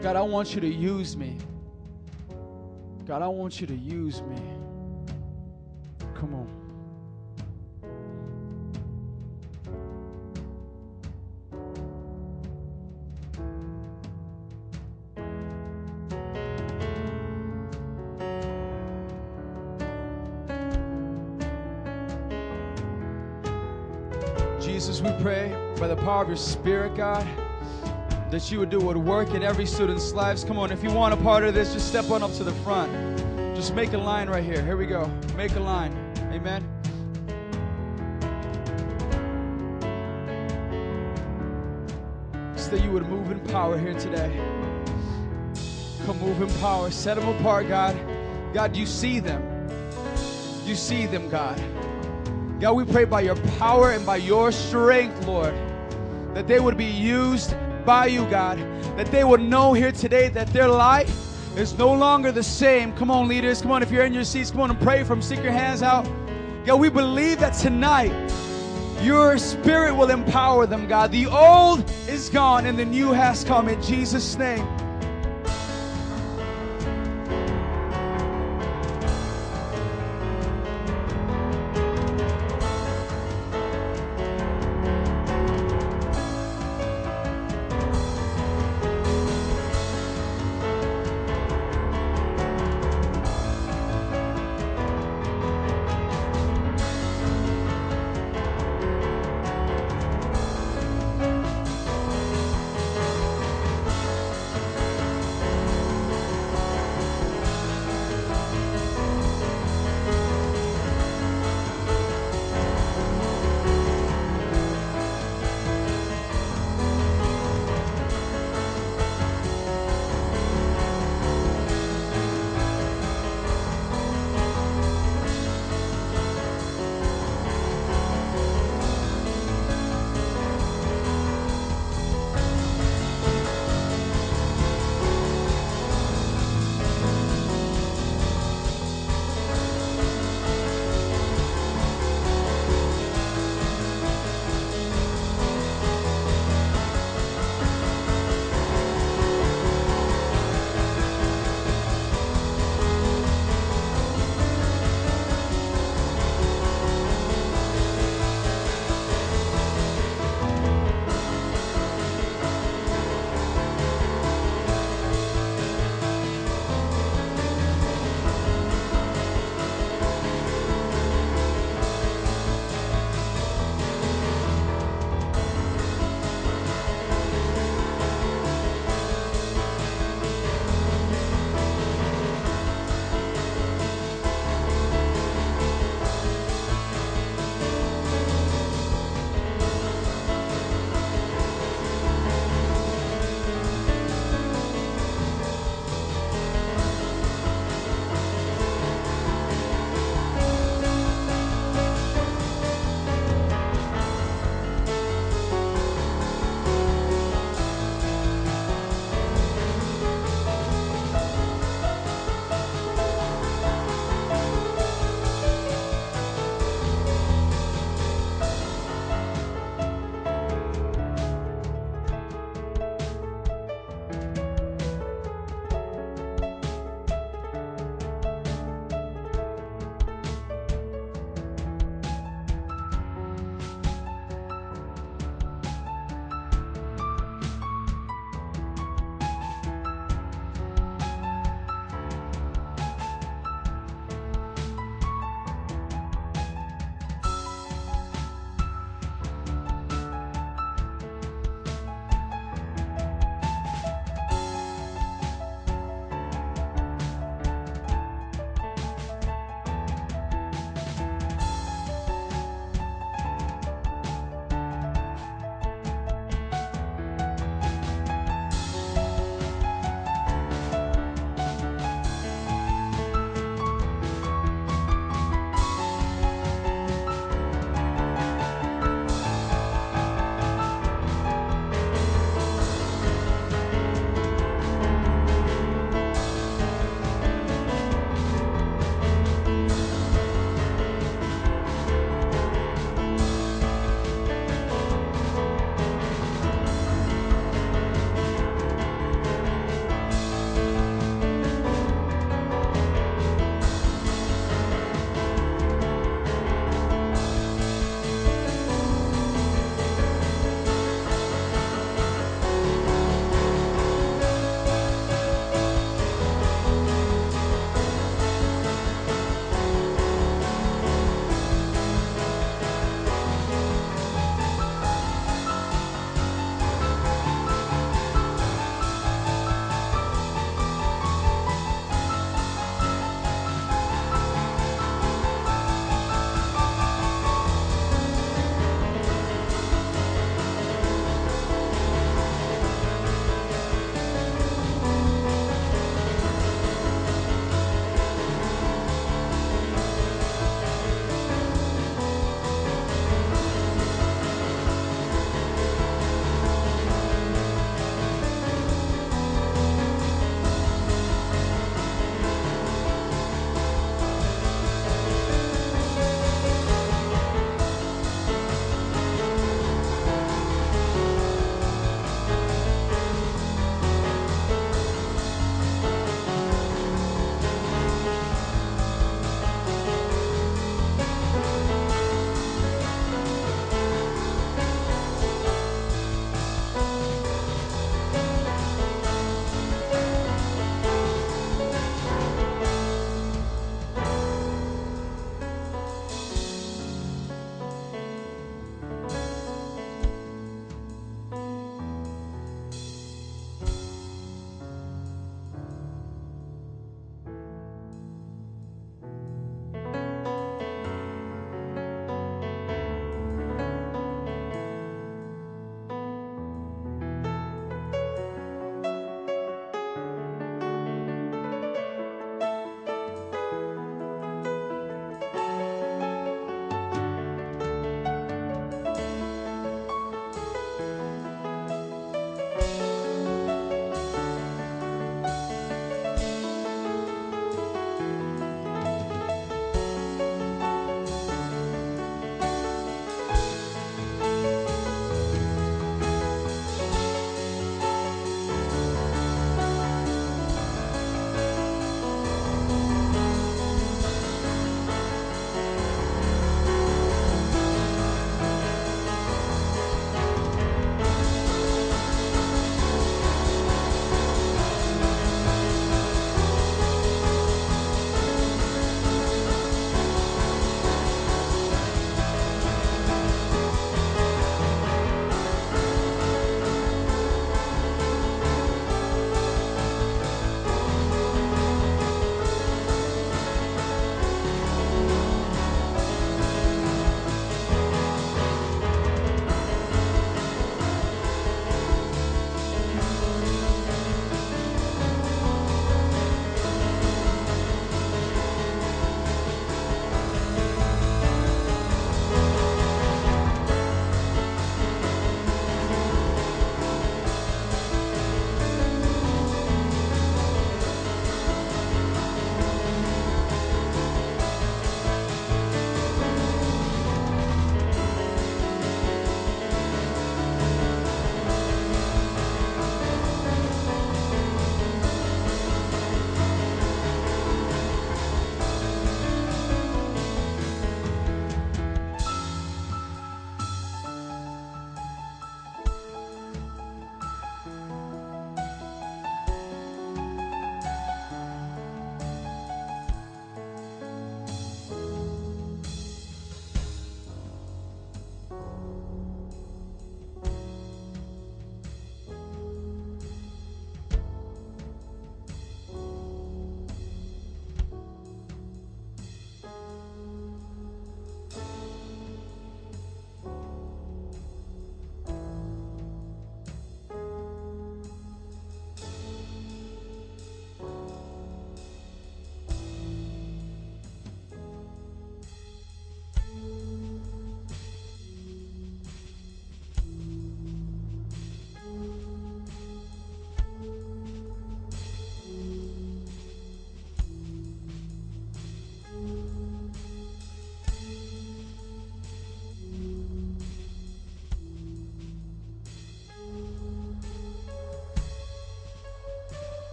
God, 0.00 0.16
I 0.16 0.22
want 0.22 0.54
you 0.54 0.60
to 0.60 0.68
use 0.68 1.16
me. 1.16 1.38
God, 3.06 3.22
I 3.22 3.28
want 3.28 3.60
you 3.60 3.66
to 3.66 3.74
use 3.74 4.22
me. 4.22 4.36
Come 6.14 6.34
on. 6.34 6.55
Jesus, 24.76 25.00
we 25.00 25.10
pray 25.22 25.56
by 25.80 25.86
the 25.86 25.96
power 25.96 26.20
of 26.20 26.28
your 26.28 26.36
Spirit, 26.36 26.94
God 26.98 27.26
that 28.30 28.52
you 28.52 28.58
would 28.58 28.68
do 28.68 28.78
would 28.78 28.98
work 28.98 29.30
in 29.30 29.42
every 29.42 29.64
student's 29.64 30.12
lives. 30.12 30.44
Come 30.44 30.58
on, 30.58 30.70
if 30.70 30.82
you 30.82 30.90
want 30.90 31.14
a 31.14 31.16
part 31.16 31.44
of 31.44 31.54
this, 31.54 31.72
just 31.72 31.88
step 31.88 32.10
on 32.10 32.22
up 32.22 32.30
to 32.34 32.44
the 32.44 32.52
front. 32.56 32.92
Just 33.56 33.74
make 33.74 33.94
a 33.94 33.96
line 33.96 34.28
right 34.28 34.44
here. 34.44 34.62
Here 34.62 34.76
we 34.76 34.84
go. 34.84 35.10
Make 35.34 35.56
a 35.56 35.60
line. 35.60 35.96
Amen. 36.30 36.62
So 42.56 42.72
that 42.72 42.84
you 42.84 42.90
would 42.90 43.08
move 43.08 43.30
in 43.30 43.40
power 43.48 43.78
here 43.78 43.98
today. 43.98 44.30
Come 46.04 46.20
move 46.20 46.42
in 46.42 46.50
power. 46.60 46.90
Set 46.90 47.16
them 47.16 47.26
apart, 47.28 47.66
God. 47.68 47.96
God, 48.52 48.76
you 48.76 48.84
see 48.84 49.20
them. 49.20 49.42
You 50.66 50.74
see 50.74 51.06
them, 51.06 51.30
God. 51.30 51.58
God, 52.58 52.72
we 52.72 52.86
pray 52.86 53.04
by 53.04 53.20
your 53.20 53.36
power 53.58 53.90
and 53.90 54.06
by 54.06 54.16
your 54.16 54.50
strength, 54.50 55.26
Lord, 55.26 55.54
that 56.34 56.46
they 56.46 56.58
would 56.58 56.78
be 56.78 56.86
used 56.86 57.54
by 57.84 58.06
you, 58.06 58.24
God, 58.30 58.58
that 58.96 59.10
they 59.10 59.24
would 59.24 59.42
know 59.42 59.74
here 59.74 59.92
today 59.92 60.28
that 60.30 60.46
their 60.54 60.66
life 60.66 61.58
is 61.58 61.76
no 61.76 61.92
longer 61.92 62.32
the 62.32 62.42
same. 62.42 62.94
Come 62.94 63.10
on, 63.10 63.28
leaders. 63.28 63.60
Come 63.60 63.72
on, 63.72 63.82
if 63.82 63.90
you're 63.90 64.06
in 64.06 64.14
your 64.14 64.24
seats, 64.24 64.50
come 64.50 64.60
on 64.60 64.70
and 64.70 64.80
pray 64.80 65.04
from. 65.04 65.20
Stick 65.20 65.42
your 65.42 65.52
hands 65.52 65.82
out. 65.82 66.08
God, 66.64 66.80
we 66.80 66.88
believe 66.88 67.40
that 67.40 67.52
tonight 67.52 68.12
your 69.02 69.36
spirit 69.36 69.94
will 69.94 70.10
empower 70.10 70.66
them, 70.66 70.88
God. 70.88 71.12
The 71.12 71.26
old 71.26 71.88
is 72.08 72.30
gone 72.30 72.64
and 72.64 72.78
the 72.78 72.86
new 72.86 73.12
has 73.12 73.44
come 73.44 73.68
in 73.68 73.80
Jesus' 73.82 74.36
name. 74.38 74.66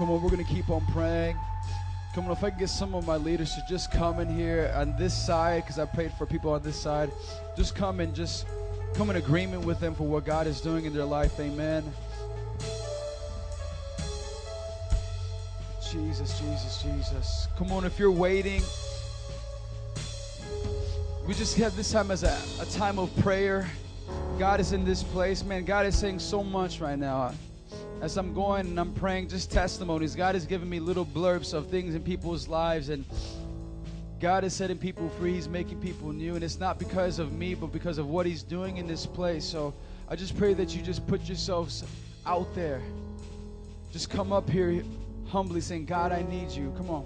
Come 0.00 0.12
on, 0.12 0.22
we're 0.22 0.30
going 0.30 0.42
to 0.42 0.50
keep 0.50 0.70
on 0.70 0.80
praying. 0.86 1.36
Come 2.14 2.24
on, 2.24 2.32
if 2.32 2.42
I 2.42 2.48
can 2.48 2.58
get 2.58 2.70
some 2.70 2.94
of 2.94 3.06
my 3.06 3.18
leaders 3.18 3.54
to 3.56 3.62
just 3.68 3.92
come 3.92 4.18
in 4.18 4.34
here 4.34 4.72
on 4.74 4.96
this 4.96 5.12
side, 5.12 5.62
because 5.62 5.78
I 5.78 5.84
prayed 5.84 6.10
for 6.14 6.24
people 6.24 6.52
on 6.52 6.62
this 6.62 6.80
side, 6.80 7.12
just 7.54 7.74
come 7.74 8.00
and 8.00 8.14
just 8.14 8.46
come 8.94 9.10
in 9.10 9.16
agreement 9.16 9.62
with 9.62 9.78
them 9.78 9.94
for 9.94 10.04
what 10.04 10.24
God 10.24 10.46
is 10.46 10.62
doing 10.62 10.86
in 10.86 10.94
their 10.94 11.04
life. 11.04 11.38
Amen. 11.38 11.84
Jesus, 15.92 16.40
Jesus, 16.40 16.82
Jesus. 16.82 17.48
Come 17.58 17.70
on, 17.70 17.84
if 17.84 17.98
you're 17.98 18.10
waiting, 18.10 18.62
we 21.26 21.34
just 21.34 21.58
have 21.58 21.76
this 21.76 21.92
time 21.92 22.10
as 22.10 22.22
a, 22.22 22.38
a 22.58 22.64
time 22.70 22.98
of 22.98 23.14
prayer. 23.18 23.68
God 24.38 24.60
is 24.60 24.72
in 24.72 24.86
this 24.86 25.02
place. 25.02 25.44
Man, 25.44 25.66
God 25.66 25.84
is 25.84 25.94
saying 25.94 26.20
so 26.20 26.42
much 26.42 26.80
right 26.80 26.98
now 26.98 27.34
as 28.00 28.16
I'm 28.16 28.32
going 28.32 28.66
and 28.66 28.80
I'm 28.80 28.92
praying, 28.94 29.28
just 29.28 29.50
testimonies. 29.50 30.14
God 30.14 30.34
is 30.34 30.46
giving 30.46 30.68
me 30.68 30.80
little 30.80 31.04
blurbs 31.04 31.52
of 31.52 31.68
things 31.68 31.94
in 31.94 32.02
people's 32.02 32.48
lives, 32.48 32.88
and 32.88 33.04
God 34.20 34.44
is 34.44 34.54
setting 34.54 34.78
people 34.78 35.08
free. 35.10 35.34
He's 35.34 35.48
making 35.48 35.80
people 35.80 36.12
new, 36.12 36.34
and 36.34 36.42
it's 36.42 36.58
not 36.58 36.78
because 36.78 37.18
of 37.18 37.32
me, 37.32 37.54
but 37.54 37.72
because 37.72 37.98
of 37.98 38.08
what 38.08 38.26
He's 38.26 38.42
doing 38.42 38.78
in 38.78 38.86
this 38.86 39.04
place. 39.06 39.44
So 39.44 39.74
I 40.08 40.16
just 40.16 40.36
pray 40.36 40.54
that 40.54 40.74
you 40.74 40.82
just 40.82 41.06
put 41.06 41.22
yourselves 41.22 41.84
out 42.24 42.54
there. 42.54 42.80
Just 43.92 44.08
come 44.08 44.32
up 44.32 44.48
here 44.48 44.82
humbly 45.28 45.60
saying, 45.60 45.86
God, 45.86 46.12
I 46.12 46.22
need 46.22 46.50
you. 46.50 46.72
Come 46.76 46.90
on. 46.90 47.04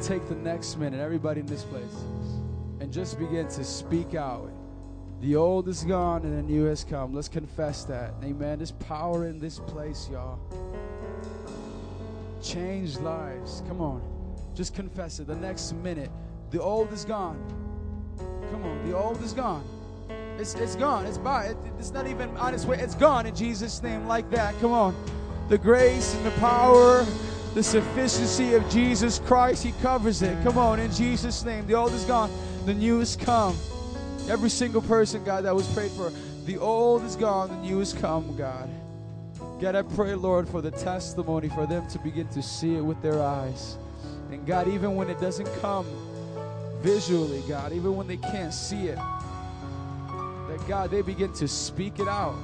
Take 0.00 0.28
the 0.28 0.34
next 0.34 0.76
minute, 0.76 1.00
everybody 1.00 1.40
in 1.40 1.46
this 1.46 1.64
place, 1.64 1.82
and 2.80 2.92
just 2.92 3.18
begin 3.18 3.48
to 3.48 3.64
speak 3.64 4.14
out. 4.14 4.50
The 5.20 5.36
old 5.36 5.68
is 5.68 5.84
gone 5.84 6.22
and 6.22 6.38
the 6.38 6.42
new 6.42 6.64
has 6.64 6.82
come. 6.82 7.12
Let's 7.12 7.28
confess 7.28 7.84
that. 7.84 8.14
Amen. 8.24 8.58
There's 8.58 8.72
power 8.72 9.26
in 9.26 9.38
this 9.38 9.58
place, 9.58 10.08
y'all. 10.10 10.38
Change 12.42 12.98
lives. 13.00 13.62
Come 13.68 13.82
on. 13.82 14.00
Just 14.54 14.74
confess 14.74 15.20
it. 15.20 15.26
The 15.26 15.36
next 15.36 15.74
minute, 15.74 16.10
the 16.50 16.60
old 16.60 16.90
is 16.92 17.04
gone. 17.04 17.38
Come 18.50 18.64
on. 18.64 18.88
The 18.88 18.96
old 18.96 19.22
is 19.22 19.34
gone. 19.34 19.62
It's, 20.38 20.54
it's 20.54 20.74
gone. 20.74 21.04
It's 21.04 21.18
by. 21.18 21.48
It, 21.48 21.56
it's 21.78 21.90
not 21.90 22.06
even 22.06 22.34
on 22.38 22.54
its 22.54 22.64
way. 22.64 22.78
It's 22.78 22.94
gone 22.94 23.26
in 23.26 23.34
Jesus' 23.34 23.82
name, 23.82 24.06
like 24.06 24.30
that. 24.30 24.58
Come 24.60 24.72
on. 24.72 24.96
The 25.50 25.58
grace 25.58 26.14
and 26.14 26.24
the 26.24 26.30
power, 26.32 27.04
the 27.54 27.62
sufficiency 27.62 28.54
of 28.54 28.68
Jesus 28.70 29.18
Christ, 29.20 29.64
He 29.64 29.72
covers 29.82 30.22
it. 30.22 30.42
Come 30.42 30.58
on. 30.58 30.78
In 30.78 30.92
Jesus' 30.92 31.44
name. 31.44 31.66
The 31.66 31.74
old 31.74 31.92
is 31.92 32.04
gone. 32.04 32.30
The 32.64 32.74
new 32.74 32.98
has 33.00 33.16
come. 33.16 33.56
Every 34.28 34.50
single 34.50 34.82
person, 34.82 35.24
God, 35.24 35.44
that 35.44 35.54
was 35.54 35.66
prayed 35.72 35.90
for. 35.92 36.12
The 36.44 36.58
old 36.58 37.04
is 37.04 37.16
gone, 37.16 37.48
the 37.48 37.56
new 37.56 37.78
has 37.80 37.92
come, 37.92 38.36
God. 38.36 38.68
God, 39.60 39.74
I 39.74 39.82
pray, 39.82 40.14
Lord, 40.14 40.48
for 40.48 40.62
the 40.62 40.70
testimony, 40.70 41.48
for 41.48 41.66
them 41.66 41.86
to 41.88 41.98
begin 41.98 42.28
to 42.28 42.42
see 42.42 42.76
it 42.76 42.80
with 42.80 43.00
their 43.02 43.22
eyes. 43.22 43.76
And 44.30 44.46
God, 44.46 44.68
even 44.68 44.94
when 44.94 45.10
it 45.10 45.20
doesn't 45.20 45.48
come 45.60 45.86
visually, 46.80 47.42
God, 47.48 47.72
even 47.72 47.96
when 47.96 48.06
they 48.06 48.16
can't 48.16 48.54
see 48.54 48.88
it, 48.88 48.96
that 48.96 50.64
God, 50.66 50.90
they 50.90 51.02
begin 51.02 51.32
to 51.34 51.46
speak 51.46 51.98
it 51.98 52.08
out 52.08 52.36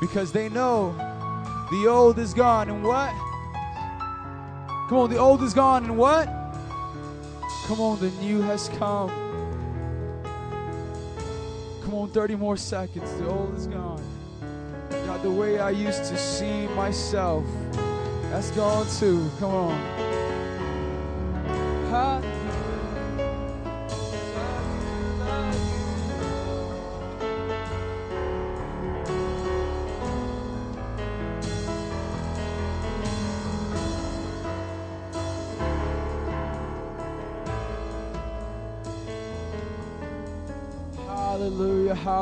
because 0.00 0.32
they 0.32 0.48
know 0.48 0.92
the 1.70 1.86
old 1.88 2.18
is 2.18 2.34
gone 2.34 2.68
and 2.68 2.82
what? 2.82 3.12
Come 4.88 4.98
on, 4.98 5.10
the 5.10 5.16
old 5.16 5.42
is 5.42 5.54
gone 5.54 5.84
and 5.84 5.96
what? 5.96 6.26
Come 7.66 7.80
on, 7.80 7.98
the 8.00 8.10
new 8.22 8.42
has 8.42 8.68
come. 8.70 9.10
Come 11.82 11.94
on, 11.94 12.10
30 12.10 12.36
more 12.36 12.56
seconds. 12.56 13.12
The 13.14 13.28
old 13.28 13.56
is 13.56 13.66
gone. 13.66 14.02
God, 15.06 15.22
the 15.22 15.30
way 15.30 15.58
I 15.58 15.70
used 15.70 16.04
to 16.04 16.18
see 16.18 16.66
myself, 16.68 17.44
that's 18.30 18.50
gone 18.50 18.86
too. 18.98 19.30
Come 19.38 19.50
on. 19.50 20.11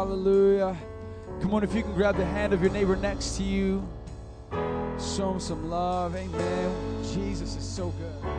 Hallelujah. 0.01 0.75
Come 1.43 1.53
on, 1.53 1.63
if 1.63 1.75
you 1.75 1.83
can 1.83 1.93
grab 1.93 2.17
the 2.17 2.25
hand 2.25 2.55
of 2.55 2.63
your 2.63 2.71
neighbor 2.71 2.97
next 2.97 3.37
to 3.37 3.43
you, 3.43 3.87
show 4.99 5.33
him 5.33 5.41
some 5.41 5.69
love. 5.69 6.17
Amen. 6.17 7.05
Jesus 7.13 7.55
is 7.55 7.69
so 7.69 7.91
good. 7.91 8.30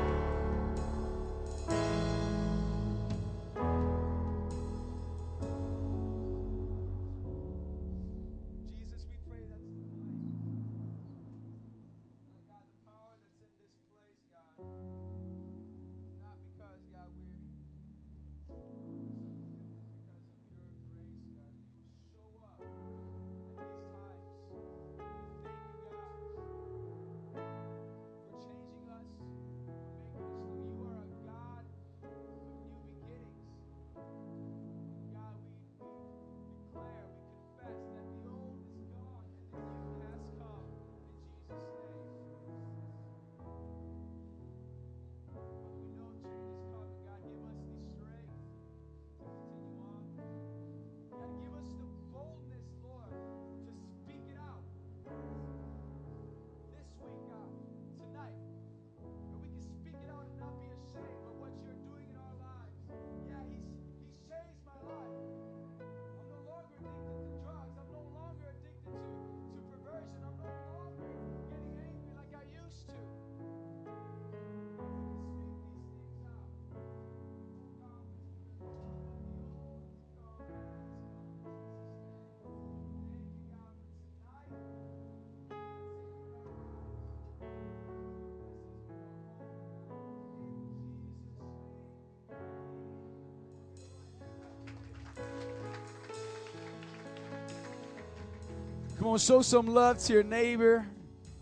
On, 99.11 99.17
show 99.17 99.41
some 99.41 99.67
love 99.67 99.99
to 99.99 100.13
your 100.13 100.23
neighbor. 100.23 100.85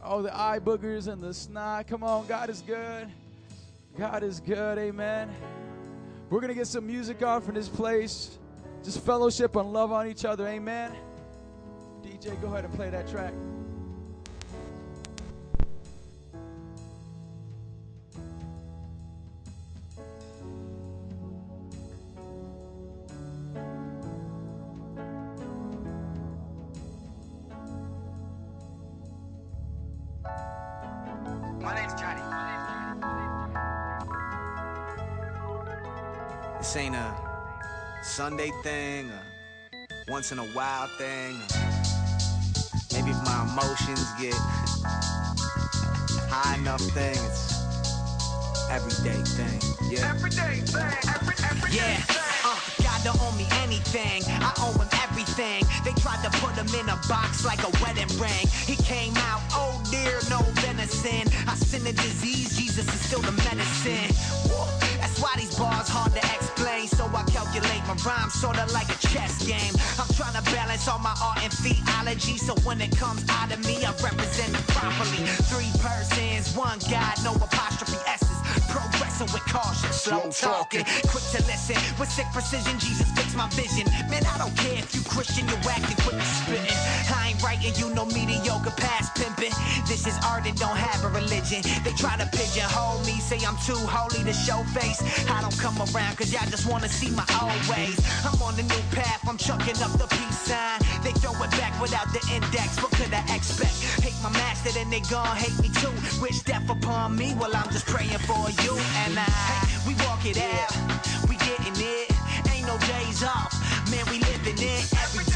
All 0.01 0.23
the 0.23 0.35
eye 0.35 0.59
boogers 0.59 1.07
and 1.07 1.21
the 1.21 1.33
snot. 1.33 1.87
Come 1.87 2.03
on, 2.03 2.25
God 2.25 2.49
is 2.49 2.61
good. 2.61 3.07
God 3.97 4.23
is 4.23 4.39
good. 4.39 4.77
Amen. 4.77 5.29
We're 6.29 6.39
going 6.39 6.49
to 6.49 6.55
get 6.55 6.67
some 6.67 6.87
music 6.87 7.21
on 7.21 7.41
from 7.41 7.55
this 7.55 7.67
place. 7.67 8.37
Just 8.83 9.01
fellowship 9.01 9.55
and 9.55 9.73
love 9.73 9.91
on 9.91 10.07
each 10.07 10.25
other. 10.25 10.47
Amen. 10.47 10.95
DJ, 12.01 12.39
go 12.41 12.47
ahead 12.47 12.65
and 12.65 12.73
play 12.73 12.89
that 12.89 13.07
track. 13.07 13.33
Sunday 38.30 38.51
thing, 38.61 39.10
a 39.10 40.11
once 40.11 40.31
in 40.31 40.38
a 40.38 40.45
while 40.53 40.88
thing. 40.99 41.34
Maybe 42.93 43.10
if 43.10 43.18
my 43.26 43.41
emotions 43.49 44.06
get 44.22 44.35
high 46.30 46.57
enough 46.61 46.81
thing, 46.93 47.18
it's 47.26 47.57
everyday 48.69 49.18
thing. 49.34 49.60
Yeah. 49.89 50.14
Everyday 50.14 50.61
thing. 50.61 51.10
Every, 51.10 51.35
everyday 51.43 51.77
Yeah, 51.77 52.06
uh, 52.45 52.60
God 52.84 53.01
don't 53.03 53.19
owe 53.19 53.35
me 53.35 53.47
anything. 53.64 54.22
I 54.45 54.53
owe 54.61 54.77
him 54.77 54.89
everything. 55.01 55.65
They 55.84 55.99
tried 55.99 56.22
to 56.22 56.30
put 56.38 56.53
him 56.53 56.69
in 56.80 56.88
a 56.88 57.01
box 57.10 57.43
like 57.43 57.64
a 57.65 57.72
wedding 57.81 58.14
ring. 58.22 58.45
He 58.69 58.76
came 58.76 59.18
out, 59.26 59.41
oh 59.57 59.81
dear, 59.89 60.22
no 60.30 60.45
venison. 60.61 61.26
I 61.47 61.56
sin 61.56 61.81
a 61.88 61.93
disease, 61.93 62.56
Jesus 62.56 62.85
is 62.85 63.01
still 63.01 63.22
the 63.22 63.31
medicine. 63.31 64.14
Woo, 64.53 64.69
That's 64.80 64.98
why 65.21 65.33
these 65.37 65.55
bars 65.57 65.87
hard 65.87 66.11
to 66.13 66.23
explain. 66.35 66.87
So 66.87 67.05
I 67.11 67.23
calculate 67.29 67.83
my 67.87 67.95
rhymes 68.03 68.33
sorta 68.33 68.65
like 68.73 68.89
a 68.89 68.99
chess 69.07 69.45
game. 69.45 69.73
I'm 69.99 70.09
trying 70.15 70.35
to 70.35 70.43
balance 70.51 70.87
all 70.87 70.99
my 70.99 71.15
art 71.21 71.43
and 71.43 71.53
theology, 71.53 72.37
so 72.37 72.55
when 72.63 72.81
it 72.81 72.95
comes 72.97 73.23
out 73.29 73.51
of 73.51 73.59
me, 73.65 73.83
I 73.85 73.91
represent 74.01 74.51
it 74.55 74.65
properly. 74.71 75.23
Three 75.51 75.71
persons, 75.79 76.55
one 76.55 76.79
God, 76.89 77.15
no 77.23 77.35
apostrophe 77.35 77.99
S's. 78.07 78.29
Progressing 78.69 79.29
with 79.33 79.45
caution, 79.45 79.91
slow 79.93 80.29
talking, 80.31 80.83
quick 81.11 81.25
to 81.35 81.41
listen. 81.45 81.77
With 81.99 82.09
sick 82.09 82.25
precision, 82.33 82.79
Jesus 82.79 83.09
fix 83.11 83.35
my 83.35 83.49
vision. 83.49 83.85
Man, 84.09 84.23
I 84.25 84.37
don't 84.37 84.55
care 84.57 84.79
if 84.79 84.93
you 84.95 85.01
Christian, 85.03 85.47
you 85.47 85.55
acting 85.69 85.97
quick 86.05 86.17
to 86.17 86.25
spitting. 86.25 86.79
I 87.13 87.28
writing 87.44 87.74
you 87.76 87.94
no 87.94 88.06
mediocre 88.06 88.72
past 88.78 89.16
pimping. 89.16 89.53
This 89.88 90.07
is 90.07 90.18
art 90.26 90.44
that 90.44 90.56
don't 90.57 90.78
have 90.78 91.03
a 91.03 91.10
religion. 91.10 91.61
They 91.84 91.91
try 91.94 92.16
to 92.18 92.28
pigeonhole 92.32 92.99
me, 93.06 93.20
say 93.20 93.40
I'm 93.45 93.57
too 93.66 93.80
holy 93.88 94.24
to 94.24 94.34
show 94.34 94.64
face. 94.76 94.99
I 95.30 95.41
don't 95.41 95.57
come 95.60 95.78
around 95.80 96.18
cause 96.18 96.32
y'all 96.32 96.49
just 96.49 96.66
wanna 96.70 96.90
see 96.90 97.11
my 97.11 97.26
old 97.41 97.61
ways. 97.68 97.98
I'm 98.26 98.40
on 98.41 98.56
a 98.60 98.64
new 98.64 98.84
path, 98.91 99.24
I'm 99.28 99.38
chucking 99.38 99.80
up 99.82 99.91
the 99.98 100.07
peace 100.07 100.40
sign. 100.49 100.80
They 101.03 101.11
throw 101.20 101.34
it 101.44 101.52
back 101.52 101.74
without 101.82 102.11
the 102.14 102.22
index, 102.34 102.82
what 102.82 102.91
could 102.91 103.14
I 103.14 103.24
expect? 103.36 103.76
Hate 104.03 104.18
my 104.24 104.32
master, 104.32 104.72
then 104.72 104.90
they 104.90 105.02
gon' 105.02 105.36
hate 105.36 105.57
me 105.61 105.70
too. 105.82 105.94
Wish 106.22 106.40
death 106.41 106.70
upon 106.70 107.16
me, 107.16 107.36
well 107.40 107.56
I'm 107.56 107.70
just 107.72 107.86
praying 107.86 108.24
for 108.30 108.49
you 108.64 108.74
and 109.06 109.14
I. 109.18 109.32
We 109.88 109.95
walk 110.06 110.26
it 110.26 110.38
out, 110.38 110.72
we 111.30 111.36
getting 111.38 111.78
it. 111.78 112.11
Ain't 112.52 112.68
no 112.68 112.78
days 112.88 113.24
off, 113.24 113.53
man, 113.91 114.06
we 114.11 114.20
living 114.20 114.60
it 114.60 114.84
every 115.03 115.28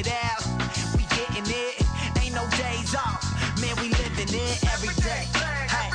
it 0.00 0.08
out, 0.08 0.44
we 0.96 1.04
getting 1.16 1.44
it. 1.44 1.76
Ain't 2.22 2.34
no 2.34 2.46
days 2.56 2.94
off, 2.94 3.20
man, 3.60 3.76
we 3.76 3.90
living 4.00 4.32
it 4.32 4.56
every 4.72 4.94
day. 5.02 5.28
Hey, 5.68 5.90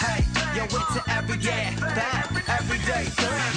hey, 0.00 0.24
yo, 0.56 0.64
it's 0.64 0.96
a 0.96 1.02
everyday 1.10 1.76
thing, 1.76 2.42
everyday. 2.48 3.04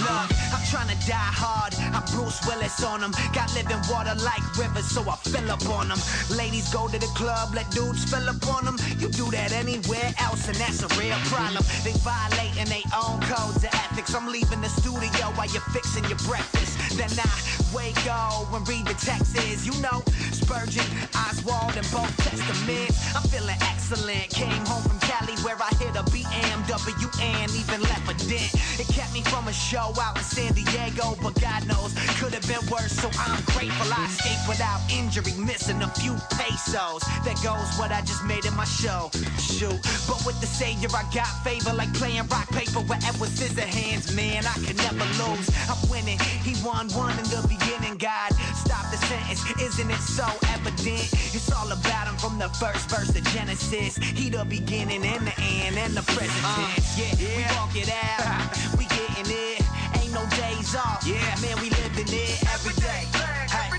Look, 0.04 0.28
I'm 0.52 0.64
trying 0.68 0.92
to 0.92 1.00
die 1.08 1.32
hard. 1.32 1.74
I'm 1.96 2.04
Bruce 2.12 2.46
Willis 2.46 2.84
on 2.84 3.02
them. 3.02 3.12
Got 3.34 3.54
living 3.56 3.80
water 3.90 4.16
like 4.24 4.44
rivers, 4.58 4.90
so 4.90 5.02
I 5.10 5.16
fill 5.24 5.50
up 5.52 5.66
on 5.70 5.88
them. 5.88 6.00
Ladies 6.36 6.68
go 6.74 6.88
to 6.88 7.00
the 7.00 7.12
club, 7.16 7.54
let 7.56 7.70
dudes 7.72 8.04
fill 8.04 8.28
up 8.28 8.46
on 8.48 8.66
them. 8.66 8.78
You 9.00 9.08
do 9.10 9.32
that 9.32 9.54
anywhere 9.54 10.14
else, 10.20 10.48
and 10.48 10.58
that's 10.58 10.84
a 10.84 10.90
real 11.00 11.18
problem. 11.32 11.64
They 11.84 11.94
violating 12.04 12.68
their 12.68 12.88
own 12.92 13.22
codes 13.22 13.64
of 13.64 13.72
ethics. 13.74 14.14
I'm 14.14 14.28
leaving 14.28 14.62
the 14.62 14.70
studio 14.70 15.32
while 15.36 15.48
you're 15.48 15.70
fixing 15.72 16.04
your 16.06 16.20
breakfast. 16.28 16.83
Then 16.95 17.10
I 17.18 17.53
wake 17.74 18.06
up 18.07 18.53
and 18.53 18.68
read 18.68 18.86
the 18.86 18.94
texts. 18.94 19.65
You 19.65 19.74
know, 19.82 20.03
Spurgeon, 20.32 20.86
Oswald, 21.15 21.76
and 21.76 21.88
both 21.91 22.14
testaments. 22.18 23.15
I'm 23.15 23.24
feeling 23.30 23.57
excellent. 23.61 24.30
Came 24.30 24.65
home 24.65 24.84
from 24.84 24.99
Cali 24.99 25.34
where 25.44 25.57
I 25.57 25.70
hit 25.82 25.95
a 25.95 26.03
BMW 26.14 27.10
and 27.22 27.49
even 27.52 27.82
left 27.82 28.06
a 28.10 28.15
dent. 28.30 28.53
It 28.80 28.88
kept 28.94 29.14
me 29.14 29.22
from 29.24 29.48
a 29.48 29.53
show 29.53 29.94
out 30.02 30.18
in 30.18 30.24
San 30.24 30.53
Diego, 30.53 31.15
but 31.22 31.40
God 31.41 31.68
knows 31.68 31.94
could 32.20 32.34
have 32.34 32.48
been 32.48 32.64
worse. 32.70 32.94
So 32.94 33.10
I'm 33.20 33.41
grateful 33.57 33.90
I 33.91 34.06
escaped 34.06 34.48
without 34.48 34.80
injury, 34.91 35.34
missing 35.38 35.82
a 35.82 35.90
few 35.98 36.14
pesos. 36.38 37.02
That 37.26 37.38
goes 37.44 37.68
what 37.80 37.91
I 37.91 38.02
just 38.02 38.24
made 38.26 38.45
in 38.45 38.56
my 38.56 38.65
show. 38.65 39.10
Shoot, 39.40 39.82
but 40.07 40.22
with 40.26 40.40
the 40.41 40.48
Savior 40.48 40.90
I 40.94 41.03
got 41.14 41.30
favor 41.44 41.74
like 41.74 41.94
playing 41.94 42.28
rock 42.28 42.49
paper 42.49 42.82
with 42.82 43.03
Edward 43.06 43.30
Scissorhands. 43.30 44.15
Man, 44.15 44.45
I 44.45 44.53
can 44.65 44.78
never 44.78 45.06
lose. 45.22 45.49
I'm 45.70 45.90
winning. 45.90 46.20
He 46.44 46.53
won 46.64 46.83
one 46.92 47.18
in 47.18 47.26
the 47.32 47.42
beginning. 47.48 47.98
God, 47.98 48.34
stop 48.56 48.90
the 48.92 48.98
sentence. 48.98 49.44
Isn't 49.62 49.90
it 49.90 50.04
so 50.04 50.26
evident? 50.52 51.08
It's 51.32 51.52
all 51.52 51.72
about 51.72 52.08
him 52.08 52.16
from 52.18 52.38
the 52.38 52.50
first 52.60 52.90
verse 52.90 53.10
of 53.10 53.24
Genesis. 53.32 53.98
He 53.98 54.30
the 54.30 54.44
beginning 54.46 55.04
and 55.06 55.28
the 55.28 55.36
end 55.40 55.78
and 55.78 55.94
the 55.94 56.04
present 56.14 56.44
tense. 56.56 56.98
Yeah, 57.00 57.16
we 57.38 57.44
walk 57.56 57.76
it 57.76 57.90
out. 57.90 58.52
we 58.78 58.86
getting 58.86 59.32
it. 59.32 59.62
Ain't 60.02 60.14
no 60.14 60.26
days 60.36 60.76
off. 60.76 61.06
Yeah, 61.08 61.24
man, 61.42 61.56
we 61.62 61.70
living 61.70 62.12
it 62.12 62.44
every 62.52 62.76
day. 62.82 63.08
Hey, 63.48 63.70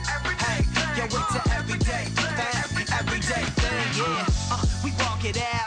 hey, 0.41 0.65
yo, 0.97 1.05
it's 1.05 1.35
a 1.37 1.43
everyday 1.53 2.05
thing, 2.17 2.89
everyday 2.99 3.45
thing. 3.61 3.87
Yeah, 3.99 4.27
uh, 4.51 4.65
we 4.83 4.91
walk 5.03 5.25
it 5.25 5.37
out. 5.37 5.64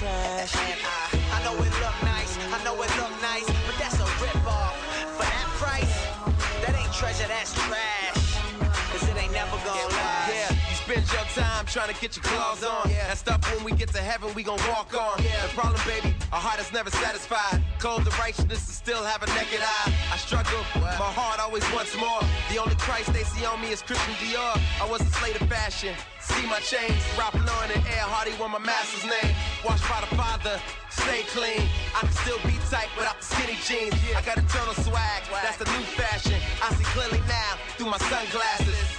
Trash. 0.00 0.56
And 0.56 0.80
I, 0.80 1.36
I 1.36 1.44
know 1.44 1.54
it 1.60 1.72
look 1.76 1.98
nice, 2.02 2.32
I 2.40 2.58
know 2.64 2.74
it 2.80 2.90
look 2.96 3.12
nice, 3.20 3.44
but 3.68 3.76
that's 3.76 4.00
a 4.00 4.08
rip-off. 4.16 4.72
For 5.16 5.28
that 5.28 5.48
price, 5.60 5.96
that 6.64 6.74
ain't 6.74 6.92
treasure, 6.92 7.28
that's 7.28 7.52
trash. 7.52 8.40
Cause 8.92 9.04
it 9.08 9.16
ain't 9.16 9.32
never 9.32 9.56
gonna 9.60 9.92
last. 9.92 10.32
Yeah, 10.32 10.50
you 10.68 10.74
spend 10.74 11.04
your 11.12 11.26
time 11.36 11.66
trying 11.66 11.92
to 11.92 12.00
get 12.00 12.16
your 12.16 12.24
claws 12.24 12.64
on. 12.64 12.88
Yeah. 12.88 13.06
That 13.08 13.18
stuff 13.18 13.40
when 13.54 13.64
we 13.64 13.72
get 13.72 13.90
to 13.90 14.00
heaven, 14.00 14.32
we 14.34 14.42
gon' 14.42 14.58
walk 14.68 14.94
on. 14.96 15.18
The 15.18 15.48
problem, 15.52 15.80
baby, 15.86 16.14
our 16.32 16.38
heart 16.38 16.60
is 16.60 16.72
never 16.72 16.90
satisfied. 16.90 17.62
Cold 17.78 18.04
to 18.04 18.10
righteousness 18.18 18.62
and 18.66 18.76
still 18.76 19.02
have 19.02 19.22
a 19.22 19.28
naked 19.34 19.58
eye. 19.58 19.92
I 20.12 20.16
struggle, 20.16 20.62
my 20.78 21.10
heart 21.10 21.40
always 21.40 21.64
wants 21.74 21.96
more. 21.98 22.22
The 22.50 22.58
only 22.62 22.76
Christ 22.76 23.12
they 23.12 23.24
see 23.24 23.44
on 23.44 23.60
me 23.60 23.72
is 23.72 23.82
Christian 23.82 24.14
Dior. 24.22 24.54
I 24.80 24.86
was 24.86 25.00
a 25.02 25.10
slave 25.18 25.38
to 25.38 25.46
fashion. 25.46 25.94
See 26.20 26.46
my 26.46 26.60
chains, 26.60 27.02
Ralph 27.18 27.34
Lauren 27.34 27.70
and 27.74 27.82
Ed 27.82 28.06
Hardy 28.06 28.30
were 28.38 28.48
my 28.48 28.62
master's 28.62 29.10
name. 29.10 29.34
Washed 29.66 29.82
by 29.90 30.00
the 30.06 30.14
Father, 30.14 30.60
stay 30.90 31.26
clean. 31.34 31.66
I 31.96 32.06
can 32.06 32.14
still 32.22 32.38
be 32.46 32.54
tight 32.70 32.90
without 32.94 33.18
the 33.18 33.26
skinny 33.26 33.58
jeans. 33.66 33.98
I 34.14 34.22
got 34.22 34.38
eternal 34.38 34.74
swag, 34.86 35.26
that's 35.30 35.58
the 35.58 35.66
new 35.74 35.82
fashion. 35.98 36.38
I 36.62 36.74
see 36.74 36.86
clearly 36.94 37.18
now 37.26 37.58
through 37.74 37.90
my 37.90 37.98
sunglasses. 37.98 38.89